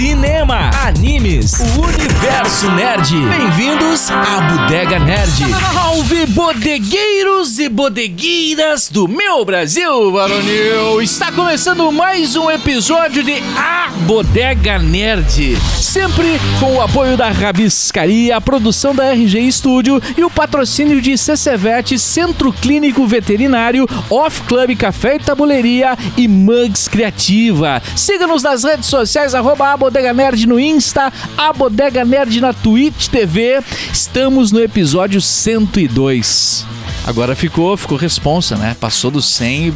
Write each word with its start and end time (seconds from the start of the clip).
cinema, 0.00 0.70
animes, 0.86 1.60
o 1.60 1.82
universo 1.82 2.70
nerd. 2.72 3.14
Bem-vindos 3.28 4.10
à 4.10 4.40
Bodega 4.40 4.98
Nerd. 4.98 5.30
Salve 5.74 6.24
bodegueiros 6.24 7.58
e 7.58 7.68
bodegueiras 7.68 8.88
do 8.88 9.06
meu 9.06 9.44
Brasil, 9.44 10.10
varonil. 10.10 11.02
Está 11.02 11.30
começando 11.30 11.92
mais 11.92 12.34
um 12.34 12.50
episódio 12.50 13.22
de 13.22 13.42
A 13.58 13.90
Bodega 14.06 14.78
Nerd. 14.78 15.58
Sempre 15.78 16.40
com 16.58 16.76
o 16.76 16.80
apoio 16.80 17.16
da 17.16 17.28
Rabiscaria, 17.28 18.36
a 18.36 18.40
produção 18.40 18.94
da 18.94 19.12
RG 19.12 19.52
Studio 19.52 20.00
e 20.16 20.24
o 20.24 20.30
patrocínio 20.30 21.00
de 21.00 21.18
CCVET, 21.18 21.98
Centro 21.98 22.52
Clínico 22.52 23.06
Veterinário, 23.06 23.86
Off 24.08 24.42
Club 24.44 24.76
Café 24.76 25.16
e 25.16 25.18
Tabuleiria 25.18 25.98
e 26.16 26.26
Mugs 26.26 26.88
Criativa. 26.88 27.82
Siga-nos 27.94 28.42
nas 28.42 28.64
redes 28.64 28.86
sociais, 28.86 29.34
arroba 29.34 29.76
Bodega 29.90 30.12
Nerd 30.14 30.46
no 30.46 30.60
Insta, 30.60 31.12
a 31.36 31.52
Bodega 31.52 32.04
Nerd 32.04 32.40
na 32.40 32.52
Twitch 32.52 33.08
TV. 33.08 33.60
Estamos 33.92 34.52
no 34.52 34.60
episódio 34.60 35.20
102. 35.20 36.64
Agora 37.04 37.34
ficou, 37.34 37.76
ficou 37.76 37.98
responsa, 37.98 38.54
né? 38.54 38.76
Passou 38.78 39.10
do 39.10 39.20
100, 39.20 39.72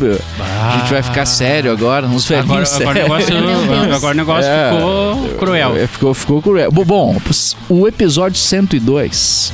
a 0.70 0.78
gente 0.78 0.90
vai 0.92 1.02
ficar 1.02 1.26
sério 1.26 1.72
agora, 1.72 2.06
uns 2.06 2.30
Agora, 2.30 2.46
velhinhos 2.64 2.72
agora 2.74 2.90
o 2.90 3.20
sérios. 3.22 3.28
negócio, 3.28 3.94
agora 3.96 4.14
o 4.14 4.16
negócio 4.16 4.48
É. 4.50 4.70
ficou 4.72 5.28
cruel. 5.36 5.76
É, 5.76 5.86
ficou, 5.88 6.14
ficou 6.14 6.40
cruel. 6.42 6.70
Bom, 6.70 7.20
o 7.68 7.88
episódio 7.88 8.38
102 8.38 9.52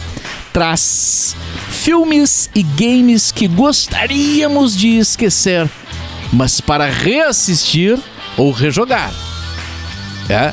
traz 0.53 1.35
filmes 1.71 2.51
e 2.55 2.63
games 2.63 3.33
que 3.33 3.49
gostaríamos 3.49 4.77
de 4.77 4.99
esquecer, 4.99 5.67
mas 6.31 6.61
para 6.61 6.85
reassistir 6.85 7.99
ou 8.37 8.51
rejogar. 8.53 9.11
É, 10.31 10.53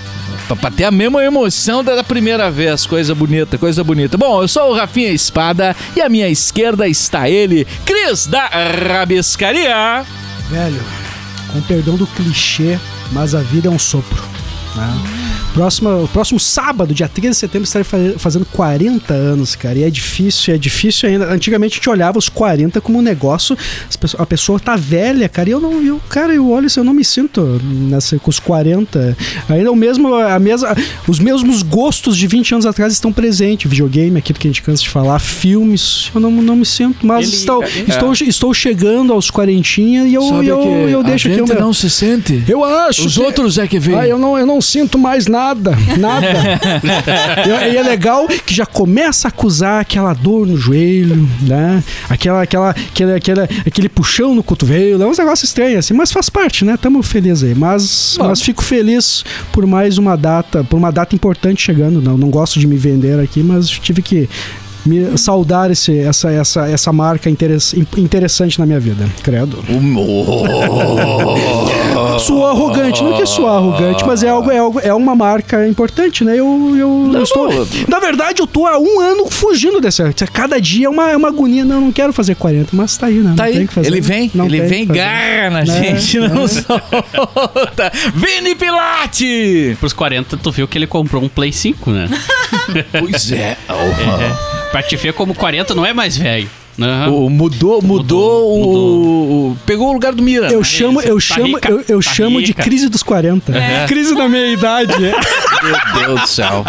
pra- 0.55 0.71
ter 0.71 0.85
a 0.85 0.91
mesma 0.91 1.23
emoção 1.23 1.83
da 1.83 1.95
da 1.95 2.03
primeira 2.03 2.49
vez. 2.49 2.85
Coisa 2.85 3.13
bonita, 3.13 3.57
coisa 3.57 3.83
bonita. 3.83 4.17
Bom, 4.17 4.41
eu 4.41 4.47
sou 4.47 4.71
o 4.71 4.75
Rafinha 4.75 5.09
Espada 5.11 5.75
e 5.95 6.01
à 6.01 6.09
minha 6.09 6.27
esquerda 6.29 6.87
está 6.87 7.29
ele, 7.29 7.65
Cris 7.85 8.25
da 8.27 8.47
Rabiscaria. 8.47 10.03
Velho, 10.49 10.81
com 11.51 11.61
perdão 11.61 11.95
do 11.95 12.07
clichê, 12.07 12.79
mas 13.11 13.35
a 13.35 13.41
vida 13.41 13.67
é 13.67 13.71
um 13.71 13.79
sopro. 13.79 14.23
Né? 14.75 14.93
Próximo, 15.53 16.03
o 16.03 16.07
próximo 16.07 16.39
sábado, 16.39 16.93
dia 16.93 17.07
13 17.07 17.29
de 17.31 17.35
setembro, 17.37 17.63
estarei 17.65 17.83
fa- 17.83 17.97
fazendo 18.19 18.45
40 18.45 19.11
anos, 19.13 19.55
cara. 19.55 19.79
E 19.79 19.83
é 19.83 19.89
difícil, 19.89 20.53
é 20.53 20.57
difícil 20.57 21.09
ainda. 21.09 21.31
Antigamente 21.33 21.73
a 21.73 21.75
gente 21.77 21.89
olhava 21.89 22.19
os 22.19 22.29
40 22.29 22.79
como 22.79 22.99
um 22.99 23.01
negócio. 23.01 23.57
pessoas- 23.99 24.21
A 24.21 24.25
pessoa 24.25 24.59
tá 24.59 24.75
velha, 24.75 25.27
cara. 25.27 25.49
E 25.49 25.51
eu 25.53 25.59
não, 25.59 25.81
eu, 25.81 25.99
cara, 26.09 26.31
eu 26.33 26.47
olho 26.51 26.67
isso, 26.67 26.79
eu 26.79 26.83
não 26.83 26.93
me 26.93 27.03
sinto 27.03 27.41
nessa, 27.63 28.19
com 28.19 28.29
os 28.29 28.39
40. 28.39 29.17
Ainda 29.49 29.71
o 29.71 29.75
mesmo, 29.75 30.13
a 30.13 30.37
mesma, 30.37 30.75
os 31.07 31.19
mesmos 31.19 31.63
gostos 31.63 32.15
de 32.15 32.27
20 32.27 32.51
anos 32.53 32.65
atrás 32.67 32.93
estão 32.93 33.11
presentes. 33.11 33.69
Videogame, 33.69 34.19
aquilo 34.19 34.37
que 34.37 34.47
a 34.47 34.51
gente 34.51 34.61
cansa 34.61 34.83
de 34.83 34.89
falar, 34.89 35.17
filmes. 35.17 36.11
Eu 36.13 36.21
não, 36.21 36.29
não 36.31 36.55
me 36.55 36.65
sinto, 36.65 37.05
mas 37.07 37.27
Ele- 37.27 37.35
estou, 37.35 37.63
é. 37.63 37.67
estou, 37.87 38.13
estou 38.13 38.53
chegando 38.53 39.11
aos 39.11 39.31
40 39.31 39.81
e 39.81 40.13
eu, 40.13 40.21
Sabe 40.21 40.47
eu, 40.47 40.59
que 40.59 40.67
eu 40.91 41.03
deixo 41.03 41.27
a 41.27 41.31
aqui 41.31 41.39
gente 41.39 41.51
meu. 41.53 41.61
não 41.61 41.73
se 41.73 41.89
sente. 41.89 42.43
Eu 42.47 42.63
acho. 42.63 43.07
Os 43.07 43.15
que- 43.15 43.21
outros 43.23 43.57
é 43.57 43.65
que 43.67 43.79
vêm. 43.79 43.95
Ah, 43.97 44.07
eu 44.07 44.19
não, 44.19 44.37
eu 44.37 44.45
não 44.45 44.61
sinto 44.61 44.97
mais 44.99 45.25
nada, 45.25 45.46
nada. 45.53 45.77
e, 47.45 47.49
e 47.73 47.77
é 47.77 47.81
legal 47.83 48.27
que 48.27 48.53
já 48.53 48.65
começa 48.65 49.27
a 49.27 49.29
acusar 49.29 49.81
aquela 49.81 50.13
dor 50.13 50.47
no 50.47 50.57
joelho, 50.57 51.27
né? 51.41 51.83
Aquela, 52.09 52.41
aquela, 52.41 52.69
aquele, 52.69 53.13
aquele, 53.13 53.41
aquele 53.65 53.89
puxão 53.89 54.35
no 54.35 54.43
cotovelo. 54.43 55.03
É 55.03 55.05
um 55.05 55.11
negócio 55.11 55.45
estranho, 55.45 55.77
assim, 55.77 55.93
mas 55.93 56.11
faz 56.11 56.29
parte, 56.29 56.65
né? 56.65 56.77
Tamo 56.77 57.01
feliz 57.03 57.43
aí. 57.43 57.55
Mas, 57.55 58.17
mas 58.19 58.41
fico 58.41 58.63
feliz 58.63 59.23
por 59.51 59.65
mais 59.65 59.97
uma 59.97 60.15
data, 60.15 60.63
por 60.63 60.77
uma 60.77 60.91
data 60.91 61.15
importante 61.15 61.61
chegando. 61.61 62.01
Não, 62.01 62.17
não 62.17 62.29
gosto 62.29 62.59
de 62.59 62.67
me 62.67 62.77
vender 62.77 63.19
aqui, 63.19 63.41
mas 63.41 63.69
tive 63.69 64.01
que 64.01 64.29
me 64.87 65.17
saudar 65.17 65.69
esse, 65.71 65.97
essa, 65.99 66.31
essa, 66.31 66.67
essa 66.69 66.93
marca 66.93 67.29
interess- 67.29 67.73
interessante 67.97 68.57
na 68.59 68.65
minha 68.65 68.79
vida, 68.79 69.05
credo. 69.23 69.63
Sou 72.19 72.45
arrogante, 72.47 73.03
não 73.03 73.17
que 73.17 73.25
sou 73.25 73.47
arrogante, 73.47 74.03
mas 74.05 74.23
é 74.23 74.29
algo, 74.29 74.49
é 74.51 74.57
algo, 74.57 74.79
é 74.79 74.93
uma 74.93 75.15
marca 75.15 75.67
importante, 75.67 76.23
né? 76.23 76.33
Eu, 76.33 76.75
eu, 76.77 77.11
eu 77.13 77.23
estou, 77.23 77.49
na 77.87 77.99
verdade, 77.99 78.41
eu 78.41 78.47
tô 78.47 78.65
há 78.65 78.77
um 78.79 78.99
ano 78.99 79.29
fugindo 79.29 79.79
dessa. 79.79 80.11
Cada 80.31 80.59
dia 80.59 80.87
é 80.87 80.89
uma, 80.89 81.09
é 81.11 81.17
uma 81.17 81.27
agonia. 81.27 81.65
Não, 81.65 81.81
não 81.81 81.91
quero 81.91 82.13
fazer 82.13 82.35
40, 82.35 82.69
mas 82.75 82.97
tá 82.97 83.07
aí, 83.07 83.15
né? 83.15 83.33
Tá 83.35 83.43
Não 83.43 83.49
aí, 83.51 83.57
tem 83.57 83.67
que 83.67 83.73
fazer. 83.73 83.87
ele 83.87 84.01
vem, 84.01 84.31
Não 84.33 84.45
ele 84.45 84.61
vem 84.61 84.85
garra 84.85 85.49
na 85.49 85.59
É, 85.61 85.65
gente, 85.65 86.19
não 86.19 86.47
solta. 86.47 87.91
Vini 88.13 88.55
Pilate! 88.55 89.75
Pros 89.79 89.93
40, 89.93 90.37
tu 90.37 90.51
viu 90.51 90.67
que 90.67 90.77
ele 90.77 90.87
comprou 90.87 91.21
um 91.23 91.27
Play 91.29 91.51
5, 91.51 91.91
né? 91.91 92.09
Pois 92.99 93.31
é. 93.31 93.57
É. 93.67 94.56
Pra 94.77 94.83
te 94.87 94.95
ver 94.95 95.13
como 95.13 95.33
40 95.33 95.73
não 95.73 95.85
é 95.85 95.91
mais 95.93 96.15
velho. 96.17 96.47
Aham. 96.79 97.09
O, 97.09 97.29
mudou, 97.31 97.81
mudou, 97.81 98.57
Mudou, 98.59 99.47
o, 99.47 99.51
o- 99.51 99.57
Pegou 99.65 99.89
o 99.89 99.93
lugar 99.93 100.13
do 100.13 100.21
Mira. 100.21 100.51
Eu 100.53 100.63
chamo, 100.63 101.01
eu 101.01 101.15
Tá 101.15 101.19
chamo, 101.21 101.55
rica, 101.55 101.69
eu, 101.71 101.83
eu 101.87 101.99
tá 102.03 102.11
chamo 102.13 102.39
de 102.39 102.53
crise 102.53 102.87
dos 102.87 103.01
40. 103.01 103.51
Crise 103.89 104.13
da 104.15 104.29
meia 104.29 104.53
idade. 104.53 104.93
é. 105.03 105.11
Meu 105.65 106.05
Deus 106.05 106.21
do 106.21 106.27
céu. 106.27 106.63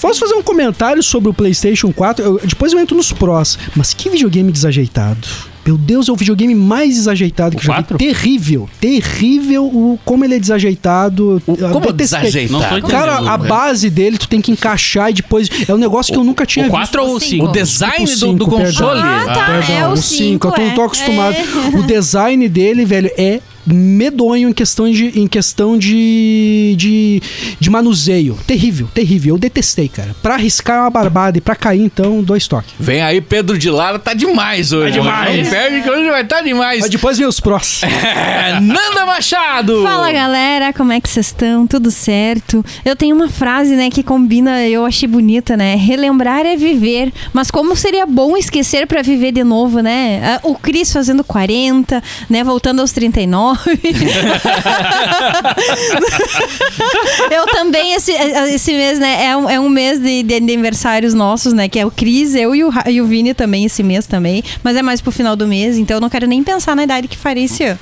Posso 0.00 0.20
fazer 0.20 0.32
um 0.34 0.42
comentário 0.42 1.02
sobre 1.02 1.28
o 1.28 1.34
PlayStation 1.34 1.92
4? 1.92 2.24
Eu- 2.24 2.40
depois 2.42 2.72
eu 2.72 2.78
entro 2.80 2.96
nos 2.96 3.12
prós. 3.12 3.58
Mas 3.76 3.92
que 3.92 4.08
videogame 4.08 4.50
desajeitado. 4.50 5.28
Meu 5.66 5.78
Deus, 5.78 6.08
é 6.08 6.12
o 6.12 6.16
videogame 6.16 6.54
mais 6.54 6.94
desajeitado 6.94 7.56
que 7.56 7.62
eu 7.62 7.66
já 7.66 7.72
vi. 7.80 7.84
4? 7.84 7.98
Terrível. 7.98 8.68
Terrível 8.80 9.64
o, 9.64 9.98
como 10.04 10.24
ele 10.24 10.34
é 10.34 10.38
desajeitado. 10.38 11.42
Eu 11.46 11.70
Como 11.70 11.92
desajeitado? 11.92 12.86
Cara, 12.86 13.16
a 13.18 13.38
né? 13.38 13.48
base 13.48 13.88
dele 13.88 14.18
tu 14.18 14.28
tem 14.28 14.40
que 14.40 14.52
encaixar 14.52 15.10
e 15.10 15.14
depois. 15.14 15.48
É 15.66 15.72
um 15.74 15.78
negócio 15.78 16.12
que 16.12 16.18
eu 16.18 16.24
nunca 16.24 16.44
tinha 16.44 16.64
O 16.66 16.68
visto. 16.68 16.92
4 16.92 17.02
ou 17.02 17.16
o 17.16 17.20
Sim. 17.20 17.28
5? 17.30 17.44
O 17.46 17.52
design 17.52 18.16
do, 18.16 18.32
do 18.34 18.46
console. 18.46 19.00
Ah, 19.00 19.24
tá. 19.26 19.44
Perdão, 19.46 19.76
é 19.76 19.88
o 19.88 19.92
o 19.92 19.96
5, 19.96 20.46
eu 20.48 20.52
tô- 20.52 20.62
não 20.62 20.74
tô 20.74 20.82
é. 20.82 20.84
acostumado. 20.84 21.34
É. 21.36 21.78
O 21.78 21.82
design 21.82 22.48
dele, 22.48 22.84
velho, 22.84 23.10
é 23.16 23.40
medonho 23.66 24.48
em 24.48 24.52
questão 24.52 24.90
de 24.90 25.18
em 25.18 25.26
questão 25.26 25.78
de, 25.78 26.74
de 26.76 27.22
de 27.58 27.70
manuseio. 27.70 28.38
Terrível, 28.46 28.88
terrível. 28.92 29.34
Eu 29.34 29.38
detestei, 29.38 29.88
cara. 29.88 30.14
Pra 30.22 30.34
arriscar 30.34 30.80
uma 30.82 30.90
barbada 30.90 31.38
e 31.38 31.40
pra 31.40 31.54
cair 31.54 31.80
então, 31.82 32.22
dois 32.22 32.46
toques. 32.46 32.72
Vem 32.78 33.02
aí, 33.02 33.20
Pedro 33.20 33.58
de 33.58 33.70
Lara, 33.70 33.98
tá 33.98 34.14
demais 34.14 34.72
hoje. 34.72 34.92
Tá 34.94 35.00
demais. 35.00 35.44
Não 35.44 35.50
perde 35.50 35.82
que 35.82 35.90
hoje 35.90 36.10
vai 36.10 36.22
estar 36.22 36.42
demais. 36.42 36.80
Mas 36.80 36.90
depois 36.90 37.18
vem 37.18 37.26
os 37.26 37.40
prós. 37.40 37.82
É, 38.14 38.60
Nanda 38.60 39.06
Machado! 39.06 39.82
Fala 39.82 40.12
galera, 40.12 40.72
como 40.72 40.92
é 40.92 41.00
que 41.00 41.08
vocês 41.08 41.26
estão? 41.26 41.66
Tudo 41.66 41.90
certo? 41.90 42.64
Eu 42.84 42.94
tenho 42.94 43.14
uma 43.16 43.28
frase, 43.28 43.74
né, 43.74 43.88
que 43.90 44.02
combina, 44.02 44.66
eu 44.66 44.84
achei 44.84 45.08
bonita, 45.08 45.56
né? 45.56 45.74
Relembrar 45.76 46.44
é 46.44 46.56
viver, 46.56 47.12
mas 47.32 47.50
como 47.50 47.74
seria 47.74 48.04
bom 48.06 48.36
esquecer 48.36 48.86
pra 48.86 49.02
viver 49.02 49.32
de 49.32 49.42
novo, 49.42 49.80
né? 49.80 50.20
Ah, 50.22 50.40
O 50.42 50.54
Cris 50.54 50.92
fazendo 50.92 51.24
40, 51.24 52.02
né, 52.28 52.44
voltando 52.44 52.80
aos 52.80 52.92
39. 52.92 53.53
eu 57.30 57.46
também, 57.46 57.94
esse, 57.94 58.12
esse 58.12 58.72
mês, 58.72 58.98
né, 58.98 59.26
é 59.26 59.36
um, 59.36 59.50
é 59.50 59.60
um 59.60 59.68
mês 59.68 60.00
de, 60.00 60.22
de 60.22 60.34
aniversários 60.34 61.14
nossos, 61.14 61.52
né, 61.52 61.68
que 61.68 61.78
é 61.78 61.86
o 61.86 61.90
Cris, 61.90 62.34
eu 62.34 62.54
e 62.54 62.64
o, 62.64 62.70
e 62.86 63.00
o 63.00 63.06
Vini 63.06 63.34
também 63.34 63.64
esse 63.64 63.82
mês 63.82 64.06
também, 64.06 64.42
mas 64.62 64.76
é 64.76 64.82
mais 64.82 65.00
pro 65.00 65.12
final 65.12 65.36
do 65.36 65.46
mês, 65.46 65.76
então 65.76 65.96
eu 65.96 66.00
não 66.00 66.10
quero 66.10 66.26
nem 66.26 66.42
pensar 66.42 66.76
na 66.76 66.84
idade 66.84 67.08
que 67.08 67.16
farei 67.16 67.44
esse 67.44 67.64
ano. 67.64 67.78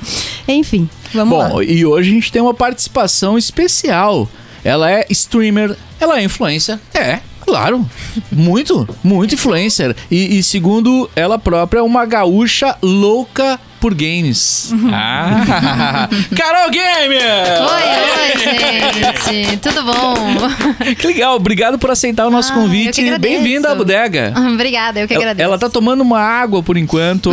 Enfim, 0.46 0.88
vamos 1.12 1.38
lá. 1.38 1.48
Bom, 1.48 1.62
e 1.62 1.84
hoje 1.84 2.10
a 2.10 2.14
gente 2.14 2.32
tem 2.32 2.42
uma 2.42 2.54
participação 2.54 3.38
especial. 3.38 4.28
Ela 4.64 4.90
é 4.90 5.06
streamer, 5.10 5.76
ela 5.98 6.18
é 6.18 6.24
influencer. 6.24 6.78
É, 6.94 7.20
claro. 7.44 7.84
Muito, 8.30 8.88
muito 9.02 9.34
influencer. 9.34 9.96
E, 10.10 10.38
e 10.38 10.42
segundo 10.42 11.10
ela 11.16 11.38
própria, 11.38 11.80
é 11.80 11.82
uma 11.82 12.06
gaúcha 12.06 12.76
louca 12.82 13.58
por 13.82 13.94
games. 13.94 14.70
Uhum. 14.72 14.90
Ah! 14.94 16.08
Carol 16.36 16.70
Gamer! 16.70 17.20
Oi, 17.60 17.82
oi, 18.22 19.34
gente. 19.34 19.56
Tudo 19.58 19.82
bom? 19.82 20.14
Que 20.96 21.06
legal, 21.08 21.34
obrigado 21.36 21.78
por 21.78 21.90
aceitar 21.90 22.26
o 22.26 22.30
nosso 22.30 22.52
Ah, 22.52 22.54
convite. 22.54 23.02
Bem-vinda 23.18 23.72
à 23.72 23.74
bodega. 23.74 24.32
Obrigada, 24.54 25.00
eu 25.00 25.08
que 25.08 25.14
Ela, 25.14 25.22
agradeço. 25.24 25.44
ela 25.48 25.58
tá 25.58 25.68
tomando 25.68 26.00
uma 26.02 26.20
água 26.20 26.62
por 26.62 26.76
enquanto. 26.76 27.32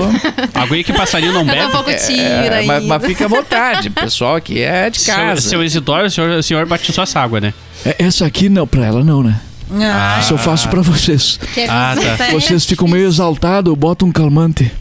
Água 0.55 0.83
que 0.83 0.91
passarinho 0.93 1.33
não 1.33 1.41
Eu 1.41 1.45
tô 1.47 1.51
um 1.51 1.55
bebe. 1.55 1.71
pouco 1.71 1.91
tímida 1.95 2.23
É, 2.23 2.57
ainda. 2.59 2.73
mas, 2.73 2.85
mas 2.85 3.05
fica 3.05 3.25
à 3.25 3.27
vontade, 3.27 3.89
pessoal 3.91 4.35
aqui 4.35 4.61
é 4.61 4.89
de 4.89 4.99
Seu, 4.99 5.13
casa. 5.15 5.41
seu 5.41 5.63
Isidoro, 5.63 6.07
o 6.07 6.09
senhor, 6.09 6.29
o 6.31 6.43
senhor 6.43 6.65
batizou 6.65 7.03
essa 7.03 7.19
água, 7.19 7.39
né? 7.39 7.53
É, 7.85 7.95
Essa 7.99 8.25
aqui 8.25 8.49
não, 8.49 8.65
pra 8.67 8.85
ela 8.85 9.03
não, 9.03 9.21
né? 9.23 9.35
Ah, 9.71 10.17
Isso 10.19 10.33
eu 10.33 10.37
faço 10.37 10.67
pra 10.69 10.81
vocês. 10.81 11.39
Ah, 11.69 11.95
tá. 12.17 12.25
é 12.27 12.31
Vocês 12.31 12.65
ficam 12.65 12.87
meio 12.87 13.07
exaltados, 13.07 13.69
eu 13.69 13.75
boto 13.75 14.05
um 14.05 14.11
calmante. 14.11 14.71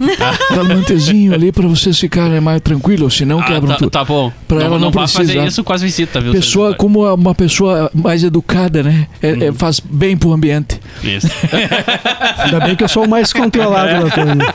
Calmantezinho 0.49 1.35
ali 1.35 1.53
pra 1.53 1.67
vocês 1.67 1.99
ficarem 1.99 2.41
mais 2.41 2.61
tranquilos, 2.61 3.15
senão 3.17 3.41
Ah, 3.41 3.45
quebram 3.45 3.69
tá, 3.73 3.77
tudo. 3.77 3.91
tá 3.91 4.05
bom. 4.05 4.33
Pra 4.47 4.59
não 4.59 4.65
ela 4.65 4.75
não 4.79 4.87
não 4.87 4.91
vá 4.91 5.07
fazer 5.07 5.43
isso 5.47 5.63
com 5.63 5.73
as 5.73 5.83
visitas, 5.83 6.23
viu? 6.23 6.33
Pessoa, 6.33 6.75
como 6.75 7.05
uma 7.15 7.35
pessoa 7.35 7.91
mais 7.95 8.25
educada, 8.25 8.83
né? 8.83 9.07
É- 9.23 9.47
é- 9.49 9.53
faz 9.53 9.81
bem 9.81 10.17
pro 10.17 10.33
ambiente. 10.33 10.81
Isso. 11.03 11.29
Ainda 12.39 12.61
bem 12.61 12.75
que 12.77 12.85
eu 12.85 12.89
sou 12.89 13.05
o 13.05 13.09
mais 13.09 13.33
controlado 13.33 14.05
da 14.05 14.11
turma. 14.11 14.55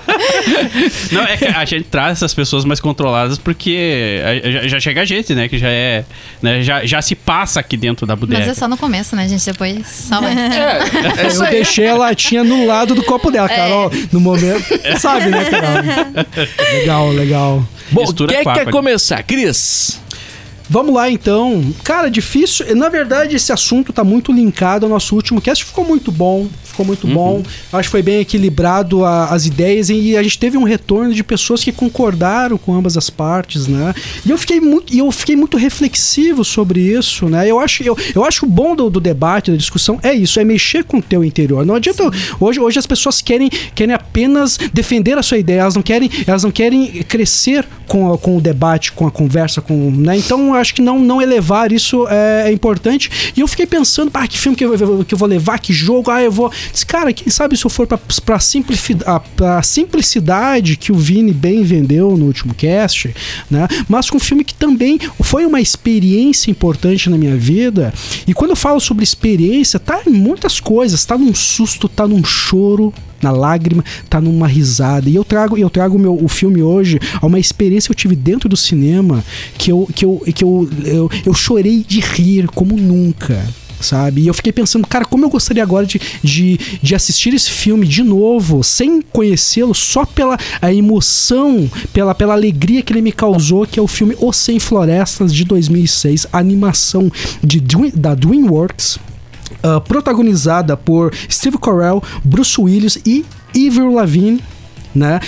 Não, 1.12 1.21
é 1.24 1.38
que 1.38 1.45
a 1.45 1.65
gente 1.65 1.83
traz 1.85 2.13
essas 2.13 2.33
pessoas 2.33 2.65
mais 2.65 2.80
controladas 2.80 3.38
porque 3.38 4.21
a- 4.44 4.51
já, 4.51 4.68
já 4.68 4.80
chega 4.80 5.01
a 5.01 5.06
gente, 5.06 5.33
né? 5.35 5.47
Que 5.47 5.57
já 5.57 5.69
é. 5.69 6.03
Né, 6.41 6.62
já, 6.62 6.85
já 6.85 7.01
se 7.01 7.15
passa 7.15 7.59
aqui 7.59 7.77
dentro 7.77 8.06
da 8.06 8.15
bodega. 8.15 8.39
Mas 8.39 8.50
é 8.50 8.53
só 8.53 8.68
no 8.68 8.77
começo, 8.77 9.15
né, 9.15 9.27
gente? 9.27 9.45
Depois 9.45 9.85
só 9.88 10.21
vai. 10.23 11.45
Eu 11.45 11.51
deixei 11.51 11.87
a 11.87 11.95
latinha 11.95 12.43
no 12.43 12.65
lado 12.65 12.95
do 12.95 13.03
copo 13.03 13.29
dela, 13.31 13.47
Carol. 13.49 13.91
No 14.11 14.19
momento. 14.19 14.63
Sabe, 14.99 15.29
né, 15.29 15.45
Carol? 15.45 15.83
Legal, 16.73 17.09
legal. 17.11 17.63
Bom, 17.91 18.01
Mistura 18.01 18.33
quem 18.33 18.43
quer 18.43 18.69
começar? 18.71 19.21
Cris? 19.23 20.01
Vamos 20.69 20.94
lá 20.95 21.10
então. 21.10 21.63
Cara, 21.83 22.10
difícil. 22.10 22.75
Na 22.75 22.89
verdade, 22.89 23.36
esse 23.36 23.51
assunto 23.51 23.92
tá 23.94 24.04
muito 24.04 24.31
linkado 24.31 24.86
ao 24.86 24.89
nosso 24.89 25.15
último 25.15 25.42
cast. 25.42 25.63
Ficou 25.65 25.86
muito 25.86 26.12
bom. 26.12 26.48
Ficou 26.63 26.86
muito 26.86 27.06
bom. 27.06 27.44
Acho 27.71 27.88
que 27.89 27.92
foi 27.92 28.01
bem 28.01 28.19
equilibrado 28.21 29.06
a- 29.06 29.25
as 29.27 29.45
ideias 29.45 29.89
e 29.89 30.18
a 30.18 30.24
gente 30.24 30.39
teve 30.39 30.57
um 30.57 30.63
retorno 30.63 31.13
de 31.13 31.24
pessoas 31.24 31.63
que 31.63 31.71
concordaram 31.71 32.57
com 32.57 32.74
ambas 32.74 32.98
as 32.98 33.10
partes, 33.12 33.68
né? 33.68 33.94
E 34.25 34.31
eu 34.31 34.38
fiquei 34.39 34.60
muito, 34.60 34.95
eu 34.95 35.12
fiquei 35.12 35.36
muito 35.36 35.56
reflexivo 35.57 36.44
sobre 36.44 36.80
isso, 36.80 37.27
né? 37.27 37.48
Eu 37.50 37.59
acho, 37.59 37.83
eu, 37.83 37.95
eu 38.16 38.24
acho 38.25 38.39
que 38.39 38.45
o 38.45 38.50
bom 38.50 38.75
do, 38.75 38.89
do 38.89 39.00
debate, 39.00 39.51
da 39.51 39.57
discussão, 39.57 40.00
é 40.01 40.13
isso, 40.13 40.39
é 40.39 40.44
mexer 40.44 40.83
com 40.83 40.98
o 40.98 41.01
teu 41.01 41.24
interior. 41.24 41.63
Não 41.66 41.75
adianta. 41.75 42.09
Hoje, 42.39 42.59
hoje 42.59 42.80
as 42.80 42.88
pessoas 42.88 43.21
querem, 43.21 43.50
querem 43.75 43.94
apenas 43.94 44.57
defender 44.74 45.16
a 45.18 45.21
sua 45.21 45.38
ideia, 45.38 45.62
elas 45.62 45.75
não 45.75 45.83
querem, 45.83 46.09
elas 46.25 46.44
não 46.44 46.51
querem 46.51 46.88
crescer 47.04 47.68
com, 47.88 48.12
a- 48.12 48.18
com 48.18 48.38
o 48.38 48.42
debate, 48.42 48.92
com 48.94 49.06
a 49.06 49.12
conversa, 49.12 49.62
com, 49.62 49.92
né? 49.92 50.18
Então 50.18 50.52
eu 50.53 50.61
acho 50.61 50.73
que 50.73 50.81
não, 50.81 51.00
não 51.00 51.21
elevar 51.21 51.71
isso 51.71 52.07
é, 52.09 52.50
é 52.50 52.51
importante. 52.51 53.09
E 53.35 53.39
eu 53.41 53.47
fiquei 53.47 53.65
pensando, 53.65 54.11
ah, 54.13 54.27
que 54.27 54.38
filme 54.38 54.55
que 54.57 54.65
eu, 54.65 55.03
que 55.05 55.13
eu 55.13 55.17
vou 55.17 55.27
levar, 55.27 55.59
que 55.59 55.73
jogo, 55.73 56.09
ah, 56.11 56.21
eu 56.21 56.31
vou. 56.31 56.51
Cara, 56.88 57.11
quem 57.13 57.29
sabe 57.29 57.57
se 57.57 57.65
eu 57.65 57.69
for 57.69 57.88
simplifi- 58.39 58.97
a- 59.05 59.19
pra 59.19 59.61
simplicidade 59.63 60.75
que 60.75 60.91
o 60.91 60.95
Vini 60.95 61.33
bem 61.33 61.63
vendeu 61.63 62.15
no 62.17 62.25
último 62.25 62.53
cast, 62.53 63.13
né? 63.50 63.67
Mas 63.88 64.09
com 64.09 64.17
um 64.17 64.19
filme 64.19 64.44
que 64.44 64.53
também 64.53 65.00
foi 65.21 65.45
uma 65.45 65.61
experiência 65.61 66.50
importante 66.51 67.09
na 67.09 67.17
minha 67.17 67.35
vida. 67.35 67.94
E 68.27 68.33
quando 68.33 68.51
eu 68.51 68.56
falo 68.56 68.79
sobre 68.79 69.03
experiência, 69.03 69.79
tá 69.79 70.01
em 70.06 70.11
muitas 70.11 70.59
coisas, 70.59 71.03
tá 71.06 71.17
num 71.17 71.33
susto, 71.33 71.88
tá 71.89 72.07
num 72.07 72.23
choro, 72.23 72.94
na 73.23 73.31
lágrima, 73.31 73.83
tá 74.09 74.19
numa 74.21 74.47
risada. 74.47 75.09
E 75.09 75.15
eu 75.15 75.23
trago, 75.23 75.57
eu 75.57 75.69
trago 75.69 75.95
o 75.95 75.99
meu, 75.99 76.23
o 76.23 76.27
filme 76.27 76.61
hoje 76.61 76.99
a 77.21 77.25
uma 77.25 77.39
experiência 77.39 77.87
que 77.87 77.93
eu 77.93 77.97
tive 77.97 78.15
dentro 78.15 78.47
do 78.47 78.57
cinema 78.57 79.23
que 79.57 79.71
eu, 79.71 79.87
que 79.93 80.05
eu, 80.05 80.21
que 80.33 80.43
eu, 80.43 80.69
eu, 80.85 81.09
eu 81.25 81.33
chorei 81.33 81.83
de 81.87 81.99
rir 81.99 82.47
como 82.47 82.75
nunca. 82.75 83.43
Sabe? 83.79 84.21
E 84.21 84.27
eu 84.27 84.33
fiquei 84.33 84.53
pensando, 84.53 84.87
cara, 84.87 85.03
como 85.03 85.25
eu 85.25 85.29
gostaria 85.29 85.61
agora 85.61 85.85
de, 85.85 85.99
de, 86.23 86.57
de 86.81 86.95
assistir 86.95 87.33
esse 87.33 87.51
filme 87.51 87.85
de 87.85 88.01
novo, 88.01 88.63
sem 88.63 89.01
conhecê-lo, 89.01 89.75
só 89.75 90.05
pela 90.05 90.37
a 90.61 90.73
emoção, 90.73 91.69
pela, 91.91 92.15
pela 92.15 92.33
alegria 92.33 92.81
que 92.81 92.93
ele 92.93 93.01
me 93.01 93.11
causou, 93.11 93.67
que 93.67 93.77
é 93.77 93.81
o 93.81 93.87
filme 93.87 94.15
Os 94.21 94.37
Sem 94.37 94.57
Florestas 94.57 95.33
de 95.33 95.43
2006, 95.43 96.27
a 96.31 96.37
animação 96.37 97.11
de, 97.43 97.59
da 97.93 98.15
DreamWorks, 98.15 98.99
ah, 99.63 99.80
protagonizada 99.80 100.75
por 100.75 101.13
Steve 101.30 101.57
Carell, 101.57 102.01
Bruce 102.24 102.60
Willis 102.60 103.00
e 103.06 103.25
Avril 103.56 103.94
Lavigne, 103.94 104.39
né? 104.94 105.19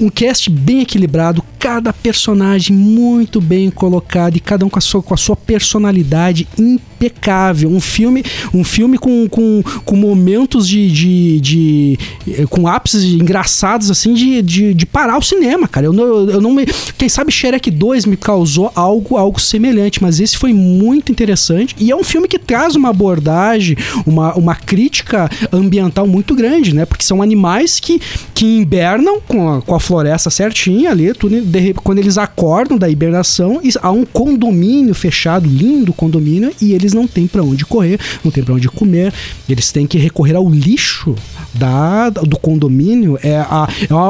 Um 0.00 0.08
cast 0.10 0.50
bem 0.50 0.80
equilibrado, 0.82 1.42
cada 1.58 1.92
personagem 1.92 2.76
muito 2.76 3.40
bem 3.40 3.70
colocado 3.70 4.36
e 4.36 4.40
cada 4.40 4.64
um 4.64 4.68
com 4.68 4.78
a 4.78 4.82
sua, 4.82 5.02
com 5.02 5.14
a 5.14 5.16
sua 5.16 5.34
personalidade 5.34 6.46
impecável. 6.58 7.70
Um 7.70 7.80
filme, 7.80 8.22
um 8.54 8.62
filme 8.62 8.98
com, 8.98 9.28
com, 9.28 9.62
com 9.84 9.96
momentos 9.96 10.68
de, 10.68 10.90
de, 10.90 11.40
de- 11.40 11.98
eh, 12.28 12.46
com 12.48 12.68
ápices 12.68 13.04
engraçados 13.04 13.90
assim 13.90 14.14
de, 14.14 14.42
de, 14.42 14.74
de 14.74 14.86
parar 14.86 15.18
o 15.18 15.22
cinema, 15.22 15.66
cara. 15.66 15.86
Eu 15.86 15.92
não, 15.92 16.04
eu 16.30 16.40
não 16.40 16.52
me, 16.52 16.66
quem 16.98 17.08
sabe 17.08 17.32
Shrek 17.32 17.70
2 17.70 18.04
me 18.04 18.16
causou 18.16 18.70
algo 18.74 19.16
algo 19.16 19.40
semelhante, 19.40 20.02
mas 20.02 20.20
esse 20.20 20.36
foi 20.36 20.52
muito 20.52 21.10
interessante 21.10 21.74
e 21.78 21.90
é 21.90 21.96
um 21.96 22.04
filme 22.04 22.28
que 22.28 22.38
traz 22.38 22.76
uma 22.76 22.90
abordagem, 22.90 23.76
uma, 24.06 24.34
uma 24.34 24.54
crítica 24.54 25.28
ambiental 25.52 26.06
muito 26.06 26.34
grande, 26.34 26.74
né? 26.74 26.84
Porque 26.84 27.04
são 27.04 27.22
animais 27.22 27.80
que, 27.80 28.00
que 28.34 28.60
hibernam 28.60 29.20
com 29.26 29.48
a, 29.54 29.62
com 29.62 29.74
a 29.74 29.80
floresta 29.86 30.30
certinha 30.30 30.90
ali, 30.90 31.12
tudo, 31.14 31.40
de 31.40 31.74
quando 31.74 31.98
eles 31.98 32.18
acordam 32.18 32.76
da 32.76 32.88
hibernação, 32.88 33.60
e 33.62 33.70
há 33.80 33.90
um 33.90 34.04
condomínio 34.04 34.94
fechado, 34.94 35.48
lindo 35.48 35.92
condomínio, 35.92 36.52
e 36.60 36.72
eles 36.72 36.92
não 36.92 37.06
têm 37.06 37.26
pra 37.26 37.42
onde 37.42 37.64
correr, 37.64 37.98
não 38.24 38.30
têm 38.30 38.42
pra 38.42 38.54
onde 38.54 38.68
comer, 38.68 39.12
eles 39.48 39.70
têm 39.72 39.86
que 39.86 39.98
recorrer 39.98 40.34
ao 40.36 40.48
lixo 40.48 41.14
da, 41.54 42.10
do 42.10 42.38
condomínio. 42.38 43.18
É, 43.22 43.36
a, 43.38 43.68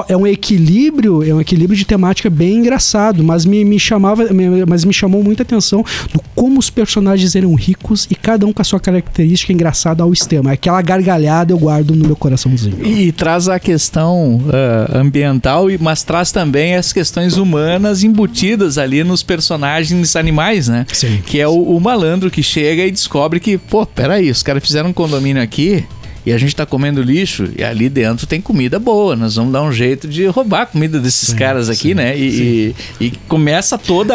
é, 0.08 0.12
é 0.12 0.16
um 0.16 0.26
equilíbrio, 0.26 1.22
é 1.22 1.34
um 1.34 1.40
equilíbrio 1.40 1.76
de 1.76 1.84
temática 1.84 2.28
bem 2.30 2.56
engraçado, 2.56 3.22
mas 3.22 3.44
me, 3.44 3.64
me 3.64 3.78
chamava, 3.78 4.24
me- 4.32 4.64
mas 4.66 4.84
me 4.84 4.92
chamou 4.92 5.22
muita 5.22 5.42
atenção 5.42 5.84
do 6.12 6.20
como 6.34 6.58
os 6.60 6.68
personagens 6.68 7.34
eram 7.34 7.54
ricos 7.54 8.06
e 8.10 8.14
cada 8.14 8.44
um 8.46 8.52
com 8.52 8.60
a 8.60 8.64
sua 8.64 8.78
característica 8.78 9.52
engraçada 9.52 10.02
ao 10.02 10.12
extremo. 10.12 10.48
Aquela 10.50 10.82
gargalhada 10.82 11.52
eu 11.52 11.58
guardo 11.58 11.94
no 11.96 12.06
meu 12.06 12.14
coraçãozinho. 12.16 12.84
E 12.86 13.10
traz 13.10 13.48
a 13.48 13.58
questão 13.58 14.42
ah, 14.52 14.98
ambiental, 14.98 15.65
mas 15.80 16.02
traz 16.02 16.32
também 16.32 16.74
as 16.74 16.92
questões 16.92 17.36
humanas 17.36 18.02
embutidas 18.02 18.78
ali 18.78 19.02
nos 19.02 19.22
personagens 19.22 20.16
animais, 20.16 20.68
né? 20.68 20.86
Sim. 20.92 21.22
Que 21.26 21.40
é 21.40 21.48
o, 21.48 21.76
o 21.76 21.80
malandro 21.80 22.30
que 22.30 22.42
chega 22.42 22.84
e 22.84 22.90
descobre 22.90 23.40
que, 23.40 23.58
pô, 23.58 23.84
peraí, 23.84 24.30
os 24.30 24.42
caras 24.42 24.62
fizeram 24.62 24.90
um 24.90 24.92
condomínio 24.92 25.42
aqui 25.42 25.84
e 26.26 26.32
a 26.32 26.38
gente 26.38 26.54
tá 26.56 26.66
comendo 26.66 27.00
lixo 27.00 27.48
e 27.56 27.62
ali 27.62 27.88
dentro 27.88 28.26
tem 28.26 28.40
comida 28.40 28.78
boa. 28.80 29.14
Nós 29.14 29.36
vamos 29.36 29.52
dar 29.52 29.62
um 29.62 29.70
jeito 29.72 30.08
de 30.08 30.26
roubar 30.26 30.62
a 30.62 30.66
comida 30.66 30.98
desses 30.98 31.32
caras 31.32 31.70
aqui, 31.70 31.94
né? 31.94 32.18
E, 32.18 32.74
e- 33.00 33.06
e 33.06 33.10
começa 33.28 33.78
toda 33.78 34.14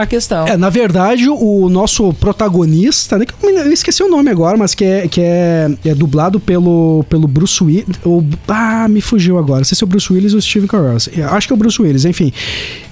a- 0.00 0.06
questão. 0.06 0.46
É, 0.48 0.56
na 0.56 0.70
verdade, 0.70 1.28
o 1.28 1.68
nosso 1.68 2.12
protagonista, 2.14 3.18
né, 3.18 3.26
eu 3.42 3.72
esqueci 3.72 4.02
o 4.02 4.08
nome 4.08 4.30
agora, 4.30 4.56
mas 4.56 4.74
que 4.74 4.84
é, 4.84 5.06
que 5.06 5.20
é, 5.20 5.70
é 5.84 5.94
dublado 5.94 6.40
pelo, 6.40 7.04
pelo 7.08 7.28
Bruce 7.28 7.62
Willis. 7.62 7.84
Ah, 8.48 8.88
me 8.88 9.00
fugiu 9.02 9.38
agora. 9.38 9.58
Não 9.60 9.64
sei 9.64 9.76
se 9.76 9.84
é 9.84 9.86
o 9.86 9.88
Bruce 9.88 10.10
Willis 10.12 10.32
ou 10.32 10.38
o 10.38 10.42
Steve 10.42 10.66
Carell. 10.66 10.96
Acho 10.96 11.46
que 11.46 11.52
é 11.52 11.54
o 11.54 11.58
Bruce 11.58 11.80
Willis, 11.80 12.04
enfim. 12.06 12.32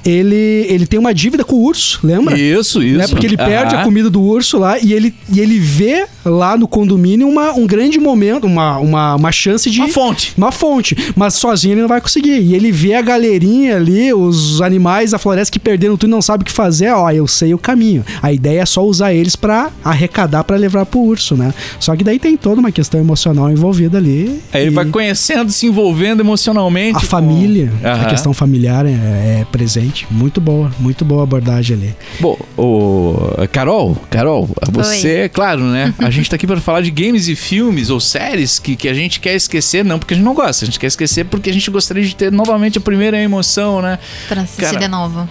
Ele, 0.09 0.67
ele 0.69 0.87
tem 0.87 0.99
uma 0.99 1.13
dívida 1.13 1.45
com 1.45 1.57
o 1.57 1.63
urso, 1.65 2.01
lembra? 2.03 2.39
Isso, 2.39 2.83
isso. 2.83 2.99
Né? 2.99 3.07
Porque 3.07 3.27
ele 3.27 3.37
perde 3.37 3.75
a 3.75 3.85
comida 3.85 4.09
do 4.09 4.23
urso 4.23 4.59
lá 4.59 4.79
e 4.79 4.93
ele, 4.93 5.15
e 5.33 5.41
ele 5.41 5.59
vê 5.59 6.07
lá 6.25 6.57
no 6.57 6.67
condomínio 6.67 7.29
uma, 7.29 7.53
um 7.53 7.67
grande 7.67 7.99
momento, 7.99 8.47
uma, 8.47 8.79
uma, 8.79 9.15
uma 9.17 9.33
chance 9.33 9.69
de. 9.71 9.81
Uma 9.81 9.89
fonte. 9.89 10.33
Uma 10.37 10.53
fonte. 10.53 10.97
Mas 11.15 11.35
sozinho 11.35 11.75
ele 11.75 11.83
não 11.83 11.89
vai 11.89 12.01
conseguir. 12.01 12.41
E 12.41 12.55
ele 12.55 12.73
vê 12.73 12.95
a 12.95 13.03
galerinha 13.03 13.77
ali, 13.77 14.13
os 14.13 14.61
animais 14.63 15.11
da 15.11 15.19
floresta 15.19 15.53
que 15.53 15.59
perderam 15.59 15.97
tudo 15.97 16.09
e 16.09 16.13
não 16.13 16.23
sabe 16.23 16.43
o 16.43 16.45
que 16.47 16.53
fazer. 16.53 16.91
Ó, 16.91 17.11
eu 17.11 17.27
sei 17.27 17.53
o 17.55 17.59
caminho. 17.59 18.05
A 18.23 18.33
ideia 18.33 18.61
é 18.63 18.67
só 18.67 18.83
usar 18.85 19.13
eles 19.13 19.37
pra 19.37 19.71
arrecadar 19.85 20.45
pra 20.45 20.57
levar 20.57 20.87
pro 20.87 21.01
urso, 21.01 21.37
né? 21.37 21.53
Só 21.79 21.95
que 21.97 22.03
daí 22.05 22.19
tem 22.19 22.37
toda 22.37 22.61
uma 22.61 22.73
questão 22.73 22.99
emocional 23.01 23.51
envolvida 23.51 23.99
ali. 23.99 24.41
Aí 24.53 24.63
ele 24.63 24.71
vai 24.71 24.87
conhecendo, 24.87 25.51
se 25.53 25.67
envolvendo 25.67 26.21
emocionalmente. 26.21 26.97
A 26.97 27.01
com- 27.01 27.07
família, 27.07 27.71
a 27.85 28.07
questão 28.07 28.33
familiar 28.33 28.87
é, 28.87 28.91
é 28.91 29.47
presente. 29.51 29.98
Muito 30.11 30.41
boa, 30.41 30.71
muito 30.79 31.05
boa 31.05 31.23
abordagem 31.23 31.77
ali. 31.77 31.97
Bom, 32.21 32.39
o 32.57 33.15
Carol, 33.53 33.97
Carol, 34.11 34.49
você, 34.71 35.29
claro, 35.29 35.63
né? 35.65 35.95
A 35.99 36.11
gente 36.11 36.29
tá 36.29 36.37
aqui 36.37 36.47
para 36.47 36.61
falar 36.61 36.81
de 36.81 36.91
games 36.91 37.29
e 37.29 37.37
filmes 37.37 37.91
ou 37.91 38.01
séries 38.01 38.59
que, 38.59 38.77
que 38.77 38.89
a 38.89 38.95
gente 38.95 39.21
quer 39.21 39.35
esquecer, 39.35 39.85
não 39.85 39.99
porque 39.99 40.15
a 40.15 40.17
gente 40.17 40.25
não 40.25 40.35
gosta, 40.35 40.65
a 40.65 40.67
gente 40.67 40.79
quer 40.79 40.87
esquecer 40.87 41.25
porque 41.25 41.51
a 41.51 41.53
gente 41.53 41.71
gostaria 41.71 42.05
de 42.05 42.15
ter 42.15 42.33
novamente 42.33 42.79
a 42.79 42.81
primeira 42.81 43.21
emoção, 43.21 43.83
né? 43.83 43.99
Pra 44.29 44.43
assistir 44.43 44.63
Cara, 44.63 44.79
de 44.79 44.89
novo. 44.89 45.29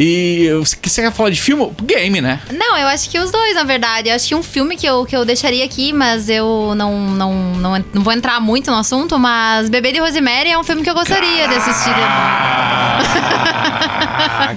E 0.00 0.48
você 0.60 0.76
você 0.80 1.02
quer 1.02 1.12
falar 1.12 1.30
de 1.30 1.40
filme? 1.40 1.72
Game, 1.82 2.20
né? 2.20 2.40
Não, 2.52 2.78
eu 2.78 2.86
acho 2.86 3.10
que 3.10 3.18
os 3.18 3.32
dois, 3.32 3.54
na 3.56 3.64
verdade. 3.64 4.08
Eu 4.08 4.14
acho 4.14 4.28
que 4.28 4.34
um 4.34 4.42
filme 4.44 4.76
que 4.76 4.86
eu, 4.86 5.04
que 5.04 5.16
eu 5.16 5.24
deixaria 5.24 5.64
aqui, 5.64 5.92
mas 5.92 6.28
eu 6.28 6.72
não, 6.76 6.96
não, 7.10 7.34
não, 7.34 7.84
não 7.92 8.02
vou 8.02 8.12
entrar 8.12 8.40
muito 8.40 8.70
no 8.70 8.76
assunto, 8.76 9.18
mas 9.18 9.68
Bebê 9.68 9.90
de 9.92 9.98
Rosemary 9.98 10.50
é 10.50 10.58
um 10.58 10.62
filme 10.62 10.82
que 10.84 10.90
eu 10.90 10.94
gostaria 10.94 11.48
de 11.48 11.54
assistir. 11.56 11.90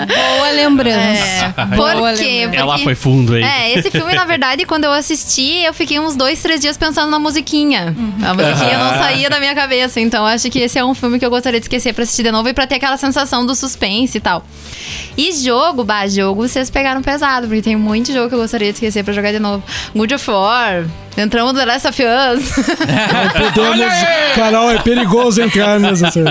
Boa 0.07 0.49
lembrança. 0.51 1.53
É, 1.57 1.65
Boa 1.75 1.91
por 1.93 2.13
quê? 2.13 2.23
lembrança. 2.23 2.47
Porque- 2.47 2.57
Ela 2.57 2.77
foi 2.77 2.95
fundo 2.95 3.33
aí. 3.33 3.43
É, 3.43 3.77
esse 3.79 3.89
filme, 3.91 4.13
na 4.13 4.25
verdade, 4.25 4.65
quando 4.65 4.83
eu 4.85 4.91
assisti, 4.91 5.63
eu 5.63 5.73
fiquei 5.73 5.99
uns 5.99 6.15
dois, 6.15 6.41
três 6.41 6.59
dias 6.61 6.77
pensando 6.77 7.09
na 7.09 7.19
musiquinha. 7.19 7.95
A 8.23 8.33
musiquinha 8.33 8.77
não 8.77 8.89
saía 8.97 9.29
da 9.29 9.39
minha 9.39 9.55
cabeça. 9.55 9.99
Então, 9.99 10.25
acho 10.25 10.49
que 10.49 10.59
esse 10.59 10.77
é 10.77 10.85
um 10.85 10.93
filme 10.93 11.17
que 11.19 11.25
eu 11.25 11.29
gostaria 11.29 11.59
de 11.59 11.65
esquecer 11.65 11.93
pra 11.93 12.03
assistir 12.03 12.23
de 12.23 12.31
novo 12.31 12.47
e 12.49 12.53
pra 12.53 12.65
ter 12.67 12.75
aquela 12.75 12.97
sensação 12.97 13.45
do 13.45 13.55
suspense 13.55 14.17
e 14.17 14.21
tal. 14.21 14.45
E 15.17 15.30
jogo, 15.33 15.83
bah, 15.83 16.07
jogo, 16.07 16.47
vocês 16.47 16.69
pegaram 16.69 17.01
pesado, 17.01 17.47
porque 17.47 17.61
tem 17.61 17.75
muito 17.75 18.11
jogo 18.11 18.29
que 18.29 18.35
eu 18.35 18.39
gostaria 18.39 18.71
de 18.71 18.77
esquecer 18.77 19.03
pra 19.03 19.13
jogar 19.13 19.31
de 19.31 19.39
novo. 19.39 19.63
Good 19.95 20.15
of 20.15 20.29
War. 20.29 20.85
Entramos 21.17 21.53
no 21.53 21.59
The 21.59 21.65
Last 21.65 21.87
of 21.87 22.01
Us. 22.01 22.51
Podemos. 23.53 23.93
Carol, 24.35 24.71
é 24.71 24.79
perigoso 24.79 25.41
entrar 25.41 25.79
nessa 25.79 26.09
série. 26.09 26.29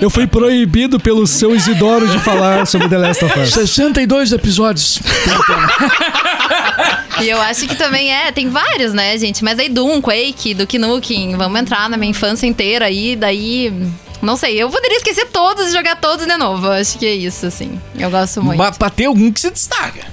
Eu 0.00 0.08
fui 0.08 0.26
proibido 0.26 1.00
pelo 1.00 1.26
seu 1.26 1.54
Isidoro 1.54 2.06
de 2.06 2.18
falar 2.20 2.66
sobre 2.66 2.88
The 2.88 2.98
Last 2.98 3.24
of 3.24 3.40
Us. 3.40 3.50
62 3.50 4.32
episódios. 4.32 5.00
e 7.20 7.28
eu 7.28 7.40
acho 7.42 7.66
que 7.66 7.74
também 7.74 8.12
é, 8.14 8.30
tem 8.30 8.48
vários, 8.48 8.92
né, 8.92 9.18
gente? 9.18 9.42
Mas 9.42 9.58
aí 9.58 9.68
Doom, 9.68 10.00
Quake, 10.00 10.54
Duke 10.54 10.78
Nukem, 10.78 11.36
vamos 11.36 11.60
entrar 11.60 11.90
na 11.90 11.96
minha 11.96 12.10
infância 12.10 12.46
inteira 12.46 12.86
aí, 12.86 13.16
daí... 13.16 13.72
Não 14.20 14.36
sei, 14.36 14.60
eu 14.60 14.68
poderia 14.68 14.96
esquecer 14.96 15.26
todos 15.26 15.68
e 15.68 15.72
jogar 15.72 15.96
todos 15.96 16.26
de 16.26 16.36
novo. 16.36 16.68
Acho 16.70 16.98
que 16.98 17.06
é 17.06 17.14
isso, 17.14 17.46
assim. 17.46 17.80
Eu 17.96 18.10
gosto 18.10 18.42
muito. 18.42 18.58
Mas 18.58 18.76
pra 18.76 18.90
ter 18.90 19.06
algum 19.06 19.32
que 19.32 19.40
se 19.40 19.50
destaca. 19.50 20.06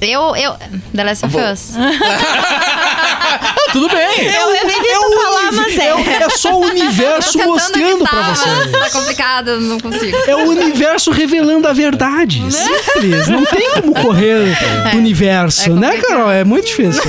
Eu, 0.00 0.34
eu. 0.36 0.56
The 0.94 1.04
Last 1.04 1.26
of 1.26 1.36
Us. 1.36 1.72
Tudo 3.72 3.88
bem. 3.88 4.26
Eu 4.26 4.54
evito 4.54 5.22
falar, 5.22 5.52
mas 5.52 5.78
é. 5.78 5.88
É, 5.88 6.22
é 6.24 6.28
só 6.30 6.54
o 6.54 6.64
universo 6.66 7.38
mostrando 7.38 8.04
pra 8.04 8.34
você. 8.34 8.68
Tá 8.78 8.90
complicado, 8.90 9.48
eu 9.50 9.60
não 9.60 9.78
consigo. 9.78 10.16
É 10.26 10.34
o 10.36 10.48
universo 10.48 11.10
revelando 11.10 11.68
a 11.68 11.72
verdade. 11.72 12.42
Simples. 12.52 13.28
Não 13.28 13.44
tem 13.44 13.70
como 13.74 13.94
correr 13.94 14.56
do 14.92 14.98
universo, 14.98 15.70
É 15.70 15.74
né. 15.74 15.98
Carol? 15.98 16.30
É 16.30 16.44
muito 16.44 16.66
difícil. 16.66 17.02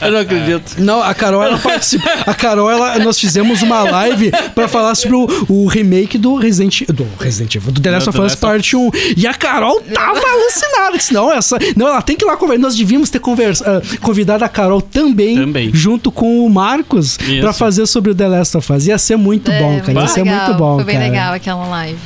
Eu 0.00 0.12
não 0.12 0.20
acredito. 0.20 0.74
Não, 0.78 1.02
a 1.02 1.14
Carol, 1.14 1.42
ela 1.42 1.58
participa. 1.58 2.10
A 2.26 2.34
Carol, 2.34 2.70
ela, 2.70 2.98
nós 2.98 3.18
fizemos 3.18 3.62
uma 3.62 3.82
live 3.82 4.30
pra 4.54 4.68
falar 4.68 4.94
sobre 4.94 5.16
o, 5.16 5.26
o 5.48 5.66
remake 5.66 6.18
do 6.18 6.36
Resident, 6.36 6.82
do 6.88 7.06
Resident 7.20 7.54
Evil, 7.54 7.72
do 7.72 7.80
The 7.80 7.90
Last 7.90 8.08
of 8.10 8.20
Us 8.20 8.34
Part 8.34 8.76
1. 8.76 8.90
E 9.16 9.26
a 9.26 9.34
Carol 9.34 9.80
tava 9.92 10.20
alucinada. 10.20 10.96
Disse, 10.96 11.12
não, 11.14 11.32
essa. 11.32 11.58
Não, 11.76 11.88
ela 11.88 12.02
tem 12.02 12.16
que 12.16 12.24
ir 12.24 12.26
lá 12.26 12.36
conversar. 12.36 12.62
Nós 12.62 12.76
devíamos 12.76 13.10
ter 13.10 13.18
conversa, 13.18 13.64
ah, 13.82 13.98
convidado 14.00 14.44
a 14.44 14.48
Carol 14.48 14.73
também, 14.80 15.36
Também. 15.36 15.70
junto 15.72 16.10
com 16.12 16.44
o 16.46 16.50
Marcos, 16.50 17.18
pra 17.40 17.52
fazer 17.52 17.86
sobre 17.86 18.10
o 18.10 18.14
The 18.14 18.28
Last 18.28 18.56
of 18.56 18.72
Us. 18.72 18.86
Ia 18.86 18.98
ser 18.98 19.16
muito 19.16 19.50
É, 19.50 19.60
bom, 19.60 19.80
cara. 19.80 20.00
Ia 20.00 20.08
ser 20.08 20.22
legal. 20.24 20.46
muito 20.46 20.58
bom. 20.58 20.74
Foi 20.76 20.84
bem 20.84 20.96
cara. 20.96 21.06
legal 21.08 21.32
aquela 21.34 21.66
live. 21.66 21.98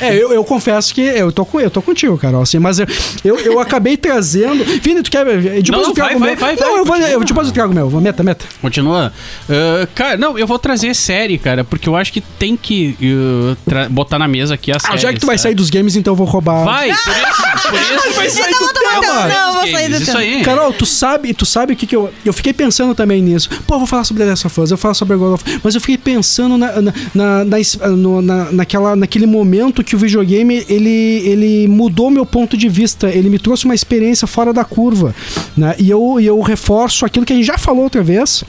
É, 0.00 0.14
eu, 0.14 0.32
eu 0.32 0.44
confesso 0.44 0.94
que 0.94 1.00
eu 1.00 1.32
tô, 1.32 1.44
com, 1.44 1.60
eu 1.60 1.70
tô 1.70 1.82
contigo, 1.82 2.16
Carol, 2.18 2.42
assim, 2.42 2.58
mas 2.58 2.78
eu, 2.78 2.86
eu, 3.24 3.38
eu 3.38 3.60
acabei 3.60 3.96
trazendo. 3.96 4.64
Vini, 4.82 5.02
tu 5.02 5.10
quer. 5.10 5.24
Depois 5.24 5.68
Não, 5.68 5.82
eu 5.82 5.92
trago 5.92 6.08
vai, 6.10 6.16
o 6.16 6.20
meu. 6.20 6.36
vai, 6.36 6.36
vai, 6.36 6.56
não, 6.56 6.60
vai, 6.72 6.80
eu 6.80 6.84
vou, 6.84 6.94
continua. 6.94 7.08
eu, 7.10 7.24
depois 7.24 7.46
eu 7.48 7.52
trago 7.54 7.72
o 7.72 7.74
meu. 7.74 7.90
Meta, 8.00 8.22
meta. 8.22 8.44
Continua. 8.62 9.12
Ah, 9.48 9.86
cara, 9.94 10.16
não, 10.16 10.38
eu 10.38 10.46
vou 10.46 10.58
trazer 10.58 10.94
série, 10.94 11.38
cara, 11.38 11.64
porque 11.64 11.88
eu 11.88 11.96
acho 11.96 12.12
que 12.12 12.20
tem 12.20 12.56
que 12.56 12.96
uh, 13.02 13.90
botar 13.90 14.18
na 14.18 14.28
mesa 14.28 14.54
aqui 14.54 14.70
a 14.70 14.78
série. 14.78 14.94
Ah, 14.94 14.96
já 14.96 15.12
que 15.12 15.20
tu 15.20 15.26
vai 15.26 15.36
sair 15.38 15.54
dos 15.54 15.70
games, 15.70 15.96
então 15.96 16.12
eu 16.12 16.16
vou 16.16 16.26
roubar. 16.26 16.64
Vai, 16.64 16.88
por 16.88 16.94
isso, 16.94 17.68
por 17.68 17.74
isso. 18.08 18.14
Vai 18.16 18.30
sair 18.30 18.50
Então 18.50 18.68
do 18.72 18.82
matando, 18.84 19.00
tema. 19.00 19.28
não, 19.28 19.46
eu 19.48 19.52
vou 19.60 19.66
sair 19.70 19.88
do 19.90 19.96
Isso 19.96 20.06
tema. 20.06 20.18
aí. 20.20 20.42
Carol, 20.42 20.72
tu 20.72 20.86
sabe, 20.86 21.34
tu 21.34 21.44
sabe 21.46 21.72
o 21.72 21.76
que, 21.76 21.86
que 21.86 21.96
eu. 21.96 22.10
Eu 22.24 22.32
fiquei 22.32 22.52
pensando 22.52 22.94
também 22.94 23.20
nisso. 23.20 23.48
Pô, 23.66 23.74
eu 23.74 23.78
vou 23.78 23.86
falar 23.86 24.04
sobre 24.04 24.22
The 24.22 24.30
Last 24.30 24.46
of 24.46 24.60
Us, 24.60 24.70
eu 24.70 24.76
vou 24.76 24.82
falar 24.82 24.94
sobre 24.94 25.16
God 25.16 25.34
of 25.34 25.44
Mas 25.62 25.74
eu 25.74 25.80
fiquei 25.80 25.98
pensando 25.98 26.56
na, 26.56 26.80
na, 26.80 26.92
na, 27.14 27.44
na- 27.44 28.52
naquela, 28.52 28.94
naquele 28.96 29.26
momento 29.26 29.57
que 29.84 29.94
o 29.94 29.98
videogame 29.98 30.64
ele, 30.68 31.22
ele 31.24 31.68
mudou 31.68 32.10
meu 32.10 32.24
ponto 32.24 32.56
de 32.56 32.68
vista. 32.68 33.08
Ele 33.08 33.28
me 33.28 33.38
trouxe 33.38 33.64
uma 33.64 33.74
experiência 33.74 34.26
fora 34.26 34.52
da 34.52 34.64
curva. 34.64 35.14
Né? 35.56 35.74
E, 35.78 35.90
eu, 35.90 36.18
eu 36.20 36.40
reforço 36.40 37.04
aquilo 37.04 37.24
que 37.26 37.32
a 37.32 37.36
gente 37.36 37.46
já 37.46 37.58
falou 37.58 37.84
outra 37.84 38.02
vez. 38.02 38.44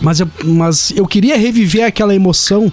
Mas 0.00 0.20
eu, 0.20 0.28
mas 0.44 0.92
eu 0.96 1.06
queria 1.06 1.36
reviver 1.36 1.84
aquela 1.84 2.14
emoção 2.14 2.72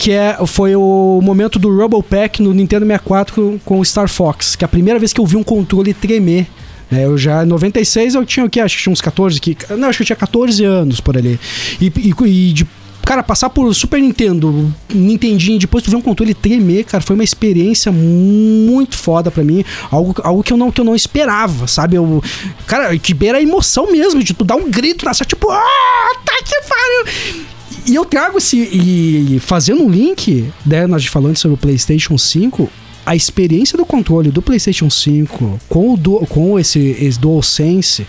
que 0.00 0.12
é, 0.12 0.38
foi 0.46 0.74
o 0.74 1.20
momento 1.22 1.58
do 1.58 1.68
Rumble 1.68 2.02
Pack 2.02 2.40
no 2.40 2.54
Nintendo 2.54 2.86
64 2.86 3.34
com, 3.34 3.58
com 3.58 3.80
o 3.80 3.84
Star 3.84 4.08
Fox, 4.08 4.56
que 4.56 4.64
é 4.64 4.66
a 4.66 4.68
primeira 4.68 4.98
vez 4.98 5.12
que 5.12 5.20
eu 5.20 5.26
vi 5.26 5.36
um 5.36 5.42
controle 5.42 5.92
tremer. 5.92 6.46
né? 6.90 7.04
eu 7.04 7.18
já, 7.18 7.44
em 7.44 7.46
96, 7.46 8.14
eu 8.14 8.24
tinha 8.24 8.46
o 8.46 8.48
quê? 8.48 8.60
Acho 8.60 8.78
que 8.78 8.82
tinha 8.82 8.92
uns 8.92 9.02
14, 9.02 9.38
que, 9.38 9.56
não, 9.76 9.88
acho 9.88 9.98
que 9.98 10.02
eu 10.02 10.06
tinha 10.06 10.16
14 10.16 10.64
anos 10.64 11.00
por 11.02 11.18
ali. 11.18 11.38
E, 11.78 11.92
e, 11.98 12.14
e 12.26 12.52
de, 12.54 12.66
cara, 13.10 13.24
passar 13.24 13.50
por 13.50 13.74
Super 13.74 14.00
Nintendo, 14.00 14.72
Nintendinho, 14.88 15.58
depois 15.58 15.82
tu 15.82 15.90
ver 15.90 15.96
um 15.96 16.00
controle 16.00 16.32
tremer, 16.32 16.84
cara, 16.84 17.02
foi 17.02 17.16
uma 17.16 17.24
experiência 17.24 17.90
muito 17.90 18.96
foda 18.96 19.32
pra 19.32 19.42
mim. 19.42 19.64
Algo, 19.90 20.14
algo 20.22 20.44
que, 20.44 20.52
eu 20.52 20.56
não, 20.56 20.70
que 20.70 20.80
eu 20.80 20.84
não 20.84 20.94
esperava, 20.94 21.66
sabe? 21.66 21.96
Eu, 21.96 22.22
cara, 22.68 22.96
que 22.96 23.12
beira 23.12 23.38
a 23.38 23.42
emoção 23.42 23.90
mesmo, 23.90 24.22
de 24.22 24.32
tu 24.32 24.44
dar 24.44 24.54
um 24.54 24.70
grito 24.70 25.04
nessa, 25.04 25.24
tipo, 25.24 25.50
ah, 25.50 26.20
tá 26.24 26.34
que 26.44 26.54
pariu! 26.68 27.44
E 27.84 27.96
eu 27.96 28.04
trago 28.04 28.38
esse. 28.38 28.56
E 28.56 29.40
fazendo 29.40 29.82
um 29.82 29.90
link, 29.90 30.48
né, 30.64 30.86
nós 30.86 31.04
falando 31.06 31.36
sobre 31.36 31.56
o 31.56 31.58
PlayStation 31.58 32.16
5, 32.16 32.70
a 33.04 33.16
experiência 33.16 33.76
do 33.76 33.84
controle 33.84 34.30
do 34.30 34.40
PlayStation 34.40 34.88
5 34.88 35.58
com, 35.68 35.94
o 35.94 36.26
com 36.28 36.60
esse, 36.60 36.78
esse 37.00 37.18
DualSense. 37.18 38.06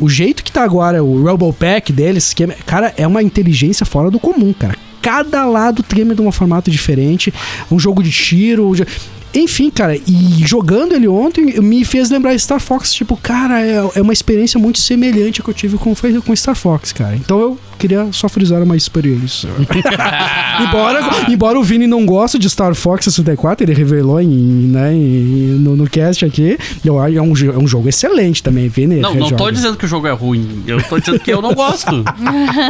O 0.00 0.08
jeito 0.08 0.42
que 0.42 0.50
tá 0.52 0.62
agora, 0.64 1.02
o 1.04 1.22
Rumble 1.22 1.52
Pack 1.52 1.92
deles, 1.92 2.32
que 2.34 2.44
é, 2.44 2.46
cara, 2.66 2.92
é 2.96 3.06
uma 3.06 3.22
inteligência 3.22 3.86
fora 3.86 4.10
do 4.10 4.18
comum, 4.18 4.52
cara. 4.52 4.76
Cada 5.00 5.44
lado 5.44 5.82
treme 5.82 6.14
de 6.14 6.22
um 6.22 6.32
formato 6.32 6.70
diferente. 6.70 7.32
Um 7.70 7.78
jogo 7.78 8.02
de 8.02 8.10
tiro. 8.10 8.68
um 8.70 8.74
jo- 8.74 8.86
Enfim, 9.34 9.68
cara, 9.70 9.96
e 9.96 10.42
jogando 10.46 10.92
ele 10.94 11.06
ontem 11.08 11.60
me 11.60 11.84
fez 11.84 12.08
lembrar 12.08 12.38
Star 12.38 12.60
Fox. 12.60 12.92
Tipo, 12.94 13.16
cara, 13.16 13.60
é, 13.60 13.84
é 13.96 14.00
uma 14.02 14.12
experiência 14.12 14.58
muito 14.58 14.78
semelhante 14.78 15.42
que 15.42 15.48
eu 15.48 15.54
tive 15.54 15.76
com, 15.76 15.92
com 16.24 16.36
Star 16.36 16.54
Fox, 16.54 16.92
cara. 16.92 17.14
Então 17.16 17.38
eu 17.38 17.58
queria 17.78 18.08
só 18.12 18.28
frisar 18.28 18.62
uma 18.62 18.76
experiência. 18.76 19.48
embora, 20.60 21.00
embora 21.28 21.58
o 21.58 21.62
Vini 21.62 21.86
não 21.86 22.04
goste 22.06 22.38
de 22.38 22.48
Star 22.48 22.74
Fox 22.74 23.04
64, 23.06 23.64
ele 23.64 23.74
revelou 23.74 24.20
em, 24.20 24.28
né, 24.28 24.92
em- 24.94 25.58
no, 25.58 25.76
no 25.76 25.88
cast 25.88 26.24
aqui. 26.24 26.58
Eu, 26.84 26.98
acho- 27.00 27.16
é, 27.18 27.22
um, 27.22 27.32
é 27.54 27.58
um 27.58 27.66
jogo 27.66 27.88
excelente 27.88 28.42
também, 28.42 28.68
Vini. 28.68 28.96
Não, 28.96 29.14
não 29.14 29.30
tô 29.30 29.50
dizendo 29.50 29.76
que 29.76 29.84
o 29.84 29.88
jogo 29.88 30.06
é 30.06 30.12
ruim. 30.12 30.62
Eu 30.66 30.82
tô 30.82 30.98
dizendo 30.98 31.18
que 31.20 31.32
eu 31.32 31.40
não 31.42 31.54
gosto. 31.54 31.90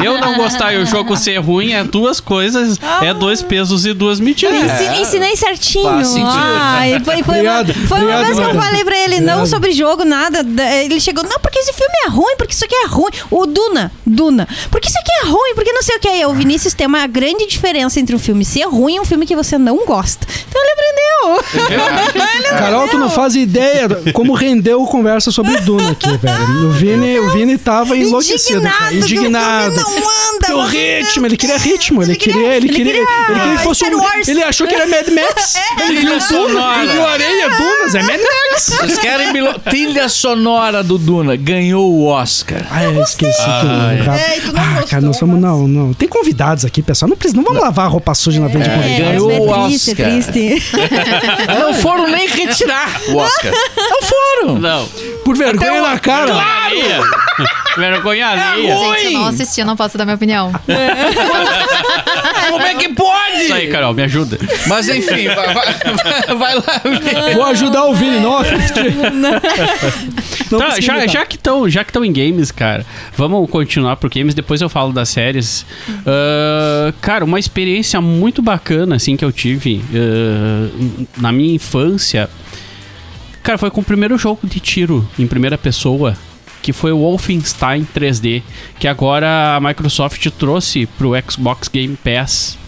eu 0.04 0.18
não 0.20 0.36
gostar 0.36 0.72
e 0.74 0.78
o 0.82 0.86
jogo 0.86 1.16
ser 1.16 1.38
ruim 1.38 1.72
é 1.72 1.84
duas 1.84 2.20
coisas, 2.20 2.78
é 3.02 3.12
dois 3.14 3.42
pesos 3.42 3.86
e 3.86 3.92
duas 3.92 4.20
medidas. 4.20 4.54
Ensi- 4.54 5.00
Ensinei 5.02 5.36
certinho. 5.36 5.84
Faz 5.84 6.08
sentido. 6.08 6.28
Ai, 6.34 7.00
foi, 7.04 7.22
foi 7.22 7.34
Obrigado, 7.34 7.70
uma, 7.70 7.86
foi 7.86 7.98
uma 7.98 8.04
obrigado, 8.04 8.24
vez 8.26 8.38
que 8.38 8.44
eu 8.56 8.62
falei 8.62 8.84
pra 8.84 8.96
ele, 8.98 9.14
não 9.20 9.20
Obrigado. 9.40 9.46
sobre 9.46 9.72
jogo, 9.72 10.04
nada. 10.04 10.42
da- 10.42 10.74
Ele 10.82 11.00
chegou, 11.00 11.22
não, 11.24 11.38
porque 11.40 11.58
esse 11.58 11.72
filme 11.72 11.92
é 12.06 12.08
ruim, 12.08 12.34
porque 12.36 12.52
isso 12.54 12.64
aqui 12.64 12.74
é 12.74 12.86
ruim. 12.86 13.10
O 13.30 13.46
Duna, 13.46 13.92
Duna, 14.06 14.48
porque 14.70 14.88
isso 14.94 15.00
aqui 15.00 15.26
é 15.26 15.30
ruim, 15.30 15.54
porque 15.54 15.72
não 15.72 15.82
sei 15.82 15.96
o 15.96 16.00
que. 16.00 16.08
Aí 16.08 16.24
o 16.26 16.32
Vinícius 16.32 16.72
tem 16.72 16.86
uma 16.86 17.06
grande 17.06 17.46
diferença 17.46 17.98
entre 17.98 18.14
um 18.14 18.18
filme 18.18 18.44
ser 18.44 18.64
ruim 18.64 18.96
e 18.96 19.00
um 19.00 19.04
filme 19.04 19.26
que 19.26 19.34
você 19.34 19.58
não 19.58 19.84
gosta. 19.84 20.26
Então 20.48 20.62
ele 20.62 20.72
aprendeu. 20.72 21.04
Ele 22.34 22.48
Carol, 22.58 22.88
tu 22.88 22.98
não 22.98 23.10
faz 23.10 23.34
ideia 23.34 23.88
como 24.12 24.32
rendeu 24.34 24.84
conversa 24.86 25.30
sobre 25.30 25.56
Duna 25.58 25.92
aqui, 25.92 26.16
velho. 26.16 26.68
O 26.68 26.70
Vini, 26.70 27.18
o 27.18 27.30
Vini 27.30 27.58
tava 27.58 27.96
enlouquecido. 27.96 28.60
Indignado. 28.60 28.94
Indignado. 28.94 29.74
que 29.74 29.80
o 29.80 30.00
não 30.00 30.34
anda. 30.34 30.56
O 30.56 30.66
ritmo, 30.66 31.26
ele 31.26 31.36
queria 31.36 31.58
ritmo, 31.58 32.02
ele, 32.02 32.12
Ele 32.12 32.18
queria, 32.18 32.54
ele 32.54 32.68
queria, 32.68 32.92
ele 32.92 33.04
queria 33.04 33.40
queria 33.40 33.56
que 33.56 33.62
fosse 33.62 33.84
um, 33.84 34.00
ele 34.26 34.42
achou 34.42 34.66
que 34.66 34.74
era 34.74 34.86
Mad 34.86 35.08
Max. 35.08 35.54
Ele 35.84 36.00
viu 36.00 36.18
Duna, 36.18 36.82
ele 36.82 36.92
viu 36.92 37.06
areia, 37.06 37.48
Dunas, 37.50 37.94
é 37.94 38.02
Mad 38.02 38.20
Max. 38.20 38.66
Vocês 38.80 38.98
querem 38.98 39.32
trilha 39.70 40.08
sonora 40.08 40.82
do 40.82 40.98
Duna 40.98 41.36
ganhou 41.36 41.92
o 41.92 42.06
Oscar. 42.06 42.66
Ah, 42.70 42.84
eu 42.84 43.02
esqueci 43.02 43.42
que 43.42 44.06
eu... 44.06 44.12
É, 44.12 44.38
e 44.38 44.40
tu 44.40 44.52
não 44.52 44.62
ah, 44.62 44.83
cara, 44.88 45.02
nós 45.02 45.16
somos, 45.16 45.40
não, 45.40 45.66
não. 45.68 45.92
Tem 45.94 46.08
convidados 46.08 46.64
aqui, 46.64 46.82
pessoal, 46.82 47.08
não 47.08 47.16
precisa, 47.16 47.36
não 47.36 47.44
vamos 47.44 47.62
lavar 47.62 47.86
a 47.86 47.88
roupa 47.88 48.14
suja 48.14 48.40
na 48.40 48.48
frente 48.48 48.64
de 48.64 48.70
É, 48.70 48.74
convidados. 48.74 49.04
ganhou 49.06 49.30
é 49.30 49.40
o 49.40 49.54
é 49.54 49.58
Oscar. 49.58 49.94
triste. 49.96 50.62
Não 51.60 51.74
foram 51.74 52.08
nem 52.08 52.26
retirar 52.28 53.00
o 53.08 53.16
Oscar. 53.16 53.52
Não 53.76 54.02
foram. 54.02 54.58
Não. 54.58 54.86
Por 55.24 55.36
vergonha 55.36 55.80
na 55.82 55.98
cara. 55.98 56.26
Vergonha 56.34 56.64
alheia. 56.66 57.00
Vergonha 57.76 58.26
alheia. 58.28 58.76
Gente, 58.78 59.04
eu 59.06 59.12
não 59.12 59.26
assisti, 59.26 59.60
eu 59.60 59.66
não 59.66 59.76
posso 59.76 59.96
dar 59.98 60.04
minha 60.04 60.14
opinião. 60.14 60.52
Como 62.50 62.62
é 62.62 62.74
que 62.74 62.88
pode? 62.90 63.42
Isso 63.42 63.54
aí, 63.54 63.68
Carol, 63.68 63.94
me 63.94 64.02
ajuda. 64.02 64.38
Mas 64.66 64.88
enfim, 64.88 65.26
vai, 65.28 65.54
vai- 65.54 66.36
vai 66.36 66.54
lá. 66.54 66.62
Vou 67.34 67.44
ajudar 67.46 67.84
o 67.84 67.94
Vini, 67.94 68.20
não 68.20 68.34
Tá, 70.58 70.78
já, 70.80 70.94
imitar. 70.94 71.08
já 71.08 71.26
que 71.26 71.36
estão 71.36 71.68
já 71.68 71.82
que 71.84 71.90
estão 71.90 72.04
em 72.04 72.12
games, 72.12 72.50
cara, 72.52 72.84
vamos 73.16 73.48
continuar 73.50 73.96
pro 73.96 74.08
games, 74.10 74.34
depois 74.34 74.60
eu 74.60 74.68
falo 74.74 74.92
das 74.92 75.08
séries. 75.08 75.64
Ah, 76.04 76.92
cara, 77.00 77.24
uma 77.24 77.38
experiência 77.38 78.00
muito 78.00 78.42
bacana, 78.42 78.96
assim, 78.96 79.16
que 79.16 79.24
eu 79.24 79.30
tive 79.30 79.80
ah, 79.94 80.68
na 81.16 81.30
minha 81.30 81.54
infância. 81.54 82.28
Cara, 83.40 83.56
foi 83.56 83.70
com 83.70 83.80
o 83.80 83.84
primeiro 83.84 84.18
jogo 84.18 84.40
de 84.48 84.58
tiro 84.58 85.08
em 85.16 85.26
primeira 85.28 85.56
pessoa, 85.56 86.16
que 86.60 86.72
foi 86.72 86.90
o 86.90 86.98
Wolfenstein 86.98 87.86
3D, 87.94 88.42
que 88.80 88.88
agora 88.88 89.54
a 89.56 89.60
Microsoft 89.60 90.26
trouxe 90.38 90.86
pro 90.98 91.12
Xbox 91.30 91.68
Game 91.68 91.96
Pass 92.02 92.58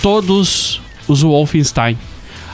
todos 0.00 0.80
os 1.06 1.22
Wolfenstein, 1.22 1.96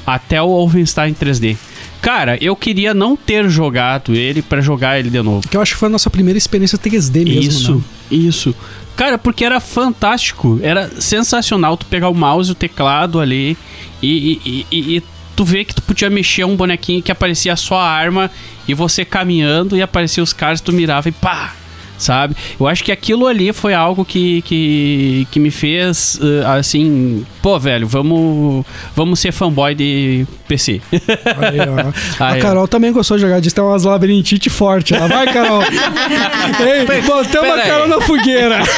até 0.07 0.43
o 0.43 0.49
Wolfenstein 0.49 1.15
3D. 1.15 1.57
Cara, 2.03 2.37
eu 2.41 2.55
queria 2.55 2.95
não 2.95 3.17
ter 3.17 3.49
jogado 3.49 4.15
ele 4.15 4.41
pra 4.43 4.61
jogar 4.61 4.99
ele 4.99 5.11
de 5.11 5.21
novo. 5.23 5.49
Que 5.49 5.57
eu 5.57 5.61
acho 5.61 5.73
que 5.75 5.79
foi 5.79 5.89
a 5.89 5.91
nossa 5.91 6.09
primeira 6.11 6.39
experiência 6.39 6.79
3D 6.79 7.25
mesmo, 7.25 7.41
Isso, 7.41 7.75
né? 7.75 7.83
isso. 8.11 8.55
Cara, 8.99 9.17
porque 9.17 9.45
era 9.45 9.61
fantástico, 9.61 10.59
era 10.61 10.91
sensacional 11.01 11.77
tu 11.77 11.87
pegar 11.87 12.09
o 12.09 12.15
mouse 12.15 12.51
o 12.51 12.55
teclado 12.55 13.21
ali 13.21 13.57
e, 14.03 14.41
e, 14.45 14.67
e- 14.73 14.97
e 14.97 15.03
tu 15.37 15.45
vê 15.45 15.65
que 15.65 15.73
tu 15.73 15.81
podia 15.83 16.11
mexer 16.11 16.45
um 16.45 16.57
bonequinho 16.57 17.01
que 17.01 17.13
aparecia 17.13 17.55
só 17.55 17.79
a 17.79 17.89
arma 17.89 18.29
e 18.67 18.75
você 18.75 19.05
caminhando 19.05 19.77
e 19.77 19.83
aparecia 19.83 20.21
os 20.21 20.33
caras, 20.33 20.61
tu 20.61 20.73
mirava 20.73 21.09
e 21.09 21.13
pá! 21.13 21.55
Sabe? 21.99 22.37
Eu 22.59 22.67
acho 22.67 22.85
que 22.85 22.93
aquilo 22.93 23.27
ali 23.27 23.53
foi 23.53 23.75
algo 23.75 24.05
que, 24.05 24.41
que, 24.43 25.27
que 25.31 25.41
me 25.41 25.51
fez, 25.51 26.19
uh, 26.23 26.47
assim, 26.59 27.27
pô, 27.43 27.59
velho, 27.59 27.89
vamos, 27.89 28.65
vamos 28.95 29.19
ser 29.19 29.33
fanboy 29.33 29.75
de 29.75 30.27
PC. 30.47 30.81
Aí, 30.93 31.59
ó. 31.61 31.93
Aí, 32.25 32.35
a 32.35 32.39
ó. 32.39 32.41
Carol 32.41 32.69
também 32.69 32.93
gostou 32.93 33.17
de 33.17 33.23
jogar 33.23 33.41
disso, 33.41 33.55
tem 33.55 33.65
umas 33.65 33.85
labirintite 33.85 34.49
forte. 34.49 34.95
Ela 34.95 35.09
vai, 35.09 35.27
Carol. 35.33 35.63
Ei, 36.63 37.03
botamos 37.03 37.51
a 37.59 37.63
Carol 37.63 37.89
na 37.89 38.01
fogueira. 38.01 38.59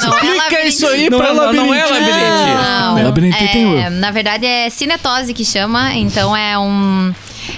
Não 0.00 0.14
é 0.14 0.20
Explica 0.20 0.36
labirintite. 0.44 0.68
isso 0.68 0.86
aí 0.86 1.10
Não 1.10 1.18
pra 1.18 1.28
é 1.28 1.32
nós. 1.34 1.56
Não 1.56 1.74
é 1.74 1.84
labirintite. 1.84 2.54
Não, 2.54 3.02
Labirintite 3.04 3.52
tem 3.52 3.82
é, 3.82 3.90
na 3.90 4.10
verdade 4.10 4.46
é 4.46 4.70
cinetose 4.70 5.34
que 5.34 5.44
chama, 5.44 5.94
então 5.94 6.34
é 6.36 6.58
um. 6.58 7.12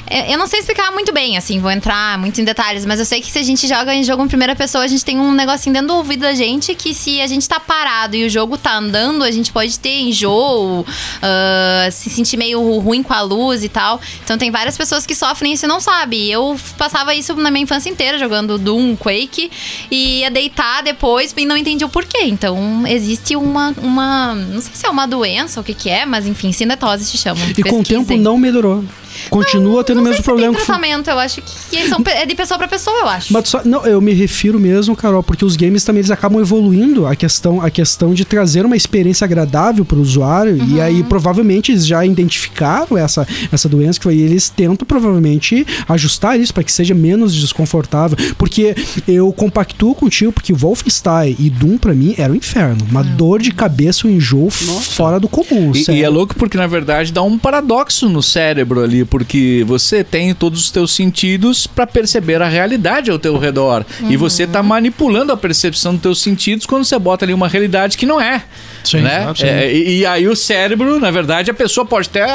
É- 0.07 0.33
Eu 0.35 0.39
não 0.39 0.47
sei 0.47 0.61
explicar 0.61 0.91
muito 0.93 1.13
bem, 1.13 1.37
assim, 1.37 1.59
vou 1.61 1.71
entrar 1.71 2.19
muito 2.19 2.41
em 2.41 2.45
detalhes, 2.45 2.85
mas 2.87 2.99
eu 2.99 3.05
sei 3.07 3.21
que 3.21 3.31
se 3.31 3.39
a 3.39 3.43
gente 3.43 3.67
joga 3.67 3.95
em 3.95 4.03
jogo 4.05 4.23
em 4.25 4.29
primeira 4.29 4.55
pessoa, 4.57 4.85
a 4.85 4.89
gente 4.89 5.05
tem 5.05 5.19
um 5.19 5.33
negocinho 5.33 5.73
dentro 5.73 5.89
do 5.89 5.95
ouvido 5.95 6.21
da 6.21 6.35
gente 6.35 6.75
que 6.75 6.95
se 6.95 7.21
a 7.21 7.27
gente 7.27 7.49
tá 7.49 7.59
parado 7.61 8.17
e 8.17 8.25
o 8.25 8.31
jogo 8.31 8.57
tá 8.57 8.77
andando, 8.77 9.23
a 9.25 9.31
gente 9.31 9.53
pode 9.53 9.79
ter 9.79 10.01
enjoo, 10.01 10.85
ah, 11.21 11.89
se 11.91 12.11
sentir 12.11 12.37
meio 12.37 12.61
ruim 12.79 13.03
com 13.03 13.13
a 13.13 13.21
luz 13.21 13.63
e 13.65 13.69
tal. 13.69 14.01
Então 14.25 14.39
tem 14.39 14.51
várias 14.51 14.77
pessoas 14.77 15.05
que 15.07 15.15
sofrem 15.15 15.53
isso 15.53 15.65
e 15.65 15.69
não 15.69 15.81
sabem. 15.81 16.29
Eu 16.29 16.57
passava 16.79 17.15
isso 17.15 17.35
na 17.35 17.51
minha 17.51 17.63
infância 17.65 17.89
inteira 17.91 18.19
jogando 18.19 18.59
Doom, 18.59 18.97
Quake, 18.97 19.51
e 19.91 20.21
ia 20.21 20.31
deitar 20.31 20.83
depois 20.83 21.35
e 21.37 21.45
não 21.45 21.57
entendi 21.57 21.85
o 21.85 21.89
porquê. 21.89 22.25
Então 22.25 22.87
existe 22.87 23.37
uma, 23.37 23.75
uma 23.79 24.35
não 24.35 24.61
sei 24.61 24.73
se 24.75 24.87
é 24.87 24.91
uma 24.91 25.07
doença 25.07 25.61
ou 25.61 25.63
o 25.63 25.65
que 25.65 25.75
que 25.75 25.89
é, 25.91 26.05
mas 26.07 26.27
enfim, 26.27 26.53
cinetose 26.53 27.05
se 27.05 27.19
chama. 27.19 27.41
E 27.57 27.63
com 27.63 27.81
o 27.81 27.83
tempo 27.83 28.01
Pesquisem. 28.07 28.19
não 28.21 28.37
melhorou. 28.39 28.85
Continua 29.31 29.85
tendo 29.85 29.99
o 29.99 30.01
Não 30.03 30.05
mesmo 30.11 30.17
sei 30.17 30.23
se 30.23 30.25
problema. 30.25 30.53
tem 30.53 30.61
que- 30.61 30.67
tratamento, 30.67 31.09
eu 31.11 31.19
acho 31.19 31.43
que 31.43 31.89
são, 31.89 32.03
é 32.07 32.27
de 32.27 32.35
pessoa 32.35 32.59
pra 32.59 32.69
pessoa, 32.69 32.97
eu 33.01 33.09
acho. 33.09 33.33
Mas 33.33 33.49
só, 33.49 33.63
não, 33.65 33.85
eu 33.87 34.01
me 34.01 34.13
refiro 34.13 34.59
mesmo, 34.59 34.95
Carol, 34.97 35.23
porque 35.23 35.45
os 35.45 35.57
games 35.57 35.85
também 35.85 36.01
eles 36.01 36.11
acabam 36.11 36.41
evoluindo 36.41 37.07
a 37.07 37.15
questão, 37.17 37.61
a 37.61 37.71
questão 37.71 38.13
de 38.15 38.25
trazer 38.25 38.65
uma 38.67 38.77
experiência 38.77 39.25
agradável 39.25 39.85
para 39.85 39.99
o 39.99 40.01
usuário. 40.01 40.57
E 40.57 40.75
Uhum. 40.75 40.83
aí, 40.83 41.03
provavelmente, 41.05 41.73
eles 41.73 41.87
já 41.87 42.05
identificaram 42.05 42.97
essa, 42.97 43.27
essa 43.51 43.69
doença 43.69 43.99
que 43.99 44.05
foi, 44.05 44.17
e 44.17 44.23
eles 44.23 44.49
tentam, 44.49 44.87
provavelmente, 44.87 45.67
ajustar 45.89 46.39
isso 46.39 46.53
para 46.53 46.63
que 46.65 46.73
seja 46.73 46.95
menos 46.95 47.35
desconfortável. 47.35 48.17
Porque 48.37 48.75
eu 49.07 49.33
compactuo 49.33 49.95
contigo, 49.95 50.33
porque 50.33 50.53
Wolfenstein 50.53 51.37
e 51.39 51.51
Doom, 51.51 51.79
para 51.79 51.95
mim, 51.95 52.15
era 52.19 52.33
o 52.33 52.37
inferno. 52.37 52.87
Uma 52.91 53.03
dor 53.03 53.41
de 53.41 53.51
cabeça, 53.53 54.07
um 54.07 54.11
enjoo 54.11 54.51
fora 54.51 55.19
do 55.21 55.29
comum. 55.29 55.73
E, 55.75 55.85
sério. 55.85 56.01
e 56.01 56.05
é 56.05 56.09
louco 56.09 56.35
porque, 56.37 56.57
na 56.57 56.67
verdade, 56.67 57.13
dá 57.13 57.23
um 57.23 57.39
paradoxo 57.39 58.09
no 58.09 58.23
cérebro 58.23 58.83
ali, 58.83 59.05
porque 59.13 59.63
você 59.67 60.03
tem 60.03 60.35
todos 60.35 60.59
os 60.59 60.71
teus 60.71 60.91
sentidos 60.95 61.67
para 61.67 61.87
perceber 61.87 62.41
a 62.41 62.49
realidade 62.49 63.11
ao 63.11 63.19
teu 63.19 63.37
redor. 63.37 63.85
E 64.09 64.17
você 64.17 64.47
tá 64.47 64.63
manipulando 64.63 65.31
a 65.31 65.37
percepção 65.37 65.93
dos 65.93 66.01
teus 66.01 66.23
sentidos 66.23 66.65
quando 66.65 66.87
você 66.87 66.99
bota 66.99 67.27
ali 67.27 67.35
uma 67.35 67.47
realidade 67.47 67.99
que 67.99 68.07
não 68.07 68.19
é. 68.19 68.43
Sim, 68.85 69.01
né? 69.01 69.33
sim. 69.37 69.45
É, 69.47 69.73
e, 69.73 69.99
e 70.01 70.07
aí 70.07 70.27
o 70.29 70.35
cérebro, 70.37 70.99
na 71.01 71.11
verdade, 71.11 71.51
a 71.51 71.55
pessoa 71.55 71.85
pode 71.85 72.09
até 72.09 72.27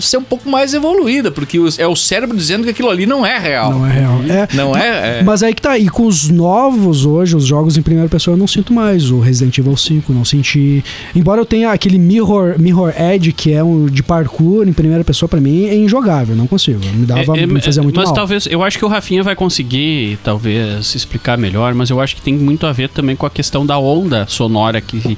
ser 0.00 0.16
um 0.18 0.22
pouco 0.22 0.48
mais 0.48 0.74
evoluída, 0.74 1.30
porque 1.30 1.58
é 1.78 1.86
o 1.86 1.96
cérebro 1.96 2.36
dizendo 2.36 2.64
que 2.64 2.70
aquilo 2.70 2.88
ali 2.90 3.06
não 3.06 3.24
é 3.26 3.38
real. 3.38 3.72
Não 3.72 3.86
é 3.86 3.92
real. 3.92 4.20
É, 4.28 4.48
Não 4.54 4.76
é? 4.76 5.18
é. 5.18 5.22
Mas 5.22 5.42
aí 5.42 5.54
que 5.54 5.62
tá, 5.62 5.78
e 5.78 5.88
com 5.88 6.06
os 6.06 6.28
novos 6.28 7.04
hoje, 7.04 7.36
os 7.36 7.44
jogos 7.46 7.76
em 7.76 7.82
primeira 7.82 8.08
pessoa, 8.08 8.34
eu 8.34 8.38
não 8.38 8.46
sinto 8.46 8.72
mais. 8.72 9.10
O 9.10 9.20
Resident 9.20 9.56
Evil 9.58 9.76
5, 9.76 10.12
não 10.12 10.24
senti. 10.24 10.84
Embora 11.14 11.40
eu 11.40 11.46
tenha 11.46 11.70
aquele 11.70 11.98
Mirror, 11.98 12.56
Mirror 12.58 12.92
Edge, 12.98 13.32
que 13.32 13.52
é 13.52 13.62
um 13.62 13.86
de 13.86 14.02
parkour 14.02 14.66
em 14.68 14.72
primeira 14.72 15.04
pessoa, 15.04 15.28
pra 15.28 15.40
mim 15.40 15.66
é 15.66 15.74
injogável, 15.74 16.34
não 16.36 16.46
consigo. 16.46 16.80
Me 16.94 17.06
dava, 17.06 17.36
É, 17.38 17.42
é, 17.42 17.46
me 17.46 17.60
fazia 17.60 17.82
muito 17.82 17.96
mas 17.96 18.06
mal. 18.06 18.14
talvez, 18.14 18.46
eu 18.46 18.62
acho 18.62 18.78
que 18.78 18.84
o 18.84 18.88
Rafinha 18.88 19.22
vai 19.22 19.34
conseguir, 19.34 20.18
talvez, 20.22 20.94
explicar 20.94 21.36
melhor, 21.38 21.74
mas 21.74 21.90
eu 21.90 22.00
acho 22.00 22.14
que 22.16 22.22
tem 22.22 22.34
muito 22.34 22.66
a 22.66 22.72
ver 22.72 22.88
também 22.88 23.16
com 23.16 23.26
a 23.26 23.30
questão 23.30 23.64
da 23.66 23.78
onda 23.78 24.26
sonora 24.28 24.80
que 24.80 25.16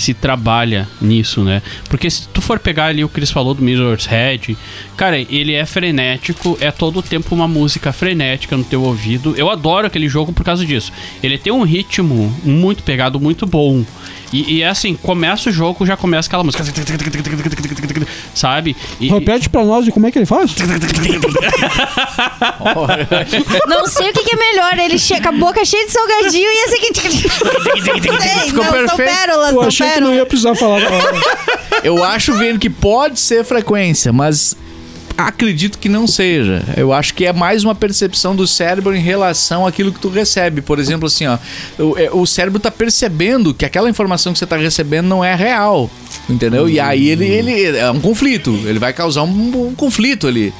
se 0.00 0.14
trabalha 0.14 0.88
nisso, 1.00 1.44
né? 1.44 1.60
Porque 1.88 2.08
se 2.10 2.26
tu 2.28 2.40
for 2.40 2.58
pegar 2.58 2.86
ali 2.86 3.04
o 3.04 3.08
que 3.08 3.18
eles 3.18 3.30
falou 3.30 3.52
do 3.52 3.62
Mirror's 3.62 4.06
Head, 4.06 4.56
cara, 4.96 5.18
ele 5.18 5.52
é 5.52 5.66
frenético, 5.66 6.56
é 6.58 6.70
todo 6.70 7.00
o 7.00 7.02
tempo 7.02 7.34
uma 7.34 7.46
música 7.46 7.92
frenética 7.92 8.56
no 8.56 8.64
teu 8.64 8.82
ouvido. 8.82 9.34
Eu 9.36 9.50
adoro 9.50 9.86
aquele 9.86 10.08
jogo 10.08 10.32
por 10.32 10.42
causa 10.42 10.64
disso. 10.64 10.90
Ele 11.22 11.36
tem 11.36 11.52
um 11.52 11.64
ritmo 11.64 12.34
muito 12.42 12.82
pegado, 12.82 13.20
muito 13.20 13.46
bom. 13.46 13.84
E, 14.32 14.54
e 14.58 14.62
é 14.62 14.68
assim, 14.68 14.94
começa 14.94 15.50
o 15.50 15.52
jogo, 15.52 15.84
já 15.84 15.96
começa 15.96 16.28
aquela 16.28 16.44
música. 16.44 16.62
Sabe? 18.34 18.76
E, 19.00 19.08
Repete 19.08 19.48
pra 19.48 19.64
nós 19.64 19.84
de 19.84 19.90
como 19.90 20.06
é 20.06 20.12
que 20.12 20.18
ele 20.18 20.26
faz? 20.26 20.54
Não 23.66 23.86
sei 23.86 24.10
o 24.10 24.12
que, 24.12 24.24
que 24.24 24.34
é 24.34 24.38
melhor. 24.38 24.78
Ele 24.78 24.98
chega 24.98 25.22
com 25.22 25.28
a 25.28 25.38
boca 25.38 25.64
cheia 25.64 25.86
de 25.86 25.92
salgadinho 25.92 26.48
e 26.48 26.64
esse 26.64 26.74
aqui. 26.76 26.90
Sei, 26.94 28.40
Ficou 28.46 28.64
não, 28.64 28.70
São 28.72 28.72
perfeito. 28.96 28.96
pérolas, 28.96 29.48
Eu 29.48 29.54
são 29.54 29.62
achei 29.68 29.86
que 29.88 30.00
não 30.00 30.10
pérolas. 30.10 30.16
ia 30.18 30.26
precisar 30.26 30.54
falar. 30.54 30.80
Eu 31.82 32.04
acho, 32.04 32.32
vendo 32.34 32.58
que 32.58 32.68
pode 32.70 33.18
ser 33.18 33.44
frequência, 33.44 34.12
mas 34.12 34.56
acredito 35.26 35.78
que 35.78 35.88
não 35.88 36.06
seja. 36.06 36.62
Eu 36.76 36.92
acho 36.92 37.14
que 37.14 37.24
é 37.24 37.32
mais 37.32 37.64
uma 37.64 37.74
percepção 37.74 38.34
do 38.34 38.46
cérebro 38.46 38.94
em 38.94 39.00
relação 39.00 39.66
àquilo 39.66 39.92
que 39.92 40.00
tu 40.00 40.08
recebe. 40.08 40.60
Por 40.60 40.78
exemplo, 40.78 41.06
assim, 41.06 41.26
ó, 41.26 41.38
o, 41.78 41.98
é, 41.98 42.10
o 42.12 42.26
cérebro 42.26 42.60
tá 42.60 42.70
percebendo 42.70 43.54
que 43.54 43.64
aquela 43.64 43.88
informação 43.88 44.32
que 44.32 44.38
você 44.38 44.46
tá 44.46 44.56
recebendo 44.56 45.06
não 45.06 45.24
é 45.24 45.34
real, 45.34 45.90
entendeu? 46.28 46.68
E 46.68 46.78
aí 46.78 47.08
ele, 47.08 47.26
ele 47.26 47.76
é 47.76 47.90
um 47.90 48.00
conflito, 48.00 48.50
ele 48.64 48.78
vai 48.78 48.92
causar 48.92 49.22
um, 49.22 49.68
um 49.68 49.74
conflito 49.74 50.26
ali. 50.26 50.52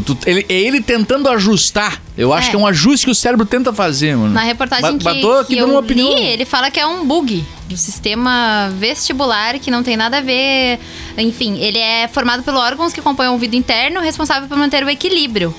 Tu- 0.00 0.02
tu- 0.02 0.18
ele, 0.26 0.44
é 0.48 0.54
ele 0.54 0.80
tentando 0.80 1.28
ajustar. 1.28 2.02
Eu 2.18 2.32
acho 2.32 2.48
É. 2.48 2.50
que 2.50 2.56
é 2.56 2.58
um 2.58 2.66
ajuste 2.66 3.06
que 3.06 3.12
o 3.12 3.14
cérebro 3.14 3.46
tenta 3.46 3.72
fazer, 3.72 4.16
mano. 4.16 4.32
Na 4.32 4.42
reportagem 4.42 4.98
Ba- 4.98 5.12
que, 5.12 5.20
que 5.46 5.56
eu 5.58 5.68
uma 5.68 5.78
opinião. 5.80 6.14
li, 6.16 6.24
ele 6.24 6.44
fala 6.44 6.70
que 6.70 6.80
é 6.80 6.86
um 6.86 7.04
bug 7.06 7.44
do 7.68 7.76
sistema 7.76 8.72
vestibular 8.78 9.58
que 9.58 9.70
não 9.70 9.82
tem 9.82 9.96
nada 9.96 10.18
a 10.18 10.20
ver. 10.20 10.78
Enfim, 11.16 11.58
ele 11.58 11.78
é 11.78 12.08
formado 12.08 12.42
por 12.42 12.54
órgãos 12.54 12.92
que 12.92 13.00
compõem 13.00 13.28
o 13.28 13.32
ouvido 13.32 13.54
interno, 13.54 14.00
responsável 14.00 14.48
por 14.48 14.58
manter 14.58 14.84
o 14.84 14.90
equilíbrio. 14.90 15.54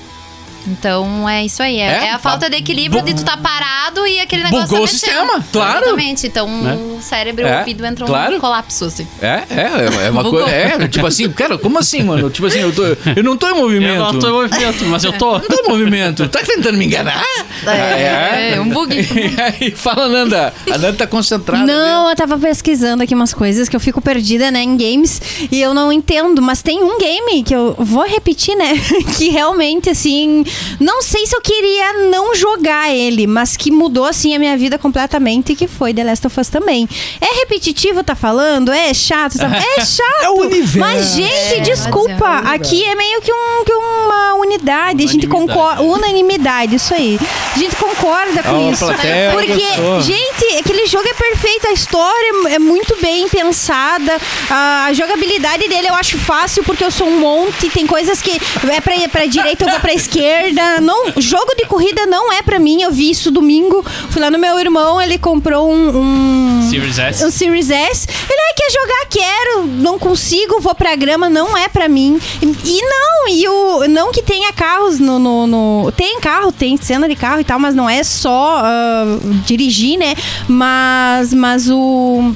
Então 0.66 1.28
é 1.28 1.44
isso 1.44 1.62
aí. 1.62 1.78
É, 1.78 1.86
É? 1.86 2.04
é 2.06 2.10
a 2.12 2.18
falta 2.18 2.48
de 2.50 2.56
equilíbrio 2.56 3.02
de 3.02 3.14
tu 3.14 3.24
tá 3.24 3.36
parado 3.36 4.06
e 4.06 4.20
aquele 4.20 4.42
negócio. 4.44 4.66
Bugou 4.66 4.78
tá 4.80 4.84
o 4.84 4.88
sistema, 4.88 5.44
claro. 5.52 5.78
Exatamente. 5.84 6.26
Então 6.26 6.48
Né? 6.48 6.74
o 6.74 6.98
cérebro 7.02 7.44
e 7.44 7.48
É, 7.48 7.54
o 7.56 7.58
ouvido 7.58 7.86
entram 7.86 8.06
claro. 8.06 8.34
em 8.34 8.40
colapso, 8.40 8.84
assim. 8.86 9.06
É, 9.20 9.42
é, 9.50 10.06
é 10.06 10.10
uma 10.10 10.22
Bugou. 10.22 10.40
coisa. 10.42 10.54
É, 10.54 10.88
tipo 10.88 11.06
assim, 11.06 11.30
cara, 11.30 11.56
como 11.58 11.78
assim, 11.78 12.02
mano? 12.02 12.28
Tipo 12.30 12.46
assim, 12.46 12.60
eu, 12.60 12.72
tô, 12.74 12.82
eu 12.84 13.22
não 13.22 13.36
tô 13.36 13.48
em 13.48 13.54
movimento. 13.54 13.94
eu 13.94 14.12
não 14.12 14.18
tô 14.18 14.28
em 14.28 14.32
movimento, 14.32 14.84
mas 14.86 15.04
eu 15.04 15.12
tô. 15.12 15.26
Não 15.46 15.48
tô 15.48 15.64
em 15.64 15.68
movimento. 15.68 16.28
Tá 16.28 16.40
tentando 16.44 16.76
me 16.78 16.84
enganar? 16.86 17.22
É, 17.66 18.54
é 18.54 18.60
um 18.60 18.68
bug. 18.68 18.96
E 19.26 19.40
aí, 19.40 19.70
fala, 19.70 20.08
Nanda. 20.08 20.52
A 20.70 20.78
Nanda 20.78 20.92
tá 20.94 21.06
concentrada. 21.06 21.64
Não, 21.66 22.08
eu 22.08 22.16
tava 22.16 22.38
pesquisando 22.38 23.02
aqui 23.02 23.14
umas 23.14 23.32
coisas 23.34 23.68
que 23.68 23.76
eu 23.76 23.80
fico 23.80 24.00
perdida, 24.00 24.50
né, 24.50 24.62
em 24.62 24.76
games 24.76 25.20
e 25.50 25.60
eu 25.60 25.72
não 25.74 25.92
entendo, 25.92 26.40
mas 26.42 26.62
tem 26.62 26.82
um 26.82 26.98
game 26.98 27.42
que 27.42 27.54
eu 27.54 27.74
vou 27.78 28.04
repetir, 28.06 28.56
né, 28.56 28.72
que 29.18 29.28
realmente, 29.30 29.90
assim, 29.90 30.44
não 30.80 31.02
sei 31.02 31.26
se 31.26 31.34
eu 31.34 31.40
queria 31.40 31.92
não 32.10 32.34
jogar 32.34 32.94
ele, 32.94 33.26
mas 33.26 33.56
que 33.56 33.70
mudou, 33.70 34.04
assim, 34.04 34.34
a 34.34 34.38
minha 34.38 34.56
vida 34.56 34.78
completamente, 34.78 35.54
que 35.54 35.66
foi 35.66 35.92
The 35.92 36.04
Last 36.04 36.26
of 36.26 36.40
Us 36.40 36.48
também. 36.48 36.88
É 37.20 37.40
repetitivo, 37.40 38.02
tá 38.02 38.14
falando? 38.14 38.72
É 38.72 38.92
chato? 38.94 39.38
Tá... 39.38 39.46
É 39.76 39.84
chato! 39.84 40.22
É 40.22 40.30
o 40.30 40.40
universo. 40.40 40.78
Mas, 40.78 41.14
gente, 41.14 41.54
É, 41.54 41.60
desculpa, 41.60 42.40
mas 42.42 42.54
aqui 42.54 42.84
é 42.84 42.94
meio 42.94 43.20
que, 43.20 43.32
um, 43.32 43.64
que 43.64 43.72
uma 43.72 44.34
unidade, 44.34 45.04
a 45.04 45.06
gente 45.06 45.26
Unanimidade, 45.26 45.28
concorda, 45.28 45.82
é. 45.82 45.86
unanimidade, 45.86 46.74
isso 46.76 46.94
aí. 46.94 47.18
A 47.54 47.58
gente 47.58 47.76
concorda 47.76 48.42
com 48.42 48.68
a 48.68 48.70
isso. 48.70 48.84
plateia 48.84 49.32
Porque, 49.32 49.52
gostou. 49.54 50.00
gente, 50.02 50.56
aquele 50.58 50.86
jogo 50.86 51.06
é 51.08 51.14
perfeito, 51.14 51.68
a 51.68 51.72
história 51.72 52.32
é 52.50 52.58
muito 52.58 52.96
bem 53.00 53.28
pensada, 53.28 54.16
a 54.50 54.90
jogabilidade 54.92 55.68
dele 55.68 55.88
eu 55.88 55.94
acho 55.94 56.18
fácil 56.18 56.62
porque 56.64 56.84
eu 56.84 56.90
sou 56.90 57.08
um 57.08 57.18
monte, 57.18 57.68
tem 57.70 57.86
coisas 57.86 58.20
que 58.22 58.32
é 58.70 58.80
pra, 58.80 58.94
pra 59.10 59.26
direita, 59.26 59.66
vou 59.66 59.80
pra 59.80 59.92
esquerda. 59.94 60.45
Não, 60.82 61.12
jogo 61.16 61.54
de 61.56 61.66
corrida 61.66 62.06
não 62.06 62.32
é 62.32 62.42
pra 62.42 62.58
mim, 62.58 62.82
eu 62.82 62.90
vi 62.92 63.10
isso 63.10 63.30
domingo, 63.30 63.84
fui 64.10 64.20
lá 64.20 64.30
no 64.30 64.38
meu 64.38 64.58
irmão, 64.58 65.00
ele 65.00 65.18
comprou 65.18 65.70
um... 65.70 65.98
um 65.98 66.68
Series 66.70 66.98
S. 66.98 67.24
um 67.24 67.30
Series 67.30 67.70
S. 67.70 68.06
Ele 68.28 68.40
ah, 68.40 68.54
quer 68.56 68.70
jogar, 68.72 69.06
quero, 69.10 69.66
não 69.66 69.98
consigo, 69.98 70.60
vou 70.60 70.74
pra 70.74 70.94
grama, 70.96 71.28
não 71.28 71.56
é 71.56 71.68
pra 71.68 71.88
mim. 71.88 72.18
E, 72.42 72.46
e 72.46 72.80
não, 72.82 73.28
e 73.28 73.48
o 73.48 73.88
não 73.88 74.12
que 74.12 74.22
tenha 74.22 74.52
carros 74.52 74.98
no, 74.98 75.18
no, 75.18 75.46
no- 75.46 75.92
tem 75.92 76.20
carro, 76.20 76.50
tem 76.52 76.76
cena 76.76 77.08
de 77.08 77.14
carro 77.16 77.40
e 77.40 77.44
tal, 77.44 77.58
mas 77.58 77.74
não 77.74 77.88
é 77.88 78.02
só 78.02 78.60
ah, 78.64 79.04
dirigir, 79.44 79.98
né? 79.98 80.14
Mas 80.48 81.32
mas 81.32 81.68
o 81.70 82.32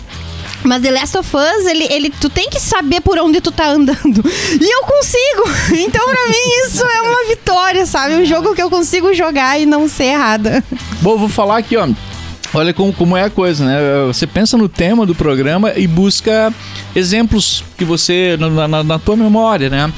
mas 0.64 0.82
The 0.82 0.90
Last 0.90 1.18
of 1.18 1.36
Us, 1.36 1.66
ele, 1.66 1.84
ele, 1.90 2.10
tu 2.10 2.28
tem 2.28 2.48
que 2.50 2.60
saber 2.60 3.00
por 3.00 3.18
onde 3.18 3.40
tu 3.40 3.50
tá 3.50 3.68
andando. 3.68 4.24
E 4.60 4.74
eu 4.74 4.82
consigo. 4.82 5.20
Então, 5.90 6.04
pra 6.04 6.26
mim, 6.26 6.66
isso 6.66 6.84
é 6.84 7.00
uma 7.02 7.28
vitória, 7.28 7.86
sabe? 7.86 8.14
Um 8.14 8.24
jogo 8.24 8.54
que 8.54 8.62
eu 8.62 8.68
consigo 8.68 9.14
jogar 9.14 9.58
e 9.60 9.66
não 9.66 9.88
ser 9.88 10.04
errada. 10.04 10.62
Bom, 11.00 11.16
vou 11.16 11.28
falar 11.28 11.58
aqui, 11.58 11.76
ó. 11.76 11.88
Olha 12.52 12.74
como, 12.74 12.92
como 12.92 13.16
é 13.16 13.24
a 13.24 13.30
coisa, 13.30 13.64
né? 13.64 13.78
Você 14.08 14.26
pensa 14.26 14.56
no 14.56 14.68
tema 14.68 15.06
do 15.06 15.14
programa 15.14 15.72
e 15.76 15.86
busca 15.86 16.52
exemplos 16.94 17.64
que 17.78 17.84
você, 17.84 18.36
na, 18.38 18.68
na, 18.68 18.84
na 18.84 18.98
tua 18.98 19.16
memória, 19.16 19.70
né? 19.70 19.92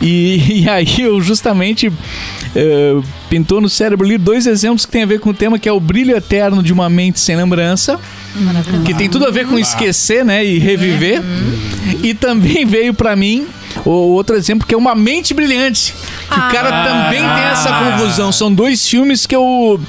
E, 0.00 0.62
e 0.64 0.68
aí 0.68 1.00
eu 1.00 1.20
justamente 1.20 1.92
eh, 2.54 2.96
pintou 3.28 3.60
no 3.60 3.68
cérebro 3.68 4.06
ali 4.06 4.16
dois 4.16 4.46
exemplos 4.46 4.86
que 4.86 4.92
tem 4.92 5.02
a 5.02 5.06
ver 5.06 5.20
com 5.20 5.30
o 5.30 5.34
tema, 5.34 5.58
que 5.58 5.68
é 5.68 5.72
o 5.72 5.80
brilho 5.80 6.16
eterno 6.16 6.62
de 6.62 6.72
uma 6.72 6.88
mente 6.88 7.20
sem 7.20 7.36
lembrança. 7.36 7.98
Que 8.84 8.94
tem 8.94 9.08
tudo 9.08 9.26
a 9.26 9.30
ver 9.30 9.46
com 9.46 9.58
esquecer, 9.58 10.24
né? 10.24 10.44
E 10.44 10.58
reviver. 10.58 11.22
E 12.02 12.14
também 12.14 12.64
veio 12.64 12.94
pra 12.94 13.16
mim 13.16 13.46
o 13.84 13.90
outro 13.90 14.36
exemplo 14.36 14.66
que 14.66 14.74
é 14.74 14.78
uma 14.78 14.94
mente 14.94 15.34
brilhante. 15.34 15.94
Que 16.28 16.38
o 16.38 16.48
cara 16.50 16.84
também 16.84 17.20
tem 17.20 17.44
essa 17.44 17.72
confusão. 17.72 18.30
São 18.30 18.52
dois 18.52 18.86
filmes 18.86 19.26
que 19.26 19.34
eu. 19.34 19.80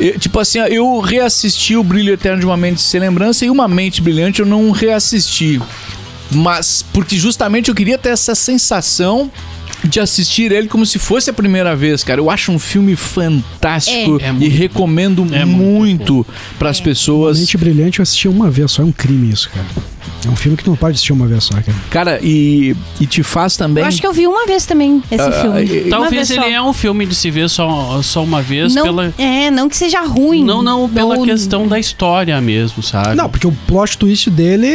eu, 0.00 0.18
Tipo 0.18 0.40
assim, 0.40 0.58
eu 0.58 0.98
reassisti 1.00 1.76
o 1.76 1.84
Brilho 1.84 2.12
Eterno 2.12 2.40
de 2.40 2.46
uma 2.46 2.56
Mente 2.56 2.80
Sem 2.80 3.00
Lembrança 3.00 3.44
e 3.44 3.50
Uma 3.50 3.68
Mente 3.68 4.00
Brilhante 4.02 4.40
eu 4.40 4.46
não 4.46 4.70
reassisti. 4.70 5.60
Mas 6.30 6.84
porque 6.92 7.16
justamente 7.16 7.68
eu 7.68 7.74
queria 7.74 7.98
ter 7.98 8.10
essa 8.10 8.34
sensação 8.34 9.30
de 9.84 10.00
assistir 10.00 10.50
ele 10.50 10.66
como 10.66 10.84
se 10.84 10.98
fosse 10.98 11.30
a 11.30 11.32
primeira 11.32 11.74
vez, 11.76 12.02
cara. 12.02 12.20
Eu 12.20 12.30
acho 12.30 12.50
um 12.50 12.58
filme 12.58 12.96
fantástico 12.96 14.18
É. 14.20 14.26
É 14.26 14.28
e 14.28 14.32
muito 14.32 14.56
recomendo 14.56 15.26
É 15.32 15.44
muito 15.44 16.14
muito 16.14 16.26
para 16.58 16.70
as 16.70 16.80
pessoas. 16.80 17.38
Mente 17.38 17.56
Brilhante 17.56 17.98
eu 18.00 18.02
assisti 18.02 18.28
uma 18.28 18.50
vez 18.50 18.72
só, 18.72 18.82
é 18.82 18.84
um 18.84 18.92
crime 18.92 19.32
isso, 19.32 19.50
cara. 19.50 19.66
É 20.26 20.28
um 20.28 20.36
filme 20.36 20.56
que 20.56 20.64
tu 20.64 20.70
não 20.70 20.76
pode 20.76 20.92
assistir 20.94 21.12
uma 21.12 21.26
vez 21.26 21.44
só, 21.44 21.54
cara. 21.54 21.74
Cara, 21.90 22.20
e, 22.22 22.74
e 23.00 23.06
te 23.06 23.22
faz 23.22 23.56
também. 23.56 23.82
Eu 23.82 23.88
acho 23.88 24.00
que 24.00 24.06
eu 24.06 24.12
vi 24.12 24.26
uma 24.26 24.46
vez 24.46 24.66
também 24.66 25.02
esse 25.10 25.22
Ah, 25.22 25.32
filme. 25.32 25.64
e- 25.64 25.80
Uma 25.82 25.90
Talvez 25.90 26.28
vez 26.28 26.40
só. 26.40 26.46
ele 26.46 26.54
é 26.54 26.62
um 26.62 26.72
filme 26.72 27.06
de 27.06 27.14
se 27.14 27.30
ver 27.30 27.48
só, 27.48 28.00
só 28.02 28.22
uma 28.22 28.40
vez 28.42 28.74
não, 28.74 28.82
pela. 28.82 29.14
É, 29.18 29.50
não 29.50 29.68
que 29.68 29.76
seja 29.76 30.00
ruim. 30.02 30.44
Não, 30.44 30.62
não, 30.62 30.88
pela 30.88 31.16
Ou- 31.18 31.24
questão 31.24 31.66
da 31.66 31.78
história 31.78 32.40
mesmo, 32.40 32.82
sabe? 32.82 33.14
Não, 33.14 33.28
porque 33.28 33.46
o 33.46 33.52
plot 33.66 33.96
twist 33.98 34.30
dele 34.30 34.68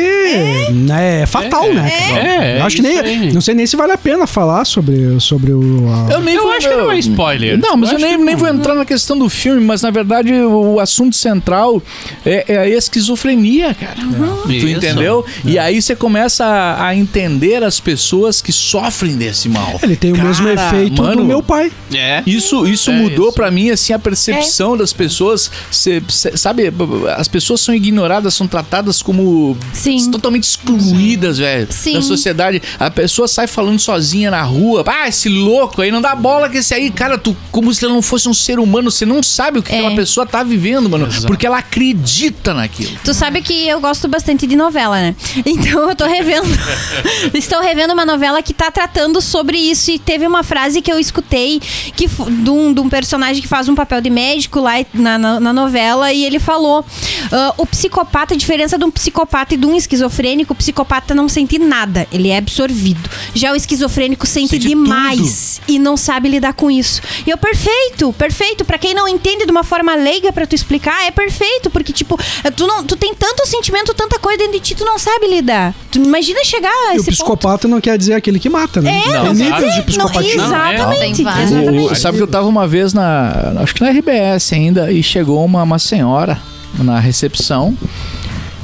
né, 0.71 1.21
é 1.21 1.25
fatal, 1.25 1.65
É, 1.65 1.73
né? 1.73 1.89
cara? 1.89 2.19
é, 2.45 2.59
eu 2.59 2.65
acho 2.65 2.75
que 2.81 2.87
isso 2.87 2.99
aí. 3.01 3.17
nem. 3.19 3.31
Não 3.33 3.41
sei 3.41 3.55
nem 3.55 3.65
se 3.67 3.75
vale 3.75 3.91
a 3.93 3.97
pena 3.97 4.27
falar 4.27 4.65
sobre, 4.65 5.19
sobre 5.19 5.51
o. 5.51 5.87
a- 6.09 6.13
Eu, 6.13 6.21
nem 6.21 6.35
Eu 6.35 6.43
vou- 6.43 6.51
acho 6.51 6.67
que 6.69 6.75
não 6.75 6.91
é 6.91 6.99
spoiler. 6.99 7.57
Não, 7.59 7.77
mas 7.77 7.89
eu, 7.91 7.97
acho 7.97 8.05
nem, 8.05 8.17
nem 8.17 8.35
vou 8.35 8.47
entrar 8.47 8.75
na 8.75 8.85
questão 8.85 9.17
do 9.17 9.29
filme, 9.29 9.63
mas 9.63 9.81
na 9.81 9.89
verdade 9.91 10.31
o 10.33 10.79
assunto 10.79 11.15
central 11.15 11.81
é, 12.25 12.45
é 12.53 12.57
a 12.57 12.67
esquizofrenia, 12.69 13.73
cara. 13.73 13.95
Tu 14.43 14.51
Isso. 14.51 14.67
entendeu? 14.67 15.22
E 15.45 15.57
aí 15.59 15.81
você 15.81 15.95
começa 15.95 16.45
a, 16.45 16.87
a 16.87 16.95
entender 16.95 17.63
as 17.63 17.79
pessoas 17.79 18.41
que 18.41 18.51
sofrem 18.51 19.15
desse 19.15 19.49
mal. 19.49 19.79
Ele 19.81 19.95
tem 19.95 20.11
o 20.13 20.17
mesmo 20.17 20.47
Cara, 20.53 20.67
efeito 20.77 21.01
mano, 21.01 21.17
do 21.21 21.25
meu 21.25 21.41
pai. 21.43 21.71
É. 21.93 22.23
Isso, 22.25 22.65
isso 22.65 22.91
É 22.91 22.93
mudou 22.95 23.31
pra 23.31 23.49
mim 23.51 23.69
assim 23.69 23.93
a 23.93 23.99
percepção 23.99 24.75
das 24.77 24.93
pessoas. 24.93 25.49
Cê- 25.71 26.01
cê- 26.09 26.35
sabe, 26.37 26.71
as 27.17 27.27
pessoas 27.27 27.61
são 27.61 27.73
ignoradas, 27.73 28.33
são 28.33 28.47
tratadas 28.47 29.01
como 29.01 29.57
Sim. 29.73 30.11
totalmente 30.11 30.43
excluídas, 30.43 31.37
velho, 31.37 31.67
Sim. 31.71 31.93
da 31.93 32.01
sociedade. 32.01 32.61
A 32.79 32.89
pessoa 32.89 33.27
sai 33.27 33.47
falando 33.47 33.79
sozinha 33.79 34.31
na 34.31 34.41
rua, 34.41 34.83
ah, 34.87 35.07
esse 35.07 35.29
louco 35.29 35.81
aí 35.81 35.91
não 35.91 36.01
dá 36.01 36.15
bola 36.15 36.49
que 36.49 36.57
esse 36.57 36.73
aí, 36.73 36.89
cara, 36.89 37.17
tu 37.17 37.35
como 37.51 37.73
se 37.73 37.85
ele 37.85 37.93
não 37.93 38.01
fosse 38.01 38.27
um 38.29 38.33
ser 38.33 38.59
humano, 38.59 38.89
você 38.91 39.05
não 39.05 39.21
sabe 39.23 39.59
o 39.59 39.63
que 39.63 39.71
É. 39.71 39.79
aquela 39.79 39.95
pessoa 39.95 40.25
tá 40.25 40.43
vivendo, 40.43 40.89
mano, 40.89 41.07
porque 41.27 41.45
ela 41.45 41.57
acredita 41.59 42.53
naquilo. 42.53 42.91
Tu 43.03 43.13
sabe 43.13 43.41
que 43.41 43.67
eu 43.67 43.79
gosto 43.79 44.07
bastante 44.07 44.45
de 44.47 44.55
novela, 44.55 45.02
né? 45.03 45.15
Então 45.45 45.89
eu 45.89 45.95
tô 45.95 46.05
revendo. 46.05 46.47
Estou 47.33 47.61
revendo 47.61 47.93
uma 47.93 48.05
novela 48.05 48.41
que 48.41 48.53
tá 48.53 48.71
tratando 48.71 49.21
sobre 49.21 49.57
isso. 49.57 49.91
E 49.91 49.99
teve 49.99 50.25
uma 50.25 50.43
frase 50.43 50.81
que 50.81 50.91
eu 50.91 50.99
escutei 50.99 51.59
que, 51.95 52.07
de, 52.07 52.49
um, 52.49 52.73
de 52.73 52.79
um 52.79 52.89
personagem 52.89 53.41
que 53.41 53.47
faz 53.47 53.67
um 53.67 53.75
papel 53.75 54.01
de 54.01 54.09
médico 54.09 54.59
lá 54.59 54.73
na, 54.93 55.17
na, 55.17 55.39
na 55.39 55.53
novela. 55.53 56.11
E 56.13 56.23
ele 56.23 56.39
falou: 56.39 56.85
ah, 57.31 57.53
o 57.57 57.65
psicopata, 57.65 58.33
a 58.33 58.37
diferença 58.37 58.77
de 58.77 58.85
um 58.85 58.91
psicopata 58.91 59.53
e 59.53 59.57
de 59.57 59.65
um 59.65 59.75
esquizofrênico, 59.75 60.53
o 60.53 60.55
psicopata 60.55 61.13
não 61.13 61.27
sente 61.27 61.59
nada, 61.59 62.07
ele 62.11 62.29
é 62.29 62.37
absorvido. 62.37 63.09
Já 63.33 63.51
o 63.51 63.55
esquizofrênico 63.55 64.25
sente, 64.25 64.51
Sente 64.51 64.67
demais 64.67 65.61
e 65.67 65.79
não 65.79 65.97
sabe 65.97 66.29
lidar 66.29 66.53
com 66.53 66.69
isso. 66.69 67.01
E 67.25 67.29
eu, 67.29 67.37
perfeito, 67.37 68.13
perfeito. 68.13 68.65
Pra 68.65 68.77
quem 68.77 68.93
não 68.93 69.07
entende 69.07 69.45
de 69.45 69.51
uma 69.51 69.63
forma 69.63 69.95
leiga 69.95 70.31
pra 70.31 70.45
tu 70.45 70.55
explicar, 70.55 71.05
é 71.05 71.11
perfeito. 71.11 71.69
Porque, 71.69 71.91
tipo, 71.91 72.17
tu, 72.55 72.67
não, 72.67 72.83
tu 72.83 72.95
tem 72.95 73.13
tanto 73.13 73.45
sentimento, 73.47 73.93
tanta 73.93 74.19
coisa 74.19 74.39
dentro 74.39 74.53
de 74.53 74.59
ti, 74.59 74.75
tu 74.75 74.85
não 74.85 74.92
sabe 74.99 75.27
lidar. 75.27 75.73
Tu 75.91 75.99
imagina 75.99 76.43
chegar 76.43 76.69
a 76.69 76.93
E 76.93 76.97
o 76.97 77.01
esse 77.01 77.05
ponto. 77.05 77.11
psicopata 77.15 77.67
não 77.67 77.79
quer 77.81 77.97
dizer 77.97 78.13
aquele 78.13 78.39
que 78.39 78.49
mata, 78.49 78.81
né? 78.81 79.01
É, 79.05 79.09
não, 79.23 79.33
níveis 79.33 79.73
de 79.73 79.77
não, 79.77 79.83
psicopatia. 80.07 80.35
exatamente. 80.35 81.15
Tem 81.17 81.25
vários. 81.25 81.51
exatamente. 81.51 81.91
O- 81.91 81.95
sabe 81.95 82.17
que 82.17 82.23
eu 82.23 82.27
tava 82.27 82.47
uma 82.47 82.67
vez 82.67 82.93
na. 82.93 83.53
Acho 83.61 83.73
que 83.75 83.81
na 83.81 83.89
RBS 83.89 84.53
ainda, 84.53 84.91
e 84.91 85.01
chegou 85.03 85.43
uma, 85.43 85.63
uma 85.63 85.79
senhora 85.79 86.39
na 86.79 86.99
recepção 86.99 87.77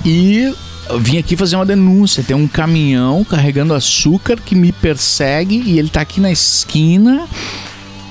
e 0.05 0.51
eu 0.89 0.99
vim 0.99 1.17
aqui 1.19 1.35
fazer 1.35 1.55
uma 1.55 1.65
denúncia. 1.65 2.23
Tem 2.23 2.35
um 2.35 2.47
caminhão 2.47 3.23
carregando 3.23 3.73
açúcar 3.73 4.37
que 4.43 4.55
me 4.55 4.71
persegue 4.71 5.61
e 5.65 5.77
ele 5.77 5.89
tá 5.89 6.01
aqui 6.01 6.19
na 6.19 6.31
esquina. 6.31 7.27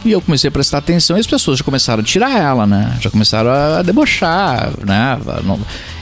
E 0.04 0.12
eu 0.12 0.20
comecei 0.20 0.48
a 0.48 0.50
prestar 0.50 0.78
atenção 0.78 1.16
e 1.16 1.20
as 1.20 1.26
pessoas 1.26 1.58
já 1.58 1.64
começaram 1.64 2.00
a 2.02 2.04
tirar 2.06 2.38
ela, 2.38 2.66
né? 2.66 2.96
Já 3.00 3.10
começaram 3.10 3.50
a 3.50 3.82
debochar, 3.82 4.72
né? 4.86 5.18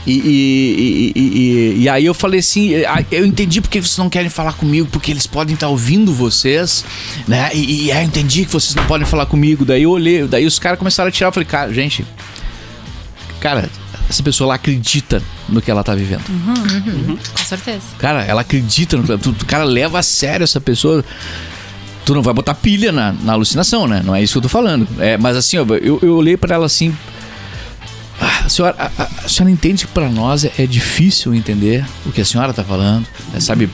E, 0.05 0.13
e, 0.13 0.13
e, 0.15 1.13
e- 1.15 1.21
e- 1.21 1.81
e 1.83 1.89
aí 1.89 2.05
eu 2.05 2.13
falei 2.13 2.39
assim, 2.39 2.71
eu 3.11 3.25
entendi 3.25 3.59
porque 3.59 3.81
vocês 3.81 3.97
não 3.97 4.09
querem 4.09 4.29
falar 4.29 4.53
comigo, 4.53 4.87
porque 4.91 5.11
eles 5.11 5.25
podem 5.27 5.55
estar 5.55 5.67
ouvindo 5.67 6.13
vocês, 6.13 6.85
né? 7.27 7.49
E, 7.53 7.85
e 7.87 7.91
aí 7.91 8.03
eu 8.03 8.07
entendi 8.07 8.45
que 8.45 8.51
vocês 8.51 8.75
não 8.75 8.85
podem 8.85 9.05
falar 9.05 9.25
comigo. 9.25 9.65
Daí 9.65 9.83
eu 9.83 9.89
olhei, 9.91 10.25
daí 10.27 10.45
os 10.45 10.59
caras 10.59 10.77
começaram 10.79 11.09
a 11.09 11.11
tirar, 11.11 11.27
eu 11.29 11.33
falei, 11.33 11.47
cara, 11.47 11.73
gente, 11.73 12.05
cara, 13.41 13.69
essa 14.09 14.23
pessoa 14.23 14.47
lá 14.49 14.55
acredita 14.55 15.21
no 15.49 15.61
que 15.61 15.69
ela 15.69 15.83
tá 15.83 15.93
vivendo. 15.93 16.23
Com 17.37 17.43
certeza. 17.45 17.81
Cara, 17.99 18.23
ela 18.23 18.41
acredita 18.41 18.95
no 18.95 19.03
que 19.03 19.17
tu- 19.17 19.45
cara 19.45 19.63
leva 19.63 19.99
a 19.99 20.03
sério 20.03 20.43
essa 20.43 20.61
pessoa. 20.61 21.03
Tu 22.07 22.15
não 22.15 22.21
vai 22.23 22.33
botar 22.33 22.53
pilha 22.55 22.91
na, 22.91 23.11
na 23.11 23.33
alucinação, 23.33 23.85
né? 23.87 24.01
Não 24.03 24.15
é 24.15 24.23
isso 24.23 24.33
que 24.33 24.37
eu 24.37 24.41
tô 24.43 24.49
falando. 24.49 24.87
É, 24.97 25.17
mas 25.17 25.35
assim, 25.37 25.57
ó, 25.57 25.65
eu, 25.81 25.99
eu 26.01 26.15
olhei 26.15 26.37
pra 26.37 26.55
ela 26.55 26.65
assim. 26.65 26.95
"Ah, 28.19 28.43
a 28.45 28.49
senhora, 28.49 28.75
a, 28.79 29.03
a- 29.03 29.27
senhora 29.29 29.51
entende 29.51 29.85
que 29.85 29.91
pra 29.91 30.09
nós 30.09 30.45
é, 30.45 30.51
é 30.57 30.65
difícil 30.65 31.35
entender 31.35 31.85
o 32.05 32.11
que 32.11 32.21
a 32.21 32.25
senhora 32.25 32.53
tá 32.53 32.63
falando, 32.63 33.05
né, 33.33 33.39
sabe? 33.39 33.69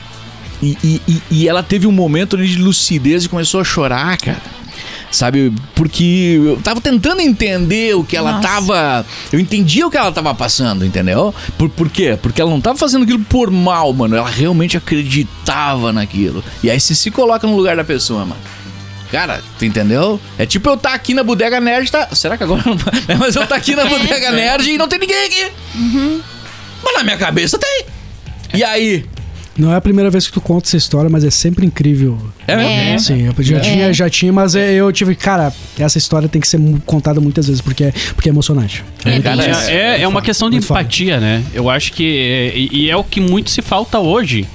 E, 0.62 0.78
e, 0.84 1.22
e- 1.30 1.48
ela 1.48 1.62
teve 1.62 1.86
um 1.86 1.92
momento 1.92 2.36
de 2.38 2.58
lucidez 2.58 3.26
e 3.26 3.30
começou 3.30 3.62
a 3.62 3.64
chorar, 3.64 4.18
cara. 4.18 4.42
Sabe? 5.14 5.54
Porque 5.76 6.42
eu 6.44 6.60
tava 6.64 6.82
tentando 6.82 7.22
entender 7.22 7.96
o 7.96 8.04
que 8.04 8.18
ela 8.18 8.32
Nossa. 8.34 8.48
tava. 8.48 9.06
Eu 9.32 9.40
entendia 9.40 9.86
o 9.86 9.92
que 9.92 9.96
ela 9.96 10.12
tava 10.12 10.34
passando, 10.34 10.84
entendeu? 10.84 11.34
Por, 11.56 11.70
por 11.70 11.88
quê? 11.88 12.18
Porque 12.20 12.42
ela 12.42 12.50
não 12.50 12.60
tava 12.60 12.80
fazendo 12.80 13.04
aquilo 13.04 13.20
por 13.20 13.52
mal, 13.52 13.94
mano. 13.94 14.16
Ela 14.16 14.28
realmente 14.28 14.76
acreditava 14.76 15.94
naquilo. 15.94 16.44
E 16.64 16.70
aí 16.72 16.80
você 16.80 16.96
se 16.96 17.12
coloca 17.12 17.46
no 17.46 17.56
lugar 17.56 17.76
da 17.78 17.84
pessoa, 17.84 18.26
mano. 18.26 18.42
Cara, 19.12 19.44
tu 19.60 19.66
entendeu? 19.66 20.20
É 20.40 20.48
tipo 20.48 20.68
eu 20.68 20.76
tá 20.76 20.96
aqui 20.96 21.14
na 21.14 21.24
Bodega 21.24 21.60
Nerd, 21.60 21.92
tá. 21.92 22.10
Será 22.16 22.36
que 22.36 22.44
agora 22.44 22.64
não 22.66 22.74
É, 23.08 23.14
Mas 23.16 23.36
eu 23.36 23.46
tá 23.46 23.56
aqui 23.56 23.76
na 23.76 23.86
Bodega 23.86 24.32
Nerd 24.32 24.68
e 24.68 24.80
não 24.80 24.88
tem 24.88 24.98
ninguém 24.98 25.28
aqui. 25.28 25.52
Mas 26.84 26.96
na 26.96 27.04
minha 27.04 27.18
cabeça 27.18 27.60
tem. 27.60 27.86
E 28.52 28.64
aí? 28.64 29.06
Não 29.56 29.72
é 29.72 29.76
a 29.76 29.82
primeira 29.82 30.10
vez 30.10 30.26
que 30.26 30.34
tu 30.34 30.42
conta 30.42 30.68
essa 30.68 30.78
história, 30.78 31.10
mas 31.10 31.24
é 31.24 31.30
sempre 31.30 31.66
incrível. 31.66 32.18
É 32.48 32.56
mesmo? 32.56 32.72
É. 32.72 32.98
Sim, 32.98 33.28
eu 33.28 33.44
já, 33.44 33.60
tinha, 33.60 33.94
já 33.94 34.10
tinha, 34.10 34.34
mas 34.34 34.56
é, 34.56 34.74
eu 34.74 34.92
tive, 34.92 35.14
cara, 35.16 35.54
essa 35.78 35.98
história 35.98 36.28
tem 36.28 36.42
que 36.42 36.48
ser 36.48 36.60
contada 36.86 37.22
muitas 37.22 37.46
vezes, 37.48 37.62
porque 37.62 37.84
é, 37.84 37.94
porque 38.16 38.30
é 38.30 38.32
emocionante. 38.32 38.84
É, 39.06 39.20
cara, 39.20 39.44
É, 39.70 39.74
é, 40.00 40.02
é 40.02 40.08
uma 40.08 40.22
questão 40.24 40.50
de 40.50 40.58
empatia, 40.58 41.20
né? 41.20 41.44
Eu 41.54 41.70
acho 41.70 41.94
que. 41.94 42.04
é- 42.04 42.58
e 42.58 42.90
é 42.90 42.96
o 42.98 43.04
que 43.04 43.20
muito 43.22 43.52
se 43.52 43.62
falta 43.62 44.00
hoje. 44.00 44.48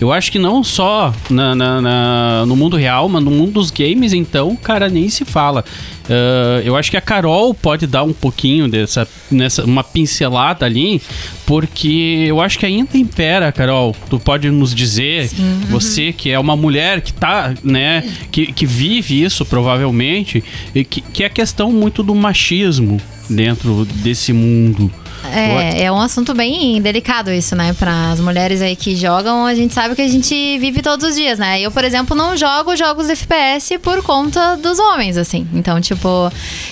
Eu 0.00 0.12
acho 0.12 0.30
que 0.32 0.38
não 0.38 0.62
só 0.64 1.12
na, 1.30 1.54
na- 1.54 1.80
na- 1.80 2.46
no 2.46 2.54
mundo 2.56 2.76
real, 2.76 3.08
mas 3.08 3.22
no 3.22 3.30
mundo 3.30 3.52
dos 3.52 3.70
games, 3.70 4.12
então, 4.12 4.54
cara, 4.56 4.88
nem 4.88 5.08
se 5.08 5.24
fala. 5.24 5.64
Ah, 6.08 6.60
eu 6.64 6.76
acho 6.76 6.90
que 6.90 6.96
a 6.96 7.00
Carol 7.00 7.52
pode 7.54 7.86
dar 7.86 8.02
um 8.04 8.12
pouquinho 8.12 8.68
dessa. 8.68 9.06
Nessa, 9.30 9.64
uma 9.64 9.82
pincelada 9.82 10.64
ali, 10.66 11.00
porque 11.44 12.24
eu 12.28 12.40
acho 12.40 12.58
que 12.58 12.66
ainda 12.66 12.96
impera, 12.96 13.50
Carol. 13.52 13.94
Tu 14.10 14.18
pode 14.18 14.50
nos 14.50 14.74
dizer, 14.74 15.30
você 15.68 16.12
que 16.12 16.30
é 16.30 16.38
uma 16.38 16.56
mulher 16.56 17.00
que 17.00 17.12
tá, 17.12 17.54
né, 17.62 18.04
que, 18.30 18.52
que 18.52 18.66
vive 18.66 19.22
isso 19.22 19.44
provavelmente, 19.44 20.42
e 20.74 20.84
que, 20.84 21.00
que 21.00 21.22
é 21.22 21.26
a 21.26 21.30
questão 21.30 21.72
muito 21.72 22.02
do 22.02 22.14
machismo 22.14 23.00
dentro 23.28 23.84
desse 23.96 24.32
mundo. 24.32 24.90
É, 25.32 25.84
é 25.84 25.92
um 25.92 26.00
assunto 26.00 26.34
bem 26.34 26.80
delicado 26.80 27.30
isso, 27.32 27.54
né? 27.54 27.72
Para 27.72 28.10
as 28.10 28.20
mulheres 28.20 28.60
aí 28.62 28.76
que 28.76 28.94
jogam, 28.96 29.46
a 29.46 29.54
gente 29.54 29.72
sabe 29.74 29.94
que 29.94 30.02
a 30.02 30.08
gente 30.08 30.58
vive 30.58 30.82
todos 30.82 31.08
os 31.08 31.14
dias, 31.14 31.38
né? 31.38 31.60
Eu, 31.60 31.70
por 31.70 31.84
exemplo, 31.84 32.16
não 32.16 32.36
jogo 32.36 32.76
jogos 32.76 33.08
FPS 33.08 33.78
por 33.78 34.02
conta 34.02 34.56
dos 34.56 34.78
homens, 34.78 35.16
assim. 35.16 35.46
Então, 35.52 35.80
tipo, 35.80 36.08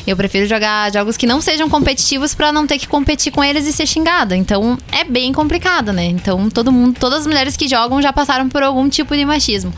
eu 0.06 0.16
prefiro 0.16 0.46
jogar 0.46 0.92
jogos 0.92 1.16
que 1.16 1.26
não 1.26 1.40
sejam 1.40 1.68
competitivos 1.68 2.34
para 2.34 2.52
não 2.52 2.66
ter 2.66 2.78
que 2.78 2.86
competir 2.86 3.32
com 3.32 3.42
eles 3.42 3.66
e 3.66 3.72
ser 3.72 3.86
xingada. 3.86 4.36
Então, 4.36 4.78
é 4.92 5.04
bem 5.04 5.32
complicado, 5.32 5.92
né? 5.92 6.04
Então, 6.06 6.48
todo 6.48 6.70
mundo, 6.70 6.96
todas 6.98 7.20
as 7.20 7.26
mulheres 7.26 7.56
que 7.56 7.68
jogam 7.68 8.00
já 8.00 8.12
passaram 8.12 8.48
por 8.48 8.62
algum 8.62 8.88
tipo 8.88 9.16
de 9.16 9.24
machismo. 9.24 9.72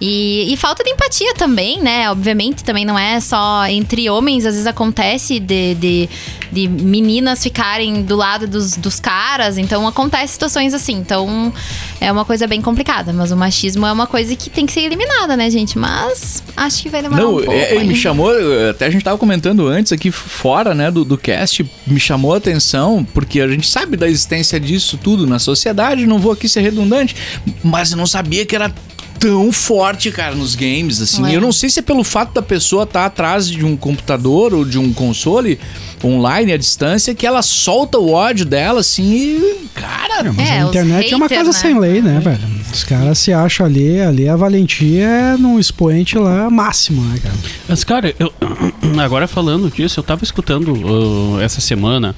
E, 0.00 0.52
e 0.52 0.56
falta 0.56 0.84
de 0.84 0.90
empatia 0.90 1.34
também, 1.34 1.80
né? 1.80 2.10
Obviamente, 2.10 2.62
também 2.62 2.84
não 2.84 2.98
é 2.98 3.20
só 3.20 3.66
entre 3.66 4.08
homens, 4.10 4.44
às 4.44 4.54
vezes 4.54 4.66
acontece 4.66 5.40
de, 5.40 5.74
de, 5.74 6.08
de 6.52 6.68
meninas 6.68 7.42
ficarem 7.42 8.02
do 8.02 8.17
lado 8.18 8.46
dos, 8.46 8.76
dos 8.76 9.00
caras. 9.00 9.58
Então 9.58 9.86
acontece 9.86 10.34
situações 10.34 10.74
assim. 10.74 10.94
Então 10.94 11.52
é 12.00 12.10
uma 12.10 12.24
coisa 12.24 12.46
bem 12.46 12.60
complicada. 12.60 13.12
Mas 13.12 13.30
o 13.30 13.36
machismo 13.36 13.86
é 13.86 13.92
uma 13.92 14.06
coisa 14.06 14.34
que 14.36 14.50
tem 14.50 14.66
que 14.66 14.72
ser 14.72 14.80
eliminada, 14.80 15.36
né, 15.36 15.50
gente? 15.50 15.78
Mas 15.78 16.42
acho 16.56 16.82
que 16.82 16.88
vai 16.88 17.02
demorar 17.02 17.22
Não, 17.22 17.34
um 17.34 17.36
pouco. 17.36 17.52
é, 17.52 17.74
ele 17.74 17.84
me 17.84 17.96
chamou, 17.96 18.30
até 18.70 18.86
a 18.86 18.90
gente 18.90 19.04
tava 19.04 19.16
comentando 19.18 19.66
antes 19.66 19.92
aqui 19.92 20.10
fora, 20.10 20.74
né, 20.74 20.90
do, 20.90 21.04
do 21.04 21.16
cast, 21.16 21.64
me 21.86 22.00
chamou 22.00 22.34
a 22.34 22.36
atenção, 22.38 23.06
porque 23.14 23.40
a 23.40 23.48
gente 23.48 23.68
sabe 23.68 23.96
da 23.96 24.08
existência 24.08 24.58
disso 24.60 24.98
tudo 24.98 25.26
na 25.26 25.38
sociedade, 25.38 26.06
não 26.06 26.18
vou 26.18 26.32
aqui 26.32 26.48
ser 26.48 26.60
redundante, 26.60 27.14
mas 27.62 27.90
eu 27.92 27.96
não 27.96 28.06
sabia 28.06 28.44
que 28.44 28.54
era 28.54 28.72
tão 29.18 29.50
forte, 29.52 30.10
cara, 30.10 30.34
nos 30.34 30.54
games, 30.54 31.00
assim. 31.00 31.26
É. 31.26 31.36
Eu 31.36 31.40
não 31.40 31.52
sei 31.52 31.68
se 31.68 31.80
é 31.80 31.82
pelo 31.82 32.04
fato 32.04 32.32
da 32.32 32.42
pessoa 32.42 32.84
estar 32.84 33.04
atrás 33.04 33.48
de 33.48 33.64
um 33.64 33.76
computador 33.76 34.54
ou 34.54 34.64
de 34.64 34.78
um 34.78 34.92
console 34.92 35.58
online 36.02 36.52
à 36.52 36.56
distância 36.56 37.14
que 37.14 37.26
ela 37.26 37.42
solta 37.42 37.98
o 37.98 38.12
ódio 38.12 38.44
dela, 38.44 38.80
assim, 38.80 39.02
e, 39.04 39.68
cara... 39.74 40.32
Mas 40.32 40.48
É, 40.48 40.60
a 40.60 40.62
internet 40.62 41.12
é 41.12 41.16
uma 41.16 41.28
casa 41.28 41.50
né? 41.50 41.52
sem 41.52 41.78
lei, 41.78 42.00
né, 42.00 42.20
velho? 42.20 42.58
Os 42.72 42.84
caras 42.84 43.18
se 43.18 43.32
acham 43.32 43.66
ali, 43.66 44.00
ali 44.00 44.28
a 44.28 44.36
valentia 44.36 45.04
é 45.04 45.36
num 45.36 45.58
expoente 45.58 46.18
lá 46.18 46.50
máximo, 46.50 47.02
né, 47.02 47.18
cara? 47.22 47.34
Mas, 47.68 47.84
cara, 47.84 48.14
eu, 48.18 48.32
agora 49.00 49.26
falando 49.26 49.70
disso, 49.70 49.98
eu 49.98 50.04
tava 50.04 50.22
escutando 50.22 50.72
uh, 50.72 51.40
essa 51.40 51.60
semana. 51.60 52.14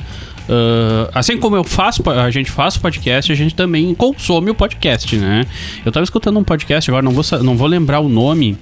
Uh, 0.51 1.11
assim 1.15 1.39
como 1.39 1.57
eu 1.57 1.65
faço, 1.65 2.03
a 2.11 2.31
gente 2.31 2.51
faz 2.51 2.77
podcast, 2.77 3.31
a 3.31 3.35
gente 3.35 3.55
também 3.55 3.95
consome 3.95 4.51
o 4.51 4.55
podcast, 4.55 5.17
né? 5.17 5.47
Eu 5.85 5.93
tava 5.93 6.05
escutando 6.05 6.39
um 6.39 6.45
podcast, 6.45 6.91
agora 6.91 7.03
não 7.03 7.13
vou, 7.13 7.25
não 7.43 7.57
vou 7.57 7.67
lembrar 7.67 8.01
o 8.01 8.09
nome, 8.09 8.59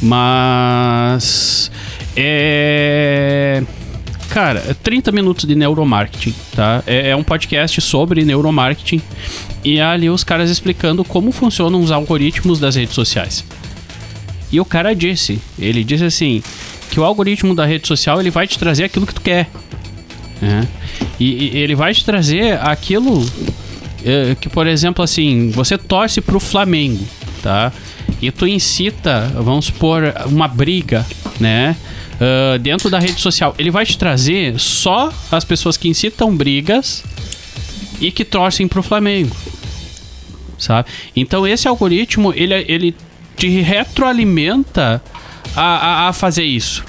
mas. 0.00 1.70
É. 2.16 3.62
Cara, 4.30 4.62
é 4.68 4.74
30 4.74 5.12
minutos 5.12 5.46
de 5.46 5.54
neuromarketing, 5.54 6.34
tá? 6.54 6.82
É, 6.86 7.10
é 7.10 7.16
um 7.16 7.22
podcast 7.22 7.80
sobre 7.80 8.24
neuromarketing 8.24 9.00
e 9.64 9.80
ali 9.80 10.10
os 10.10 10.22
caras 10.22 10.50
explicando 10.50 11.04
como 11.04 11.32
funcionam 11.32 11.80
os 11.80 11.90
algoritmos 11.90 12.58
das 12.60 12.76
redes 12.76 12.94
sociais. 12.94 13.44
E 14.52 14.60
o 14.60 14.64
cara 14.64 14.94
disse, 14.94 15.40
ele 15.58 15.82
disse 15.82 16.04
assim, 16.04 16.42
que 16.90 17.00
o 17.00 17.04
algoritmo 17.04 17.54
da 17.54 17.64
rede 17.64 17.86
social 17.86 18.20
ele 18.20 18.30
vai 18.30 18.46
te 18.46 18.58
trazer 18.58 18.84
aquilo 18.84 19.06
que 19.06 19.14
tu 19.14 19.20
quer. 19.20 19.48
Né? 20.40 20.66
E, 21.18 21.54
e 21.54 21.58
ele 21.58 21.74
vai 21.74 21.94
te 21.94 22.04
trazer 22.04 22.58
aquilo 22.60 23.24
eh, 24.04 24.36
que, 24.40 24.48
por 24.48 24.66
exemplo, 24.66 25.02
assim, 25.02 25.50
você 25.50 25.78
torce 25.78 26.20
pro 26.20 26.38
Flamengo, 26.38 27.04
tá? 27.42 27.72
E 28.20 28.30
tu 28.30 28.46
incita, 28.46 29.30
vamos 29.34 29.66
supor, 29.66 30.14
uma 30.26 30.48
briga, 30.48 31.04
né? 31.40 31.76
Ah, 32.20 32.56
dentro 32.58 32.88
da 32.88 32.98
rede 32.98 33.20
social. 33.20 33.54
Ele 33.58 33.70
vai 33.70 33.84
te 33.84 33.98
trazer 33.98 34.58
só 34.58 35.12
as 35.30 35.44
pessoas 35.44 35.76
que 35.76 35.88
incitam 35.88 36.34
brigas 36.34 37.04
e 38.00 38.10
que 38.10 38.24
torcem 38.24 38.66
pro 38.66 38.82
Flamengo 38.82 39.34
sabe? 40.58 40.88
Então 41.14 41.46
esse 41.46 41.68
algoritmo 41.68 42.32
ele, 42.34 42.54
ele 42.68 42.94
te 43.36 43.60
retroalimenta 43.60 45.02
a, 45.54 45.62
a, 45.62 46.08
a 46.08 46.12
fazer 46.12 46.44
isso. 46.44 46.82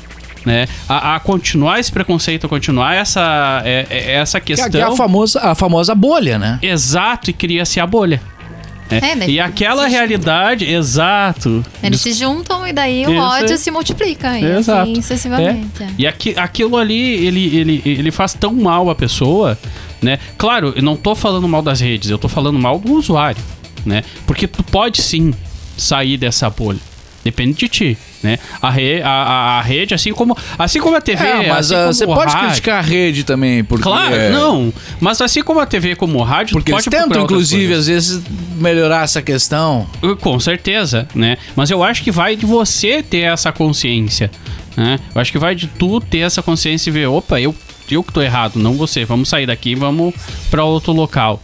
Né? 0.48 0.66
A, 0.88 1.16
a 1.16 1.20
continuar 1.20 1.78
esse 1.78 1.92
preconceito, 1.92 2.46
a 2.46 2.50
continuar 2.50 2.96
essa, 2.96 3.62
é- 3.66 3.86
é- 3.90 4.12
essa 4.14 4.40
Que 4.40 4.54
é- 4.54 4.56
questão. 4.56 4.72
que 4.72 4.78
é 4.78 4.82
a 4.82 4.92
famosa, 4.96 5.42
a 5.42 5.54
famosa 5.54 5.94
bolha, 5.94 6.40
né? 6.40 6.58
Exato, 6.62 7.30
e 7.30 7.34
cria-se 7.34 7.82
a 7.82 7.86
bolha. 7.86 8.22
né? 8.90 9.00
É, 9.04 9.16
daí 9.18 9.32
e 9.32 9.40
aquela 9.42 9.84
se- 9.84 9.90
realidade, 9.90 10.64
exato. 10.64 11.66
Eles 11.84 12.00
se 12.00 12.14
juntam 12.14 12.66
e 12.66 12.72
daí 12.72 13.06
o 13.06 13.12
Isso 13.12 13.22
ódio 13.22 13.52
aí. 13.52 13.58
se 13.58 13.70
multiplica. 13.70 14.40
E 14.40 14.46
Exato. 14.46 14.90
assim 14.90 15.02
sucessivamente. 15.02 15.84
É. 15.84 15.86
é. 15.86 15.90
E 15.98 16.08
aqui, 16.08 16.34
aquilo 16.38 16.78
ali, 16.78 17.26
ele, 17.28 17.58
ele, 17.58 17.82
ele 17.86 18.12
faz 18.12 18.34
tão 18.34 18.54
mal 18.54 18.90
a 18.90 18.96
pessoa, 18.96 19.58
né? 20.02 20.18
Claro, 20.38 20.72
eu 20.78 20.82
não 20.82 20.96
tô 20.96 21.14
falando 21.14 21.46
mal 21.50 21.62
das 21.62 21.82
redes, 21.82 22.10
eu 22.10 22.18
tô 22.18 22.30
falando 22.30 22.58
mal 22.58 22.80
do 22.80 22.94
usuário, 22.94 23.42
né? 23.86 24.02
Porque 24.26 24.48
tu 24.48 24.64
pode 24.64 25.02
sim 25.02 25.34
sair 25.76 26.16
dessa 26.16 26.50
bolha. 26.50 26.80
Depende 27.28 27.58
de 27.58 27.68
ti, 27.68 27.98
né? 28.24 28.40
A, 28.62 28.70
re, 28.70 29.02
a, 29.02 29.10
a, 29.10 29.60
a 29.60 29.62
rede, 29.62 29.94
assim 29.94 30.14
como, 30.14 30.38
assim 30.58 30.80
como 30.80 30.96
a 30.96 31.02
TV. 31.02 31.26
É, 31.26 31.50
mas 31.50 31.70
assim 31.70 31.76
ah, 31.76 31.88
você 31.88 32.06
pode 32.06 32.32
rádio- 32.32 32.48
criticar 32.48 32.80
a 32.80 32.82
rede 32.82 33.26
também, 33.26 33.66
porque... 33.66 33.84
Claro, 33.84 34.16
é, 34.16 34.30
não. 34.30 34.74
Mas 35.02 35.20
assim 35.20 35.44
como 35.44 35.60
a 35.60 35.66
TV, 35.66 35.94
como 35.98 36.20
o 36.20 36.24
rádio, 36.24 36.54
Porque 36.54 36.72
eles 36.72 36.86
tentam, 36.86 37.24
inclusive, 37.24 37.74
às 37.74 37.88
vezes, 37.88 38.22
melhorar 38.56 39.04
essa 39.04 39.22
questão. 39.22 39.86
Com 40.22 40.40
certeza, 40.40 41.06
né? 41.14 41.38
Mas 41.54 41.70
eu 41.70 41.84
acho 41.84 42.02
que 42.02 42.12
vai 42.12 42.38
de 42.38 42.46
você 42.46 43.04
ter 43.04 43.24
essa 43.24 43.52
consciência, 43.52 44.32
né? 44.78 44.98
Eu 45.14 45.20
acho 45.20 45.30
que 45.30 45.38
vai 45.38 45.54
de 45.54 45.68
tu 45.68 46.00
ter 46.00 46.20
essa 46.20 46.42
consciência 46.42 46.90
e 46.90 46.94
ver, 46.94 47.08
opa, 47.08 47.42
eu, 47.42 47.54
eu 47.92 48.02
que 48.02 48.14
tô 48.14 48.22
errado, 48.22 48.58
não 48.58 48.76
você. 48.76 49.04
Vamos 49.04 49.28
sair 49.28 49.48
daqui, 49.48 49.76
vamos 49.76 50.14
para 50.50 50.64
outro 50.64 50.94
local. 50.94 51.44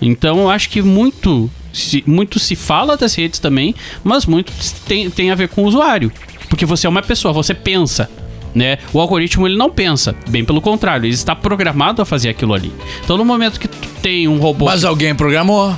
Então 0.00 0.38
eu 0.38 0.48
acho 0.48 0.68
que 0.68 0.80
muito 0.82 1.50
se, 1.78 2.02
muito 2.06 2.38
se 2.38 2.56
fala 2.56 2.96
das 2.96 3.14
redes 3.14 3.38
também, 3.38 3.74
mas 4.02 4.26
muito 4.26 4.52
tem, 4.86 5.10
tem 5.10 5.30
a 5.30 5.34
ver 5.34 5.48
com 5.48 5.62
o 5.62 5.66
usuário. 5.66 6.10
Porque 6.48 6.64
você 6.64 6.86
é 6.86 6.90
uma 6.90 7.02
pessoa, 7.02 7.32
você 7.32 7.54
pensa. 7.54 8.08
Né? 8.54 8.78
O 8.90 9.00
algoritmo 9.00 9.46
ele 9.46 9.56
não 9.56 9.70
pensa, 9.70 10.16
bem 10.28 10.42
pelo 10.42 10.62
contrário, 10.62 11.04
ele 11.04 11.12
está 11.12 11.36
programado 11.36 12.00
a 12.00 12.06
fazer 12.06 12.30
aquilo 12.30 12.54
ali. 12.54 12.72
Então 13.04 13.18
no 13.18 13.24
momento 13.24 13.60
que 13.60 13.68
tu 13.68 13.88
tem 14.00 14.26
um 14.26 14.38
robô 14.38 14.64
Mas 14.64 14.82
alguém 14.82 15.14
programou. 15.14 15.76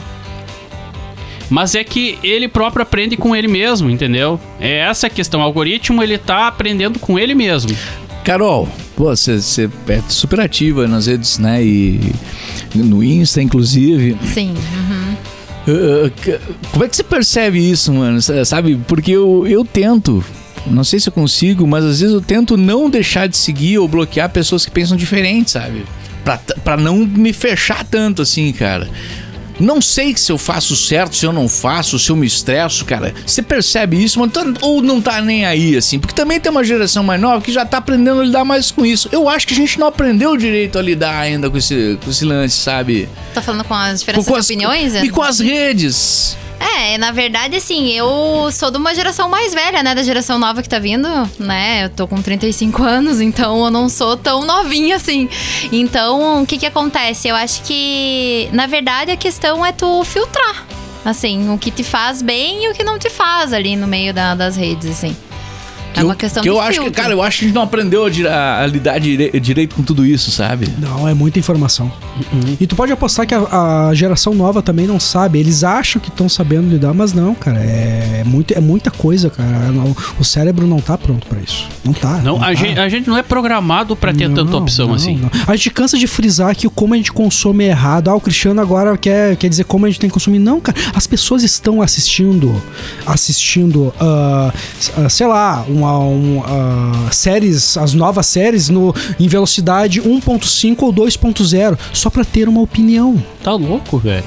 mas 1.51 1.75
é 1.75 1.83
que 1.83 2.17
ele 2.23 2.47
próprio 2.47 2.85
aprende 2.85 3.17
com 3.17 3.35
ele 3.35 3.49
mesmo, 3.49 3.91
entendeu? 3.91 4.39
É 4.61 4.79
essa 4.79 5.09
a 5.09 5.11
questão. 5.11 5.41
O 5.41 5.43
algoritmo, 5.43 6.01
ele 6.05 6.19
tá 6.19 6.47
aprendendo 6.47 7.01
com 7.01 7.19
ele 7.19 7.35
mesmo. 7.35 7.75
Carol, 8.23 8.69
pô, 8.95 9.07
você 9.07 9.41
você 9.41 9.69
é 9.89 10.03
super 10.09 10.39
ativa 10.39 10.87
nas 10.87 11.07
redes, 11.07 11.39
né? 11.39 11.65
E 11.65 12.13
no 12.75 13.03
Insta, 13.03 13.43
inclusive. 13.43 14.17
Sim. 14.23 14.55
Uh, 15.69 16.11
c- 16.25 16.41
como 16.73 16.85
é 16.85 16.89
que 16.89 16.97
você 16.97 17.03
percebe 17.05 17.59
isso, 17.71 17.93
mano? 17.93 18.19
Sabe? 18.45 18.79
Porque 18.89 19.13
eu, 19.13 19.47
eu 19.47 19.65
tento. 19.65 20.25
Não 20.67 20.83
sei 20.83 20.99
se 20.99 21.09
eu 21.09 21.13
consigo, 21.13 21.67
mas 21.67 21.85
às 21.85 22.01
vezes 22.01 22.15
eu 22.15 22.21
tento 22.23 22.57
não 22.57 22.89
deixar 22.91 23.27
de 23.29 23.37
seguir 23.37 23.79
ou 23.79 23.87
bloquear 23.87 24.29
pessoas 24.31 24.65
que 24.65 24.71
pensam 24.71 24.97
diferente, 24.97 25.51
sabe? 25.51 25.85
Pra, 26.25 26.39
pra 26.65 26.77
não 26.77 26.97
me 26.99 27.33
fechar 27.33 27.85
tanto 27.85 28.23
assim, 28.23 28.51
cara. 28.53 28.89
Não 29.61 29.81
sei 29.81 30.17
se 30.17 30.31
eu 30.33 30.39
faço 30.39 30.77
certo, 30.77 31.17
se 31.17 31.27
eu 31.27 31.33
não 31.33 31.49
faço, 31.49 31.99
se 31.99 32.11
eu 32.11 32.17
me 32.17 32.27
estresso, 32.27 32.85
cara. 32.85 33.15
Você 33.27 33.43
percebe 33.43 34.03
isso, 34.03 34.27
tá- 34.29 34.45
ou 34.63 34.83
não 34.83 35.01
tá 35.01 35.21
nem 35.21 35.45
aí, 35.45 35.77
assim? 35.77 35.99
Porque 35.99 36.15
também 36.15 36.39
tem 36.41 36.51
uma 36.51 36.63
geração 36.65 37.03
mais 37.03 37.21
nova 37.21 37.43
que 37.43 37.53
já 37.53 37.65
tá 37.65 37.79
aprendendo 37.79 38.21
a 38.21 38.25
lidar 38.25 38.45
mais 38.45 38.71
com 38.71 38.85
isso. 38.87 39.09
Eu 39.13 39.29
acho 39.29 39.47
que 39.47 39.55
a 39.55 39.57
gente 39.57 39.79
não 39.79 39.87
aprendeu 39.89 40.37
direito 40.37 40.79
a 40.79 40.83
lidar 40.83 41.19
ainda 41.19 41.51
com 41.51 41.57
esse, 41.59 41.99
com 42.05 42.11
esse 42.11 42.25
lance, 42.25 42.57
sabe? 42.57 43.09
Tá 43.35 43.43
falando 43.43 43.65
com 43.65 43.75
as 43.75 44.01
diferenças 44.01 44.27
com 44.27 44.35
de 44.35 44.39
as- 44.41 44.47
opiniões? 44.47 44.95
E 44.95 45.09
com 45.11 45.23
as 45.23 45.41
redes. 45.41 46.37
É, 46.61 46.99
na 46.99 47.11
verdade, 47.13 47.57
assim, 47.57 47.89
eu 47.93 48.49
sou 48.53 48.71
de 48.71 48.77
uma 48.79 48.95
geração 48.95 49.29
mais 49.29 49.55
velha, 49.55 49.83
né? 49.83 49.95
Da 49.95 50.03
geração 50.03 50.39
nova 50.39 50.63
que 50.63 50.69
tá 50.69 50.79
vindo, 50.79 51.09
né? 51.39 51.85
Eu 51.85 51.91
tô 51.91 52.07
com 52.09 52.21
35 52.21 52.83
anos, 52.83 53.21
então 53.21 53.65
eu 53.65 53.71
não 53.71 53.89
sou 53.89 54.17
tão 54.17 54.45
novinha 54.45 54.97
assim. 54.97 55.29
Então, 55.73 56.43
o 56.43 56.47
que 56.47 56.59
que 56.59 56.67
acontece? 56.67 57.29
Eu 57.29 57.37
acho 57.37 57.63
que, 57.63 58.49
na 58.53 58.67
verdade, 58.67 59.11
a 59.13 59.17
questão 59.17 59.65
é 59.65 59.73
tu 59.73 60.03
filtrar. 60.05 60.67
Assim, 61.05 61.49
o 61.53 61.57
que 61.59 61.71
te 61.71 61.85
faz 61.85 62.21
bem 62.23 62.65
e 62.65 62.69
o 62.71 62.75
que 62.75 62.83
não 62.83 62.99
te 62.99 63.09
faz 63.09 63.53
ali 63.53 63.77
no 63.77 63.87
meio 63.87 64.13
da- 64.13 64.35
das 64.35 64.57
redes, 64.57 64.91
assim. 64.91 65.17
Que 65.93 66.01
é 66.01 66.03
uma 66.05 66.13
eu, 66.13 66.17
questão 66.17 66.43
que 66.43 66.49
de 66.49 66.55
eu 66.55 66.61
acho 66.61 66.81
que, 66.83 66.91
cara, 66.91 67.13
eu 67.13 67.23
acho 67.23 67.39
que 67.39 67.45
a 67.45 67.49
gente 67.49 67.55
não 67.55 67.63
aprendeu 67.63 68.05
a, 68.05 68.09
a- 68.31 68.63
a 68.63 68.67
lidar 68.67 68.99
dire- 68.99 69.39
direito 69.41 69.75
com 69.75 69.83
tudo 69.83 70.05
isso, 70.05 70.31
sabe? 70.31 70.69
Não, 70.79 71.09
é 71.09 71.15
muita 71.15 71.39
informação. 71.39 71.91
E 72.61 72.67
tu 72.67 72.77
pode 72.77 72.93
apostar 72.93 73.27
que 73.27 73.35
a, 73.35 73.89
a 73.89 73.95
geração 73.95 74.35
nova 74.35 74.61
também 74.63 74.87
não 74.87 75.01
sabe. 75.01 75.39
Eles 75.39 75.65
acham 75.65 76.01
que 76.01 76.09
estão 76.09 76.29
sabendo 76.29 76.69
lidar, 76.69 76.93
mas 76.93 77.13
não, 77.13 77.35
cara. 77.35 77.59
É, 77.59 78.23
muito, 78.27 78.53
é 78.53 78.61
muita 78.61 78.91
coisa, 78.91 79.31
cara. 79.31 79.71
Não- 79.73 79.97
o 80.19 80.25
cérebro 80.25 80.67
não 80.67 80.81
tá 80.81 80.97
pronto 80.99 81.27
pra 81.27 81.41
isso. 81.41 81.67
Não 81.85 81.93
tá. 81.93 82.19
Não, 82.19 82.37
a, 82.37 82.41
tá. 82.47 82.55
gente, 82.55 82.79
a 82.79 82.89
gente 82.89 83.09
não 83.09 83.17
é 83.17 83.23
programado 83.23 83.97
pra 83.97 84.13
ter 84.13 84.29
tanta 84.29 84.45
Não, 84.53 84.59
opção 84.61 84.89
não, 84.89 84.95
assim. 84.95 85.17
não. 85.17 85.31
A 85.47 85.57
gente 85.57 85.71
cansa 85.71 85.97
de 85.97 86.07
frisar 86.07 86.55
que 86.55 86.67
o 86.67 86.71
como 86.71 86.95
a 86.95 86.97
gente 86.97 87.13
consome 87.13 87.65
é 87.65 87.69
errado. 87.69 88.09
Ah, 88.09 88.15
o 88.15 88.21
Cristiano 88.21 88.61
agora 88.61 88.97
quer, 88.97 89.37
quer 89.37 89.49
dizer 89.49 89.65
como 89.65 89.87
a 89.87 89.89
gente 89.89 90.01
tem 90.01 90.09
que 90.11 90.15
consumir. 90.15 90.39
Não, 90.39 90.61
cara. 90.61 90.77
As 90.95 91.07
pessoas 91.07 91.43
estão 91.43 91.81
assistindo, 91.83 92.61
assistindo, 93.07 93.93
ah, 94.01 94.53
sei 95.09 95.27
lá, 95.27 95.65
uma, 95.79 95.99
um, 95.99 96.43
séries, 97.13 97.77
as 97.77 97.95
novas 97.95 98.27
séries 98.27 98.69
no, 98.69 98.95
em 99.19 99.29
velocidade 99.29 100.01
1.5 100.03 100.77
ou 100.83 100.93
2.0, 100.93 101.79
só 101.93 102.11
pra 102.11 102.25
ter 102.25 102.49
uma 102.49 102.61
opinião. 102.61 103.23
Tá 103.43 103.53
louco, 103.53 103.99
velho. 103.99 104.25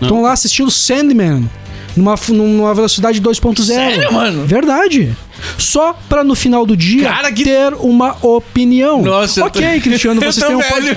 Estão 0.00 0.22
lá 0.22 0.32
assistindo 0.32 0.70
Sandman 0.70 1.48
numa, 1.96 2.14
numa 2.28 2.74
velocidade 2.74 3.20
2.0. 3.22 3.62
Sério, 3.64 4.12
mano? 4.12 4.44
Verdade. 4.44 5.16
só 5.58 5.96
pra 6.08 6.24
no 6.24 6.34
final 6.34 6.64
do 6.66 6.76
dia 6.76 7.04
Cara, 7.08 7.30
que- 7.32 7.44
ter 7.44 7.72
uma 7.74 8.16
opinião. 8.22 9.02
Nossa, 9.02 9.40
eu 9.40 9.50
tô- 9.50 9.58
ok, 9.60 9.80
Cristiano, 9.80 10.20
vocês 10.22 10.44
têm 10.44 10.56
um 10.56 10.60
pod... 10.62 10.94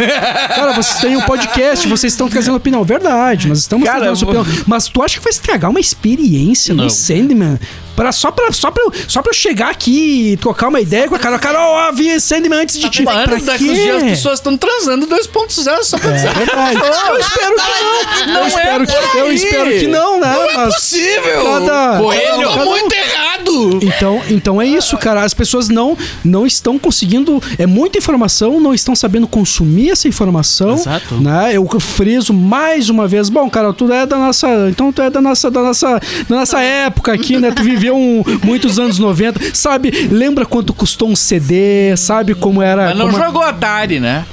Cara, 0.56 0.74
vocês 0.74 1.00
têm 1.00 1.16
um 1.18 1.22
podcast, 1.22 1.88
vocês 1.90 2.14
estão 2.14 2.28
trazendo 2.30 2.58
opinião. 2.58 2.84
Verdade, 2.84 3.48
nós 3.48 3.60
estamos 3.60 3.86
Cara, 3.88 4.00
trazendo 4.06 4.32
vou- 4.32 4.42
opinião. 4.42 4.64
Mas 4.68 4.88
tu 4.88 5.02
acha 5.02 5.18
que 5.18 5.24
vai 5.24 5.32
estragar 5.32 5.70
uma 5.70 5.80
experiência 5.80 6.74
Não. 6.74 6.86
no 6.86 6.90
Sandman? 6.90 7.60
Pra, 7.98 8.12
só, 8.14 8.30
pra, 8.32 8.52
só, 8.54 8.70
pra, 8.72 8.84
eu- 8.84 8.94
só 9.08 9.22
pra 9.24 9.32
eu 9.32 9.34
chegar 9.34 9.72
aqui 9.72 10.32
e 10.34 10.38
trocar 10.38 10.68
uma 10.70 10.80
ideia 10.80 11.10
com 11.10 11.16
a 11.16 11.20
cara. 11.20 11.38
Cara, 11.40 11.60
ó, 11.60 11.92
vi 11.92 12.18
Sandman 12.22 12.60
antes 12.62 12.80
de 12.80 12.90
ti. 12.90 13.04
Mano, 13.04 13.24
Pra 13.24 13.38
daqui 13.40 13.70
uns 13.70 13.76
dias 13.76 13.96
as 13.98 14.04
quê? 14.04 14.10
pessoas 14.12 14.40
estão 14.40 14.56
transando 14.56 15.08
2.0 15.08 15.84
só 15.84 15.98
pra 15.98 16.12
dizer. 16.12 16.28
É 16.30 16.34
verdade. 16.34 16.78
Eu 17.10 17.18
espero 17.20 17.56
que 17.56 18.26
não. 18.28 18.34
Não 18.34 18.38
eu, 18.38 18.44
é 18.44 18.48
espero 18.48 18.86
por 18.86 19.12
que, 19.12 19.18
eu 19.18 19.26
aí. 19.26 19.36
espero 19.36 19.70
que 19.80 19.88
não, 19.88 20.20
né? 20.20 20.32
Não 20.34 20.44
é 20.50 20.54
Mas- 20.54 20.74
possível! 20.76 21.44
Cada- 21.44 21.98
Coelho, 22.00 22.48
cada- 22.50 22.58
tá 22.60 22.66
muito 22.66 22.94
errado! 22.94 23.80
Então, 23.82 24.22
então 24.30 24.62
é 24.62 24.66
isso, 24.68 24.98
cara. 24.98 25.24
As 25.24 25.34
pessoas 25.34 25.68
não, 25.70 25.98
não 26.24 26.46
estão 26.46 26.78
conseguindo. 26.78 27.42
É 27.58 27.66
muita 27.66 27.98
informação, 27.98 28.60
não 28.60 28.74
estão 28.74 28.96
sabendo 28.96 29.28
consumir 29.28 29.90
essa 29.92 30.08
informação. 30.08 30.74
Exato. 30.74 31.16
Né? 31.16 31.52
Eu 31.54 31.68
friso 31.80 32.34
mais 32.34 32.90
uma 32.90 33.08
vez. 33.08 33.30
Bom, 33.30 33.50
cara, 33.50 33.74
tu 33.74 33.92
é 33.92 34.06
da 34.06 34.18
nossa. 34.18 34.48
Então 34.70 34.92
tu 34.92 35.02
é 35.02 35.10
da 35.10 35.22
nossa, 35.22 35.50
da 35.50 35.62
nossa, 35.62 36.00
da 36.30 36.36
nossa 36.36 36.60
época 36.62 37.14
aqui, 37.14 37.38
né? 37.38 37.52
Tu 37.52 37.64
viveu 37.88 37.96
um, 37.98 38.24
muitos 38.44 38.78
anos 38.80 39.00
90. 39.00 39.40
Sabe? 39.54 39.92
Lembra 40.12 40.46
quanto 40.46 40.74
custou 40.74 41.10
um 41.10 41.16
CD? 41.16 41.96
Sabe 41.98 42.34
como 42.36 42.62
era. 42.62 42.88
Mas 42.88 42.98
não 42.98 43.10
como- 43.10 43.18
jogou 43.24 43.42
Atari, 43.44 44.00
né? 44.00 44.26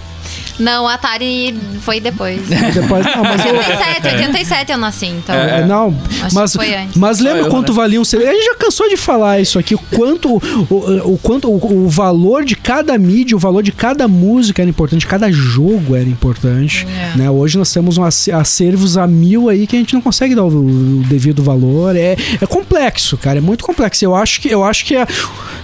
Não, 0.58 0.86
a 0.86 0.94
Atari 0.94 1.54
foi 1.80 2.00
depois. 2.00 2.40
Depois, 2.48 3.04
não, 3.04 3.22
mas 3.22 3.44
eu, 3.44 3.54
87, 3.56 4.06
87 4.06 4.72
eu 4.72 4.78
nasci, 4.78 5.06
então. 5.06 5.34
É, 5.34 5.64
não, 5.66 5.94
Acho 6.22 6.34
mas, 6.34 6.52
que 6.52 6.58
foi 6.58 6.74
antes. 6.74 6.96
mas 6.96 7.18
lembra 7.20 7.40
eu, 7.42 7.48
quanto 7.48 7.72
né? 7.72 7.76
valia 7.76 8.00
um 8.00 8.04
CD? 8.04 8.26
A 8.26 8.32
gente 8.32 8.44
já 8.44 8.54
cansou 8.54 8.88
de 8.88 8.96
falar 8.96 9.40
isso 9.40 9.58
aqui, 9.58 9.74
o 9.74 9.78
quanto 9.78 10.36
o, 10.36 11.12
o 11.14 11.18
quanto 11.22 11.50
o, 11.50 11.84
o 11.84 11.88
valor 11.88 12.44
de 12.44 12.54
cada 12.56 12.96
mídia, 12.96 13.36
o 13.36 13.40
valor 13.40 13.62
de 13.62 13.72
cada 13.72 14.06
música 14.08 14.62
era 14.62 14.70
importante, 14.70 15.06
cada 15.06 15.30
jogo 15.30 15.94
era 15.96 16.08
importante, 16.08 16.86
É. 16.86 17.16
né? 17.18 17.30
Hoje 17.30 17.58
nós 17.58 17.72
temos 17.72 17.98
um 17.98 18.04
ace- 18.04 18.32
acervos 18.32 18.96
a 18.96 19.06
mil 19.06 19.48
aí 19.48 19.66
que 19.66 19.76
a 19.76 19.78
gente 19.78 19.94
não 19.94 20.00
consegue 20.00 20.34
dar 20.34 20.44
o, 20.44 20.48
o 20.48 21.02
devido 21.06 21.42
valor. 21.42 21.96
É, 21.96 22.16
é 22.40 22.46
complexo, 22.46 23.16
cara, 23.16 23.38
é 23.38 23.42
muito 23.42 23.64
complexo. 23.64 24.04
Eu 24.04 24.14
acho 24.14 24.40
que 24.40 24.48
eu 24.48 24.62
acho 24.64 24.84
que 24.84 24.96
é, 24.96 25.06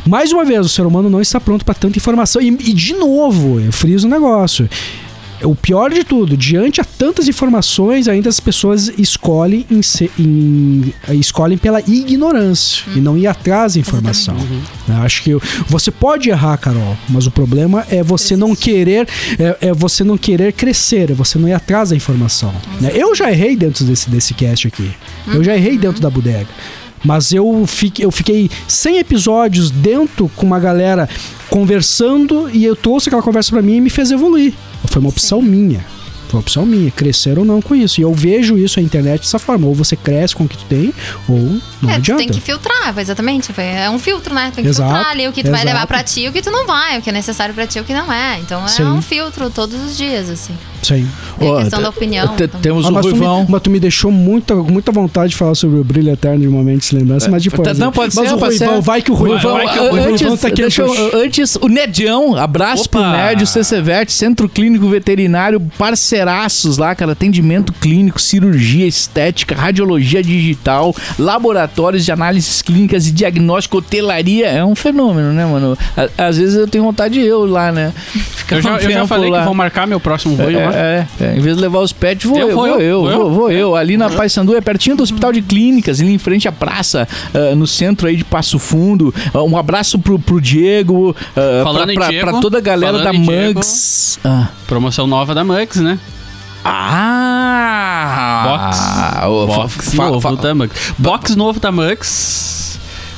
mais 0.07 0.33
uma 0.33 0.45
vez 0.45 0.67
o 0.67 0.69
ser 0.69 0.83
humano 0.87 1.09
não 1.09 1.21
está 1.21 1.41
pronto 1.41 1.65
para 1.65 1.75
tanta 1.75 1.97
informação 1.97 2.43
e, 2.43 2.49
e 2.49 2.73
de 2.73 2.95
novo, 2.95 3.61
eu 3.61 3.73
friso 3.73 4.07
o 4.07 4.11
negócio. 4.11 4.69
O 5.43 5.55
pior 5.55 5.91
de 5.91 6.05
tudo, 6.05 6.37
diante 6.37 6.81
a 6.81 6.85
tantas 6.85 7.27
informações, 7.29 8.09
ainda 8.09 8.29
as 8.29 8.39
pessoas 8.41 8.89
escolhem, 8.99 9.65
em 9.71 9.81
se- 9.83 10.11
em- 10.19 10.93
escolhem 11.19 11.57
pela 11.57 11.81
ignorância 11.81 12.85
e 12.95 13.01
não 13.01 13.17
ir 13.17 13.27
atrás 13.27 13.75
da 13.75 13.81
informação. 13.81 14.37
Eu 14.89 14.97
acho 14.97 15.23
que 15.23 15.31
você 15.67 15.91
pode 15.91 16.29
errar, 16.29 16.57
Carol, 16.59 16.97
mas 17.09 17.27
o 17.27 17.31
problema 17.31 17.87
é 17.91 18.03
você 18.03 18.37
não 18.37 18.55
querer, 18.55 19.09
é, 19.39 19.69
é 19.69 19.73
você 19.73 20.05
não 20.05 20.19
querer 20.19 20.53
crescer, 20.53 21.11
é 21.11 21.15
você 21.15 21.39
não 21.39 21.49
ir 21.49 21.53
atrás 21.55 21.91
da 21.91 21.97
informação. 21.97 22.53
né? 22.81 22.91
Eu 22.95 23.15
já 23.15 23.31
errei 23.31 23.57
dentro 23.57 23.85
desse, 23.85 24.11
desse 24.11 24.35
cast 24.35 24.67
aqui. 24.69 24.91
Eu 25.27 25.43
já 25.43 25.57
errei 25.57 25.79
dentro 25.79 26.01
da 26.03 26.11
bodega. 26.11 26.49
Mas 27.05 27.33
eu 27.33 27.65
fiquei, 27.67 28.05
eu 28.05 28.11
fiquei 28.11 28.51
100 28.69 28.99
episódios 28.99 29.71
dentro 29.71 30.31
com 30.37 30.45
uma 30.47 30.59
galera 30.61 31.09
conversando 31.49 32.49
e 32.53 32.65
eu 32.65 32.75
trouxe 32.75 33.09
aquela 33.09 33.23
conversa 33.23 33.51
pra 33.51 33.63
mim 33.63 33.77
e 33.77 33.81
me 33.81 33.91
fez 33.91 34.11
evoluir. 34.11 34.55
Foi 34.87 35.01
uma 35.01 35.09
opção 35.11 35.43
minha. 35.43 35.85
Foi 36.29 36.37
uma 36.39 36.43
opção 36.43 36.65
minha, 36.65 36.91
crescer 36.93 37.39
ou 37.39 37.45
não 37.45 37.61
com 37.61 37.75
isso. 37.75 38.01
E 38.01 38.05
eu 38.05 38.15
vejo 38.15 38.57
isso 38.57 38.79
na 38.79 38.87
internet 38.87 39.21
dessa 39.23 39.39
forma. 39.39 39.67
Ou 39.67 39.75
você 39.75 39.97
cresce 39.97 40.35
com 40.35 40.45
o 40.45 40.49
que 40.49 40.57
tu 40.57 40.65
tem, 40.67 40.95
ou 41.29 41.37
não 41.83 41.91
É, 41.91 41.95
adianta. 41.97 42.23
tem 42.23 42.29
que 42.29 42.41
filtrar, 42.41 42.97
exatamente. 42.99 43.51
É 43.59 43.91
um 43.91 43.99
filtro, 43.99 44.33
né? 44.35 44.53
Tem 44.55 44.63
que 44.63 44.71
Exato, 44.71 44.91
filtrar 44.91 45.11
ali 45.13 45.27
o 45.27 45.33
que 45.33 45.43
tu 45.43 45.51
vai 45.51 45.61
exato. 45.61 45.67
levar 45.75 45.87
pra 45.89 46.05
ti 46.05 46.21
e 46.21 46.29
o 46.29 46.33
que 46.33 46.41
tu 46.41 46.51
não 46.53 46.67
vai, 46.67 46.99
o 46.99 47.03
que 47.03 47.11
é 47.11 47.13
necessário 47.13 47.53
pra 47.55 47.67
ti 47.67 47.79
e 47.79 47.81
o 47.81 47.85
que 47.85 47.93
não 47.93 48.13
é. 48.13 48.39
Então 48.39 48.65
é 48.65 48.69
Sim. 48.69 48.85
um 48.85 49.03
filtro 49.03 49.51
todos 49.51 49.75
os 49.85 49.97
dias, 49.97 50.31
assim. 50.31 50.55
Sim. 50.83 51.07
É 51.41 51.45
Ó, 51.45 51.59
questão 51.61 51.83
da 51.83 51.89
opinião. 51.91 52.35
então. 52.35 52.61
Temos 52.61 52.87
Ah, 52.87 52.89
o 52.91 53.01
Ruivão. 53.01 53.41
me, 53.45 53.51
mas 53.51 53.63
tu 53.63 53.71
me 53.71 53.79
deixou 53.81 54.11
muita, 54.11 54.55
muita 54.55 54.91
vontade 54.91 55.31
de 55.31 55.37
falar 55.37 55.55
sobre 55.55 55.79
o 55.79 55.85
brilho 55.85 56.11
eterno 56.11 56.41
de 56.41 56.49
momentos 56.49 56.89
de 56.91 56.97
lembrança, 56.97 57.31
mas 57.31 57.43
depois. 57.43 57.69
Tá- 57.69 57.75
Não, 57.75 57.93
pode 57.93 58.15
mas 58.17 58.29
ser, 58.29 58.35
o 58.35 58.39
pode 58.39 58.59
Ruivão, 58.59 58.77
ser. 58.77 58.83
vai 58.83 59.03
que 59.03 59.11
o 59.11 59.15
Ruivão, 59.15 59.53
Vai 59.55 59.69
que 59.73 59.79
o 59.79 59.83
o 59.83 59.91
Ruivão 59.91 60.13
antes, 60.13 60.41
tá 60.41 60.49
aqui. 60.49 60.63
deixa 60.63 60.83
eu- 60.83 61.21
antes, 61.21 61.57
o 61.57 61.69
Nedião, 61.69 62.35
abraço 62.37 62.85
Opa! 62.85 63.01
pro 63.01 63.11
Nerd, 63.11 63.43
o 63.45 63.47
CCVET, 63.47 64.11
Centro 64.13 64.49
Clínico 64.49 64.89
Veterinário, 64.89 65.61
parceiraços 65.79 66.79
lá, 66.79 66.95
cara, 66.95 67.13
atendimento 67.13 67.73
clínico, 67.75 68.21
cirurgia 68.21 68.87
estética, 68.87 69.55
radiologia 69.55 70.23
digital, 70.23 70.95
laboratórios 71.19 72.05
de 72.05 72.13
análises 72.13 72.63
clínicas 72.63 73.07
e 73.07 73.13
diagnóstico, 73.13 73.79
hotelaria, 73.79 74.47
é 74.47 74.65
um 74.65 74.75
fenômeno, 74.75 75.33
né, 75.33 75.45
mano? 75.45 75.77
À- 75.97 76.09
Às 76.31 76.37
vezes 76.39 76.55
eu 76.57 76.67
tenho 76.69 76.85
vontade 76.85 77.15
de 77.15 77.27
eu 77.27 77.47
ir 77.47 77.51
lá, 77.51 77.73
né? 77.73 77.93
Ficar 78.13 78.57
Eu 78.57 78.63
já, 78.63 78.73
um 78.73 78.77
eu 78.77 78.91
já 78.91 79.07
falei 79.07 79.31
lá. 79.31 79.41
que 79.41 79.45
vou 79.47 79.55
marcar 79.55 79.87
meu 79.87 79.99
próximo 80.01 80.37
voo 80.37 80.51
lá. 80.51 80.70
É, 80.73 81.07
é, 81.21 81.25
é. 81.25 81.37
Em 81.37 81.41
vez 81.41 81.57
de 81.57 81.63
levar 81.63 81.81
os 81.81 81.93
pets, 81.93 82.25
vou 82.29 82.39
Eu 82.39 82.49
eu, 82.51 82.55
vou 82.57 82.67
vou 82.67 82.81
eu, 82.81 82.81
eu, 82.81 83.01
vou 83.01 83.11
vou, 83.11 83.21
eu. 83.23 83.31
vou 83.31 83.51
eu. 83.53 83.77
Ali 83.77 83.97
na 83.97 84.09
Paysandu, 84.11 84.57
é 84.57 84.61
pertinho 84.61 84.97
do 84.97 85.03
Hospital 85.03 85.33
de 85.33 85.43
Clínicas, 85.43 86.01
ali 86.01 86.13
em 86.15 86.19
frente 86.19 86.47
à 86.49 86.53
praça, 86.53 87.07
ah, 87.35 87.55
no 87.55 87.67
centro 87.67 88.07
aí 88.09 88.17
de 88.17 88.25
Passo 88.25 88.59
Fundo. 88.59 89.15
Ah, 89.35 89.43
um 89.43 89.57
abraço 89.57 89.99
pro, 89.99 90.19
pro 90.19 90.41
Diego, 90.41 91.15
ah, 91.37 91.63
Falando 91.65 91.87
pra, 91.95 91.95
pra- 91.95 92.09
Diego, 92.09 92.31
pra 92.31 92.41
toda 92.41 92.59
a 92.59 92.61
galera 92.61 92.99
da. 92.99 93.13
Mugs. 93.13 94.19
Ah. 94.25 94.49
Promoção 94.67 95.07
nova 95.07 95.35
da 95.35 95.45
Mugs, 95.45 95.77
né? 95.81 95.99
Ah! 96.63 98.43
Box. 98.45 98.79
fa- 98.79 99.63
box 99.63 99.95
fa- 99.95 100.07
novo 100.11 100.37
da 100.37 100.55
Mugs. 100.55 100.95
Box 100.99 101.37
novo 101.37 101.61
da 101.61 101.73
Mugs. 101.73 102.60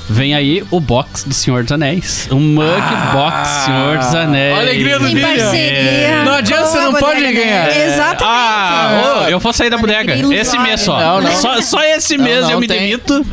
Vem 0.08 0.34
aí 0.34 0.62
o 0.70 0.78
box 0.80 1.24
do 1.24 1.32
Senhor 1.32 1.62
dos 1.62 1.72
Anéis. 1.72 2.28
Um 2.30 2.38
Mug 2.40 2.66
Box 3.12 3.48
Senhor 3.64 3.98
dos 3.98 4.14
Anéis. 4.14 4.58
Alegria 4.58 4.98
do 4.98 5.08
Em 5.08 5.14
dia. 5.14 5.26
parceria. 5.26 6.24
Não 6.24 6.32
adianta, 6.34 6.66
você 6.66 6.80
não 6.80 6.94
pode 6.94 7.20
ganhar. 7.32 7.68
Exatamente. 7.76 8.24
Ah, 8.24 9.22
ô, 9.24 9.28
eu 9.28 9.38
vou 9.38 9.52
sair 9.52 9.70
da 9.70 9.78
bodega. 9.78 10.14
Esse 10.34 10.58
mês 10.58 10.80
só. 10.82 10.98
Não, 10.98 11.20
não. 11.22 11.32
Só, 11.32 11.60
só 11.62 11.82
esse 11.84 12.16
Não, 12.16 12.24
mês 12.24 12.40
não 12.42 12.50
eu 12.52 12.60
me 12.60 12.66
tem. 12.66 12.80
demito. 12.80 13.24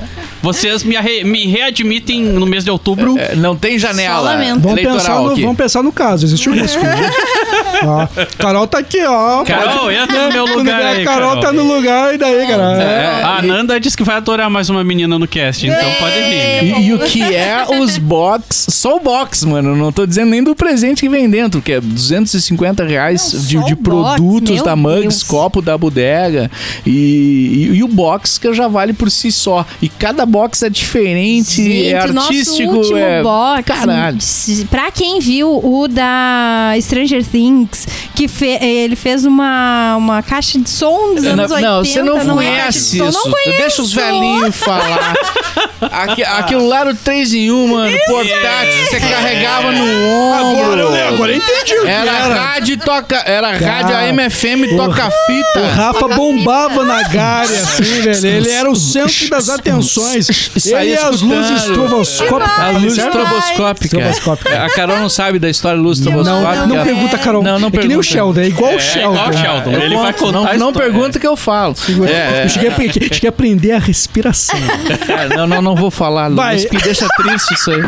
Vocês 0.42 0.86
me, 0.86 0.96
arre- 0.96 1.26
me 1.26 1.48
readmitem 1.48 2.22
no 2.24 2.46
mês 2.46 2.64
de 2.64 2.72
outubro. 2.72 3.18
É, 3.20 3.36
Não 3.36 3.58
tem 3.58 3.78
janela. 3.78 4.38
Vamos 4.60 4.80
pensar, 4.82 5.16
no, 5.20 5.32
aqui. 5.32 5.42
vamos 5.42 5.58
pensar 5.58 5.84
no 5.84 5.92
caso, 5.92 6.26
existe 6.26 6.50
o 6.50 6.54
risco. 6.54 6.80
Ó, 7.84 8.08
Carol 8.38 8.68
tá 8.68 8.80
aqui, 8.80 9.02
ó. 9.06 9.44
Carol, 9.44 9.92
entra 9.92 10.28
no 10.28 10.34
meu 10.34 10.46
lugar 10.58 10.82
aí, 10.82 11.02
a 11.02 11.06
Carol, 11.06 11.28
Carol. 11.30 11.42
tá 11.44 11.52
no 11.54 11.64
lugar, 11.64 12.14
e 12.14 12.18
daí, 12.18 12.48
cara? 12.48 12.82
É, 12.82 13.24
A 13.24 13.42
Nanda 13.42 13.80
disse 13.80 13.96
que 13.96 14.04
vai 14.04 14.18
adorar 14.18 14.50
mais 14.50 14.70
uma 14.70 14.84
menina 14.84 15.18
no 15.18 15.28
cast, 15.28 15.66
então 15.66 15.92
pode 16.00 16.16
vir. 16.16 16.64
E, 16.80 16.88
e 16.88 16.94
o 16.94 17.00
que 17.00 17.22
é 17.24 17.66
os 17.80 17.98
box? 17.98 18.68
Só 18.70 18.98
o 18.98 19.00
box, 19.00 19.46
mano. 19.46 19.76
Não 19.76 19.92
tô 19.92 20.06
dizendo 20.06 20.30
nem 20.32 20.44
do 20.44 20.56
presente 20.56 21.02
que 21.02 21.10
vem 21.10 21.30
dentro, 21.30 21.62
que 21.62 21.74
é 21.74 21.82
250 21.82 22.84
reais 22.84 23.34
Não, 23.34 23.42
de, 23.42 23.48
de 23.48 23.76
box, 23.76 23.82
produtos 24.16 24.62
da 24.64 24.76
Mugs, 24.76 25.02
Deus. 25.02 25.24
copo 25.24 25.62
da 25.62 25.78
bodega. 25.78 26.50
E, 26.86 27.70
e, 27.72 27.78
e 27.78 27.84
o 27.84 27.88
box 27.88 28.38
que 28.38 28.54
já 28.54 28.68
vale 28.68 28.94
por 28.94 29.10
si 29.10 29.32
só. 29.32 29.66
E 29.82 29.88
cada 29.88 30.26
box 30.26 30.64
é 30.64 30.70
diferente, 30.70 31.62
é 31.62 32.02
Gente, 32.02 32.18
artístico. 32.18 32.74
Nosso 32.74 32.78
último 32.78 32.98
é... 32.98 33.22
box. 33.24 33.64
Caralho. 33.64 34.18
Pra 34.70 34.92
quem 34.92 35.20
viu 35.20 35.50
o 35.64 35.88
da 35.88 36.74
Stranger 36.82 37.24
Things, 37.26 37.49
que 38.16 38.28
fe- 38.28 38.58
ele 38.64 38.96
fez 38.96 39.26
uma, 39.26 39.96
uma 39.98 40.22
caixa 40.24 40.60
de 40.60 40.70
som 40.70 41.14
dos 41.16 41.24
Não, 41.24 41.32
anos 41.34 41.52
80. 41.52 41.70
não, 41.70 41.84
você 41.86 42.02
não, 42.02 42.14
é 42.14 42.16
caixa 42.16 42.26
de 42.30 42.34
conhece 42.34 42.98
som, 42.98 43.06
isso. 43.08 43.18
Não 43.18 43.32
conheço. 43.32 43.58
Deixa 43.62 43.82
os 43.82 43.94
velhinhos 43.94 44.56
falar. 44.56 45.14
Aqui- 45.92 46.24
aquilo 46.24 46.68
lá 46.68 46.82
era 46.82 46.90
o 46.92 46.96
3 46.96 47.34
em 47.34 47.52
1, 47.52 47.68
mano. 47.68 47.98
Portátil. 48.08 48.86
Você 48.90 49.00
carregava 49.00 49.72
no 49.72 49.84
ombro. 49.84 50.64
Agora, 50.64 50.82
eu- 50.82 51.08
agora 51.10 51.36
entendi 51.36 51.74
o 51.76 51.82
que 51.82 51.88
Era 51.88 52.12
era. 52.12 52.34
rádio 52.36 52.78
toca. 52.78 53.16
Era 53.26 53.52
rádio 53.52 53.68
Cara, 53.68 53.98
AM/FM 54.00 54.76
toca 54.76 55.08
O 55.08 55.12
fita. 55.26 55.68
Rafa 55.76 56.08
bombava 56.10 56.84
na 56.84 57.04
Gária, 57.04 57.60
assim, 57.62 58.02
velho. 58.02 58.26
Ele 58.28 58.50
era 58.50 58.70
o 58.70 58.76
centro 58.76 59.30
das 59.30 59.50
atenções. 59.50 60.28
Ele 60.66 60.90
e 60.92 60.94
as 60.98 61.16
escutando. 61.16 61.36
luzes 61.36 61.62
estroboscópicas. 61.62 62.60
A 62.60 62.70
luz 62.72 62.94
Certo? 62.96 63.08
estroboscópica. 63.08 63.86
Estroboscópica. 63.86 64.66
A 64.66 64.70
Carol 64.70 65.00
não 65.00 65.10
sabe 65.10 65.40
da 65.40 65.50
história 65.50 65.78
da 65.78 65.84
luz 65.84 66.00
Não, 66.00 66.12
estroboscópica. 66.20 66.68
não 66.68 66.84
pergunta, 66.84 67.18
Carol. 67.18 67.39
Não, 67.44 67.60
não 67.60 67.68
é 67.68 67.72
que 67.72 67.78
nem 67.88 67.98
o 67.98 68.02
pergunta. 68.02 68.04
Sheldon, 68.04 68.40
é 68.42 68.48
igual 68.48 68.72
o 68.72 68.76
É, 68.76 68.80
Sheldon. 68.80 69.14
igual 69.14 69.30
o 69.30 69.34
Sheldon. 69.34 69.72
Eu 69.72 69.82
Ele 69.82 69.96
vai 69.96 70.14
conto, 70.14 70.20
contar 70.26 70.40
não, 70.40 70.48
a 70.48 70.58
não 70.58 70.74
pergunta 70.74 71.20
que 71.20 71.28
eu 71.28 71.36
falo. 71.38 71.76
É, 72.08 72.12
é. 72.42 72.46
Eu 72.46 72.50
cheguei, 72.50 72.70
a, 72.70 72.74
cheguei 73.14 73.28
a 73.28 73.30
aprender 73.30 73.72
a 73.72 73.80
respiração. 73.80 74.60
É, 75.10 75.36
não, 75.36 75.48
não, 75.48 75.62
não 75.62 75.76
vou 75.76 75.90
falar. 75.92 76.30
Vai. 76.30 76.56
Isso 76.58 76.68
me 76.74 76.80
deixa 76.82 77.08
triste 77.18 77.54
isso 77.54 77.72
aí. 77.72 77.82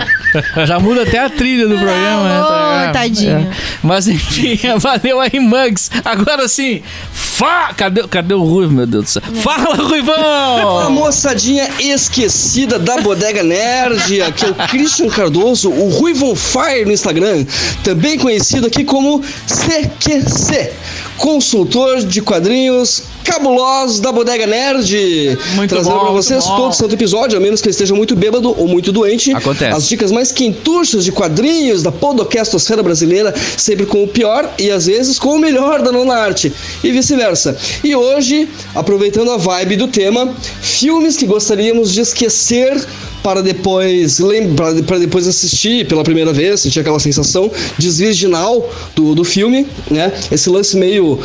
Já 0.66 0.80
muda 0.80 1.04
até 1.04 1.20
a 1.20 1.30
trilha 1.30 1.68
do 1.68 1.76
programa, 1.76 2.24
né? 2.24 2.40
Tá- 2.42 2.90
tadinho. 2.94 3.38
é. 3.38 3.48
Mas 3.84 4.08
enfim, 4.08 4.60
valeu 4.80 5.20
aí, 5.20 5.40
Mugs. 5.40 5.90
Agora 6.04 6.48
sim, 6.48 6.82
fa... 7.12 7.74
cadê, 7.76 8.08
cadê 8.08 8.34
o 8.34 8.44
Ruivo, 8.44 8.74
meu 8.74 8.86
Deus 8.88 9.04
do 9.06 9.10
céu? 9.10 9.22
Fala, 9.42 9.76
A 9.76 9.78
Ruivão! 9.78 10.92
moçadinha 10.92 11.70
esquecida 11.80 12.78
da 12.80 12.98
Bodega 13.02 13.44
Nerd, 13.44 14.22
aqui 14.22 14.46
é 14.46 14.50
o 14.50 14.56
Christian 14.56 15.10
Cardoso, 15.10 15.70
o 15.70 15.90
Ruivon 15.90 16.36
Fire 16.36 16.86
no 16.86 16.92
Instagram, 16.92 17.46
também 17.84 18.18
conhecido 18.18 18.68
aqui 18.68 18.84
como 18.84 19.24
CQC, 19.48 20.72
consultor 21.18 22.04
de 22.04 22.22
quadrinhos 22.22 23.04
cabulosos 23.24 24.00
da 24.00 24.12
Bodega 24.12 24.46
Nerd. 24.48 25.38
Muito 25.56 25.70
trazendo 25.70 25.96
muito 25.98 26.14
vocês 26.14 26.44
todo 26.44 26.74
santo 26.74 26.94
episódio, 26.94 27.38
a 27.38 27.42
menos 27.42 27.62
que 27.62 27.70
esteja 27.70 27.94
muito 27.94 28.16
bêbado 28.16 28.54
ou 28.58 28.68
muito 28.68 28.92
doente. 28.92 29.34
Acontece. 29.34 29.76
As 29.76 29.88
dicas 29.88 30.12
mais 30.12 30.32
quentuchas 30.32 31.04
de 31.04 31.12
quadrinhos 31.12 31.84
da 31.84 31.92
podcastosfera 31.92 32.82
brasileira, 32.84 33.34
sempre 33.58 33.86
com 33.86 34.04
o 34.04 34.08
pior 34.08 34.50
e 34.58 34.70
às 34.70 34.86
vezes 34.86 35.20
com 35.20 35.36
o 35.36 35.40
melhor 35.40 35.82
da 35.82 35.92
nona 35.92 36.16
arte. 36.16 36.52
E 36.84 36.92
vice-versa. 36.92 37.58
E 37.84 37.96
hoje, 37.96 38.50
aproveitando 38.76 39.32
a 39.32 39.38
vibe 39.38 39.76
do 39.76 39.88
tema, 39.88 40.34
filmes 40.62 41.18
que 41.18 41.26
gostaríamos 41.26 41.94
de 41.94 42.02
esquecer 42.02 42.86
para 43.24 43.42
depois 43.42 44.20
lembrar, 44.20 44.74
para 44.84 45.00
depois 45.00 45.28
assistir 45.28 45.88
pela 45.88 46.04
primeira 46.04 46.34
vez, 46.34 46.60
sentir 46.60 46.80
aquela 46.80 47.00
sensação 47.00 47.52
desvirginal 47.78 48.70
do, 48.96 49.16
do 49.16 49.24
filme, 49.24 49.68
né? 49.90 50.12
Esse 50.32 50.50
lance 50.50 50.76
meio 50.78 51.20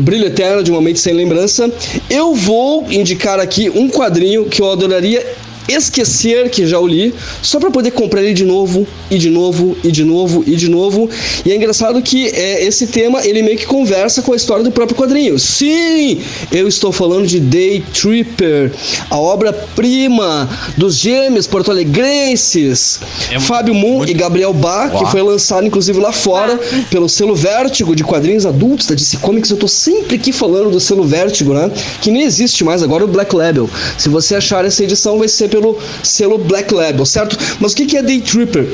brilho 0.00 0.26
eterno 0.26 0.62
de 0.62 0.70
uma 0.70 0.82
mente 0.82 1.00
sem 1.00 1.14
lembrança. 1.14 1.70
Eu 2.10 2.34
vou 2.34 2.86
indicar 2.90 3.40
aqui 3.40 3.70
um 3.70 3.88
quadrinho 3.88 4.44
que 4.46 4.60
eu 4.60 4.70
adoraria 4.70 5.24
esquecer 5.68 6.50
que 6.50 6.66
já 6.66 6.78
o 6.78 6.86
li, 6.86 7.14
só 7.42 7.60
para 7.60 7.70
poder 7.70 7.90
comprar 7.90 8.22
ele 8.22 8.34
de 8.34 8.44
novo, 8.44 8.86
e 9.10 9.18
de 9.18 9.30
novo, 9.30 9.76
e 9.84 9.92
de 9.92 10.04
novo, 10.04 10.42
e 10.46 10.56
de 10.56 10.68
novo. 10.68 11.08
E 11.44 11.52
é 11.52 11.56
engraçado 11.56 12.00
que 12.02 12.28
é, 12.28 12.64
esse 12.64 12.86
tema 12.86 13.26
ele 13.26 13.42
meio 13.42 13.56
que 13.56 13.66
conversa 13.66 14.22
com 14.22 14.32
a 14.32 14.36
história 14.36 14.64
do 14.64 14.70
próprio 14.70 14.96
quadrinho. 14.96 15.38
Sim, 15.38 16.20
eu 16.50 16.66
estou 16.66 16.92
falando 16.92 17.26
de 17.26 17.40
Day 17.40 17.84
Tripper, 17.92 18.72
a 19.10 19.18
obra-prima 19.18 20.48
dos 20.76 20.96
gêmeos 20.96 21.46
porto-alegrenses, 21.46 23.00
Fábio 23.40 23.74
Moon 23.74 24.04
e 24.04 24.14
Gabriel 24.14 24.52
Bá, 24.52 24.88
que 24.90 25.04
foi 25.06 25.22
lançado 25.22 25.66
inclusive 25.66 25.98
lá 25.98 26.12
fora 26.12 26.58
pelo 26.90 27.08
selo 27.08 27.34
Vértigo 27.34 27.94
de 27.94 28.04
quadrinhos 28.04 28.46
adultos 28.46 28.86
da 28.86 28.94
DC 28.94 29.18
Comics. 29.18 29.50
Eu 29.50 29.56
tô 29.56 29.68
sempre 29.68 30.16
aqui 30.16 30.32
falando 30.32 30.70
do 30.70 30.80
selo 30.80 31.04
Vértigo, 31.04 31.52
né? 31.52 31.70
Que 32.00 32.10
nem 32.10 32.22
existe 32.22 32.64
mais 32.64 32.82
agora 32.82 33.04
o 33.04 33.08
Black 33.08 33.34
Label. 33.34 33.68
Se 33.96 34.08
você 34.08 34.36
achar 34.36 34.64
essa 34.64 34.82
edição, 34.84 35.18
vai 35.18 35.28
ser 35.28 35.48
pelo 35.48 35.57
selo 36.02 36.38
Black 36.38 36.72
Label, 36.72 37.04
certo? 37.06 37.36
Mas 37.60 37.72
o 37.72 37.76
que 37.76 37.96
é 37.96 38.02
Day 38.02 38.20
Tripper? 38.20 38.66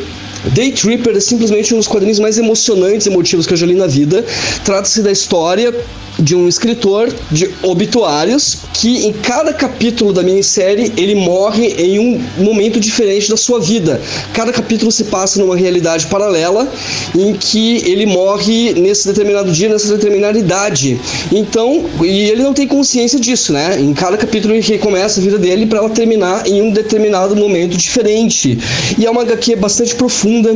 Day 0.53 0.73
Tripper 0.73 1.17
é 1.17 1.21
simplesmente 1.21 1.75
um 1.75 1.79
dos 1.79 1.89
quadrinhos 1.89 2.19
mais 2.19 2.37
emocionantes 2.39 3.07
e 3.07 3.11
emotivos 3.11 3.47
que 3.47 3.55
eu 3.55 3.57
já 3.57 3.67
li 3.67 3.75
na 3.75 3.87
vida. 3.87 4.25
Trata-se 4.65 5.03
da 5.03 5.11
história 5.11 5.75
de 6.19 6.35
um 6.35 6.49
escritor 6.49 7.13
de 7.31 7.51
obituários 7.63 8.59
que 8.73 9.07
em 9.07 9.13
cada 9.13 9.53
capítulo 9.53 10.13
da 10.13 10.23
minissérie 10.23 10.93
ele 10.97 11.15
morre 11.15 11.75
em 11.79 11.99
um 11.99 12.23
momento 12.39 12.79
diferente 12.79 13.29
da 13.29 13.37
sua 13.37 13.61
vida. 13.61 14.01
Cada 14.33 14.53
capítulo 14.53 14.93
se 14.93 15.05
passa 15.05 15.41
numa 15.41 15.57
realidade 15.57 16.07
paralela 16.07 16.71
em 17.17 17.33
que 17.35 17.77
ele 17.89 18.07
morre 18.07 18.75
nesse 18.75 19.07
determinado 19.07 19.51
dia, 19.51 19.69
nessa 19.69 19.97
determinada 19.97 20.39
idade. 20.39 21.01
Então, 21.33 21.85
e 22.03 22.31
ele 22.31 22.43
não 22.43 22.53
tem 22.53 22.67
consciência 22.67 23.19
disso, 23.19 23.53
né? 23.53 23.81
Em 23.81 23.93
cada 23.93 24.17
capítulo 24.17 24.55
ele 24.55 24.63
recomeça 24.63 25.21
a 25.21 25.23
vida 25.23 25.39
dele 25.39 25.67
para 25.67 25.79
ela 25.79 25.91
terminar 25.91 26.47
em 26.47 26.63
um 26.63 26.71
determinado 26.75 27.35
momento 27.35 27.77
diferente. 27.77 28.59
E 28.99 29.07
é 29.07 29.11
uma 29.11 29.23
HQ 29.23 29.57
bastante 29.57 29.95
profunda 29.95 30.51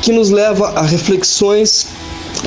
que 0.00 0.12
nos 0.12 0.30
leva 0.30 0.68
a 0.70 0.82
reflexões 0.82 1.86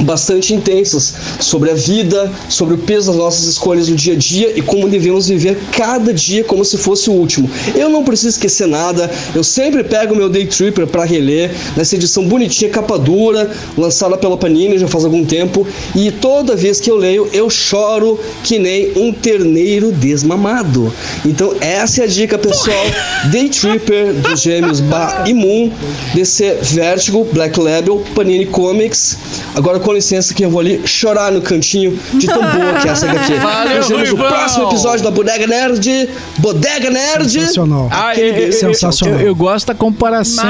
bastante 0.02 0.54
intensas 0.54 1.14
sobre 1.40 1.72
a 1.72 1.74
vida, 1.74 2.32
sobre 2.50 2.76
o 2.76 2.78
peso 2.78 3.12
das 3.12 3.20
nossas 3.20 3.46
escolhas 3.46 3.88
no 3.88 3.96
dia 3.96 4.14
a 4.14 4.18
dia 4.18 4.58
e 4.58 4.62
como 4.62 4.90
devemos 4.90 5.28
viver 5.28 5.58
cada 5.72 6.14
dia 6.14 6.44
como 6.44 6.64
se 6.66 6.78
fosse 6.78 7.10
o 7.10 7.14
último. 7.14 7.50
Eu 7.76 7.90
não 7.90 8.04
preciso 8.04 8.30
esquecer 8.30 8.68
nada, 8.68 9.10
eu 9.34 9.44
sempre 9.44 9.84
pego 9.84 10.16
meu 10.16 10.30
Day 10.30 10.46
Tripper 10.46 10.88
para 10.88 11.06
reler, 11.06 11.52
nessa 11.76 11.96
edição 11.96 12.26
bonitinha, 12.26 12.70
capa 12.70 12.98
dura, 12.98 13.50
lançada 13.78 14.18
pela 14.18 14.38
Panini 14.38 14.78
já 14.78 14.88
faz 14.88 15.06
algum 15.06 15.24
tempo, 15.24 15.68
e 15.96 16.12
toda 16.12 16.56
vez 16.56 16.80
que 16.80 16.90
eu 16.90 16.96
leio, 16.96 17.30
eu 17.34 17.50
choro 17.50 18.20
que 18.44 18.60
nem 18.60 18.92
um 18.96 19.12
terneiro 19.12 19.92
desmamado. 19.92 20.92
Então 21.26 21.54
essa 21.60 22.02
é 22.02 22.04
a 22.04 22.08
dica, 22.08 22.38
pessoal. 22.38 22.86
Day 23.32 23.50
Tripper 23.50 24.14
dos 24.14 24.42
gêmeos 24.42 24.80
Ba 24.80 25.24
e 25.26 25.34
Moon, 25.34 25.72
DC 26.14 26.60
Vertigo, 26.62 27.26
Black 27.32 27.60
Label, 27.60 28.04
Panini 28.14 28.46
Comics. 28.46 29.18
Agora 29.56 29.80
com 29.86 29.94
licença 29.94 30.34
que 30.34 30.44
eu 30.44 30.50
vou 30.50 30.60
ali 30.62 30.82
chorar 30.86 31.32
no 31.32 31.42
cantinho 31.42 31.98
de 32.16 32.26
tão 32.26 32.42
boa 32.42 32.74
que 32.82 32.88
é 32.88 32.92
essa 32.92 33.10
HQ. 33.10 33.34
Valeu, 33.40 33.78
Nos 33.78 33.88
vemos 33.88 34.10
no 34.10 34.16
Ruivão! 34.16 34.28
próximo 34.38 34.68
episódio 34.70 35.04
da 35.04 35.12
Bodega 35.12 35.46
Nerd. 35.46 36.10
Bodega 36.40 36.90
Nerd! 36.90 37.30
Sensacional. 37.32 37.88
Ah, 37.92 38.16
eu, 38.16 38.26
eu- 38.28 38.34
beijo. 38.34 38.58
Sensacional. 38.58 39.20
Eu, 39.20 39.28
eu 39.28 39.36
gosto 39.36 39.68
da 39.68 39.76
comparação. 39.76 40.44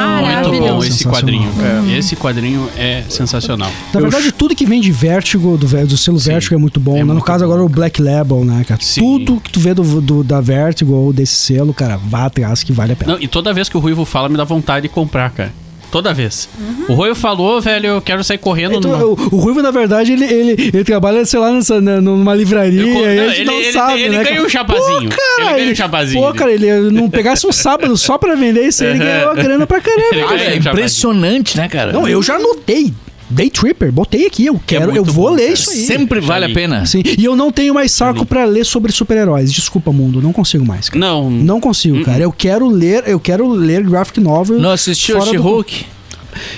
Muito 0.47 0.59
bom 0.59 0.83
esse 0.83 1.05
quadrinho, 1.05 1.51
cara. 1.59 1.97
Esse 1.97 2.15
quadrinho 2.15 2.69
é 2.77 3.03
sensacional. 3.09 3.69
Na 3.93 3.99
verdade, 3.99 4.31
tudo 4.31 4.55
que 4.55 4.65
vem 4.65 4.79
de 4.79 4.91
Vertigo, 4.91 5.57
do, 5.57 5.67
do 5.85 5.97
selo 5.97 6.17
Vertigo, 6.17 6.55
é 6.55 6.57
muito 6.57 6.79
bom. 6.79 6.95
É 6.95 7.01
no 7.03 7.07
muito 7.13 7.25
caso, 7.25 7.39
bom. 7.45 7.51
agora 7.51 7.63
o 7.65 7.69
Black 7.69 8.01
Label, 8.01 8.45
né, 8.45 8.63
cara? 8.65 8.79
Sim. 8.81 9.01
Tudo 9.01 9.41
que 9.41 9.51
tu 9.51 9.59
vê 9.59 9.73
do, 9.73 9.83
do- 10.01 10.23
da 10.23 10.39
Vertigo 10.39 10.93
ou 10.93 11.11
desse 11.11 11.35
selo, 11.35 11.73
cara, 11.73 11.97
vá 11.97 12.25
atrás 12.25 12.63
que 12.63 12.71
vale 12.71 12.93
a 12.93 12.95
pena. 12.95 13.13
Não, 13.13 13.21
e 13.21 13.27
toda 13.27 13.53
vez 13.53 13.67
que 13.67 13.75
o 13.75 13.79
Ruivo 13.81 14.05
fala, 14.05 14.29
me 14.29 14.37
dá 14.37 14.43
vontade 14.45 14.83
de 14.83 14.89
comprar, 14.89 15.29
cara. 15.31 15.51
Toda 15.95 16.13
vez. 16.13 16.49
O 16.89 16.93
Ruivo 16.93 17.15
falou, 17.15 17.61
velho, 17.61 17.87
eu 17.87 18.01
quero 18.01 18.21
sair 18.21 18.37
correndo 18.37 18.75
Então, 18.75 18.91
numa- 18.91 19.05
o, 19.05 19.11
o 19.13 19.37
Ruivo, 19.37 19.61
na 19.61 19.71
verdade, 19.71 20.11
ele, 20.11 20.25
ele, 20.25 20.51
ele 20.73 20.83
trabalha, 20.83 21.23
sei 21.23 21.39
lá, 21.39 21.53
nessa, 21.53 21.79
na- 21.79 22.01
numa 22.01 22.35
livraria. 22.35 22.81
Eu 22.81 22.87
e 22.87 22.93
não, 22.93 22.99
a 23.05 23.27
gente 23.29 23.39
ele- 23.39 23.45
não 23.45 23.53
ele- 23.61 23.71
sabe, 23.71 24.01
ele 24.01 24.17
né? 24.17 24.23
ganha 24.25 24.43
um 24.43 24.49
chapazinho. 24.49 25.09
Pô, 25.09 25.15
cara, 25.15 25.51
Ele 25.51 25.59
ganha 25.61 25.71
um 25.71 25.75
chapazinho. 25.75 26.21
Pô, 26.25 26.33
cara, 26.33 26.51
ele 26.51 26.91
não 26.91 27.09
pegasse 27.09 27.47
um 27.47 27.51
sábado 27.53 27.95
só 27.95 28.17
pra 28.17 28.35
vender 28.35 28.67
isso 28.67 28.83
aí, 28.83 28.89
ele 28.89 28.99
ganhou 28.99 29.29
a 29.31 29.35
grana 29.35 29.65
pra 29.65 29.79
caramba. 29.79 30.05
Ele 30.11 30.21
Ah, 30.27 30.43
é 30.43 30.55
impressionante, 30.57 31.55
né, 31.57 31.69
cara? 31.69 31.93
Não, 31.93 32.05
eu 32.05 32.21
já 32.21 32.35
anotei. 32.35 32.93
Day 33.29 33.49
Tripper, 33.49 33.91
botei 33.91 34.27
aqui, 34.27 34.45
eu 34.45 34.59
quero, 34.65 34.91
eu 34.91 35.03
muito 35.03 35.11
vou 35.13 35.29
bom, 35.29 35.35
ler 35.35 35.43
cara. 35.43 35.53
isso 35.53 35.69
aí. 35.71 35.85
Sempre 35.85 36.19
vale 36.19 36.45
a 36.45 36.49
pena. 36.53 36.85
Sim, 36.85 37.01
e 37.17 37.25
eu 37.25 37.35
não 37.35 37.51
tenho 37.51 37.73
mais 37.73 37.91
saco 37.91 38.25
pra 38.25 38.45
ler 38.45 38.65
sobre 38.65 38.91
super-heróis. 38.91 39.51
Desculpa, 39.51 39.91
mundo, 39.91 40.21
não 40.21 40.31
consigo 40.31 40.65
mais. 40.65 40.89
Cara. 40.89 40.99
Não, 40.99 41.29
Não 41.29 41.59
consigo, 41.59 42.03
cara. 42.03 42.19
Eu 42.21 42.31
quero 42.31 42.67
ler, 42.67 43.03
eu 43.07 43.19
quero 43.19 43.47
ler 43.49 43.83
graphic 43.83 44.19
novel. 44.19 44.59
Não 44.59 44.69
assistiu 44.71 45.17
o 45.17 45.19
fora 45.19 45.31
do- 45.31 45.37
She-Hulk? 45.37 45.85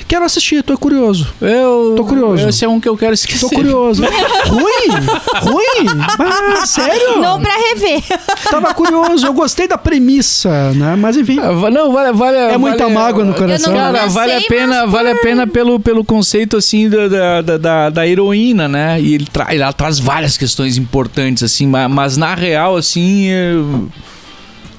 Quero 0.08 0.26
assistir, 0.26 0.64
tô 0.64 0.78
curioso. 0.78 1.28
Eu. 1.42 1.94
Tô 1.96 2.06
curioso. 2.06 2.48
Esse 2.48 2.66
é 2.66 2.68
um 2.70 2.80
que 2.80 2.88
eu 2.90 2.98
quero 2.98 3.14
esquecer. 3.14 3.42
Tô 3.42 3.50
curioso. 3.56 4.04
Ruim? 4.48 4.88
Ruim? 5.42 6.02
Ah, 6.20 6.66
sério? 6.66 7.20
Não 7.20 7.40
pra 7.40 7.54
rever. 7.56 8.02
Tava 8.50 8.74
curioso. 8.74 9.26
Eu 9.26 9.34
gostei 9.34 9.68
da 9.68 9.78
premissa, 9.78 10.72
né? 10.74 10.96
Mas 10.96 11.18
enfim. 11.18 11.40
Ah, 11.40 11.70
Não, 11.72 11.92
vale, 11.92 12.14
vale. 12.14 12.38
É 12.38 12.58
muita 12.58 12.84
vale- 12.84 12.94
mágoa 12.94 13.26
no 13.26 13.34
coração. 13.34 13.72
Eu 13.74 13.78
não 13.82 13.94
Cara, 13.94 14.08
vale 14.08 14.34
a 14.34 14.42
pena, 14.42 14.82
mas 14.84 14.92
vale 14.92 15.10
a 15.12 15.16
pena 15.16 15.48
pelo, 15.48 15.80
pelo 15.80 16.04
conceito 16.04 16.58
assim 16.58 16.90
da, 16.90 17.08
da, 17.08 17.42
da- 17.42 17.58
da, 17.58 17.90
da 17.90 18.08
heroína, 18.08 18.68
né? 18.68 19.00
E 19.02 19.14
ele 19.14 19.26
tra 19.26 19.54
ela 19.54 19.72
traz 19.74 20.00
várias 20.00 20.38
questões 20.38 20.78
importantes 20.78 21.44
assim, 21.44 21.68
mas, 21.68 21.90
mas 21.90 22.18
na 22.18 22.34
real 22.36 22.76
assim, 22.78 23.28
é... 23.30 23.54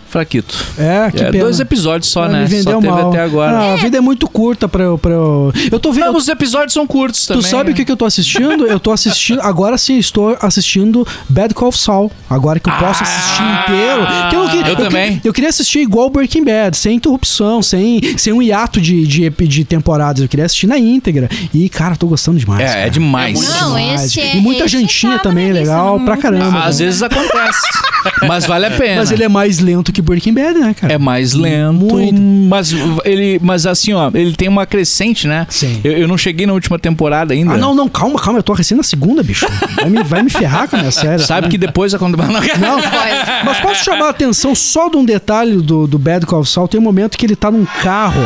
fraquito. 0.09 0.55
É, 0.79 1.11
que 1.11 1.23
É, 1.23 1.31
pena. 1.31 1.45
dois 1.45 1.61
episódios 1.61 2.11
só, 2.11 2.25
Ah, 2.25 2.29
né? 2.29 2.45
Vendeu 2.45 2.75
só 2.75 2.81
teve 2.81 2.93
mal. 2.93 3.11
até 3.11 3.21
agora. 3.21 3.53
Ah, 3.59 3.73
a 3.75 3.77
vida 3.77 3.97
é 3.99 4.01
muito 4.01 4.27
curta 4.29 4.69
pra 4.69 4.85
eu. 4.85 4.99
Pra 4.99 5.13
eu... 5.13 5.53
eu 5.71 5.79
tô 5.81 5.93
vendo. 5.93 6.07
Não, 6.07 6.17
os 6.17 6.29
episódios 6.29 6.73
são 6.73 6.87
curtos 6.87 7.27
Tu 7.27 7.35
também. 7.35 7.51
sabe 7.51 7.73
o 7.73 7.75
que, 7.75 7.85
que 7.85 7.93
eu 7.93 7.97
tô 7.97 8.05
assistindo? 8.05 8.67
Eu 8.67 8.81
tô 8.81 8.91
assistindo. 8.91 9.41
Agora 9.43 9.77
sim, 9.79 9.99
estou 9.99 10.37
assistindo 10.41 11.07
Bad 11.29 11.55
Call 11.55 11.73
Saul. 11.73 12.11
Agora 12.29 12.59
que 12.61 12.69
eu 12.69 12.75
posso 12.75 13.03
assistir 13.03 13.43
inteiro. 13.43 14.07
Que 14.31 14.37
eu, 14.37 14.49
que- 14.49 14.59
Ah, 14.65 14.69
eu 14.71 14.77
que- 14.77 14.83
também. 14.83 15.21
Eu 15.25 15.33
queria 15.33 15.51
assistir 15.51 15.81
igual 15.81 16.09
Breaking 16.11 16.45
Bad, 16.45 16.77
sem 16.77 16.97
interrupção, 16.97 17.63
sem, 17.63 18.01
sem 18.17 18.33
um 18.33 18.41
hiato 18.43 18.81
de, 18.81 19.07
de, 19.07 19.31
de 19.31 19.65
temporadas. 19.65 20.23
Eu 20.23 20.29
queria 20.29 20.47
assistir 20.47 20.67
na 20.67 20.79
íntegra. 20.79 21.29
E, 21.53 21.69
cara, 21.69 21.97
tô 21.97 22.07
gostando 22.07 22.39
demais. 22.39 22.61
É, 22.63 22.67
cara. 22.67 22.81
é 22.87 22.91
demais. 22.91 23.41
Não, 23.41 23.77
demais. 23.77 24.05
esse 24.05 24.21
é- 24.21 24.37
E 24.37 24.41
muita 24.41 24.65
esse 24.65 24.79
gentinha 24.79 25.13
tava 25.19 25.23
também, 25.25 25.53
legal 25.53 26.01
pra 26.01 26.17
caramba. 26.17 26.65
Às 26.65 26.79
vezes 26.79 27.03
acontece. 27.03 27.61
mas 28.27 28.47
vale 28.47 28.67
a 28.67 28.71
pena. 28.77 28.97
Mas 28.97 29.11
ele 29.11 29.25
é 29.25 29.29
mais 29.29 29.59
lento 29.59 29.93
que 29.93 29.98
Breaking 30.03 30.35
Bad, 30.35 30.59
né, 30.59 30.75
cara? 30.75 30.93
É 30.93 30.99
mais 30.99 31.35
lento, 31.35 31.73
Muito. 31.73 32.21
mas 32.21 32.73
ele, 33.05 33.39
mas 33.43 33.67
assim, 33.67 33.93
ó, 33.93 34.11
ele 34.15 34.35
tem 34.35 34.49
uma 34.49 34.67
crescente, 34.67 35.27
né? 35.27 35.47
Sim. 35.49 35.81
Eu, 35.83 35.93
eu 35.93 36.09
não 36.09 36.19
cheguei 36.19 36.47
na 36.47 36.53
última 36.53 36.79
temporada 36.79 37.35
ainda. 37.35 37.55
Ah, 37.55 37.57
não, 37.57 37.75
não, 37.75 37.89
calma, 37.89 38.19
calma. 38.19 38.39
Eu 38.39 38.43
tô 38.43 38.53
recém 38.53 38.77
na 38.77 38.83
segunda, 38.83 39.23
bicho. 39.23 39.47
Vai 39.77 39.91
me, 39.91 40.03
vai 40.03 40.23
me 40.23 40.31
ferrar 40.31 40.69
com 40.69 40.77
a 40.77 40.79
minha 40.81 40.91
série. 40.93 41.23
Sabe 41.23 41.47
né? 41.47 41.51
que 41.51 41.59
depois 41.59 41.95
a 41.95 41.99
quando 41.99 42.17
não, 42.17 42.27
Não, 42.59 42.81
mas 43.45 43.61
posso 43.61 43.85
chamar 43.85 44.07
a 44.07 44.11
atenção 44.11 44.55
só 44.55 44.89
de 44.89 44.97
um 44.97 45.05
detalhe 45.05 45.57
do, 45.57 45.87
do 45.87 45.99
Bad 45.99 46.27
Call 46.27 46.45
Saul? 46.45 46.69
Tem 46.69 46.81
um 46.81 46.85
momento 46.85 47.17
que 47.17 47.27
ele 47.27 47.37
tá 47.37 47.51
num 47.51 47.65
carro. 47.65 48.23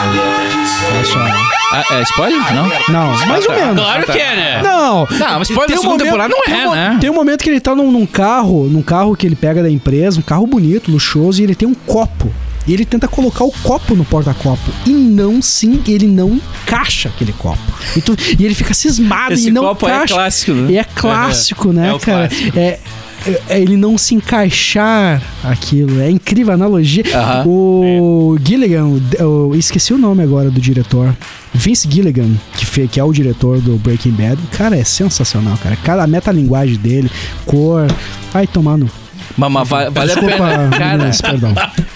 Olha 0.00 1.04
só. 1.04 1.18
Ah, 1.72 1.84
é 1.98 2.02
spoiler? 2.02 2.40
Não. 2.54 2.68
Não, 2.88 3.26
mais 3.26 3.46
ou 3.46 3.54
menos. 3.54 3.74
Claro 3.82 4.06
que 4.06 4.18
é, 4.18 4.36
né? 4.36 4.62
Não. 4.62 5.06
Não, 5.10 5.38
mas 5.38 5.50
spoiler 5.50 5.66
Tem 5.66 5.74
da 5.76 5.80
um 5.80 5.82
segunda 5.82 6.04
temporada 6.04 6.34
não 6.34 6.44
tem 6.44 6.54
é, 6.54 6.58
um 6.58 6.68
mo- 6.68 6.74
né? 6.74 6.98
Tem 7.00 7.10
um 7.10 7.14
momento 7.14 7.42
que 7.42 7.50
ele 7.50 7.60
tá 7.60 7.74
num, 7.74 7.90
num 7.90 8.06
carro, 8.06 8.68
num 8.68 8.82
carro 8.82 9.14
que 9.16 9.26
ele 9.26 9.36
pega 9.36 9.62
da 9.62 9.70
empresa, 9.70 10.18
um 10.18 10.22
carro 10.22 10.46
bonito, 10.46 10.90
luxuoso, 10.90 11.40
e 11.40 11.44
ele 11.44 11.54
tem 11.54 11.68
um 11.68 11.74
copo. 11.74 12.32
E 12.66 12.72
ele 12.72 12.84
tenta 12.84 13.08
colocar 13.08 13.44
o 13.44 13.52
copo 13.62 13.94
no 13.96 14.04
porta-copo. 14.04 14.70
E 14.86 14.90
não, 14.90 15.40
sim, 15.42 15.82
ele 15.88 16.06
não 16.06 16.38
encaixa 16.64 17.08
aquele 17.08 17.32
copo. 17.32 17.58
E, 17.96 18.00
tu- 18.00 18.16
e 18.38 18.44
ele 18.44 18.54
fica 18.54 18.72
cismado 18.74 19.32
Esse 19.34 19.48
e 19.48 19.50
não 19.50 19.62
copo 19.62 19.88
é 19.88 20.06
clássico, 20.06 20.52
né? 20.52 20.70
E 20.72 20.78
é 20.78 20.84
clássico, 20.84 21.72
né, 21.72 21.94
É 21.94 21.98
cara? 21.98 22.28
clássico. 22.28 22.58
É, 22.58 22.60
é 22.62 22.80
ele 23.48 23.76
não 23.76 23.96
se 23.98 24.14
encaixar 24.14 25.22
aquilo. 25.44 26.00
É 26.00 26.10
incrível 26.10 26.52
a 26.52 26.54
analogia. 26.54 27.04
Aham. 27.14 27.44
O 27.46 28.36
Gilligan, 28.44 28.86
o- 28.86 29.02
eu 29.18 29.52
esqueci 29.56 29.92
o 29.92 29.98
nome 29.98 30.22
agora 30.22 30.50
do 30.50 30.60
diretor. 30.60 31.14
Vince 31.52 31.88
Gilligan, 31.90 32.30
que, 32.56 32.64
fe, 32.66 32.86
que 32.86 33.00
é 33.00 33.04
o 33.04 33.12
diretor 33.12 33.60
do 33.60 33.76
Breaking 33.76 34.12
Bad. 34.12 34.38
Cara, 34.56 34.76
é 34.76 34.84
sensacional, 34.84 35.56
cara. 35.62 35.76
Cada 35.82 36.06
metalinguagem 36.06 36.76
dele, 36.76 37.10
cor. 37.46 37.86
Vai 38.32 38.46
tomando. 38.46 38.88
Mas, 39.38 39.52
mas 39.52 39.68
va- 39.68 39.88
vale 39.88 40.10
a 40.12 40.14
Desculpa, 40.14 40.36
pena. 40.36 40.68
Cara, 40.70 40.96
meninas, 40.96 41.20
perdão. 41.22 41.54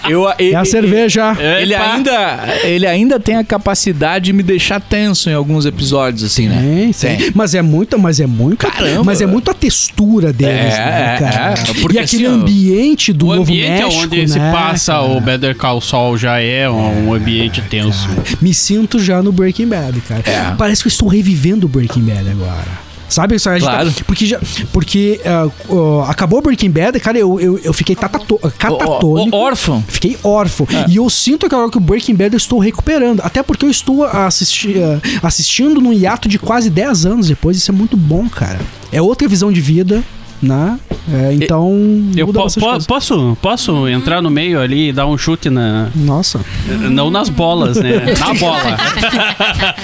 eu, 0.09 0.29
É 0.39 0.55
a 0.55 0.63
cerveja. 0.65 1.35
Ele 1.59 1.75
ainda, 1.75 2.39
ele 2.63 2.87
ainda 2.87 3.19
tem 3.19 3.35
a 3.35 3.43
capacidade 3.43 4.25
de 4.25 4.33
me 4.33 4.41
deixar 4.41 4.79
tenso 4.79 5.29
em 5.29 5.33
alguns 5.33 5.65
episódios, 5.65 6.23
assim, 6.23 6.47
né? 6.47 6.91
Tem. 6.99 7.17
Tem. 7.17 7.31
Mas 7.35 7.53
é 7.53 7.61
muito, 7.61 7.99
mas 7.99 8.19
é 8.21 8.25
muito, 8.25 8.57
Caramba. 8.65 9.03
mas 9.03 9.19
é 9.21 9.25
muito 9.25 9.51
a 9.51 9.53
textura 9.53 10.31
deles, 10.31 10.73
É, 10.73 10.77
né, 10.77 11.15
é, 11.15 11.19
cara? 11.19 11.53
é. 11.59 11.73
Porque 11.81 11.97
e 11.97 11.99
aquele 11.99 12.25
assim, 12.27 12.35
ambiente 12.35 13.11
do 13.13 13.27
O 13.27 13.35
Novo 13.35 13.51
ambiente 13.51 13.83
México, 13.83 14.03
onde 14.03 14.27
se 14.29 14.39
né, 14.39 14.51
passa 14.51 14.93
cara? 14.93 15.03
o 15.03 15.19
Better 15.19 15.55
Call 15.57 15.81
Saul 15.81 16.17
já 16.17 16.39
é 16.39 16.69
um 16.69 17.13
ambiente 17.13 17.61
tenso. 17.69 18.07
Me 18.41 18.53
sinto 18.53 18.99
já 18.99 19.21
no 19.21 19.31
Breaking 19.33 19.67
Bad, 19.67 19.99
cara. 20.01 20.21
É. 20.25 20.55
Parece 20.57 20.81
que 20.81 20.87
eu 20.87 20.91
estou 20.91 21.09
revivendo 21.09 21.65
o 21.65 21.69
Breaking 21.69 22.03
Bad 22.03 22.29
agora. 22.29 22.92
Sabe? 23.13 23.35
Isso, 23.35 23.49
gente 23.53 23.61
Claro. 23.63 23.91
tá- 23.91 24.03
porque 24.07 24.25
já, 24.25 24.39
porque 24.71 25.21
ah, 25.25 25.47
ó, 25.69 26.03
acabou 26.09 26.39
o 26.39 26.41
Breaking 26.41 26.71
Bad, 26.71 26.99
cara, 26.99 27.17
eu, 27.17 27.39
eu, 27.39 27.59
eu 27.63 27.73
fiquei 27.73 27.95
tatato, 27.95 28.39
catatônico. 28.57 29.35
Órfão. 29.35 29.83
Fiquei 29.87 30.17
órfão. 30.23 30.67
É. 30.71 30.89
E 30.89 30.95
eu 30.95 31.09
sinto 31.09 31.47
que 31.47 31.53
agora 31.53 31.69
que 31.69 31.77
o 31.77 31.81
Breaking 31.81 32.15
Bad 32.15 32.33
eu 32.33 32.37
estou 32.37 32.59
recuperando. 32.59 33.21
Até 33.23 33.43
porque 33.43 33.65
eu 33.65 33.69
estou 33.69 34.03
assisti, 34.03 34.75
ah, 34.81 34.99
assistindo 35.21 35.79
num 35.79 35.93
hiato 35.93 36.27
de 36.27 36.39
quase 36.39 36.69
10 36.69 37.05
anos 37.05 37.27
depois. 37.27 37.55
Isso 37.57 37.69
é 37.71 37.73
muito 37.73 37.95
bom, 37.95 38.27
cara. 38.27 38.59
É 38.91 39.01
outra 39.01 39.27
visão 39.27 39.51
de 39.51 39.61
vida, 39.61 40.03
né? 40.43 40.79
É, 41.11 41.33
então. 41.33 41.71
Eu 42.15 42.27
muda 42.27 42.41
po- 42.41 42.53
po- 42.59 42.85
posso, 42.85 43.37
posso 43.41 43.87
entrar 43.87 44.21
no 44.21 44.29
meio 44.29 44.61
ali 44.61 44.89
e 44.89 44.93
dar 44.93 45.07
um 45.07 45.17
chute 45.17 45.49
na. 45.49 45.89
Nossa. 45.95 46.39
Não 46.67 47.09
nas 47.09 47.29
bolas, 47.29 47.77
né? 47.77 48.03
Na 48.19 48.33
bola. 48.35 48.61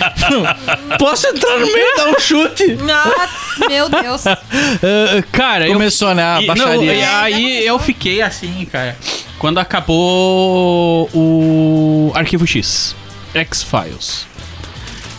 Posso 0.98 1.28
entrar 1.28 1.60
no 1.60 1.66
meio 1.66 1.88
e 1.94 1.98
dar 1.98 2.08
um 2.10 2.20
chute? 2.20 2.78
Ah, 2.90 3.28
meu 3.68 3.90
Deus. 3.90 4.26
Ah, 4.28 4.38
cara, 5.32 5.68
eu 5.68 5.74
Começou, 5.74 6.14
né? 6.14 6.24
A 6.24 6.42
E, 6.42 6.46
baixaria. 6.48 6.76
não, 6.76 6.84
e 6.84 7.04
aí 7.04 7.66
eu 7.66 7.80
fiquei 7.80 8.22
assim, 8.22 8.68
cara. 8.72 8.98
Quando 9.38 9.58
acabou 9.58 11.10
o 11.14 12.12
Arquivo 12.14 12.46
X, 12.46 12.96
X-Files. 13.34 14.28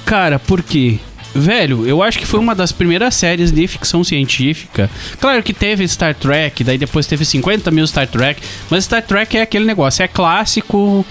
Cara, 0.04 0.38
por 0.38 0.62
quê? 0.62 0.98
Velho, 1.34 1.86
eu 1.86 2.02
acho 2.02 2.18
que 2.18 2.26
foi 2.26 2.40
uma 2.40 2.54
das 2.56 2.72
primeiras 2.72 3.14
séries 3.14 3.52
de 3.52 3.66
ficção 3.68 4.02
científica. 4.02 4.90
Claro 5.20 5.42
que 5.42 5.52
teve 5.54 5.86
Star 5.86 6.14
Trek, 6.14 6.64
daí 6.64 6.76
depois 6.76 7.06
teve 7.06 7.24
50 7.24 7.70
mil 7.70 7.86
Star 7.86 8.06
Trek. 8.08 8.42
Mas 8.68 8.84
Star 8.84 9.02
Trek 9.02 9.36
é 9.38 9.42
aquele 9.42 9.64
negócio, 9.64 10.02
é 10.02 10.08
clássico. 10.08 11.06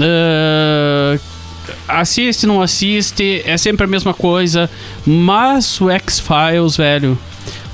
ah, 0.00 1.18
assiste, 2.00 2.46
não 2.46 2.60
assiste, 2.60 3.42
é 3.44 3.56
sempre 3.56 3.84
a 3.84 3.88
mesma 3.88 4.12
coisa. 4.12 4.68
Mas 5.06 5.80
o 5.80 5.88
X-Files, 5.90 6.76
velho, 6.76 7.18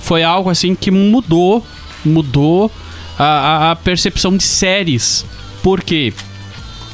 foi 0.00 0.22
algo 0.22 0.50
assim 0.50 0.74
que 0.74 0.90
mudou, 0.90 1.64
mudou 2.04 2.70
a, 3.18 3.24
a- 3.24 3.70
a 3.72 3.76
percepção 3.76 4.36
de 4.36 4.42
séries. 4.44 5.24
Por 5.62 5.82
quê? 5.82 6.12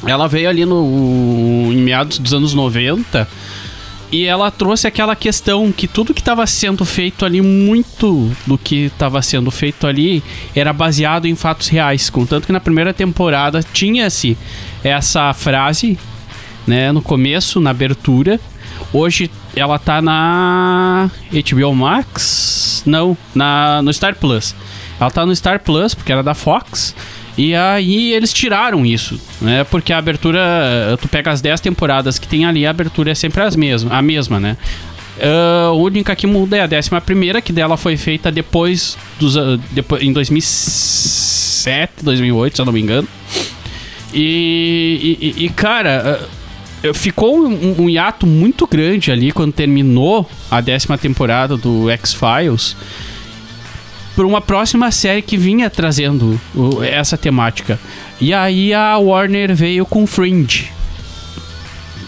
Ela 0.07 0.27
veio 0.27 0.49
ali 0.49 0.65
no, 0.65 1.69
em 1.71 1.77
meados 1.77 2.17
dos 2.17 2.33
anos 2.33 2.53
90 2.53 3.27
e 4.11 4.25
ela 4.25 4.51
trouxe 4.51 4.87
aquela 4.87 5.15
questão 5.15 5.71
que 5.71 5.87
tudo 5.87 6.13
que 6.13 6.19
estava 6.19 6.45
sendo 6.45 6.83
feito 6.83 7.25
ali, 7.25 7.41
muito 7.41 8.29
do 8.45 8.57
que 8.57 8.87
estava 8.87 9.21
sendo 9.21 9.49
feito 9.49 9.87
ali, 9.87 10.21
era 10.53 10.73
baseado 10.73 11.27
em 11.27 11.35
fatos 11.35 11.69
reais. 11.69 12.09
Contanto 12.09 12.45
que 12.45 12.51
na 12.51 12.59
primeira 12.59 12.93
temporada 12.93 13.63
tinha-se 13.63 14.37
essa 14.83 15.33
frase, 15.33 15.97
né, 16.67 16.91
no 16.91 17.01
começo, 17.01 17.61
na 17.61 17.69
abertura. 17.69 18.37
Hoje 18.91 19.31
ela 19.55 19.79
tá 19.79 20.01
na 20.01 21.09
HBO 21.31 21.73
Max? 21.73 22.83
Não, 22.85 23.17
na, 23.33 23.81
no 23.81 23.93
Star 23.93 24.15
Plus. 24.15 24.53
Ela 24.99 25.09
tá 25.09 25.25
no 25.25 25.33
Star 25.33 25.61
Plus, 25.61 25.95
porque 25.95 26.11
era 26.11 26.21
da 26.21 26.33
Fox. 26.33 26.93
E 27.37 27.55
aí 27.55 28.11
eles 28.13 28.33
tiraram 28.33 28.85
isso, 28.85 29.19
né? 29.41 29.63
Porque 29.63 29.93
a 29.93 29.97
abertura, 29.97 30.97
tu 31.01 31.07
pega 31.07 31.31
as 31.31 31.41
10 31.41 31.59
temporadas 31.61 32.19
que 32.19 32.27
tem 32.27 32.45
ali, 32.45 32.65
a 32.65 32.69
abertura 32.69 33.11
é 33.11 33.15
sempre 33.15 33.41
as 33.41 33.55
mesmas, 33.55 33.91
a 33.91 34.01
mesma, 34.01 34.39
né? 34.39 34.57
Ah, 35.19 35.67
a 35.67 35.71
única 35.71 36.15
que 36.15 36.27
muda 36.27 36.57
é 36.57 36.61
a 36.61 36.67
décima 36.67 36.99
primeira, 36.99 37.41
que 37.41 37.53
dela 37.53 37.77
foi 37.77 37.95
feita 37.95 38.31
depois 38.31 38.97
dos 39.19 39.37
ah, 39.37 39.57
depois, 39.71 40.01
em 40.03 40.11
2007, 40.11 42.03
2008, 42.03 42.55
se 42.55 42.61
eu 42.61 42.65
não 42.65 42.73
me 42.73 42.81
engano. 42.81 43.07
E, 44.13 45.17
e- 45.37 45.45
e, 45.45 45.49
cara, 45.49 46.27
ah, 46.83 46.93
ficou 46.93 47.47
um, 47.47 47.83
um 47.83 47.89
hiato 47.89 48.27
muito 48.27 48.67
grande 48.67 49.11
ali 49.11 49.31
quando 49.31 49.53
terminou 49.53 50.29
a 50.49 50.59
décima 50.59 50.97
temporada 50.97 51.55
do 51.55 51.89
X-Files 51.89 52.75
por 54.21 54.27
uma 54.27 54.39
próxima 54.39 54.91
série 54.91 55.23
que 55.23 55.35
vinha 55.35 55.67
trazendo 55.67 56.39
o- 56.53 56.83
essa 56.83 57.17
temática. 57.17 57.79
E 58.19 58.31
aí 58.35 58.71
a 58.71 58.95
Warner 58.99 59.55
veio 59.55 59.83
com 59.83 60.05
Fringe. 60.05 60.71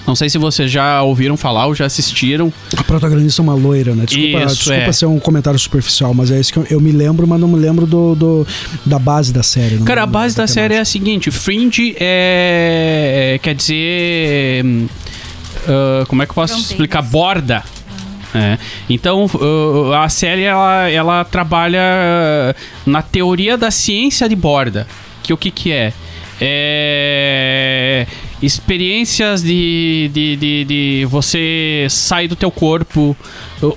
Não 0.06 0.14
sei 0.16 0.30
se 0.30 0.38
vocês 0.38 0.70
já 0.70 1.02
ouviram 1.02 1.36
falar 1.36 1.66
ou 1.66 1.74
já 1.74 1.86
assistiram. 1.88 2.54
A 2.78 2.84
protagonista 2.84 3.42
é 3.42 3.44
uma 3.44 3.56
loira, 3.56 3.96
né? 3.96 4.06
Desculpa, 4.06 4.46
Isso, 4.46 4.56
desculpa 4.58 4.82
é. 4.82 4.92
ser 4.92 5.06
um 5.08 5.18
comentário 5.20 5.58
superficial, 5.58 6.14
mas 6.14 6.30
é 6.30 6.40
isso 6.40 6.54
que 6.54 6.60
eu, 6.60 6.68
eu 6.70 6.80
me 6.80 6.92
lembro, 6.92 7.26
mas 7.26 7.40
não 7.42 7.48
me 7.48 7.58
lembro 7.58 7.88
do, 7.88 8.14
do- 8.14 8.48
da 8.86 9.00
base 9.00 9.34
da 9.34 9.42
série. 9.42 9.78
não 9.78 9.86
Cara, 9.86 10.04
a 10.04 10.06
base 10.06 10.36
da 10.36 10.46
série 10.46 10.76
é 10.76 10.82
a 10.82 10.86
seguinte: 10.86 11.32
Fringe 11.32 11.96
é. 12.00 13.40
quer 13.42 13.56
dizer. 13.56 14.64
ah, 15.68 16.04
como 16.08 16.22
é 16.22 16.26
que 16.28 16.32
eu 16.32 16.36
posso 16.36 16.54
Fronteiras. 16.54 16.72
explicar? 16.72 17.02
Borda. 17.02 17.64
É. 18.36 18.58
Então, 18.90 19.28
a 20.02 20.10
série 20.10 20.44
ela, 20.44 20.90
ela 20.90 21.24
trabalha 21.24 21.80
uh, 21.80 22.90
na 22.90 23.02
teoria 23.02 23.58
da 23.58 23.70
ciência 23.70 24.28
de 24.28 24.36
borda. 24.36 24.88
Que 25.22 25.32
o 25.32 25.38
que, 25.38 25.52
que 25.52 25.72
é? 25.72 25.94
É 26.42 27.73
experiências 28.44 29.42
de, 29.42 30.12
de, 30.14 30.36
de, 30.36 30.66
de 30.66 31.06
você 31.10 31.88
sair 31.90 32.28
do 32.28 32.36
teu 32.36 32.52
corpo, 32.52 33.16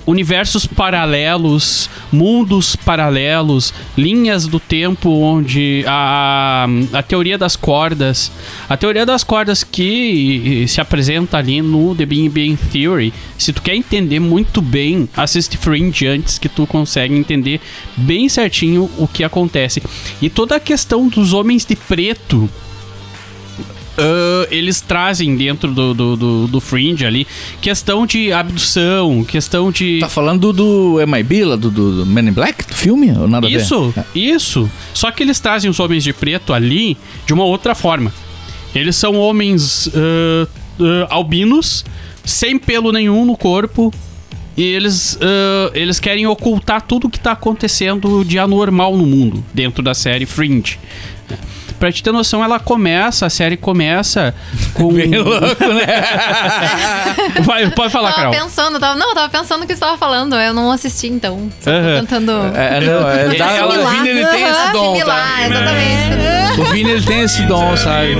universos 0.05 0.67
paralelos, 0.67 1.89
mundos 2.11 2.75
paralelos, 2.75 3.73
linhas 3.97 4.45
do 4.45 4.59
tempo 4.59 5.09
onde 5.09 5.85
a, 5.87 6.67
a 6.91 7.01
teoria 7.01 7.37
das 7.37 7.55
cordas, 7.55 8.29
a 8.67 8.75
teoria 8.75 9.05
das 9.05 9.23
cordas 9.23 9.63
que 9.63 10.65
se 10.67 10.81
apresenta 10.81 11.37
ali 11.37 11.61
no 11.61 11.95
The 11.95 12.05
Big 12.05 12.27
Bang 12.27 12.57
Theory, 12.69 13.13
se 13.37 13.53
tu 13.53 13.61
quer 13.61 13.75
entender 13.75 14.19
muito 14.19 14.61
bem, 14.61 15.07
assiste 15.15 15.55
Fringe 15.55 16.07
antes 16.07 16.37
que 16.37 16.49
tu 16.49 16.67
consegue 16.67 17.15
entender 17.15 17.61
bem 17.95 18.27
certinho 18.27 18.89
o 18.97 19.07
que 19.07 19.23
acontece. 19.23 19.81
E 20.21 20.29
toda 20.29 20.57
a 20.57 20.59
questão 20.59 21.07
dos 21.07 21.31
homens 21.31 21.63
de 21.63 21.77
preto 21.77 22.49
ah, 23.97 24.47
eles 24.51 24.79
trazem 24.79 25.35
dentro 25.35 25.71
do, 25.71 25.93
do, 25.93 26.15
do, 26.15 26.47
do 26.47 26.61
Fringe 26.61 27.05
ali 27.05 27.27
questão 27.61 28.05
de 28.05 28.31
abdução, 28.31 29.23
questão 29.23 29.71
de. 29.71 29.99
Tá 29.99 30.09
falando 30.09 30.53
do, 30.53 30.99
MIB, 31.05 31.43
lá 31.43 31.55
do, 31.55 31.71
do, 31.71 31.97
do 31.97 32.05
Men 32.05 32.29
in 32.29 32.31
Black, 32.31 32.65
do 32.67 32.75
filme? 32.75 33.11
Ou 33.11 33.27
nada 33.27 33.47
a 33.47 33.49
ver? 33.49 33.57
Isso, 33.57 33.93
isso. 34.13 34.71
Só 34.93 35.11
que 35.11 35.23
eles 35.23 35.39
trazem 35.39 35.69
os 35.69 35.79
homens 35.79 36.03
de 36.03 36.13
preto 36.13 36.53
ali 36.53 36.97
de 37.25 37.33
uma 37.33 37.43
outra 37.43 37.73
forma. 37.73 38.13
Eles 38.75 38.95
são 38.95 39.15
homens 39.15 39.89
ah, 39.95 40.47
ah, 40.79 41.07
albinos, 41.09 41.83
sem 42.23 42.59
pelo 42.59 42.91
nenhum 42.91 43.25
no 43.25 43.35
corpo. 43.35 43.93
E 44.55 44.63
eles, 44.63 45.17
ah, 45.21 45.71
eles 45.73 45.99
querem 45.99 46.25
ocultar 46.27 46.81
tudo 46.81 47.09
que 47.09 47.19
tá 47.19 47.31
acontecendo 47.31 48.23
de 48.23 48.37
anormal 48.39 48.95
no 48.95 49.05
mundo, 49.05 49.43
dentro 49.53 49.83
da 49.83 49.93
série 49.93 50.25
Fringe. 50.25 50.79
Pra 51.79 51.91
te 51.91 52.01
ter 52.01 52.11
noção, 52.11 52.43
ela 52.43 52.59
começa, 52.59 53.25
a 53.27 53.29
série 53.29 53.55
começa 53.55 54.33
com. 54.73 54.91
Bem 54.93 55.09
louco, 55.17 55.65
né? 55.73 56.03
Vai, 57.43 57.69
pode 57.71 57.91
falar, 57.91 58.09
tava 58.13 58.31
Carol. 58.31 58.43
pensando, 58.43 58.79
tava, 58.79 58.95
não, 58.95 59.09
eu 59.09 59.15
tava 59.15 59.29
pensando 59.29 59.63
o 59.63 59.67
que 59.67 59.73
você 59.75 59.79
tava 59.79 59.97
falando. 59.97 60.35
Eu 60.35 60.53
não 60.53 60.71
assisti, 60.71 61.07
então. 61.07 61.49
Só 61.61 61.71
tô 61.71 61.99
tentando. 62.01 62.31
É, 62.55 62.79
não, 62.81 63.09
é, 63.09 63.37
dá- 63.37 63.51
Ela- 63.57 63.79
o 63.79 63.87
Vini 63.89 64.09
ele 64.09 64.25
tem 64.25 64.43
esse 64.43 64.71
dom, 64.73 64.91
Assimilar, 64.93 65.37
tá? 65.37 65.47
exatamente. 65.47 66.17
O 66.59 66.63
Vini 66.65 66.89
ele 66.91 67.03
tem 67.05 67.21
esse 67.21 67.43
dom, 67.43 67.77
sabe? 67.77 68.17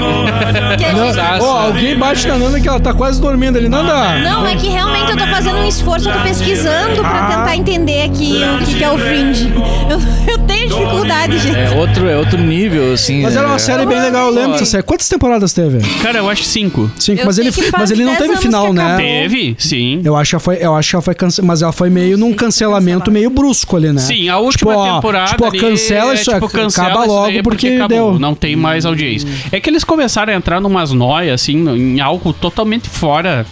Ó, 1.41 1.57
alguém 1.65 1.97
bate 1.97 2.27
na 2.27 2.37
Nanda 2.37 2.59
que 2.59 2.67
ela 2.67 2.79
tá 2.79 2.93
quase 2.93 3.19
dormindo 3.19 3.57
ali. 3.57 3.67
Nanda! 3.69 4.19
Não, 4.19 4.45
é 4.45 4.55
que 4.55 4.67
realmente 4.69 5.11
eu 5.11 5.17
tô 5.17 5.25
fazendo 5.27 5.57
um 5.57 5.67
esforço, 5.67 6.07
eu 6.09 6.13
tô 6.13 6.19
pesquisando 6.21 7.01
pra 7.01 7.23
tentar 7.27 7.55
entender 7.55 8.03
aqui 8.03 8.41
o 8.61 8.65
que, 8.65 8.75
que 8.75 8.83
é 8.83 8.91
o 8.91 8.97
fringe. 8.97 9.51
Eu, 9.89 10.33
eu 10.33 10.37
tenho 10.45 10.67
dificuldade, 10.69 11.39
gente. 11.39 11.57
É 11.57 11.71
outro, 11.71 12.07
é 12.09 12.15
outro 12.17 12.37
nível, 12.37 12.93
assim. 12.93 13.23
Mas 13.23 13.35
é. 13.35 13.46
Era 13.47 13.53
uma 13.53 13.59
série 13.59 13.85
bem 13.85 13.99
legal, 14.01 14.27
eu 14.27 14.33
lembro 14.33 14.51
dessa 14.53 14.65
série. 14.65 14.83
Quantas 14.83 15.07
temporadas 15.09 15.53
teve? 15.53 15.79
Cara, 16.01 16.19
eu 16.19 16.29
acho 16.29 16.43
cinco. 16.43 16.89
Cinco, 16.99 17.21
Eu 17.21 17.25
mas 17.25 17.35
sei 17.35 17.45
ele, 17.45 17.51
que 17.53 17.61
faz 17.63 17.73
mas 17.77 17.91
ele 17.91 18.03
não 18.03 18.11
10 18.13 18.17
teve 18.19 18.31
anos 18.31 18.43
final, 18.43 18.67
que 18.67 18.73
né? 18.73 18.83
acabou. 18.85 18.97
Teve, 19.05 19.55
sim. 19.57 20.01
Eu 20.03 20.15
acho 20.15 20.29
que 20.29 20.35
ela 20.35 20.39
foi, 20.41 20.57
eu 20.61 20.75
acho 20.75 20.89
que 20.89 20.95
ela 20.95 21.01
foi 21.03 21.15
cancelada, 21.15 21.47
mas 21.47 21.61
ela 21.61 21.71
foi 21.71 21.89
meio 21.89 22.17
num 22.17 22.33
cancelamento 22.33 23.11
meio 23.11 23.29
brusco 23.29 23.75
ali, 23.77 23.91
né? 23.91 24.01
Sim, 24.01 24.29
a 24.29 24.37
última 24.37 24.71
Tipo, 24.71 24.81
ó, 24.81 24.95
temporada 24.95 25.29
tipo, 25.31 25.43
ó, 25.43 25.47
ali 25.47 25.59
cancela 25.59 26.11
é, 26.11 26.15
isso, 26.15 26.31
tipo, 26.33 26.49
cancela 26.49 26.87
acaba 26.87 27.05
isso 27.05 27.13
logo 27.15 27.27
daí 27.31 27.43
porque, 27.43 27.67
acabou, 27.69 28.11
deu. 28.11 28.19
não 28.19 28.33
tem 28.35 28.55
mais 28.55 28.85
audiência. 28.85 29.27
É 29.51 29.59
que 29.59 29.69
eles 29.69 29.83
começaram 29.83 30.33
a 30.33 30.35
entrar 30.35 30.59
numas 30.59 30.91
noias, 30.91 31.41
assim, 31.41 31.67
em 31.69 31.99
algo 31.99 32.33
totalmente 32.33 32.89
fora. 32.89 33.45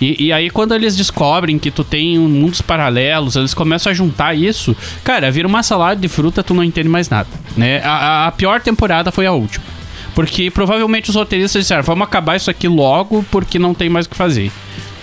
E, 0.00 0.26
e 0.26 0.32
aí, 0.32 0.48
quando 0.50 0.74
eles 0.74 0.96
descobrem 0.96 1.58
que 1.58 1.70
tu 1.70 1.84
tem 1.84 2.18
um 2.18 2.28
mundos 2.28 2.60
paralelos, 2.62 3.36
eles 3.36 3.52
começam 3.52 3.90
a 3.90 3.94
juntar 3.94 4.34
isso, 4.34 4.74
cara, 5.04 5.30
vira 5.30 5.46
uma 5.46 5.62
salada 5.62 6.00
de 6.00 6.08
fruta, 6.08 6.42
tu 6.42 6.54
não 6.54 6.64
entende 6.64 6.88
mais 6.88 7.08
nada, 7.10 7.28
né? 7.56 7.82
A, 7.84 7.90
a- 7.90 8.26
a 8.28 8.32
pior 8.32 8.60
temporada 8.60 9.10
foi 9.12 9.26
a 9.26 9.32
última. 9.40 9.64
Porque 10.14 10.50
provavelmente 10.50 11.10
os 11.10 11.16
roteiristas 11.16 11.62
disseram, 11.62 11.82
vamos 11.82 12.06
acabar 12.06 12.36
isso 12.36 12.50
aqui 12.50 12.68
logo, 12.68 13.24
porque 13.30 13.58
não 13.58 13.74
tem 13.74 13.88
mais 13.88 14.06
o 14.06 14.10
que 14.10 14.16
fazer. 14.16 14.50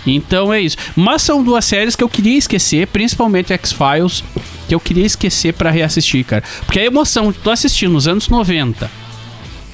Então 0.05 0.53
é 0.53 0.61
isso. 0.61 0.77
Mas 0.95 1.21
são 1.21 1.43
duas 1.43 1.65
séries 1.65 1.95
que 1.95 2.03
eu 2.03 2.09
queria 2.09 2.37
esquecer, 2.37 2.87
principalmente 2.87 3.53
X-Files, 3.53 4.23
que 4.67 4.75
eu 4.75 4.79
queria 4.79 5.05
esquecer 5.05 5.53
pra 5.53 5.71
reassistir, 5.71 6.23
cara. 6.25 6.43
Porque 6.65 6.79
a 6.79 6.85
emoção 6.85 7.31
de 7.31 7.37
tu 7.39 7.49
assistir 7.49 7.87
nos 7.89 8.07
anos 8.07 8.27
90 8.27 8.89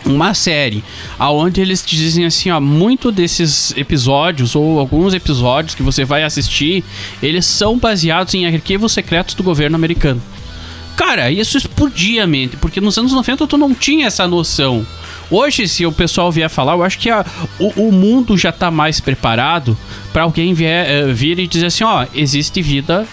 uma 0.05 0.34
série 0.34 0.84
aonde 1.18 1.61
eles 1.61 1.82
te 1.82 1.95
dizem 1.95 2.26
assim, 2.26 2.51
ó, 2.51 2.59
muito 2.59 3.11
desses 3.11 3.74
episódios 3.78 4.53
ou 4.55 4.80
alguns 4.80 5.14
episódios 5.14 5.76
que 5.76 5.82
você 5.82 6.03
vai 6.03 6.24
assistir, 6.24 6.84
eles 7.22 7.45
são 7.45 7.78
baseados 7.78 8.34
em 8.34 8.45
arquivos 8.45 8.91
secretos 8.91 9.34
do 9.34 9.43
governo 9.43 9.76
americano. 9.76 10.22
Cara, 10.95 11.31
isso 11.31 11.57
explodia 11.57 12.23
a 12.23 12.27
mente, 12.27 12.55
porque 12.57 12.79
nos 12.79 12.97
anos 12.97 13.11
90 13.13 13.47
tu 13.47 13.57
não 13.57 13.73
tinha 13.73 14.07
essa 14.07 14.27
noção. 14.27 14.85
Hoje, 15.31 15.67
se 15.67 15.85
o 15.85 15.91
pessoal 15.91 16.31
vier 16.31 16.49
falar, 16.49 16.73
eu 16.73 16.83
acho 16.83 16.99
que 16.99 17.09
a- 17.09 17.25
o, 17.59 17.87
o 17.87 17.91
mundo 17.91 18.37
já 18.37 18.51
tá 18.51 18.69
mais 18.69 18.99
preparado 18.99 19.75
pra 20.11 20.23
alguém 20.23 20.53
vier, 20.53 20.87
eh, 20.89 21.11
vir 21.13 21.39
e 21.39 21.47
dizer 21.47 21.67
assim, 21.67 21.83
ó, 21.83 22.05
existe 22.13 22.61
vida 22.61 23.07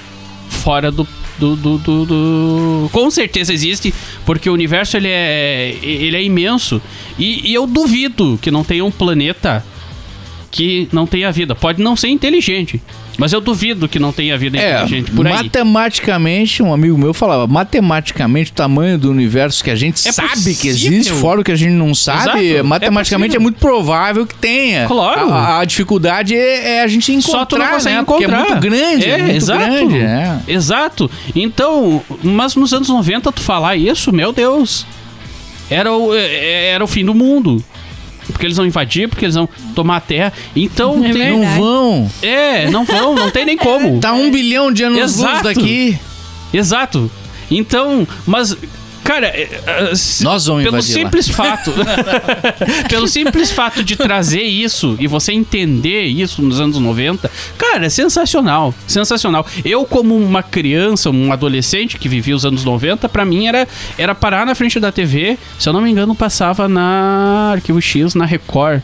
fora 0.48 0.90
do 0.90 1.06
do, 1.38 1.56
do, 1.56 1.78
do- 1.78 2.04
do- 2.04 2.88
Com 2.92 3.10
certeza 3.10 3.50
existe, 3.50 3.94
porque 4.26 4.50
o 4.50 4.52
universo 4.52 4.98
ele 4.98 5.08
é, 5.08 5.74
ele 5.82 6.14
é 6.14 6.22
imenso. 6.22 6.82
E, 7.18 7.50
e 7.50 7.54
eu 7.54 7.66
duvido 7.66 8.38
que 8.42 8.50
não 8.50 8.62
tenha 8.62 8.84
um 8.84 8.90
planeta 8.90 9.64
que 10.50 10.88
não 10.92 11.06
tenha 11.06 11.30
vida. 11.30 11.54
Pode 11.54 11.80
não 11.80 11.94
ser 11.94 12.08
inteligente, 12.08 12.82
mas 13.16 13.32
eu 13.32 13.40
duvido 13.40 13.88
que 13.88 13.98
não 14.00 14.12
tenha 14.12 14.36
vida 14.36 14.58
É, 14.58 14.72
inteligente 14.82 15.10
por 15.12 15.24
aí. 15.26 15.32
matematicamente, 15.32 16.62
um 16.62 16.72
amigo 16.74 16.98
meu 16.98 17.14
falava, 17.14 17.46
matematicamente 17.46 18.50
o 18.50 18.54
tamanho 18.54 18.98
do 18.98 19.10
universo 19.10 19.62
que 19.62 19.70
a 19.70 19.76
gente 19.76 20.06
É 20.08 20.12
sabe 20.12 20.28
que 20.30 20.68
possível. 20.68 20.70
existe, 20.72 21.12
fora 21.12 21.40
o 21.40 21.44
que 21.44 21.52
a 21.52 21.56
gente 21.56 21.72
não 21.72 21.94
sabe, 21.94 22.46
Exato, 22.54 22.64
matematicamente 22.66 23.34
é 23.34 23.36
é, 23.36 23.40
muito 23.40 23.58
provável 23.60 24.26
que 24.26 24.34
tenha. 24.34 24.86
Claro. 24.86 25.32
A, 25.32 25.60
a 25.60 25.64
dificuldade 25.64 26.34
é, 26.34 26.78
é 26.78 26.82
a 26.82 26.88
gente 26.88 27.12
encontrar, 27.12 27.38
Só 27.38 27.78
tu 27.78 27.84
né? 27.84 28.00
encontrar. 28.00 28.04
Porque 28.04 28.24
é 28.24 28.50
muito 28.50 28.60
grande, 28.60 29.04
é, 29.04 29.18
muito 29.18 29.36
exato. 29.36 29.58
grande. 29.60 29.98
É. 30.00 30.38
Exato. 30.48 31.10
Então, 31.34 32.02
mas 32.24 32.56
nos 32.56 32.72
anos 32.72 32.88
90 32.88 33.30
tu 33.30 33.40
falar 33.40 33.76
isso, 33.76 34.12
meu 34.12 34.32
Deus. 34.32 34.84
Era 35.70 35.92
o, 35.92 36.12
é- 36.14 36.70
era 36.72 36.82
o 36.82 36.88
fim 36.88 37.04
do 37.04 37.14
mundo. 37.14 37.62
Porque 38.30 38.46
eles 38.46 38.56
vão 38.56 38.66
invadir, 38.66 39.08
porque 39.08 39.24
eles 39.24 39.34
vão 39.34 39.48
tomar 39.74 39.96
a 39.96 40.00
terra. 40.00 40.32
Então, 40.54 41.04
É 41.04 41.12
tem- 41.12 41.30
Não 41.38 41.56
vão. 41.58 42.10
é, 42.22 42.70
não 42.70 42.84
vão, 42.84 43.14
não 43.14 43.30
tem 43.30 43.44
nem 43.44 43.56
como. 43.56 43.98
Tá 44.00 44.12
um 44.12 44.30
bilhão 44.30 44.72
de 44.72 44.82
anos 44.84 44.98
luz 44.98 45.14
Exato. 45.18 45.42
daqui. 45.44 45.98
Exato. 46.52 47.10
Então, 47.50 48.06
mas. 48.26 48.56
Cara, 49.10 49.26
é, 49.26 49.42
é, 49.66 49.92
Nós 50.20 50.46
vamos 50.46 50.62
pelo 50.62 50.76
invadir 50.76 50.76
lá. 50.76 50.80
simples 50.80 51.28
fato. 51.28 51.72
pelo 52.88 53.08
simples 53.08 53.50
fato 53.50 53.82
de 53.82 53.96
trazer 53.96 54.42
isso 54.44 54.96
e 55.00 55.08
você 55.08 55.32
entender 55.32 56.04
isso 56.04 56.40
nos 56.40 56.60
anos 56.60 56.78
90, 56.78 57.28
cara, 57.58 57.86
é 57.86 57.88
sensacional. 57.88 58.72
Sensacional. 58.86 59.44
Eu, 59.64 59.84
como 59.84 60.16
uma 60.16 60.44
criança, 60.44 61.10
um 61.10 61.32
adolescente 61.32 61.98
que 61.98 62.08
vivia 62.08 62.36
os 62.36 62.46
anos 62.46 62.62
90, 62.62 63.08
pra 63.08 63.24
mim 63.24 63.48
era, 63.48 63.66
era 63.98 64.14
parar 64.14 64.46
na 64.46 64.54
frente 64.54 64.78
da 64.78 64.92
TV. 64.92 65.36
Se 65.58 65.68
eu 65.68 65.72
não 65.72 65.80
me 65.80 65.90
engano, 65.90 66.14
passava 66.14 66.68
na 66.68 67.50
Arquivo 67.54 67.82
X, 67.82 68.14
na 68.14 68.24
Record. 68.24 68.80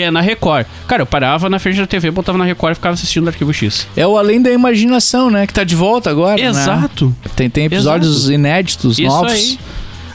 É, 0.00 0.10
na 0.10 0.20
Record. 0.20 0.66
Cara, 0.88 1.02
eu 1.02 1.06
parava 1.06 1.48
na 1.48 1.58
frente 1.58 1.78
da 1.78 1.86
TV, 1.86 2.10
botava 2.10 2.36
na 2.38 2.44
Record 2.44 2.72
e 2.72 2.74
ficava 2.74 2.94
assistindo 2.94 3.28
Arquivo 3.28 3.52
X. 3.52 3.86
É 3.96 4.06
o 4.06 4.16
além 4.18 4.40
da 4.42 4.50
imaginação, 4.50 5.30
né? 5.30 5.46
Que 5.46 5.54
tá 5.54 5.64
de 5.64 5.74
volta 5.76 6.10
agora. 6.10 6.40
né? 6.40 6.48
Exato. 6.48 7.14
Tem, 7.36 7.48
tem 7.48 7.64
episódios 7.66 8.28
inéditos, 8.28 8.98
Isso 8.98 9.08
novos. 9.08 9.32
aí. 9.32 9.58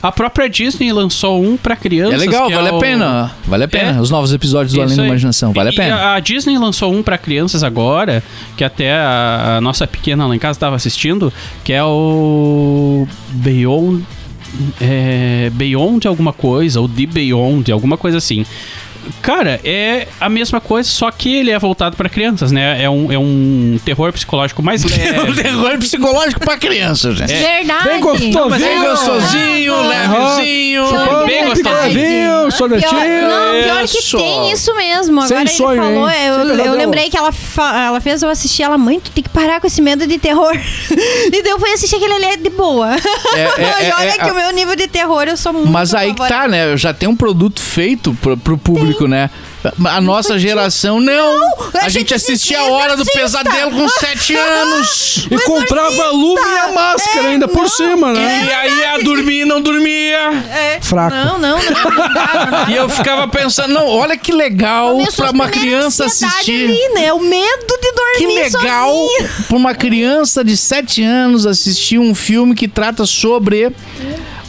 A 0.01 0.13
própria 0.13 0.47
Disney 0.49 0.93
lançou 0.93 1.43
um 1.43 1.57
pra 1.57 1.75
crianças. 1.75 2.13
É 2.13 2.17
legal, 2.17 2.47
que 2.47 2.55
vale 2.55 2.67
é 2.69 2.71
a 2.71 2.75
o- 2.75 2.79
pena. 2.79 3.31
Vale 3.45 3.63
a 3.65 3.67
pena. 3.67 3.97
É. 3.97 4.01
Os 4.01 4.09
novos 4.09 4.31
episódios 4.31 4.73
do 4.73 4.81
Além 4.81 4.95
da. 4.95 5.05
Imaginação. 5.05 5.51
Vale 5.51 5.69
a 5.69 5.71
E- 5.73 5.75
pena. 5.75 5.89
E 5.97 6.01
a 6.15 6.19
Disney 6.21 6.57
lançou 6.57 6.93
um 6.93 7.03
pra 7.03 7.17
crianças 7.17 7.63
agora, 7.65 8.23
que 8.55 8.63
até 8.63 8.93
a, 8.93 9.57
a 9.57 9.61
nossa 9.61 9.85
pequena 9.85 10.25
lá 10.25 10.33
em 10.33 10.39
casa 10.39 10.55
estava 10.55 10.77
assistindo, 10.77 11.33
que 11.65 11.73
é 11.73 11.83
o 11.83 13.05
Beyond. 13.31 14.05
É, 14.81 15.51
Beyond 15.53 16.07
alguma 16.07 16.33
coisa, 16.33 16.79
ou 16.79 16.87
The 16.87 17.05
Beyond, 17.05 17.69
alguma 17.71 17.97
coisa 17.97 18.17
assim. 18.19 18.45
Cara, 19.21 19.59
é 19.63 20.07
a 20.19 20.29
mesma 20.29 20.59
coisa, 20.61 20.89
só 20.89 21.09
que 21.11 21.35
ele 21.35 21.51
é 21.51 21.59
voltado 21.59 21.95
pra 21.97 22.07
crianças, 22.09 22.51
né? 22.51 22.81
É 22.81 22.89
um, 22.89 23.11
é 23.11 23.17
um 23.17 23.79
terror 23.83 24.11
psicológico 24.13 24.61
mais 24.63 24.83
É 24.83 25.19
um 25.19 25.23
leve. 25.25 25.43
terror 25.43 25.77
psicológico 25.77 26.39
pra 26.39 26.57
criança, 26.57 27.11
gente. 27.13 27.33
Verdade. 27.33 27.83
Bem 27.89 27.99
gostosinho. 27.99 28.49
Bem 28.49 28.81
gostosinho, 28.81 29.75
levezinho. 29.87 30.87
Pior 30.89 31.19
que 31.21 31.25
bem 31.27 31.39
é 31.39 31.45
gostosinho. 31.45 31.63
verdade. 31.75 31.93
Picadinho, 31.93 32.51
sorvetinho. 32.51 32.89
Pior, 32.91 33.29
não, 33.29 33.63
pior 33.63 33.87
que 33.87 34.17
tem 34.17 34.51
isso 34.51 34.75
mesmo. 34.75 35.21
Sem 35.23 35.37
Agora 35.37 35.49
ele 35.49 35.57
sonho, 35.57 35.81
falou, 35.81 36.09
hein? 36.09 36.25
eu, 36.25 36.55
Sem 36.55 36.65
eu 36.65 36.73
lembrei 36.73 37.09
que 37.09 37.17
ela, 37.17 37.31
fa- 37.31 37.83
ela 37.85 37.99
fez 38.01 38.21
eu 38.21 38.29
assistir 38.29 38.63
ela, 38.63 38.77
mãe, 38.77 38.99
tu 38.99 39.11
tem 39.11 39.23
que 39.23 39.29
parar 39.29 39.59
com 39.59 39.67
esse 39.67 39.81
medo 39.81 40.05
de 40.07 40.17
terror. 40.17 40.53
e 41.31 41.41
daí 41.43 41.51
eu 41.51 41.59
fui 41.59 41.71
assistir 41.71 41.95
aquele 41.95 42.13
ali 42.13 42.25
é 42.25 42.37
de 42.37 42.49
boa. 42.49 42.95
É, 42.95 43.39
é, 43.39 43.83
e 43.83 43.85
é, 43.85 43.95
olha 43.95 44.09
é, 44.09 44.17
que 44.17 44.31
o 44.31 44.35
meu 44.35 44.51
nível 44.51 44.75
de 44.75 44.87
terror 44.87 45.23
eu 45.23 45.37
sou 45.37 45.53
muito 45.53 45.69
Mas 45.69 45.93
aí 45.93 46.13
que 46.13 46.27
tá, 46.27 46.47
né? 46.47 46.75
Já 46.77 46.93
tem 46.93 47.07
um 47.07 47.15
produto 47.15 47.61
feito 47.61 48.13
pro, 48.21 48.37
pro 48.37 48.57
público, 48.57 48.88
né? 49.07 49.29
A 49.85 49.99
nossa 49.99 50.39
geração, 50.39 50.99
não. 51.01 51.43
a 51.73 51.79
A, 51.85 51.89
gente 51.89 51.99
gente 51.99 52.13
assistia 52.13 52.59
a 52.61 52.63
hora 52.65 52.95
do 52.95 53.03
pesadelo 53.05 53.71
com 53.71 53.89
7 53.89 54.33
anos. 54.37 55.27
E 55.29 55.37
comprava 55.39 56.03
a 56.05 56.11
luva 56.11 56.41
e 56.47 56.57
a 56.59 56.71
máscara 56.71 57.27
É, 57.27 57.31
ainda 57.31 57.47
por 57.47 57.69
cima, 57.69 58.13
né? 58.13 58.45
E 58.47 58.53
aí 58.53 58.77
ia 58.79 59.03
dormir 59.03 59.41
e 59.41 59.45
não 59.45 59.61
dormia. 59.61 60.31
É, 60.49 60.79
Fraco. 60.81 61.13
Não, 61.15 61.37
não, 61.37 61.57
não. 61.57 62.69
E 62.69 62.75
eu 62.75 62.87
ficava 62.87 63.27
pensando, 63.27 63.73
não, 63.73 63.85
olha 63.87 64.15
que 64.15 64.31
legal 64.31 64.97
pra 65.15 65.31
uma 65.31 65.49
criança 65.49 66.05
assistir. 66.05 66.69
Ali, 66.69 66.89
né? 66.93 67.11
O 67.11 67.19
medo 67.19 67.67
de 67.81 67.91
Que 68.17 68.23
dormir 68.25 68.43
legal 68.43 68.93
sozinha. 68.93 69.29
pra 69.47 69.57
uma 69.57 69.75
criança 69.75 70.43
de 70.43 70.55
7 70.55 71.03
anos 71.03 71.45
assistir 71.45 71.99
um 71.99 72.15
filme 72.15 72.55
que 72.55 72.67
trata 72.67 73.05
sobre 73.05 73.71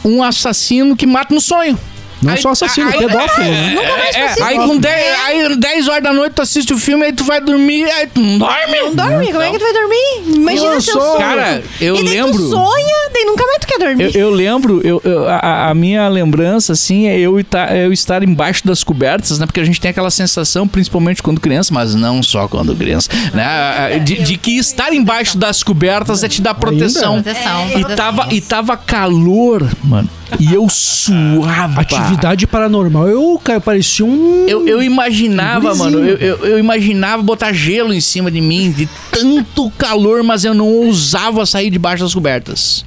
um 0.05 0.23
assassino 0.23 0.95
que 0.95 1.05
mata 1.05 1.33
no 1.33 1.41
sonho. 1.41 1.77
Não 2.21 2.33
Aí- 2.33 2.41
só 2.41 2.49
assassino, 2.51 2.89
aí- 2.89 2.97
pedófilo. 2.99 3.47
né? 3.49 3.71
Nunca 3.75 3.97
mais 3.97 4.15
É, 4.15 4.23
assisti. 4.25 4.43
aí 4.43 4.55
com 4.57 4.77
10, 4.77 5.19
aí 5.25 5.55
10 5.57 5.87
horas 5.87 6.03
da 6.03 6.13
noite 6.13 6.33
tu 6.33 6.41
assiste 6.41 6.73
o 6.73 6.77
filme, 6.77 7.05
aí 7.05 7.13
tu 7.13 7.23
vai 7.23 7.41
dormir, 7.41 7.85
aí 7.91 8.07
tu 8.07 8.19
não 8.19 8.37
dorme. 8.37 8.77
Não 8.81 8.95
dorme, 8.95 9.27
como 9.27 9.41
é 9.41 9.51
que 9.51 9.57
tu 9.59 9.63
vai 9.63 9.73
dormir? 9.73 10.35
Imagina 10.37 10.73
Eu 10.73 10.81
seu 10.81 10.93
sou- 10.93 11.01
sonho. 11.01 11.17
Cara, 11.19 11.63
eu 11.79 11.95
e 11.95 12.01
lembro- 12.03 12.33
tu 12.33 12.49
sonha, 12.49 12.95
daí 13.13 13.25
nunca 13.25 13.45
mais 13.45 13.57
tu 13.59 13.67
quer 13.67 13.79
dormir. 13.79 14.03
Eu, 14.15 14.21
eu 14.21 14.29
lembro, 14.29 14.81
eu, 14.83 15.01
eu- 15.03 15.27
a, 15.29 15.69
a 15.69 15.73
minha 15.73 16.07
lembrança, 16.07 16.73
assim, 16.73 17.07
é 17.07 17.17
eu, 17.19 17.39
ita- 17.39 17.75
eu 17.75 17.91
estar 17.91 18.23
embaixo 18.23 18.65
das 18.65 18.83
cobertas, 18.83 19.39
né? 19.39 19.45
Porque 19.45 19.59
a 19.59 19.65
gente 19.65 19.79
tem 19.81 19.89
aquela 19.91 20.11
sensação, 20.11 20.67
principalmente 20.67 21.23
quando 21.23 21.39
criança, 21.39 21.73
mas 21.73 21.95
não 21.95 22.21
só 22.21 22.47
quando 22.47 22.75
criança, 22.75 23.09
né? 23.33 23.99
De, 23.99 24.21
de 24.21 24.37
que 24.37 24.57
estar 24.57 24.93
embaixo 24.93 25.37
das 25.37 25.63
cobertas 25.63 26.23
é 26.23 26.27
te 26.29 26.41
dar 26.41 26.53
proteção. 26.53 27.21
Proteção. 27.21 27.69
E 27.79 27.95
tava, 27.95 28.27
e 28.31 28.41
tava 28.41 28.77
calor, 28.77 29.67
mano. 29.83 30.09
E 30.39 30.53
eu 30.53 30.67
suava. 30.69 31.81
Atividade 32.11 32.45
paranormal. 32.47 33.07
Eu, 33.07 33.39
cara, 33.43 33.61
parecia 33.61 34.05
um. 34.05 34.45
Eu, 34.47 34.67
eu 34.67 34.83
imaginava, 34.83 35.73
mano, 35.75 35.99
eu, 35.99 36.17
eu, 36.17 36.45
eu 36.45 36.59
imaginava 36.59 37.23
botar 37.23 37.53
gelo 37.53 37.93
em 37.93 38.01
cima 38.01 38.29
de 38.29 38.41
mim, 38.41 38.69
de 38.71 38.87
tanto 39.11 39.69
calor, 39.77 40.21
mas 40.23 40.43
eu 40.43 40.53
não 40.53 40.67
ousava 40.67 41.45
sair 41.45 41.69
debaixo 41.69 42.03
das 42.03 42.13
cobertas. 42.13 42.83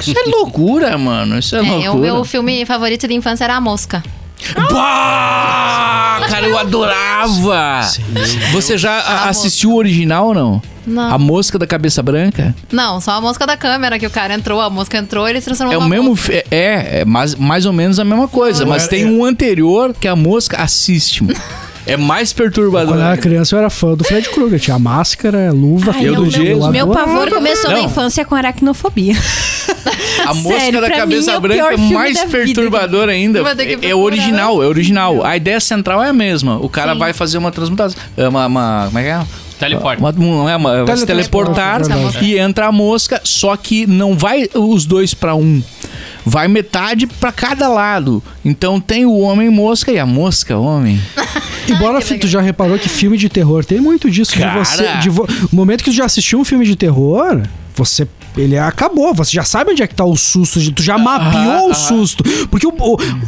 Isso 0.00 0.14
é 0.16 0.30
loucura, 0.30 0.96
mano. 0.96 1.38
Isso 1.38 1.56
é, 1.56 1.58
É, 1.58 1.62
loucura. 1.62 1.90
o 1.92 1.98
meu 1.98 2.24
filme 2.24 2.64
favorito 2.64 3.08
de 3.08 3.14
infância 3.14 3.44
era 3.44 3.56
A 3.56 3.60
Mosca. 3.60 4.02
Bah, 4.56 6.20
cara, 6.28 6.46
eu 6.48 6.58
adorava. 6.58 7.80
Você 8.52 8.76
já 8.78 9.24
assistiu 9.28 9.70
o 9.72 9.76
original 9.76 10.28
ou 10.28 10.34
não? 10.34 10.62
Não. 10.86 11.12
A 11.14 11.18
Mosca 11.18 11.58
da 11.58 11.66
Cabeça 11.66 12.02
Branca? 12.02 12.54
Não, 12.72 13.00
só 13.00 13.12
a 13.12 13.20
mosca 13.20 13.46
da 13.46 13.56
câmera 13.56 13.98
que 13.98 14.06
o 14.06 14.10
cara 14.10 14.34
entrou, 14.34 14.60
a 14.60 14.68
mosca 14.68 14.98
entrou 14.98 15.26
e 15.26 15.30
ele 15.30 15.40
se 15.40 15.46
transformou 15.46 15.74
É 15.74 15.78
o 15.78 15.88
mesmo. 15.88 16.18
É, 16.50 17.00
é 17.00 17.04
mais, 17.04 17.34
mais 17.34 17.66
ou 17.66 17.72
menos 17.72 17.98
a 18.00 18.04
mesma 18.04 18.26
coisa. 18.28 18.66
Mas 18.66 18.88
tem 18.88 19.06
um 19.06 19.24
anterior 19.24 19.94
que 19.98 20.08
a 20.08 20.16
mosca 20.16 20.60
assiste. 20.62 21.24
é 21.86 21.96
mais 21.96 22.32
perturbador. 22.32 22.94
Quando 22.94 23.00
eu 23.00 23.06
era 23.06 23.16
criança, 23.16 23.54
eu 23.54 23.58
era 23.60 23.70
fã 23.70 23.94
do 23.94 24.04
Fred 24.04 24.28
Krueger. 24.30 24.58
Tinha 24.60 24.76
luva, 25.52 25.92
Ai, 25.94 26.06
Eu 26.08 26.12
o 26.12 26.16
do 26.16 26.22
meu, 26.22 26.30
Jason. 26.30 26.70
meu 26.70 26.86
pavor 26.88 27.28
começou 27.30 27.70
na 27.70 27.76
Não. 27.78 27.84
infância 27.84 28.24
com 28.24 28.34
aracnofobia. 28.34 29.14
A 30.26 30.34
mosca 30.34 30.60
Sério, 30.60 30.80
da 30.80 30.90
cabeça 30.90 31.32
é 31.32 31.40
branca 31.40 31.74
é 31.74 31.76
mais 31.76 32.16
da 32.16 32.24
vida. 32.26 32.38
perturbador 32.38 33.08
ainda. 33.08 33.38
É, 33.38 33.42
é 33.42 33.44
procurar. 33.44 33.96
original, 33.96 34.62
é 34.62 34.66
original. 34.66 35.24
A 35.24 35.36
ideia 35.36 35.60
central 35.60 36.02
é 36.02 36.08
a 36.08 36.12
mesma. 36.12 36.58
O 36.58 36.68
cara 36.68 36.92
Sim. 36.92 36.98
vai 36.98 37.12
fazer 37.12 37.38
uma 37.38 37.50
transmutação. 37.50 37.98
é 38.16 38.28
Uma, 38.28 38.46
uma- 38.46 38.84
como 38.86 38.98
é 38.98 39.02
que 39.02 39.08
é? 39.08 39.22
Teleporte. 39.68 40.00
Uma, 40.02 40.12
não 40.12 40.48
é 40.48 40.56
uma, 40.56 40.84
vai 40.84 40.96
se 40.96 41.06
teleportar 41.06 41.82
verdade. 41.84 42.24
e 42.24 42.38
entra 42.38 42.66
a 42.66 42.72
mosca, 42.72 43.20
só 43.24 43.56
que 43.56 43.86
não 43.86 44.16
vai 44.16 44.48
os 44.54 44.84
dois 44.86 45.14
pra 45.14 45.34
um. 45.34 45.62
Vai 46.24 46.46
metade 46.48 47.06
pra 47.06 47.32
cada 47.32 47.68
lado. 47.68 48.22
Então 48.44 48.80
tem 48.80 49.04
o 49.04 49.18
homem 49.18 49.50
mosca 49.50 49.90
e 49.90 49.98
a 49.98 50.06
mosca 50.06 50.56
homem. 50.56 51.00
Embora 51.68 52.00
tu 52.00 52.26
já 52.28 52.40
reparou 52.40 52.78
que 52.78 52.88
filme 52.88 53.16
de 53.16 53.28
terror 53.28 53.64
tem 53.64 53.80
muito 53.80 54.10
disso. 54.10 54.32
Cara. 54.36 54.52
De 54.52 54.58
você, 54.68 54.96
de 54.98 55.08
vo- 55.08 55.26
no 55.28 55.48
momento 55.56 55.82
que 55.84 55.90
tu 55.90 55.94
já 55.96 56.04
assistiu 56.04 56.38
um 56.38 56.44
filme 56.44 56.64
de 56.64 56.76
terror, 56.76 57.42
você. 57.74 58.06
Ele 58.36 58.56
acabou, 58.56 59.12
você 59.12 59.30
já 59.32 59.44
sabe 59.44 59.72
onde 59.72 59.82
é 59.82 59.86
que 59.86 59.94
tá 59.94 60.04
o 60.06 60.16
susto, 60.16 60.58
tu 60.72 60.82
já 60.82 60.96
mapeou 60.96 61.70
o 61.70 61.74
susto. 61.74 62.24
Porque 62.50 62.66
o- 62.66 62.72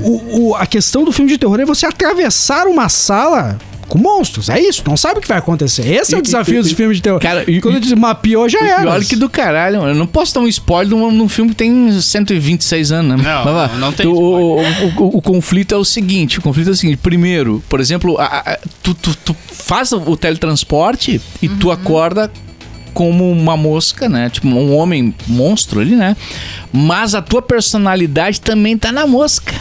o- 0.01 0.49
o- 0.51 0.55
a 0.57 0.65
questão 0.67 1.05
do 1.05 1.13
filme 1.13 1.31
de 1.31 1.37
terror 1.37 1.61
é 1.61 1.65
você 1.67 1.85
atravessar 1.85 2.67
uma 2.67 2.89
sala 2.89 3.59
com 3.89 3.99
monstros. 3.99 4.49
É 4.49 4.59
isso, 4.61 4.83
não 4.87 4.97
sabe 4.97 5.19
o 5.19 5.23
que 5.23 5.29
vai 5.29 5.39
acontecer. 5.39 5.87
Esse 5.87 6.15
é 6.15 6.19
o 6.19 6.21
E- 6.21 6.23
desafio 6.23 6.61
e- 6.61 6.63
dos 6.63 6.73
filmes 6.73 6.97
de 6.99 7.03
terror. 7.03 7.21
Cara, 7.21 7.45
e- 7.51 7.61
Quando 7.61 7.77
e- 7.77 7.81
diz 7.81 7.93
mapeou, 7.93 8.49
já 8.49 8.61
E 8.61 8.67
era. 8.69 8.91
olha 8.91 9.05
que 9.05 9.17
do 9.17 9.29
caralho, 9.29 9.79
mano. 9.81 9.91
eu 9.93 9.95
não 9.95 10.07
posso 10.07 10.35
dar 10.35 10.41
um 10.41 10.49
spoiler 10.49 10.89
de 10.89 10.95
um, 10.95 11.11
de 11.13 11.21
um 11.23 11.29
filme 11.29 11.51
que 11.51 11.57
tem 11.57 11.93
126 12.01 12.93
anos, 12.93 13.23
né? 13.23 13.23
Não, 13.23 13.45
não, 13.69 13.79
não 13.79 13.93
tem 13.93 14.07
o, 14.07 14.13
o, 14.15 14.61
o- 14.61 15.19
o 15.19 15.23
conflito 15.23 15.75
é 15.75 15.79
o 15.79 15.85
seguinte: 15.85 16.39
o 16.39 16.43
conflito 16.43 16.69
é 16.69 16.73
o 16.73 16.77
seguinte. 16.77 16.99
Primeiro, 16.99 17.63
por 17.69 17.81
exemplo, 17.81 18.17
a- 18.19 18.25
a- 18.53 18.59
tu, 18.83 18.95
tu, 18.95 19.15
tu 19.17 19.37
faz 19.53 19.93
o 19.93 20.17
teletransporte 20.17 21.21
e 21.43 21.49
tu 21.49 21.71
acorda 21.71 22.31
como 22.93 23.31
uma 23.31 23.57
mosca, 23.57 24.09
né? 24.09 24.31
Tipo, 24.31 24.47
um 24.49 24.75
homem 24.77 25.13
monstro 25.27 25.81
ali, 25.81 25.97
né? 25.97 26.17
Mas 26.73 27.15
a 27.15 27.21
tua 27.23 27.43
personalidade 27.43 28.41
também 28.41 28.79
tá 28.79 28.93
na 28.93 29.07
mosca. 29.07 29.55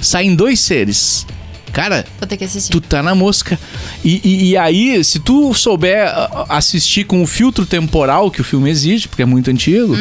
Saem 0.00 0.34
dois 0.34 0.58
seres. 0.60 1.24
Cara, 1.72 2.04
Vou 2.18 2.26
ter 2.28 2.36
que 2.36 2.44
assistir. 2.44 2.70
tu 2.70 2.80
tá 2.80 3.02
na 3.02 3.14
mosca. 3.14 3.58
E, 4.04 4.20
e- 4.22 4.50
e 4.50 4.56
aí, 4.58 5.02
se 5.02 5.18
tu 5.18 5.54
souber 5.54 6.06
ah, 6.06 6.44
assistir 6.50 7.04
com 7.04 7.22
o 7.22 7.26
filtro 7.26 7.64
temporal 7.64 8.30
que 8.30 8.40
o 8.40 8.44
filme 8.44 8.68
exige, 8.70 9.08
porque 9.08 9.22
é 9.22 9.24
muito 9.24 9.50
antigo, 9.50 9.96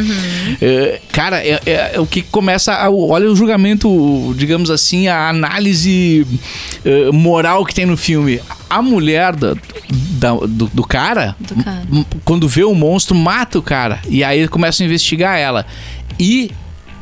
é, 0.62 1.00
cara, 1.12 1.38
é, 1.38 1.60
é- 1.66 1.92
é 1.96 2.00
o 2.00 2.06
que 2.06 2.22
começa. 2.22 2.74
A, 2.74 2.90
olha 2.90 3.32
o 3.32 3.36
julgamento, 3.36 4.34
digamos 4.38 4.70
assim, 4.70 5.08
a 5.08 5.30
análise 5.30 6.28
eh, 6.84 7.10
moral 7.12 7.66
que 7.66 7.74
tem 7.74 7.86
no 7.86 7.96
filme. 7.96 8.42
A 8.70 8.82
mulher 8.82 9.36
da- 9.36 9.54
da- 9.90 10.34
do, 10.36 10.68
do 10.68 10.84
cara, 10.84 11.36
Do 11.40 11.56
cara. 11.64 11.84
quando 12.26 12.48
vê 12.48 12.64
o 12.64 12.74
monstro, 12.76 13.16
mata 13.16 13.58
o 13.58 13.62
cara. 13.62 14.00
E 14.10 14.24
aí 14.24 14.48
começam 14.48 14.84
a 14.84 14.88
investigar 14.88 15.38
ela. 15.40 15.66
E 16.20 16.52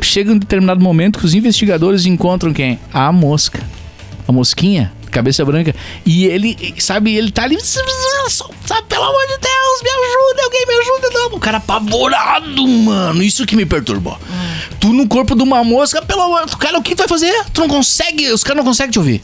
chega 0.02 0.32
um 0.32 0.38
determinado 0.38 0.80
momento 0.82 1.18
que 1.20 1.26
os 1.26 1.34
investigadores 1.34 2.06
encontram 2.06 2.54
quem? 2.54 2.80
A 2.94 3.12
mosca 3.12 3.62
a 4.30 4.34
mosquinha, 4.34 4.92
cabeça 5.12 5.44
branca, 5.44 5.76
e 6.06 6.26
ele, 6.26 6.76
sabe, 6.80 7.16
ele 7.16 7.32
tá 7.32 7.44
ali, 7.44 7.58
sabe, 7.60 8.84
pelo 8.88 9.04
amor 9.04 9.22
de 9.22 9.38
Deus, 9.38 9.82
me 9.84 9.90
ajuda, 9.90 10.44
alguém 10.44 10.66
me 10.68 10.74
ajuda, 10.76 11.10
não. 11.12 11.38
O 11.38 11.40
cara 11.40 11.58
apavorado, 11.58 12.68
mano, 12.68 13.24
isso 13.24 13.46
que 13.46 13.56
me 13.56 13.66
perturbou. 13.66 14.18
Tu 14.80 14.94
no 14.94 15.08
corpo 15.08 15.36
de 15.36 15.44
uma 15.44 15.64
mosca, 15.64 16.02
pelo 16.02 16.22
amor, 16.22 16.46
cara, 16.58 16.78
o 16.78 16.84
que 16.84 16.96
tu 16.96 17.00
vai 17.00 17.08
fazer? 17.08 17.34
Tu 17.54 17.62
não 17.62 17.68
consegue, 17.68 18.32
os 18.32 18.44
caras 18.44 18.58
não 18.58 18.66
conseguem 18.66 18.92
te 18.92 19.00
ouvir. 19.00 19.24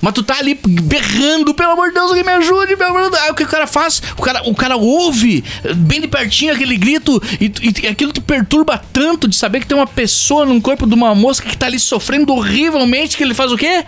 Mas 0.00 0.14
tu 0.14 0.22
tá 0.22 0.38
ali 0.38 0.58
berrando, 0.64 1.54
pelo 1.54 1.72
amor 1.72 1.88
de 1.88 1.94
Deus, 1.94 2.08
alguém 2.08 2.24
me 2.24 2.32
ajude, 2.32 2.68
de 2.68 2.76
Deus. 2.76 3.14
Aí 3.14 3.30
o 3.30 3.34
que 3.34 3.44
o 3.44 3.48
cara 3.48 3.66
faz? 3.66 4.02
O 4.16 4.22
cara, 4.22 4.42
o 4.48 4.54
cara 4.54 4.76
ouve 4.76 5.44
bem 5.76 6.00
de 6.00 6.08
pertinho 6.08 6.54
aquele 6.54 6.76
grito 6.76 7.22
e, 7.40 7.52
e 7.82 7.86
aquilo 7.88 8.12
te 8.12 8.20
perturba 8.20 8.82
tanto 8.92 9.28
de 9.28 9.36
saber 9.36 9.60
que 9.60 9.66
tem 9.66 9.76
uma 9.76 9.86
pessoa 9.86 10.46
no 10.46 10.60
corpo 10.60 10.86
de 10.86 10.94
uma 10.94 11.14
mosca 11.14 11.48
que 11.48 11.56
tá 11.56 11.66
ali 11.66 11.78
sofrendo 11.78 12.32
horrivelmente 12.32 13.16
que 13.16 13.22
ele 13.22 13.34
faz 13.34 13.52
o 13.52 13.56
quê? 13.56 13.84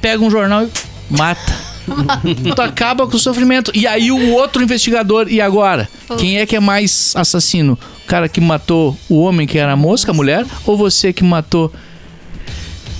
Pega 0.00 0.22
um 0.24 0.30
jornal 0.30 0.64
e 0.64 0.70
mata. 1.16 1.70
tu 2.54 2.62
acaba 2.62 3.06
com 3.06 3.16
o 3.16 3.18
sofrimento. 3.18 3.70
E 3.74 3.86
aí 3.86 4.10
o 4.12 4.32
outro 4.32 4.62
investigador, 4.62 5.26
e 5.28 5.40
agora? 5.40 5.88
Quem 6.18 6.38
é 6.38 6.46
que 6.46 6.54
é 6.56 6.60
mais 6.60 7.12
assassino? 7.16 7.78
O 8.04 8.06
cara 8.06 8.28
que 8.28 8.40
matou 8.40 8.96
o 9.08 9.20
homem 9.20 9.46
que 9.46 9.58
era 9.58 9.72
a 9.72 9.76
mosca, 9.76 10.10
a 10.12 10.14
mulher? 10.14 10.44
Ou 10.64 10.76
você 10.76 11.12
que 11.12 11.24
matou? 11.24 11.72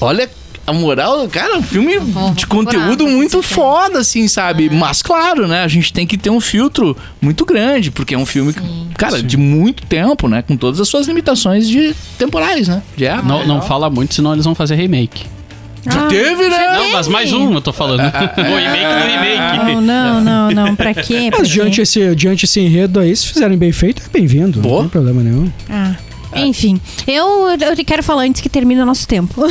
Olha 0.01 0.29
a 0.67 0.73
moral, 0.73 1.27
cara, 1.29 1.57
um 1.59 1.63
filme 1.63 1.99
Vou- 1.99 2.31
de 2.33 2.47
vou 2.47 2.57
conteúdo 2.59 2.99
procurar, 2.99 3.17
muito 3.17 3.43
foda, 3.43 3.99
assim, 3.99 4.29
sabe? 4.29 4.71
Mas 4.71 5.03
claro, 5.03 5.49
né? 5.49 5.65
A 5.65 5.69
gente 5.69 5.93
tem 5.93 6.07
que 6.07 6.17
ter 6.17 6.31
um 6.31 6.41
filtro 6.41 6.97
muito 7.21 7.45
grande, 7.45 7.91
porque 7.91 8.15
é 8.15 8.19
um 8.19 8.27
filme, 8.27 8.53
que, 8.53 8.61
cara, 8.97 9.21
de 9.23 9.37
muito 9.37 9.85
tempo, 9.87 10.29
né? 10.29 10.43
Com 10.43 10.57
todas 10.57 10.81
as 10.81 10.89
suas 10.89 11.09
limitações 11.09 11.69
de 11.69 11.95
temporais, 12.17 12.69
né? 12.69 12.83
De. 12.97 13.09
Não, 13.27 13.47
não 13.47 13.61
fala 13.63 13.91
muito, 13.91 14.15
senão 14.15 14.33
eles 14.33 14.45
vão 14.45 14.55
fazer 14.55 14.77
remake. 14.77 15.27
Já 15.85 16.07
teve, 16.09 16.49
né? 16.49 16.73
Não, 16.75 16.91
mas 16.93 17.09
mais 17.09 17.33
um, 17.33 17.55
eu 17.55 17.61
tô 17.61 17.73
falando. 17.73 18.01
o 18.01 18.57
remake 18.57 18.95
do 18.95 19.07
remake. 19.07 19.75
Não, 19.75 19.81
não, 19.81 20.21
não, 20.21 20.51
não. 20.51 20.77
Pra 20.77 20.93
quê? 20.95 21.29
Pra 21.31 21.39
Mas 21.41 21.49
quê? 21.49 21.55
diante 21.55 21.81
esse, 21.81 22.15
diante 22.15 22.45
esse 22.45 22.61
enredo 22.61 23.01
aí, 23.01 23.15
se 23.17 23.27
fizerem 23.27 23.57
bem 23.57 23.73
feito, 23.73 24.03
é 24.05 24.09
bem-vindo. 24.13 24.61
Boa. 24.61 24.83
Não 24.83 24.83
tem 24.83 24.91
problema 24.91 25.23
nenhum. 25.23 25.51
Ah. 25.71 25.95
Enfim, 26.35 26.81
eu, 27.07 27.49
eu 27.49 27.85
quero 27.85 28.03
falar 28.03 28.23
antes 28.23 28.41
que 28.41 28.49
termine 28.49 28.81
o 28.81 28.87
nosso 28.87 29.07
tempo. 29.07 29.43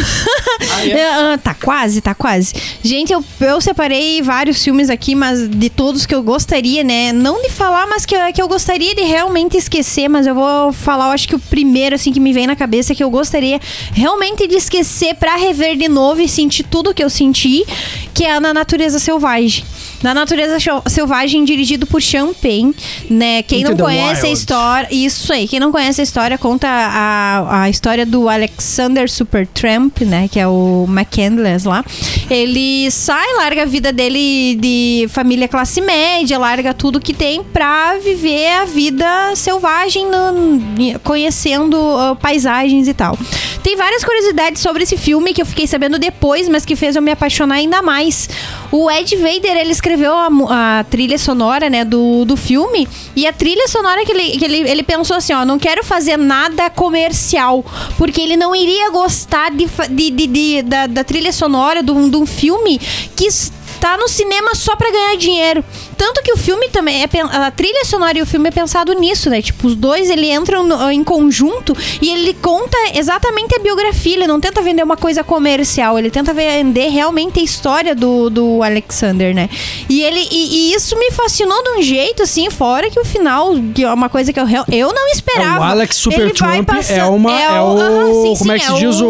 Ah, 0.61 1.37
tá 1.37 1.53
quase, 1.53 2.01
tá 2.01 2.13
quase. 2.13 2.53
Gente, 2.83 3.11
eu, 3.11 3.23
eu 3.41 3.61
separei 3.61 4.21
vários 4.21 4.63
filmes 4.63 4.89
aqui, 4.89 5.15
mas 5.15 5.47
de 5.49 5.69
todos 5.69 6.05
que 6.05 6.13
eu 6.13 6.21
gostaria, 6.21 6.83
né? 6.83 7.11
Não 7.11 7.41
de 7.41 7.49
falar, 7.49 7.87
mas 7.87 8.05
que, 8.05 8.15
que 8.33 8.41
eu 8.41 8.47
gostaria 8.47 8.93
de 8.95 9.01
realmente 9.01 9.57
esquecer. 9.57 10.07
Mas 10.07 10.27
eu 10.27 10.35
vou 10.35 10.71
falar, 10.71 11.07
eu 11.07 11.11
acho 11.11 11.27
que 11.27 11.35
o 11.35 11.39
primeiro, 11.39 11.95
assim, 11.95 12.11
que 12.11 12.19
me 12.19 12.33
vem 12.33 12.47
na 12.47 12.55
cabeça 12.55 12.95
que 12.95 13.03
eu 13.03 13.09
gostaria 13.09 13.59
realmente 13.93 14.47
de 14.47 14.55
esquecer 14.55 15.15
pra 15.15 15.35
rever 15.35 15.77
de 15.77 15.87
novo 15.87 16.21
e 16.21 16.27
sentir 16.27 16.63
tudo 16.63 16.93
que 16.93 17.03
eu 17.03 17.09
senti, 17.09 17.65
que 18.13 18.25
é 18.25 18.39
Na 18.39 18.53
Natureza 18.53 18.99
Selvagem. 18.99 19.63
Na 20.01 20.13
Natureza 20.13 20.59
Sel- 20.59 20.83
Selvagem, 20.87 21.43
dirigido 21.43 21.85
por 21.85 22.01
Penn, 22.41 22.71
né? 23.09 23.43
Quem 23.43 23.61
Into 23.61 23.71
não 23.71 23.77
conhece 23.77 24.25
a 24.25 24.29
história. 24.31 24.87
Isso 24.91 25.31
aí, 25.33 25.47
quem 25.47 25.59
não 25.59 25.71
conhece 25.71 25.99
a 26.01 26.03
história, 26.03 26.37
conta 26.37 26.67
a, 26.69 27.63
a 27.63 27.69
história 27.69 28.05
do 28.05 28.29
Alexander 28.29 29.09
Supertramp, 29.09 30.01
né? 30.01 30.27
Que 30.31 30.39
é 30.39 30.47
o 30.47 30.85
McCandless 30.87 31.67
lá. 31.67 31.83
Ele 32.29 32.89
sai, 32.91 33.25
larga 33.37 33.63
a 33.63 33.65
vida 33.65 33.91
dele 33.91 34.55
de 34.55 35.07
família 35.09 35.47
classe 35.47 35.81
média, 35.81 36.37
larga 36.37 36.73
tudo 36.73 36.99
que 36.99 37.13
tem 37.13 37.43
pra 37.43 37.97
viver 37.97 38.47
a 38.53 38.65
vida 38.65 39.35
selvagem, 39.35 40.05
no- 40.09 40.99
conhecendo 41.03 41.77
ah, 41.97 42.15
paisagens 42.15 42.87
e 42.87 42.93
tal. 42.93 43.17
Tem 43.61 43.75
várias 43.75 44.03
curiosidades 44.03 44.61
sobre 44.61 44.83
esse 44.83 44.95
filme 44.95 45.33
que 45.33 45.41
eu 45.41 45.45
fiquei 45.45 45.67
sabendo 45.67 45.99
depois, 45.99 46.47
mas 46.47 46.63
que 46.65 46.75
fez 46.75 46.95
eu 46.95 47.01
me 47.01 47.11
apaixonar 47.11 47.55
ainda 47.55 47.81
mais. 47.81 48.29
O 48.71 48.89
Ed 48.91 49.15
Vader, 49.15 49.57
ele 49.57 49.71
escreveu 49.71 50.13
a, 50.13 50.79
a 50.79 50.83
trilha 50.83 51.17
sonora, 51.17 51.69
né, 51.69 51.83
do, 51.83 52.23
do 52.23 52.37
filme. 52.37 52.87
E 53.15 53.25
a 53.25 53.33
trilha 53.33 53.67
sonora 53.67 54.05
que, 54.05 54.11
ele, 54.11 54.37
que 54.37 54.45
ele, 54.45 54.57
ele 54.69 54.83
pensou 54.83 55.17
assim, 55.17 55.33
ó, 55.33 55.43
não 55.43 55.57
quero 55.57 55.83
fazer 55.83 56.17
nada 56.17 56.69
comercial. 56.69 57.65
Porque 57.97 58.21
ele 58.21 58.37
não 58.37 58.55
iria 58.55 58.91
gostar 58.91 59.49
de, 59.51 59.67
de, 59.89 60.11
de- 60.11 60.27
de- 60.27 60.61
da, 60.61 60.85
da 60.87 61.03
trilha 61.03 61.31
sonora 61.31 61.81
de 61.81 61.91
um, 61.91 62.07
de 62.09 62.17
um 62.17 62.25
filme 62.27 62.79
que 63.15 63.25
está 63.25 63.97
no 63.97 64.07
cinema 64.07 64.53
só 64.53 64.75
pra 64.75 64.91
ganhar 64.91 65.15
dinheiro. 65.17 65.63
Tanto 65.99 66.23
que 66.23 66.31
o 66.31 66.37
filme 66.37 66.69
também 66.69 67.03
é 67.03 67.07
a 67.35 67.51
trilha 67.51 67.83
sonora 67.83 68.17
e 68.17 68.21
o 68.21 68.25
filme 68.25 68.47
é 68.47 68.51
pensado 68.51 68.93
nisso, 68.93 69.29
né? 69.29 69.41
Tipo, 69.41 69.67
os 69.67 69.75
dois 69.75 70.09
ele 70.09 70.31
entram 70.31 70.63
no- 70.65 70.89
em 70.89 71.03
conjunto 71.03 71.75
e 72.01 72.09
ele 72.09 72.33
conta 72.35 72.77
exatamente 72.95 73.53
a 73.53 73.59
biografia, 73.59 74.15
ele 74.15 74.25
não 74.25 74.39
tenta 74.39 74.61
vender 74.61 74.81
uma 74.81 74.95
coisa 74.95 75.25
comercial, 75.25 75.99
ele 75.99 76.09
tenta 76.09 76.33
vender 76.33 76.87
realmente 76.87 77.41
a 77.41 77.43
história 77.43 77.93
do, 77.93 78.29
do 78.29 78.63
Alexander, 78.63 79.35
né? 79.35 79.49
E 79.89 80.01
ele 80.01 80.25
e, 80.31 80.71
e 80.71 80.73
isso 80.73 80.97
me 80.97 81.11
fascinou 81.11 81.61
de 81.63 81.69
um 81.71 81.81
jeito 81.81 82.23
assim, 82.23 82.49
fora 82.49 82.89
que 82.89 82.97
o 82.99 83.03
final, 83.03 83.53
que 83.75 83.83
é 83.83 83.93
uma 83.93 84.07
coisa 84.07 84.31
que 84.31 84.39
eu 84.39 84.45
eu 84.71 84.93
não 84.93 85.07
esperava. 85.09 85.57
É, 85.57 85.59
o 85.59 85.63
Alex 85.63 85.95
Supertramp 85.97 86.65
passando- 86.65 86.97
é 86.97 87.03
uma- 87.03 87.39
é 87.41 87.61
o- 87.61 87.77
aham, 87.77 88.13
sim, 88.23 88.35
como 88.37 88.51
é 88.53 88.59
sim, 88.59 88.65
que 88.65 88.71
se 88.71 88.79
diz 88.79 89.01
o- 89.01 89.05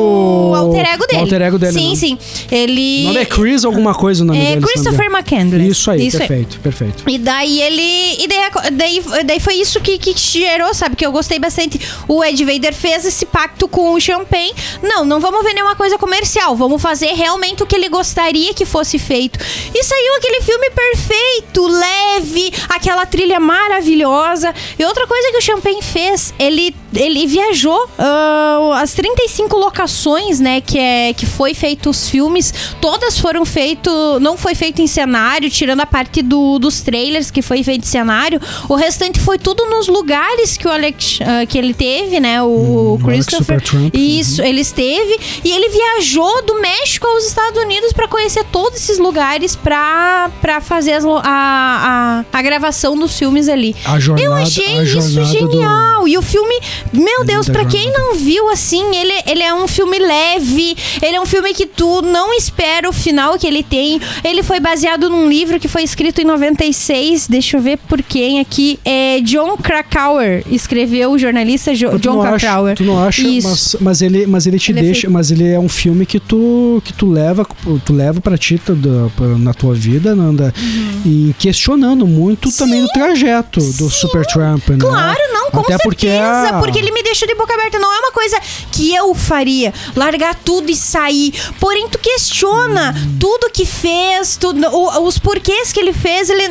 o 0.52 0.56
alter 0.56 0.86
ego 0.94 1.04
o 1.04 1.08
dele. 1.08 1.20
alter 1.22 1.42
ego 1.44 1.60
dele, 1.60 1.74
Sim, 1.74 1.90
né? 1.90 1.96
sim. 1.96 2.18
Ele 2.52 3.04
O 3.04 3.08
nome 3.10 3.20
é 3.22 3.26
Chris 3.26 3.64
alguma 3.64 3.94
coisa 3.94 4.24
o 4.24 4.26
nome 4.26 4.40
é 4.40 4.42
dele. 4.42 4.56
não 4.56 4.68
me 4.68 4.74
Christopher. 4.74 5.06
McCandless. 5.12 5.70
Isso 5.70 5.92
aí, 5.92 6.08
Isso 6.08 6.18
aí. 6.22 6.28
perfeito, 6.28 6.60
perfeito. 6.80 7.04
E 7.10 7.18
daí 7.18 7.62
ele. 7.62 8.24
E 8.24 8.28
daí, 8.28 8.72
daí, 8.72 9.04
daí 9.26 9.40
foi 9.40 9.56
isso 9.56 9.80
que, 9.82 9.98
que 9.98 10.18
gerou, 10.18 10.74
sabe? 10.74 10.96
Que 10.96 11.06
eu 11.06 11.12
gostei 11.12 11.38
bastante. 11.40 11.80
O 12.08 12.24
Ed 12.24 12.44
Vader 12.46 12.74
fez 12.74 13.06
esse 13.06 13.26
pacto 13.26 13.68
com 13.68 13.94
o 13.94 14.00
Champagne. 14.00 14.54
Não, 14.82 15.04
não 15.04 15.20
vamos 15.20 15.44
vender 15.44 15.62
uma 15.62 15.76
coisa 15.76 15.98
comercial. 15.98 16.56
Vamos 16.56 16.82
fazer 16.82 17.14
realmente 17.14 17.62
o 17.62 17.66
que 17.66 17.76
ele 17.76 17.90
gostaria 17.90 18.54
que 18.54 18.66
fosse 18.66 18.98
feito. 18.98 19.40
E 19.74 19.84
saiu 19.84 20.16
aquele 20.16 20.42
filme 20.42 20.70
perfeito, 20.70 21.68
leve, 21.68 22.54
aquela 22.70 23.06
trilha 23.06 23.40
maravilhosa. 23.40 24.54
E 24.78 24.86
outra 24.86 25.06
coisa 25.06 25.32
que 25.32 25.38
o 25.38 25.42
Champagne 25.42 25.82
fez, 25.82 26.34
ele, 26.40 26.76
ele 26.94 27.28
viajou 27.28 27.90
ah, 27.98 28.80
as 28.82 28.94
35 28.94 29.58
locações, 29.58 30.40
né? 30.40 30.62
Que, 30.62 30.78
é, 30.78 31.14
que 31.14 31.26
foi 31.26 31.54
feito 31.54 31.90
os 31.90 32.10
filmes. 32.10 32.54
Todas 32.80 33.20
foram 33.20 33.46
feitos. 33.46 33.94
Não 34.22 34.38
foi 34.38 34.56
feito 34.56 34.82
em 34.82 34.88
cenário, 34.88 35.50
tirando 35.50 35.82
a 35.82 35.86
parte 35.86 36.22
do, 36.22 36.60
dos 36.70 36.82
trailers 36.82 37.32
que 37.32 37.42
foi 37.42 37.64
feito 37.64 37.88
cenário, 37.88 38.40
o 38.70 38.76
restante 38.76 39.20
foi 39.20 39.38
tudo 39.40 39.66
nos 39.66 39.88
lugares 39.88 40.56
que 40.56 40.68
o 40.68 40.72
Alex, 40.72 41.20
ah, 41.22 41.46
que 41.46 41.58
ele 41.58 41.74
teve, 41.74 42.20
né? 42.20 42.42
O, 42.44 42.46
o 42.48 43.00
Alex 43.04 43.26
Christopher. 43.26 43.60
Isso, 43.94 44.42
ele 44.44 44.62
esteve 44.62 45.20
e 45.44 45.52
ele 45.52 45.70
viajou 45.70 46.44
do 46.46 46.62
México 46.62 47.08
aos 47.08 47.26
Estados 47.26 47.60
Unidos 47.62 47.92
pra 47.92 48.08
conhecer 48.08 48.44
todos 48.52 48.78
esses 48.80 49.00
lugares 49.00 49.56
pra, 49.56 50.30
pra 50.42 50.62
fazer 50.62 50.94
as 50.94 51.06
a, 51.06 52.24
a, 52.34 52.38
a 52.38 52.42
gravação 52.42 52.98
dos 52.98 53.18
filmes 53.18 53.50
ali. 53.50 53.76
A 53.86 54.00
jornada- 54.00 54.28
Eu 54.30 54.34
achei 54.36 54.66
isso 54.84 54.86
jornada 54.86 55.40
do- 55.40 55.52
genial. 55.52 56.08
E 56.08 56.18
o 56.18 56.22
filme, 56.22 56.56
meu 56.94 57.24
Deus, 57.26 57.48
da 57.48 57.54
pra 57.54 57.66
quem 57.66 57.92
não 57.92 58.16
viu 58.16 58.50
assim, 58.50 58.96
ele, 58.96 59.14
ele 59.28 59.44
é 59.44 59.54
um 59.54 59.68
filme 59.68 59.98
leve, 60.00 60.76
ele 61.02 61.16
é 61.16 61.22
um 61.22 61.26
filme 61.26 61.54
que 61.54 61.66
tu 61.66 62.02
não 62.02 62.34
espera 62.34 62.88
o 62.90 62.94
final 62.94 63.38
que 63.38 63.46
ele 63.48 63.64
tem. 63.64 64.00
Ele 64.24 64.44
foi 64.44 64.60
baseado 64.60 65.10
num 65.10 65.28
livro 65.28 65.60
que 65.60 65.68
foi 65.68 65.84
escrito 65.84 66.22
em 66.22 66.26
96, 66.60 67.28
deixa 67.28 67.56
eu 67.58 67.62
ver 67.62 67.78
por 67.78 68.02
quem 68.04 68.40
aqui. 68.42 68.80
É 68.84 69.22
John 69.22 69.56
Krakauer, 69.58 70.44
escreveu 70.52 71.12
o 71.12 71.18
jornalista 71.18 71.74
Jo- 71.74 71.98
John 71.98 72.16
não 72.16 72.22
acha, 72.24 72.40
Krakauer. 72.48 72.76
tu 72.76 72.84
não 72.84 73.02
acha 73.02 73.22
Isso. 73.22 73.48
mas, 73.48 73.76
mas 73.80 74.02
ele, 74.02 74.28
mas 74.28 74.46
ele 74.46 74.60
te 74.60 74.72
Ele 74.72 74.80
é 74.80 74.84
deixa, 74.84 75.02
feito- 75.02 75.14
mas 75.14 75.32
ele 75.32 75.48
é 75.48 75.58
um 75.60 75.70
filme 75.70 76.06
que 76.06 76.20
tu 76.20 76.82
que 76.84 76.92
tu 76.94 77.10
leva, 77.10 77.46
tu 77.86 77.94
leva 77.94 78.20
para 78.20 78.38
ti 78.38 78.62
tu- 78.64 78.78
pra- 79.16 79.28
na 79.38 79.54
tua 79.54 79.74
vida, 79.74 80.14
Nanda, 80.16 80.54
Uhum. 80.58 81.02
e 81.06 81.36
questionando 81.40 82.06
muito 82.06 82.52
também 82.52 82.84
o 82.84 82.88
trajeto 82.90 83.60
do 83.60 83.90
Supertramp, 83.90 84.68
né? 84.70 84.78
Claro, 84.80 85.20
não, 85.32 85.52
com 85.52 85.60
Até 85.62 85.78
porque 85.84 86.08
certeza. 86.10 86.58
a- 86.58 86.60
Porque 86.60 86.78
ele 86.80 86.92
me 86.92 87.02
deixou 87.02 87.28
de 87.28 87.36
boca 87.36 87.54
aberta. 87.54 87.80
Não 87.80 87.94
é 87.94 88.00
uma 88.00 88.12
coisa 88.12 88.38
que 88.72 88.94
eu 88.94 89.14
faria. 89.16 89.74
Largar 89.96 90.36
tudo 90.36 90.70
e 90.70 90.76
sair. 90.76 91.34
Porém, 91.60 91.88
tu 91.90 91.98
questiona 92.00 92.94
Hum. 92.98 93.16
tudo 93.20 93.50
que 93.52 93.66
fez, 93.66 94.36
tudo, 94.38 94.60
os 95.04 95.18
porquês 95.18 95.72
que 95.72 95.80
ele 95.80 95.94
fez. 95.94 96.30
Ele, 96.30 96.49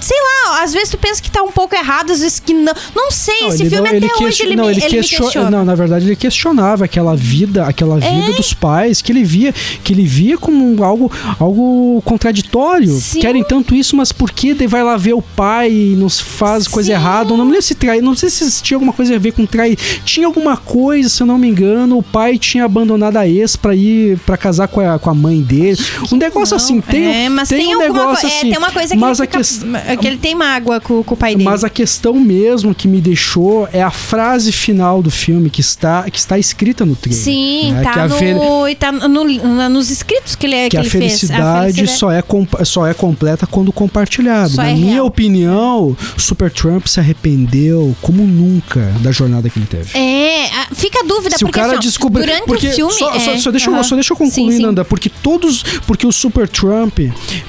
sei 0.00 0.16
lá, 0.46 0.62
às 0.62 0.72
vezes 0.72 0.90
tu 0.90 0.98
pensa 0.98 1.20
que 1.22 1.30
tá 1.30 1.42
um 1.42 1.50
pouco 1.52 1.74
errado, 1.74 2.12
às 2.12 2.20
vezes 2.20 2.38
que 2.40 2.52
não. 2.54 2.72
Não 2.94 3.10
sei, 3.10 3.40
Não, 3.42 3.48
esse 3.48 3.68
filme 3.68 3.90
não- 3.90 3.98
até 4.08 4.24
hoje 4.24 4.42
ele, 4.42 4.56
não, 4.56 4.64
me, 4.66 4.70
ele 4.72 4.80
ele 4.84 4.90
question- 4.98 5.22
questiona. 5.24 5.50
Não, 5.50 5.64
na 5.64 5.74
verdade 5.74 6.06
ele 6.06 6.16
questionava 6.16 6.84
aquela 6.84 7.16
vida, 7.16 7.66
aquela 7.66 7.98
vida 7.98 8.32
dos 8.32 8.52
pais 8.54 9.00
que 9.02 9.12
ele 9.12 9.24
via, 9.24 9.52
que 9.82 9.92
ele 9.92 10.04
via 10.04 10.36
como 10.38 10.82
algo, 10.84 11.10
algo 11.38 12.02
contraditório. 12.04 12.92
Sim. 13.00 13.20
Querem 13.20 13.42
tanto 13.44 13.74
isso, 13.74 13.96
mas 13.96 14.12
por 14.12 14.30
que 14.30 14.54
vai 14.66 14.82
lá 14.82 14.96
ver 14.96 15.14
o 15.14 15.22
pai 15.22 15.70
e 15.72 15.94
nos 15.96 16.20
faz 16.20 16.68
coisa 16.68 16.88
Sim. 16.88 16.92
errada? 16.94 17.32
Eu 17.32 17.36
Não 17.36 17.44
me 17.44 17.52
lembro 17.52 17.64
se 17.64 17.74
trai, 17.74 18.00
não 18.00 18.14
sei 18.14 18.28
se 18.30 18.62
tinha 18.62 18.76
alguma 18.76 18.92
coisa 18.92 19.14
a 19.14 19.18
ver 19.18 19.32
com 19.32 19.46
trair. 19.46 19.76
Tinha 20.04 20.26
alguma 20.26 20.56
coisa, 20.56 21.08
se 21.08 21.22
eu 21.22 21.26
não 21.26 21.38
me 21.38 21.48
engano, 21.48 21.98
o 21.98 22.02
pai 22.02 22.38
tinha 22.38 22.64
abandonado 22.64 23.16
a 23.16 23.26
ex 23.26 23.56
pra 23.56 23.74
ir 23.74 24.18
para 24.26 24.36
casar 24.36 24.68
com 24.68 24.80
a, 24.80 24.98
com 24.98 25.10
a 25.10 25.14
mãe 25.14 25.40
dele. 25.40 25.78
Um 26.12 26.16
negócio 26.16 26.56
Não, 26.56 26.62
assim, 26.62 26.80
tem, 26.80 27.24
é, 27.24 27.28
mas 27.28 27.48
tem, 27.48 27.66
tem, 27.66 27.76
um 27.76 27.78
negócio 27.78 28.20
co- 28.20 28.26
é, 28.34 28.38
assim. 28.38 28.48
tem 28.50 28.58
uma 28.58 28.70
coisa 28.70 28.94
que, 28.94 29.00
mas 29.00 29.19
ele, 29.24 29.30
a 29.34 29.38
questão 29.38 29.96
que 29.98 30.06
ele 30.06 30.16
tem 30.18 30.34
mágoa 30.34 30.80
com, 30.80 31.02
com 31.02 31.14
o 31.14 31.16
pai 31.16 31.32
dele. 31.34 31.44
mas 31.44 31.64
a 31.64 31.68
questão 31.70 32.14
mesmo 32.14 32.74
que 32.74 32.86
me 32.88 33.00
deixou 33.00 33.68
é 33.72 33.82
a 33.82 33.90
frase 33.90 34.52
final 34.52 35.02
do 35.02 35.10
filme 35.10 35.50
que 35.50 35.60
está, 35.60 36.08
que 36.10 36.18
está 36.18 36.38
escrita 36.38 36.84
no 36.84 36.94
trailer. 36.96 37.22
Sim, 37.22 37.72
né? 37.72 37.82
tá, 37.82 38.08
que 38.08 38.32
no, 38.34 38.68
e 38.68 38.74
tá 38.74 38.92
no, 38.92 39.24
na- 39.24 39.68
nos 39.68 39.90
escritos 39.90 40.34
que 40.34 40.46
ele, 40.46 40.68
que 40.70 40.76
a 40.76 40.80
ele 40.80 40.90
felicidade, 40.90 41.76
fez. 41.76 41.90
A 41.90 41.94
só, 41.94 42.10
é 42.12 42.22
só 42.64 42.86
é 42.86 42.94
completa 42.94 43.46
quando 43.46 43.72
compartilhado. 43.72 44.50
Só 44.50 44.62
Na 44.62 44.70
é 44.70 44.74
minha 44.74 44.92
real. 44.94 45.06
opinião, 45.06 45.96
Supertramp 46.16 46.86
se 46.86 47.00
arrependeu 47.00 47.94
como 48.00 48.22
nunca 48.24 48.80
da 49.00 49.10
jornada 49.12 49.48
que 49.48 49.58
ele 49.58 49.66
teve. 49.66 49.96
É, 49.98 50.48
fica 50.74 51.00
a 51.00 51.02
dúvida, 51.06 51.36
Se 51.36 51.44
o 51.44 51.46
porque 51.48 51.60
cara 51.60 51.78
assim, 51.78 51.90
durante 52.10 52.44
porque 52.46 52.68
o 52.68 52.72
filme. 52.74 52.92
só, 52.92 53.18
só- 53.18 53.32
é, 53.32 53.38
só 53.38 53.50
deixa, 53.50 53.70
eu- 53.70 53.84
só 53.84 53.94
deixa 53.94 54.12
eu 54.12 54.16
concluir, 54.16 54.50
Sim, 54.52 54.56
sim. 54.56 54.62
Nanda, 54.62 54.84
porque 54.84 55.08
todos. 55.08 55.62
Porque 55.86 56.06
o 56.06 56.12
Super 56.12 56.48
Trump, 56.48 56.98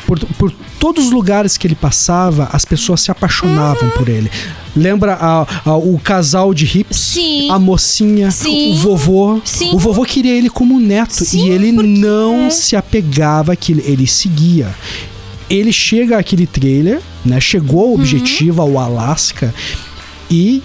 por, 0.05 0.19
por 0.37 0.51
todos 0.79 1.05
os 1.05 1.11
lugares 1.11 1.57
que 1.61 1.67
ele 1.67 1.75
passava, 1.75 2.49
as 2.51 2.65
pessoas 2.65 3.01
se 3.01 3.11
apaixonavam 3.11 3.83
Uhum. 3.83 3.89
por 3.91 4.09
ele. 4.09 4.31
Lembra 4.75 5.13
a- 5.13 5.45
a- 5.65 5.75
o 5.77 5.99
casal 5.99 6.53
de 6.53 6.65
hips? 6.65 6.97
Sim. 6.97 7.49
A 7.51 7.59
mocinha, 7.59 8.31
Sim. 8.31 8.71
o 8.73 8.75
vovô. 8.77 9.39
Sim. 9.45 9.71
O 9.73 9.77
vovô 9.77 10.03
queria 10.03 10.35
ele 10.35 10.49
como 10.49 10.79
neto. 10.79 11.23
Sim, 11.23 11.45
e 11.45 11.49
ele 11.49 11.71
porque- 11.73 11.87
não 11.87 12.49
se 12.49 12.75
apegava 12.75 13.53
àquilo, 13.53 13.81
ele 13.85 14.07
seguia. 14.07 14.73
Ele 15.49 15.71
chega 15.71 16.17
àquele 16.17 16.47
trailer, 16.47 16.99
né? 17.23 17.39
Chegou 17.39 17.81
Uhum. 17.83 17.87
ao 17.89 17.93
objetivo, 17.95 18.61
ao 18.61 18.79
Alasca, 18.79 19.53
e, 20.29 20.63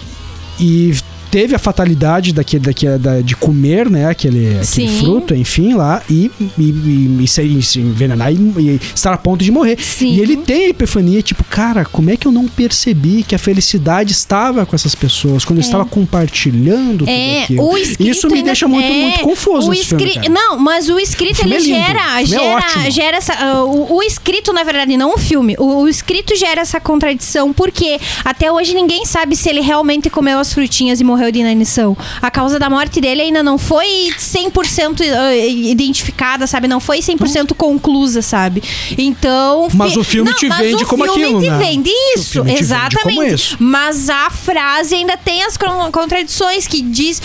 e 0.58 0.94
teve 1.30 1.54
a 1.54 1.58
fatalidade 1.58 2.32
daquele, 2.32 2.64
daquele, 2.64 2.98
da, 2.98 3.20
de 3.20 3.34
comer, 3.36 3.88
né? 3.90 4.06
Aquele, 4.06 4.58
aquele 4.58 4.88
fruto, 4.98 5.34
enfim, 5.34 5.74
lá, 5.74 6.02
e, 6.08 6.30
e, 6.58 6.62
e- 6.62 7.18
e 7.24 7.28
se, 7.28 7.62
se 7.62 7.80
envenenar 7.80 8.32
e, 8.32 8.36
e 8.36 8.80
estar 8.94 9.12
a 9.12 9.18
ponto 9.18 9.44
de 9.44 9.50
morrer. 9.50 9.78
Sim. 9.80 10.14
E 10.14 10.20
ele 10.20 10.36
tem 10.36 10.66
a 10.66 10.68
epifania, 10.68 11.22
tipo, 11.22 11.44
cara, 11.44 11.84
como 11.84 12.10
é 12.10 12.16
que 12.16 12.26
eu 12.26 12.32
não 12.32 12.46
percebi 12.48 13.22
que 13.22 13.34
a 13.34 13.38
felicidade 13.38 14.12
estava 14.12 14.64
com 14.66 14.74
essas 14.74 14.94
pessoas 14.94 15.44
quando 15.44 15.58
eu 15.58 15.62
estava 15.62 15.84
compartilhando 15.84 16.98
tudo 16.98 17.10
É, 17.10 17.42
aquilo? 17.44 17.62
o 17.70 17.76
escrito 17.78 18.10
Isso 18.10 18.28
me 18.30 18.42
deixa 18.42 18.66
muito, 18.68 18.86
é, 18.90 19.02
muito 19.02 19.20
confuso 19.20 19.70
o 19.70 19.74
filme, 19.74 20.04
escri- 20.04 20.14
cara. 20.14 20.28
Não, 20.28 20.58
mas 20.58 20.88
o 20.88 20.98
escrito 20.98 21.36
filme 21.36 21.54
ele 21.56 21.72
é 21.72 21.76
gera, 21.76 22.00
o 22.22 22.26
filme 22.26 22.44
é 22.44 22.60
gera, 22.60 22.90
gera 22.90 23.16
essa, 23.16 23.32
ah, 23.34 23.64
o, 23.64 23.96
o 23.96 24.02
escrito 24.02 24.52
na 24.52 24.62
verdade 24.62 24.96
não 24.96 25.14
o 25.14 25.18
filme. 25.18 25.54
O, 25.58 25.82
o 25.82 25.88
escrito 25.88 26.34
gera 26.36 26.60
essa 26.60 26.80
contradição 26.80 27.52
porque 27.52 27.98
até 28.24 28.50
hoje 28.50 28.74
ninguém 28.74 29.04
sabe 29.04 29.36
se 29.36 29.48
ele 29.48 29.60
realmente 29.60 30.08
comeu 30.10 30.38
as 30.38 30.52
frutinhas 30.52 31.00
e 31.00 31.04
morreu 31.04 31.15
de 31.30 31.38
inanição. 31.40 31.96
A 32.20 32.30
causa 32.30 32.58
da 32.58 32.68
morte 32.70 33.00
dele 33.00 33.22
ainda 33.22 33.42
não 33.42 33.58
foi 33.58 33.86
100% 34.18 35.02
ah, 35.02 35.36
identificada, 35.36 36.46
sabe? 36.46 36.68
Não 36.68 36.80
foi 36.80 36.98
100% 37.00 37.54
conclusa, 37.54 38.22
sabe? 38.22 38.62
Então, 38.96 39.68
Mas 39.74 39.92
fi- 39.92 39.98
o 39.98 40.04
filme 40.04 40.30
Não, 40.30 40.36
te 40.36 40.48
vende 40.48 40.84
o 40.84 40.86
como 40.86 41.04
aquilo, 41.04 41.40
né? 41.40 41.48
O 41.58 42.18
isso, 42.18 42.30
filme 42.32 42.54
te 42.54 42.64
vende 42.64 42.96
como 42.96 43.10
exatamente. 43.22 43.34
isso. 43.34 43.56
Mas 43.60 44.08
a 44.08 44.30
frase 44.30 44.94
ainda 44.94 45.16
tem 45.16 45.42
as 45.44 45.56
con- 45.56 45.90
contradições 45.92 46.66
que 46.66 46.80
diz. 46.82 47.20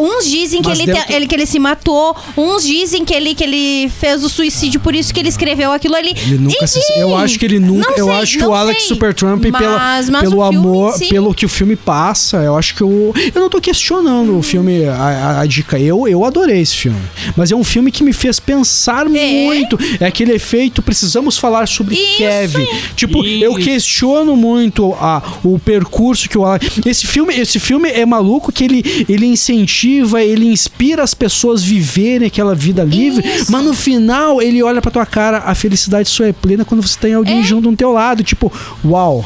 uns 0.00 0.24
dizem 0.26 0.62
que 0.62 0.70
ele, 0.70 0.84
te- 0.92 1.12
ele- 1.12 1.26
que 1.26 1.34
ele 1.34 1.46
se 1.46 1.58
matou, 1.58 2.16
uns 2.36 2.64
dizem 2.64 3.04
que 3.04 3.14
ele, 3.14 3.34
que 3.34 3.44
ele 3.44 3.88
fez 3.90 4.22
o 4.24 4.28
suicídio, 4.28 4.80
por 4.80 4.94
isso 4.94 5.12
que 5.12 5.20
ele 5.20 5.28
escreveu 5.28 5.72
aquilo 5.72 5.94
ali. 5.94 6.10
Ele 6.26 6.38
nunca 6.38 6.66
se, 6.66 6.80
eu 6.96 7.16
acho 7.16 7.38
que 7.38 7.44
ele 7.44 7.58
nunca, 7.58 7.90
não 7.90 7.98
eu 7.98 8.06
sei, 8.06 8.14
acho 8.14 8.38
que 8.38 8.44
o 8.44 8.54
Alex 8.54 8.78
sei. 8.80 8.88
Supertramp 8.88 9.42
pela, 9.42 9.78
Mas- 9.78 10.10
pelo 10.20 10.36
o 10.38 10.42
amor, 10.42 10.92
si- 10.94 11.06
pelo 11.06 11.34
que 11.34 11.44
o 11.46 11.48
filme 11.48 11.76
passa, 11.76 12.38
eu 12.38 12.56
acho 12.56 12.74
que 12.74 12.82
eu 12.82 13.12
eu 13.34 13.40
não 13.40 13.48
tô 13.48 13.60
questionando 13.60 14.36
o 14.38 14.42
filme 14.42 14.84
a, 14.84 14.94
a- 14.94 15.40
a 15.40 15.46
dica. 15.46 15.78
Eu 15.78 16.06
eu 16.08 16.24
adorei 16.24 16.60
esse 16.60 16.76
filme, 16.76 16.98
mas 17.36 17.50
é 17.50 17.56
um 17.56 17.64
filme 17.64 17.90
que 17.92 18.02
me 18.02 18.12
fez 18.12 18.38
pensar 18.40 19.08
muito. 19.08 19.78
É 20.00 20.06
aquele 20.06 20.32
efeito 20.32 20.80
precisamos 20.82 21.36
falar 21.38 21.66
sobre 21.68 21.94
Isso 21.94 22.16
Kevin. 22.18 22.66
Tipo, 22.96 23.24
Isso. 23.24 23.44
eu 23.44 23.54
questiono 23.56 24.36
muito 24.36 24.92
a, 24.94 25.22
o 25.44 25.58
percurso 25.58 26.28
que 26.28 26.36
o 26.38 26.44
esse 26.86 27.06
filme, 27.06 27.34
esse 27.34 27.58
filme 27.58 27.88
é 27.90 28.04
maluco 28.06 28.50
que 28.52 28.64
ele 28.64 29.06
ele 29.08 29.26
incentiva, 29.26 30.22
ele 30.22 30.46
inspira 30.46 31.02
as 31.02 31.14
pessoas 31.14 31.62
a 31.62 31.64
viverem 31.64 32.26
aquela 32.28 32.54
vida 32.54 32.82
livre, 32.84 33.24
mas 33.48 33.64
no 33.64 33.74
final 33.74 34.40
ele 34.42 34.62
olha 34.62 34.80
pra 34.80 34.90
tua 34.90 35.06
cara, 35.06 35.38
a 35.46 35.54
felicidade 35.54 36.08
só 36.08 36.24
é 36.24 36.32
plena 36.32 36.64
quando 36.64 36.82
você 36.86 36.98
tem 36.98 37.14
alguém 37.14 37.42
junto 37.42 37.70
no 37.70 37.76
teu 37.76 37.92
lado, 37.92 38.22
tipo, 38.22 38.52
uau. 38.84 39.24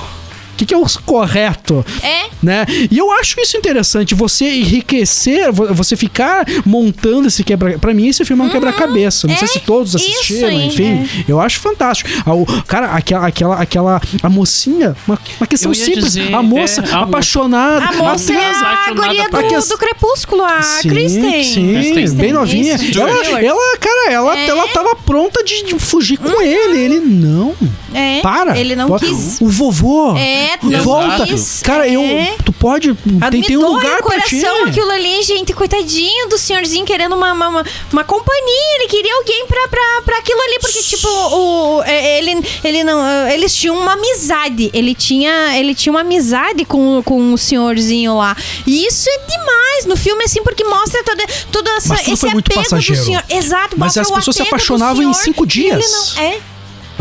O 0.52 0.56
que, 0.56 0.66
que 0.66 0.74
é 0.74 0.76
o 0.76 0.84
correto? 1.04 1.84
É. 2.02 2.22
Né? 2.42 2.66
E 2.90 2.98
eu 2.98 3.10
acho 3.12 3.40
isso 3.40 3.56
interessante, 3.56 4.14
você 4.14 4.44
enriquecer, 4.58 5.50
vo- 5.52 5.72
você 5.74 5.96
ficar 5.96 6.44
montando 6.66 7.28
esse 7.28 7.42
quebra. 7.44 7.78
Pra 7.78 7.94
mim, 7.94 8.08
esse 8.08 8.24
filme 8.24 8.42
é 8.42 8.46
um 8.46 8.50
quebra-cabeça. 8.50 9.26
Não 9.26 9.36
sei 9.36 9.44
É, 9.48 9.50
se 9.50 9.60
todos 9.60 9.94
assistiram, 9.96 10.48
aí, 10.48 10.66
enfim. 10.66 11.08
Eu 11.28 11.40
acho 11.40 11.60
fantástico. 11.60 12.10
Ah, 12.26 12.34
o- 12.34 12.46
cara, 12.64 12.86
aquela, 12.92 13.26
aquela, 13.26 13.56
aquela. 13.56 14.00
A 14.22 14.28
mocinha, 14.28 14.96
uma, 15.06 15.18
uma 15.40 15.46
questão 15.46 15.72
simples. 15.72 16.04
dizer, 16.04 16.34
a 16.34 16.42
moça 16.42 16.82
é, 16.82 16.92
apaixonada. 16.94 17.84
A 17.86 17.92
moça 17.92 18.32
é 18.32 18.36
a 18.36 18.92
guria 18.92 19.28
do, 19.28 19.68
do 19.68 19.78
Crepúsculo, 19.78 20.42
a 20.44 20.62
sim, 20.62 20.88
Kristen. 20.88 21.44
Sim, 21.44 21.72
Kristen. 21.94 22.18
bem 22.20 22.32
novinha. 22.32 22.74
Isso, 22.74 23.00
Ela, 23.00 23.40
ela, 23.40 23.78
cara, 23.78 24.12
ela, 24.12 24.38
É. 24.38 24.46
ela 24.48 24.68
tava 24.68 24.94
pronta 24.96 25.42
de, 25.44 25.64
de 25.64 25.78
fugir 25.78 26.16
com 26.18 26.40
ele. 26.42 26.78
Ele 26.78 27.00
não. 27.00 27.54
É, 27.94 28.20
Para. 28.20 28.58
Ele 28.58 28.74
não 28.74 28.98
quis. 28.98 29.40
O 29.40 29.48
vovô. 29.48 30.16
É, 30.16 30.41
não 30.62 30.82
Volta. 30.82 31.26
quis. 31.26 31.60
Cara, 31.62 31.88
eu. 31.88 32.02
É. 32.02 32.36
Tu 32.44 32.52
pode. 32.52 32.94
Tem, 33.30 33.42
tem 33.42 33.56
um 33.56 33.66
lugar 33.66 34.00
o 34.00 34.04
pra 34.04 34.20
ti. 34.22 34.40
coração 34.40 34.64
aquilo 34.64 34.90
ali, 34.90 35.22
gente. 35.22 35.52
Coitadinho 35.52 36.28
do 36.28 36.38
senhorzinho 36.38 36.84
querendo 36.84 37.14
uma, 37.14 37.32
uma, 37.32 37.48
uma, 37.48 37.64
uma 37.92 38.04
companhia. 38.04 38.76
Ele 38.78 38.88
queria 38.88 39.14
alguém 39.16 39.46
pra, 39.46 39.68
pra, 39.68 40.02
pra 40.04 40.18
aquilo 40.18 40.40
ali. 40.40 40.58
Porque, 40.60 40.82
tipo, 40.82 41.08
o, 41.08 41.82
é, 41.84 42.18
ele, 42.18 42.44
ele 42.64 42.84
não. 42.84 43.04
é, 43.06 43.34
Eles 43.34 43.54
tinham 43.54 43.76
uma 43.78 43.92
amizade. 43.92 44.70
Ele 44.72 44.94
tinha, 44.94 45.58
ele 45.58 45.74
tinha 45.74 45.92
uma 45.92 46.00
amizade 46.00 46.64
com, 46.64 47.02
com 47.04 47.32
o 47.32 47.38
senhorzinho 47.38 48.16
lá. 48.16 48.36
E 48.66 48.86
isso 48.86 49.08
é 49.08 49.18
demais 49.26 49.84
no 49.86 49.96
filme, 49.96 50.24
assim, 50.24 50.42
porque 50.42 50.64
mostra 50.64 51.02
toda, 51.04 51.24
toda 51.50 51.70
essa, 51.72 51.88
Mas 51.90 52.00
esse 52.08 52.16
foi 52.16 52.30
muito 52.30 52.46
apego 52.50 52.62
passageiro. 52.64 53.00
do 53.00 53.04
senhor. 53.06 53.24
Exato, 53.30 53.76
Mas 53.78 53.96
as 53.96 54.10
pessoas 54.10 54.36
se 54.36 54.42
apaixonavam 54.42 55.02
em 55.02 55.12
cinco 55.12 55.44
e 55.44 55.66
ele 55.66 55.78
dias. 55.78 55.90
não- 56.16 56.22
é. 56.22 56.38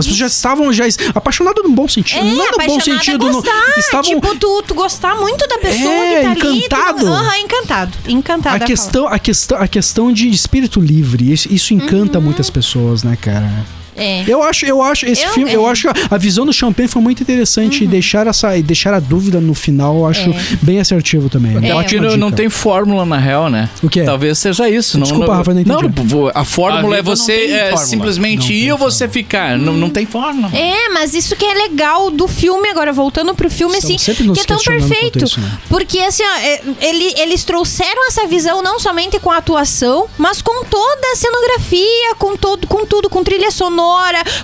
As 0.01 0.05
pessoas 0.07 0.19
já 0.19 0.27
estavam 0.27 0.73
já 0.73 0.83
apaixonadas 1.15 1.63
no 1.63 1.71
bom 1.71 1.87
sentido. 1.87 2.19
É, 2.19 2.23
não 2.23 2.29
é 2.29 2.33
no 2.33 2.37
bom 2.37 2.47
apaixonada 2.63 2.83
sentido. 2.83 3.25
é 3.25 3.29
no- 3.29 3.41
gostar. 3.41 3.79
estavam. 3.79 4.03
Tipo, 4.15 4.35
tu, 4.37 4.63
tu 4.67 4.73
gostar 4.73 5.15
muito 5.15 5.47
da 5.47 5.57
pessoa 5.57 5.91
É, 5.93 6.21
tá 6.23 6.31
encantado. 6.33 7.07
Aham, 7.07 7.37
encantado. 7.39 7.97
Encantado. 8.07 8.55
a 8.55 8.59
questão, 8.67 9.07
a, 9.07 9.19
questão, 9.19 9.57
a 9.57 9.67
questão 9.67 10.11
de 10.11 10.29
espírito 10.29 10.79
livre, 10.79 11.31
isso, 11.31 11.51
isso 11.51 11.73
encanta 11.73 12.17
Uhum. 12.19 12.25
muitas 12.25 12.49
pessoas, 12.49 13.03
né, 13.03 13.15
cara? 13.19 13.49
É. 13.95 14.23
Eu 14.27 14.41
acho, 14.43 14.65
eu 14.65 14.81
acho 14.81 15.05
esse 15.05 15.23
Eu- 15.23 15.29
filme, 15.31 15.51
é. 15.51 15.55
eu 15.55 15.65
acho 15.67 15.91
que 15.91 15.99
a 16.09 16.17
visão 16.17 16.45
do 16.45 16.53
Champagne 16.53 16.87
foi 16.87 17.01
muito 17.01 17.21
interessante 17.23 17.83
e 17.83 17.87
deixar 17.87 18.27
essa 18.27 18.57
e 18.57 18.63
deixar 18.63 18.93
a 18.93 18.99
dúvida 18.99 19.39
no 19.41 19.53
final, 19.53 19.97
eu 19.97 20.07
acho 20.07 20.29
É. 20.29 20.35
bem 20.61 20.79
assertivo 20.79 21.29
também. 21.29 21.51
É, 21.51 21.53
Porque 21.59 21.71
Ótima 21.73 22.07
não, 22.11 22.17
não 22.17 22.31
tem 22.31 22.49
fórmula 22.49 23.05
na 23.05 23.17
real, 23.17 23.49
né? 23.49 23.69
O 23.83 23.89
que 23.89 24.01
é? 24.01 24.03
Talvez 24.03 24.37
seja 24.37 24.69
isso. 24.69 24.97
Não, 24.97 25.03
Desculpa, 25.03 25.27
não, 25.27 25.35
Rafa, 25.37 25.53
não 25.53 25.61
entendi. 25.61 26.03
não, 26.13 26.31
a 26.33 26.45
fórmula 26.45 26.95
A 26.95 26.99
é 26.99 27.01
não 27.03 27.15
você 27.15 27.33
é, 27.33 27.59
fórmula. 27.69 27.85
simplesmente 27.85 28.53
ir 28.53 28.71
ou 28.71 28.77
você 28.77 29.07
ficar. 29.07 29.57
Não, 29.57 29.73
não 29.73 29.89
tem 29.89 30.05
fórmula. 30.05 30.49
É, 30.55 30.89
mas 30.89 31.13
isso 31.13 31.35
que 31.35 31.45
é 31.45 31.53
legal 31.53 32.09
do 32.09 32.27
filme, 32.27 32.69
agora 32.69 32.93
voltando 32.93 33.33
pro 33.35 33.49
filme, 33.49 33.75
Estamos 33.77 34.01
assim, 34.07 34.33
que 34.33 34.39
é 34.39 34.43
tão 34.45 34.57
perfeito. 34.57 35.25
isso, 35.25 35.39
né? 35.39 35.51
Porque, 35.69 35.99
assim, 35.99 36.23
ó, 36.23 36.39
é, 36.39 36.61
ele- 36.81 37.13
eles 37.19 37.43
trouxeram 37.43 38.07
essa 38.07 38.25
visão 38.27 38.61
não 38.63 38.79
somente 38.79 39.19
com 39.19 39.29
a 39.31 39.37
atuação, 39.37 40.07
mas 40.17 40.41
com 40.41 40.63
toda 40.65 41.07
a 41.11 41.15
cenografia, 41.15 42.15
com, 42.17 42.35
todo, 42.37 42.67
com 42.67 42.85
tudo, 42.85 43.09
com 43.09 43.23
trilha 43.23 43.51
sonora, 43.51 43.80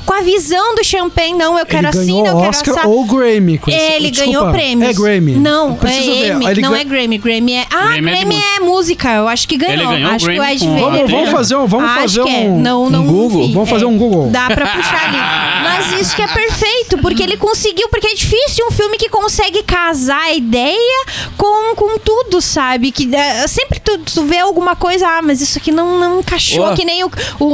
com 0.05 0.13
a 0.13 0.21
visão 0.21 0.75
do 0.75 0.83
Champagne. 0.83 1.33
Não, 1.33 1.57
eu 1.57 1.65
quero 1.65 1.79
ele 1.87 1.87
assim, 1.87 2.05
ganhou 2.07 2.23
não, 2.23 2.31
eu 2.31 2.37
quero 2.37 2.49
Oscar 2.49 2.73
assar. 2.75 2.89
ou 2.89 3.05
Grammy. 3.05 3.57
com 3.57 3.71
É, 3.71 3.95
ele 3.95 4.11
Desculpa, 4.11 4.39
ganhou 4.39 4.51
prêmios. 4.53 4.89
É 4.89 4.93
Grammy. 4.93 5.31
Não, 5.33 5.77
é 5.83 6.49
Ele 6.51 6.61
não 6.61 6.69
ganha- 6.71 6.81
é 6.81 6.83
Grammy. 6.85 7.17
Grammy 7.17 7.53
é. 7.53 7.65
Ah, 7.71 7.87
Grammy 7.87 8.11
é 8.11 8.15
Grammy 8.15 8.35
é, 8.55 8.59
música. 8.61 9.13
Eu 9.13 9.27
acho 9.27 9.47
que 9.47 9.57
ganhou. 9.57 9.73
Ele 9.75 9.85
ganhou 9.85 10.11
acho 10.11 10.25
que 10.25 10.31
o 10.31 10.35
Grammy 10.35 10.51
Ed 10.53 10.65
Vedder- 10.67 10.81
Vamos, 10.87 11.11
vamos 11.11 11.29
fazer 11.31 11.55
um, 11.55 11.65
vamos 11.67 11.89
Acho 11.91 11.99
fazer 12.01 12.19
é. 12.21 12.23
um, 12.49 12.59
não, 12.61 12.83
um 12.85 12.89
não 12.89 13.05
Google. 13.05 13.47
vi. 13.47 13.53
Vamos 13.53 13.69
fazer 13.69 13.85
É. 13.85 13.87
um 13.87 13.97
Google. 13.97 14.29
Dá 14.29 14.47
pra 14.47 14.67
puxar 14.67 15.05
ali. 15.07 15.17
Mas 15.63 16.01
isso 16.01 16.15
que 16.15 16.21
é 16.21 16.27
perfeito, 16.27 16.97
porque 16.99 17.21
ele 17.23 17.37
conseguiu, 17.37 17.87
porque 17.89 18.07
é 18.07 18.13
difícil 18.13 18.65
um 18.67 18.71
filme 18.71 18.97
que 18.97 19.09
consegue 19.09 19.61
casar 19.63 20.21
a 20.23 20.33
ideia 20.33 21.05
com, 21.37 21.75
com 21.75 21.97
tudo, 21.99 22.41
sabe? 22.41 22.91
Que 22.91 23.13
é, 23.15 23.47
sempre 23.47 23.79
tu, 23.79 23.97
tu 23.99 24.23
vê 24.23 24.39
alguma 24.39 24.75
coisa, 24.75 25.07
ah, 25.07 25.21
mas 25.21 25.41
isso 25.41 25.57
aqui 25.57 25.71
não, 25.71 25.99
não 25.99 26.19
encaixou, 26.19 26.65
Ó. 26.65 26.73
que 26.73 26.83
nem 26.85 27.03
o, 27.03 27.11
o, 27.39 27.45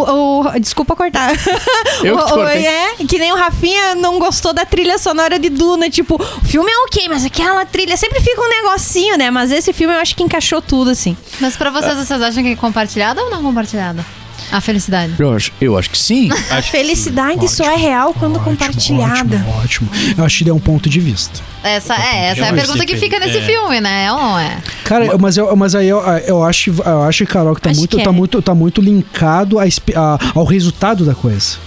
o- 0.47 0.59
Desculpa 0.59 0.95
cortar. 0.95 1.31
Eu 2.03 2.17
que 2.17 2.34
O- 2.34 2.47
é, 2.47 2.95
que 3.07 3.17
nem 3.19 3.32
o 3.32 3.36
Rafinha 3.36 3.95
não 3.95 4.19
gostou 4.19 4.53
da 4.53 4.65
trilha 4.65 4.97
sonora 4.97 5.38
de 5.39 5.49
Duna. 5.49 5.89
Tipo, 5.89 6.15
o 6.15 6.45
filme 6.45 6.71
é 6.71 6.78
ok, 6.86 7.07
mas 7.09 7.26
aquela 7.26 7.65
trilha 7.65 7.95
sempre 7.97 8.19
fica 8.21 8.41
um 8.41 8.49
negocinho, 8.49 9.17
né? 9.17 9.30
Mas 9.32 9.51
esse 9.51 9.71
filme 9.74 9.93
eu 9.93 9.99
acho 9.99 10.15
que 10.15 10.24
encaixou 10.24 10.61
tudo, 10.61 10.89
assim. 10.91 11.15
Mas 11.39 11.55
pra 11.55 11.69
vocês, 11.69 11.95
vocês 11.97 12.21
acham 12.21 12.43
que 12.43 12.49
é 12.49 12.55
compartilhada 12.55 13.21
ou 13.21 13.30
não 13.30 13.41
compartilhada? 13.41 14.05
A 14.51 14.59
felicidade. 14.61 15.13
Eu 15.17 15.34
acho, 15.36 15.51
eu 15.61 15.78
acho 15.78 15.89
que 15.89 15.97
sim. 15.97 16.30
A 16.51 16.61
felicidade 16.61 17.47
só 17.49 17.63
é 17.63 17.76
real 17.76 18.13
quando 18.13 18.39
compartilhada. 18.39 19.38
Ótimo, 19.57 19.89
ótimo. 19.89 19.89
Eu 20.17 20.26
acho 20.26 20.43
que 20.43 20.49
é 20.49 20.53
um 20.53 20.59
ponto 20.59 20.89
de 20.89 20.99
vista. 20.99 21.39
Essa 21.64 21.95
é, 21.95 22.26
essa 22.28 22.41
é 22.41 22.45
a 22.45 22.49
Eu 22.49 22.55
pergunta 22.55 22.86
que 22.86 22.97
fica 22.97 23.20
nesse 23.20 23.38
É. 23.38 23.41
filme, 23.41 23.80
né? 23.80 24.05
É 24.05 24.11
ou 24.11 24.18
não 24.20 24.38
é? 24.39 24.57
Cara, 24.84 25.18
mas, 25.18 25.38
eu, 25.38 25.55
mas 25.55 25.74
aí 25.76 25.88
eu, 25.88 25.99
eu 26.28 26.43
acho, 26.43 26.74
eu 26.86 27.03
acho, 27.03 27.26
Carol, 27.26 27.55
que 27.55 27.61
tá 27.61 27.70
Acho 27.70 27.80
muito, 27.80 27.97
que 27.97 28.03
tá 28.03 28.09
é. 28.09 28.14
muito, 28.14 28.41
tá 28.41 28.53
muito 28.55 28.82
linkado 28.82 29.59
a 29.59 29.64
a- 29.64 30.20
ao 30.36 30.43
resultado 30.45 31.05
da 31.05 31.16
coisa. 31.16 31.57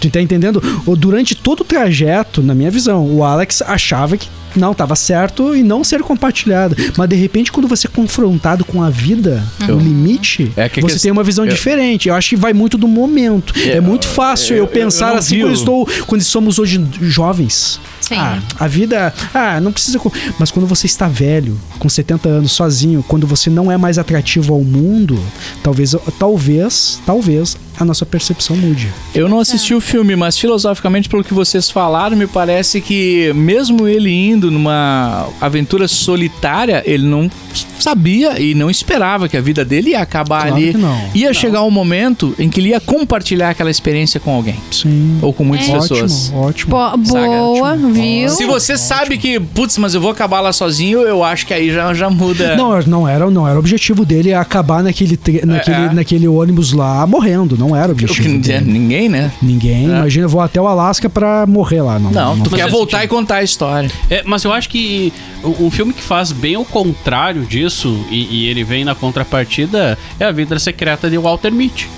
Tu 0.00 0.08
tá 0.10 0.20
entendendo? 0.20 0.62
O- 0.86 0.94
Durante 0.94 1.34
todo 1.34 1.62
o 1.62 1.64
trajeto, 1.64 2.40
na 2.42 2.54
minha 2.54 2.70
visão, 2.70 3.04
o 3.10 3.24
Alex 3.24 3.62
achava 3.62 4.16
que 4.16 4.28
não 4.54 4.70
estava 4.72 4.94
certo 4.94 5.56
e 5.56 5.62
não 5.62 5.82
ser 5.82 6.00
compartilhado. 6.02 6.76
Mas 6.96 7.08
de 7.08 7.16
repente, 7.16 7.50
quando 7.50 7.66
você 7.66 7.86
é 7.88 7.90
confrontado 7.90 8.64
com 8.64 8.80
a 8.82 8.90
vida, 8.90 9.42
Eu- 9.66 9.76
o 9.76 9.80
limite, 9.80 10.52
É 10.56 10.68
que 10.68 10.80
você 10.80 10.94
que- 10.96 11.02
tem 11.02 11.10
uma 11.10 11.24
visão 11.24 11.44
eu- 11.44 11.50
diferente. 11.52 12.08
Eu 12.08 12.14
acho 12.14 12.28
que 12.30 12.36
vai 12.36 12.52
muito 12.52 12.78
do 12.78 12.86
momento. 12.86 13.52
É, 13.58 13.76
É, 13.76 13.80
muito 13.80 14.06
fácil 14.06 14.54
eu, 14.56 14.64
eu- 14.64 14.66
pensar 14.68 15.16
assim 15.16 15.40
quando 15.40 15.54
estou, 15.54 15.88
quando 16.06 16.22
somos 16.22 16.58
hoje 16.60 16.80
jovens. 17.00 17.80
Sim. 18.08 18.16
Ah, 18.18 18.38
a 18.58 18.66
vida, 18.66 19.12
ah, 19.34 19.60
não 19.60 19.72
precisa. 19.72 20.00
Mas 20.38 20.50
quando 20.50 20.66
você 20.66 20.86
está 20.86 21.06
velho, 21.08 21.58
com 21.78 21.88
70 21.88 22.28
anos, 22.28 22.52
sozinho, 22.52 23.04
quando 23.06 23.26
você 23.26 23.50
não 23.50 23.70
é 23.70 23.76
mais 23.76 23.98
atrativo 23.98 24.54
ao 24.54 24.62
mundo, 24.62 25.18
talvez, 25.62 25.94
talvez, 26.18 27.00
talvez 27.04 27.56
a 27.78 27.84
nossa 27.84 28.04
percepção 28.04 28.56
mude. 28.56 28.88
Eu 29.14 29.28
não 29.28 29.38
assisti 29.38 29.72
o 29.74 29.80
filme, 29.80 30.16
mas 30.16 30.36
filosoficamente, 30.36 31.08
pelo 31.08 31.22
que 31.22 31.32
vocês 31.34 31.70
falaram, 31.70 32.16
me 32.16 32.26
parece 32.26 32.80
que 32.80 33.32
mesmo 33.34 33.86
ele 33.86 34.10
indo 34.10 34.50
numa 34.50 35.28
aventura 35.40 35.86
solitária, 35.86 36.82
ele 36.84 37.06
não 37.06 37.30
sabia 37.78 38.40
e 38.40 38.54
não 38.54 38.68
esperava 38.68 39.28
que 39.28 39.36
a 39.36 39.40
vida 39.40 39.64
dele 39.64 39.90
ia 39.90 40.00
acabar 40.00 40.42
Claro 40.48 40.56
ali. 40.56 40.72
que 40.72 40.78
não. 40.78 41.00
Ia 41.14 41.32
chegar 41.32 41.62
um 41.62 41.70
momento 41.70 42.34
em 42.36 42.48
que 42.50 42.58
ele 42.60 42.70
ia 42.70 42.80
compartilhar 42.80 43.50
aquela 43.50 43.70
experiência 43.70 44.18
com 44.18 44.34
alguém. 44.34 44.56
Sim. 44.72 45.18
Ou 45.22 45.32
com 45.32 45.44
muitas 45.44 45.68
pessoas. 45.68 46.32
Ótimo, 46.34 46.40
ótimo. 46.40 46.70
Bo- 46.72 46.96
boa, 47.12 47.76
viu? 48.00 48.28
Se 48.30 48.44
você 48.46 48.76
sabe 48.78 49.18
que, 49.18 49.38
putz, 49.40 49.76
mas 49.78 49.94
eu 49.94 50.00
vou 50.00 50.10
acabar 50.10 50.40
lá 50.40 50.52
sozinho, 50.52 51.00
eu 51.00 51.22
acho 51.24 51.46
que 51.46 51.54
aí 51.54 51.70
já, 51.72 51.92
já 51.94 52.08
muda. 52.10 52.56
Não, 52.56 52.78
não 52.82 53.08
era, 53.08 53.30
não 53.30 53.46
era 53.46 53.56
o 53.56 53.58
objetivo 53.58 54.04
dele 54.04 54.32
acabar 54.32 54.82
naquele, 54.82 55.16
tre- 55.16 55.42
naquele, 55.44 55.76
é. 55.86 55.92
naquele 55.92 56.28
ônibus 56.28 56.72
lá 56.72 57.06
morrendo. 57.06 57.56
Não 57.56 57.74
era 57.74 57.88
o 57.90 57.94
O 57.94 57.96
que 57.96 58.04
objetivo 58.04 58.34
não 58.34 58.40
dele. 58.40 58.64
ninguém, 58.70 59.08
né? 59.08 59.32
Ninguém. 59.42 59.84
Imagina, 59.84 60.26
eu 60.26 60.30
vou 60.30 60.40
até 60.40 60.60
o 60.60 60.66
Alasca 60.66 61.08
pra 61.10 61.46
morrer 61.46 61.82
lá. 61.82 61.98
Não, 61.98 62.10
Não, 62.10 62.40
tu 62.40 62.50
faz 62.50 62.62
quer 62.62 62.70
voltar 62.70 63.04
e 63.04 63.08
contar 63.08 63.36
a 63.36 63.42
história. 63.42 63.90
É, 64.10 64.22
mas 64.24 64.44
eu 64.44 64.52
acho 64.52 64.68
que 64.68 65.12
o- 65.42 65.66
um 65.66 65.70
filme 65.70 65.92
que 65.92 66.02
faz 66.02 66.32
bem 66.32 66.56
o 66.56 66.64
contrário 66.64 67.42
disso, 67.44 67.98
e, 68.10 68.44
e 68.44 68.46
ele 68.48 68.64
vem 68.64 68.84
na 68.84 68.94
contrapartida, 68.94 69.98
é 70.18 70.24
A 70.24 70.32
Vida 70.32 70.58
Secreta 70.58 71.08
de 71.10 71.16
Walter 71.18 71.50
Mitty. 71.52 71.88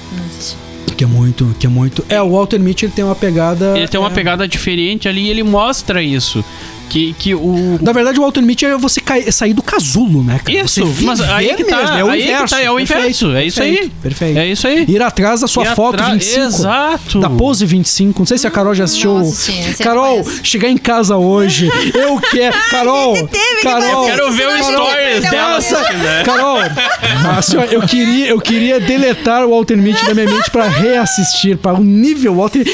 Que 1.00 1.04
é 1.04 1.06
muito, 1.06 1.56
que 1.58 1.66
é 1.66 1.70
muito. 1.70 2.04
É, 2.10 2.20
o 2.20 2.28
Walter 2.28 2.60
Mitty 2.60 2.84
ele 2.84 2.92
tem 2.92 3.02
uma 3.02 3.14
pegada. 3.14 3.72
Ele 3.74 3.88
tem 3.88 3.98
uma 3.98 4.10
é, 4.10 4.12
pegada 4.12 4.46
diferente 4.46 5.08
ali 5.08 5.22
e 5.22 5.30
ele 5.30 5.42
mostra 5.42 6.02
isso. 6.02 6.44
Que, 6.90 7.12
que 7.18 7.34
o. 7.34 7.78
Na 7.80 7.92
verdade, 7.92 8.18
o 8.18 8.22
Walter 8.22 8.42
Mitty 8.42 8.66
é 8.66 8.76
você 8.76 9.00
cair, 9.00 9.32
sair 9.32 9.54
do 9.54 9.62
casulo, 9.62 10.22
né, 10.24 10.40
cara? 10.44 10.58
Isso, 10.64 10.84
Você 10.84 11.04
mas 11.04 11.20
aí 11.20 11.50
viver 11.50 11.56
que 11.56 11.64
tá, 11.64 11.76
mesmo, 11.76 11.96
é 11.96 12.04
o 12.04 12.14
inverso. 12.14 12.54
tá, 12.54 12.60
é 12.62 12.70
o 12.70 12.76
Perfeito, 12.76 13.00
inverso, 13.00 13.32
é 13.32 13.44
isso 13.46 13.62
aí. 13.62 13.70
perfeito, 13.76 13.94
Perfeito. 14.02 14.38
É 14.38 14.46
isso 14.48 14.66
aí. 14.66 14.84
Ir 14.88 15.00
atrás 15.02 15.40
da 15.40 15.46
sua 15.46 15.62
Ir 15.64 15.74
foto 15.76 15.94
atra- 15.94 16.12
25. 16.14 16.40
Exato. 16.40 17.20
Da 17.20 17.30
pose 17.30 17.64
25. 17.64 18.18
Não 18.18 18.26
sei 18.26 18.36
se 18.38 18.46
a 18.46 18.50
Carol 18.50 18.74
já 18.74 18.84
assistiu. 18.84 19.14
Não 19.14 19.20
assisti, 19.20 19.52
esse 19.70 19.82
eu 19.82 19.86
Carol, 19.86 20.24
chegar 20.42 20.68
em 20.68 20.76
casa 20.76 21.16
hoje. 21.16 21.70
Eu 21.94 22.18
quero. 22.30 22.56
Carol. 22.70 23.28
Carol. 23.62 24.02
Eu 24.08 24.10
quero 24.10 24.32
ver 24.32 24.48
o 24.48 24.62
stories 24.64 25.30
dela 25.30 25.54
Nossa. 25.54 25.76
Carol, 26.24 26.58
assim, 27.38 27.56
ó, 27.56 27.62
eu 27.64 27.82
queria, 27.82 28.26
eu 28.28 28.40
queria 28.40 28.80
deletar 28.80 29.44
o 29.44 29.50
Walter 29.50 29.76
Mitty 29.76 30.04
da 30.06 30.14
minha 30.14 30.26
mente 30.26 30.50
pra 30.50 30.68
reassistir 30.68 31.56
para 31.56 31.78
o 31.78 31.84
nível 31.84 32.34
Walter 32.34 32.64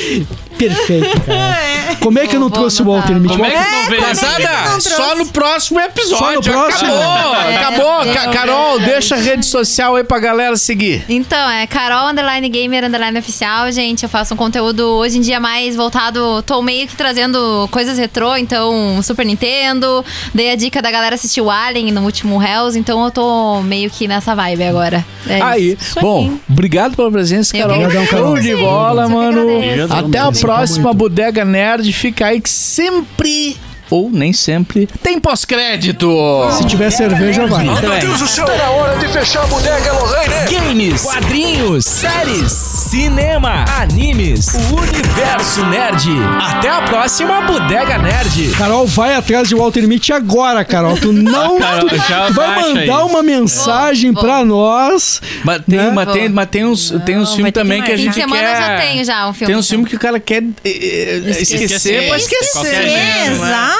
perfeito, 0.56 1.20
cara. 1.24 1.96
Como 2.00 2.18
é 2.18 2.26
que 2.26 2.36
eu 2.36 2.40
não 2.40 2.50
trouxe 2.50 2.82
o. 2.82 2.84
Walter 2.86 3.14
Mitty? 3.20 3.34
Como 3.36 3.44
é 3.44 3.50
que 3.50 3.56
não? 3.96 4.00
Casada, 4.00 4.80
só 4.80 5.16
no 5.16 5.26
próximo 5.26 5.80
episódio. 5.80 6.18
Só 6.18 6.32
no 6.32 6.42
próximo? 6.42 6.92
Acabou, 6.92 7.34
É, 7.50 7.56
acabou. 7.56 8.02
é, 8.02 8.14
Ca- 8.14 8.30
é 8.30 8.32
Carol, 8.32 8.78
deixa 8.80 9.14
a 9.16 9.18
rede 9.18 9.44
social 9.46 9.96
aí 9.96 10.04
pra 10.04 10.18
galera 10.18 10.56
seguir. 10.56 11.04
Então, 11.08 11.50
é 11.50 11.66
Carol 11.66 12.08
Underline 12.10 12.48
Gamer 12.48 12.84
Underline 12.84 13.18
Oficial, 13.18 13.70
gente. 13.72 14.02
Eu 14.04 14.08
faço 14.08 14.34
um 14.34 14.36
conteúdo 14.36 14.82
hoje 14.84 15.18
em 15.18 15.20
dia 15.20 15.40
mais 15.40 15.74
voltado. 15.74 16.42
Tô 16.42 16.62
meio 16.62 16.86
que 16.86 16.94
trazendo 16.96 17.68
coisas 17.70 17.98
retrô, 17.98 18.36
então 18.36 19.00
Super 19.02 19.26
Nintendo. 19.26 20.04
Dei 20.34 20.50
a 20.52 20.56
dica 20.56 20.80
da 20.80 20.90
galera 20.90 21.14
assistir 21.16 21.40
o 21.40 21.50
Alien 21.50 21.90
no 21.92 22.02
último 22.02 22.40
Hells, 22.42 22.78
então 22.78 23.04
eu 23.04 23.10
tô 23.10 23.60
meio 23.62 23.90
que 23.90 24.06
nessa 24.06 24.34
vibe 24.34 24.62
agora. 24.64 25.04
É 25.28 25.40
Aí, 25.42 25.76
isso. 25.80 25.98
bom, 26.00 26.34
obrigado 26.48 26.94
pela 26.94 27.10
presença, 27.10 27.56
Carol. 27.56 27.76
Show 28.06 28.38
de 28.38 28.54
bola, 28.54 29.08
mano. 29.08 29.46
Até 29.90 30.18
a 30.18 30.28
Obrigado 30.28 30.40
próxima 30.46 30.84
muito. 30.86 30.98
Bodega 30.98 31.44
Nerd. 31.44 31.92
Fica 31.92 32.26
aí 32.26 32.40
que 32.40 32.50
sempre, 32.50 33.56
ou 33.90 34.10
nem 34.10 34.32
sempre, 34.32 34.88
tem 35.02 35.18
pós-crédito. 35.20 36.08
Se 36.58 36.64
tiver 36.66 36.90
cerveja, 36.90 37.46
vai. 37.46 37.64
Bem. 37.66 38.00
Deus 38.00 38.18
do 38.20 38.26
céu, 38.28 38.46
era 38.48 38.70
hora 38.70 38.96
de 38.98 39.08
fechar 39.08 39.42
a 39.44 39.46
bodega, 39.46 39.92
Lorraine. 39.92 40.34
Games, 40.50 41.02
quadrinhos, 41.02 41.84
séries, 41.84 42.52
cinema, 42.52 43.64
animes, 43.80 44.54
o 44.54 44.76
universo 44.76 45.64
nerd. 45.66 46.08
Até 46.40 46.68
a 46.68 46.82
próxima 46.82 47.40
Bodega 47.42 47.98
Nerd. 47.98 48.50
Carol, 48.56 48.86
vai 48.86 49.14
atrás 49.14 49.48
de 49.48 49.54
Walter 49.54 49.86
Mitty 49.86 50.12
agora, 50.12 50.64
Carol. 50.64 50.96
Tu 50.96 51.12
não 51.12 51.58
Carol, 51.60 51.88
tu, 51.88 51.96
já 51.96 52.26
tu 52.26 52.34
vai 52.34 52.60
mandar 52.60 52.80
aí. 52.80 52.88
uma 53.04 53.22
mensagem 53.22 54.12
Vou, 54.12 54.22
pra 54.22 54.44
nós. 54.44 55.20
Mas 55.44 55.62
tem, 55.68 55.78
Né? 55.78 55.90
mas 55.90 56.12
tem, 56.12 56.28
mas 56.28 56.48
tem 56.48 56.64
uns, 56.64 56.90
tem 57.04 57.18
uns 57.18 57.34
filmes 57.34 57.52
ter 57.52 57.60
que 57.60 57.64
também 57.64 57.82
que 57.82 57.92
a 57.92 57.96
gente 57.96 58.14
semana 58.14 58.40
quer... 58.42 58.52
eu 58.52 58.56
já 58.60 58.80
tenho 58.80 59.04
já 59.04 59.28
um 59.28 59.32
filme, 59.32 59.46
Tem 59.46 59.56
uns 59.56 59.68
filmes 59.68 59.88
que 59.88 59.96
o 59.96 59.98
cara 59.98 60.18
quer 60.20 60.42
eh, 60.42 60.46
eh, 60.64 61.22
esquecer, 61.30 61.62
Esquecer. 61.64 62.08
pra 62.08 62.16
esquecer. 62.16 62.52
Qualquer 62.52 63.30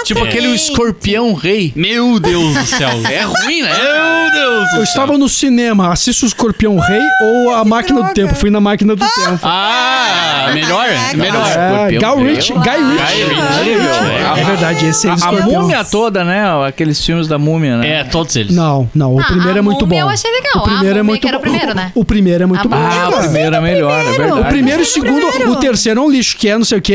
Tipo 0.04 0.24
aquele 0.24 0.48
escorpião 0.54 1.34
rei. 1.34 1.72
Meu 1.74 2.18
Deus 2.20 2.54
do 2.54 2.66
céu. 2.66 2.88
É 3.10 3.22
ruim, 3.22 3.62
né? 3.62 3.70
Meu 3.72 4.30
Deus 4.32 4.60
do 4.64 4.66
céu. 4.70 4.78
Eu 4.78 4.84
estava 4.84 5.18
no 5.18 5.28
cinema, 5.28 5.92
assisto 5.92 6.24
o 6.24 6.28
Escorpião 6.28 6.78
Rei 6.78 7.00
ou 7.22 7.54
a 7.54 7.64
Máquina 7.64 8.02
do 8.02 8.12
Tempo. 8.14 8.34
Fui 8.34 8.50
na 8.50 8.60
Máquina 8.60 8.94
do 8.96 9.04
Tempo. 9.04 9.38
Ah, 9.42 10.50
melhor, 10.52 10.86
melhor. 11.14 11.46
É, 11.46 11.92
Escorpião 11.94 12.16
Guy 12.16 12.24
Rei. 12.24 12.34
Ritchie. 12.34 12.52
Guy 12.54 12.62
Ritchie. 12.62 13.24
Ritchie. 13.64 14.40
É 14.40 14.44
verdade, 14.44 14.86
esse 14.86 15.06
é 15.06 15.10
o 15.10 15.12
A, 15.12 15.16
Escorpião. 15.16 15.60
múmia 15.62 15.84
toda, 15.84 16.24
né? 16.24 16.42
Aqueles 16.66 17.04
filmes 17.04 17.26
da 17.28 17.38
múmia, 17.38 17.76
né? 17.78 18.00
É, 18.00 18.04
todos 18.04 18.34
eles. 18.36 18.54
Não, 18.54 18.88
não, 18.94 19.14
o 19.14 19.20
Ah, 19.20 19.24
primeiro 19.24 19.54
a 19.54 19.58
é 19.58 19.62
muito 19.62 19.80
bom. 19.80 19.86
Múmia 19.86 20.00
eu 20.02 20.08
achei 20.08 20.30
legal. 20.30 20.62
O 20.62 20.62
primeiro 20.62 20.96
A 20.96 20.98
é 20.98 21.02
Múmia 21.02 21.04
muito 21.04 21.20
que 21.22 21.28
era 21.28 21.38
bom. 21.38 21.40
o 21.44 21.50
primeiro, 21.50 21.74
né? 21.74 21.92
O 21.94 22.04
primeiro 22.04 22.42
é 22.42 22.46
muito 22.46 22.66
A 22.66 22.68
bom. 22.68 22.76
Múmia. 22.76 23.00
Ah, 23.02 23.08
o 23.08 23.18
primeiro 23.20 23.56
é 23.56 23.60
melhor, 23.60 24.00
é 24.00 24.12
verdade. 24.12 24.40
O 24.40 24.44
primeiro 24.44 24.80
e 24.80 24.82
o 24.82 24.86
segundo, 24.86 25.26
o 25.50 25.56
terceiro 25.56 26.00
é 26.00 26.02
um 26.02 26.10
lixo, 26.10 26.36
que 26.36 26.48
é 26.48 26.56
não 26.58 26.64
sei 26.64 26.78
o 26.78 26.82
que, 26.82 26.94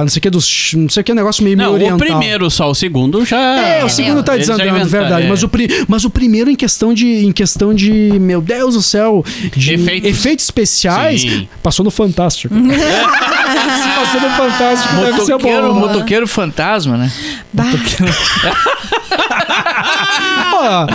não 0.00 0.08
sei 0.08 0.18
o 0.18 0.22
que 0.22 0.30
dos, 0.30 0.70
não 0.74 0.88
sei 0.88 1.00
o 1.00 1.04
que, 1.04 1.14
negócio 1.14 1.42
meio, 1.44 1.56
meio 1.56 1.68
Não, 1.68 1.74
oriental. 1.74 1.96
o 1.96 2.00
primeiro 2.36 2.50
só, 2.50 2.70
o 2.70 2.74
segundo 2.74 3.24
já. 3.24 3.38
É, 3.60 3.84
o 3.84 3.88
segundo 3.88 4.22
tá 4.22 4.36
desandando, 4.36 4.68
inventaram, 4.68 4.88
verdade. 4.88 5.26
é. 5.26 5.28
Mas, 5.28 5.42
o 5.42 5.48
pri- 5.48 5.84
mas 5.88 6.04
o 6.04 6.10
primeiro 6.10 6.50
em 6.50 6.54
questão 6.56 6.92
de, 6.92 7.06
em 7.24 7.32
questão 7.32 7.72
de, 7.74 7.90
meu 8.20 8.40
Deus 8.40 8.74
do 8.74 8.82
céu, 8.82 9.24
de 9.56 9.74
Efeitos. 9.74 10.10
efeitos, 10.10 10.44
especiais, 10.44 11.22
Sim. 11.22 11.48
passou 11.62 11.84
no 11.84 11.90
Fantástico. 11.90 12.54
gosta 13.58 14.20
do 14.20 14.30
Fantástico, 14.36 14.94
deve 14.96 15.20
ser 15.22 15.32
Motoqueiro, 15.32 15.68
bom. 15.74 15.80
motoqueiro 15.80 16.26
fantasma, 16.28 16.96
né? 16.96 17.10
Pô, 20.50 20.58
ah, 20.62 20.86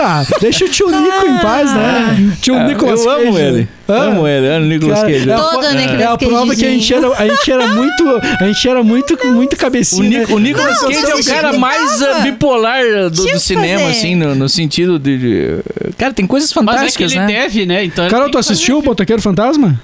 ah, 0.00 0.24
deixa 0.40 0.64
o 0.64 0.68
tio 0.68 0.88
Nico 0.88 1.26
em 1.26 1.38
paz, 1.38 1.72
né? 1.72 2.32
Tio 2.40 2.62
Nicolas 2.64 3.04
eu 3.04 3.10
amo 3.10 3.24
Cage. 3.32 3.38
ele. 3.40 3.68
Amo 3.88 4.26
ele, 4.26 4.48
amo 4.48 4.64
o 4.64 4.68
Nicolas 4.68 5.00
Cage. 5.02 5.30
é 5.30 5.32
a 5.34 5.38
Todo 5.38 5.70
Nicolas 5.74 6.00
É 6.00 6.04
a 6.06 6.16
prova 6.18 6.56
que 6.56 6.66
a 6.66 6.70
gente 6.70 6.92
era, 6.94 7.08
a 7.08 7.26
gente 7.28 7.50
era 7.52 7.66
muito, 7.68 8.20
a 8.40 8.44
gente 8.46 8.68
era 8.68 8.82
muito, 8.82 9.26
muito 9.28 9.52
O, 9.52 9.56
cabecinha. 9.56 10.08
Ni- 10.08 10.16
né? 10.18 10.26
o 10.28 10.38
Nicolas 10.38 10.82
Não, 10.82 10.88
Cage 10.90 11.10
é 11.10 11.14
o 11.14 11.24
cara 11.24 11.52
mais 11.54 12.02
ah, 12.02 12.18
bipolar 12.20 12.82
do, 13.10 13.10
do 13.10 13.38
cinema, 13.38 13.80
fazer. 13.84 13.92
assim, 13.98 14.14
no, 14.16 14.34
no 14.34 14.48
sentido 14.48 14.98
de, 14.98 15.18
de- 15.18 15.94
Cara, 15.96 16.12
tem 16.12 16.26
coisas 16.26 16.52
Mas 16.52 16.56
é 16.56 16.66
que 16.66 16.76
fantásticas, 16.76 17.12
ele 17.12 17.20
né? 17.20 17.26
deve, 17.26 17.66
né? 17.66 17.84
Então 17.84 18.08
Carol, 18.08 18.30
tu 18.30 18.38
assistiu 18.38 18.78
o 18.78 18.82
Motoqueiro 18.84 19.22
Fantasma? 19.22 19.78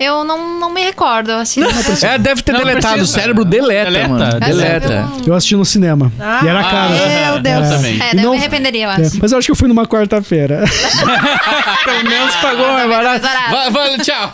Eu 0.00 0.22
não, 0.22 0.60
não 0.60 0.70
me 0.72 0.80
recordo, 0.80 1.37
eu 1.38 1.42
acho. 1.42 1.60
É, 2.06 2.18
deve 2.18 2.42
ter 2.42 2.52
Não 2.52 2.60
deletado. 2.60 2.94
precisa. 2.94 3.18
O 3.18 3.20
cérebro 3.20 3.44
deleta, 3.44 3.90
Deleta, 3.90 4.08
mano. 4.08 4.40
deleta. 4.40 4.88
Deleta. 4.88 5.08
Eu 5.26 5.34
assisti 5.34 5.56
no 5.56 5.64
cinema. 5.64 6.12
e 6.44 6.48
era 6.48 6.62
caro. 6.64 6.92
Meu 6.94 7.42
Deus. 7.42 7.66
Eu 7.70 7.76
também. 7.76 7.94
É, 7.96 7.98
daí 7.98 8.10
eu 8.18 8.22
não- 8.22 8.30
me 8.32 8.38
arrependeria, 8.38 8.84
eu 8.86 8.90
É, 8.90 8.94
acho. 9.06 9.18
mas 9.20 9.32
eu 9.32 9.38
acho 9.38 9.46
que 9.46 9.52
eu 9.52 9.56
fui 9.56 9.68
numa 9.68 9.86
quarta-feira. 9.86 10.64
Pelo 11.84 12.04
menos 12.04 12.34
pagou 12.36 12.72
mais 12.72 12.88
barato. 12.88 13.20
barato. 13.22 13.50
Vai, 13.50 13.70
vai, 13.70 13.98
tchau. 13.98 14.32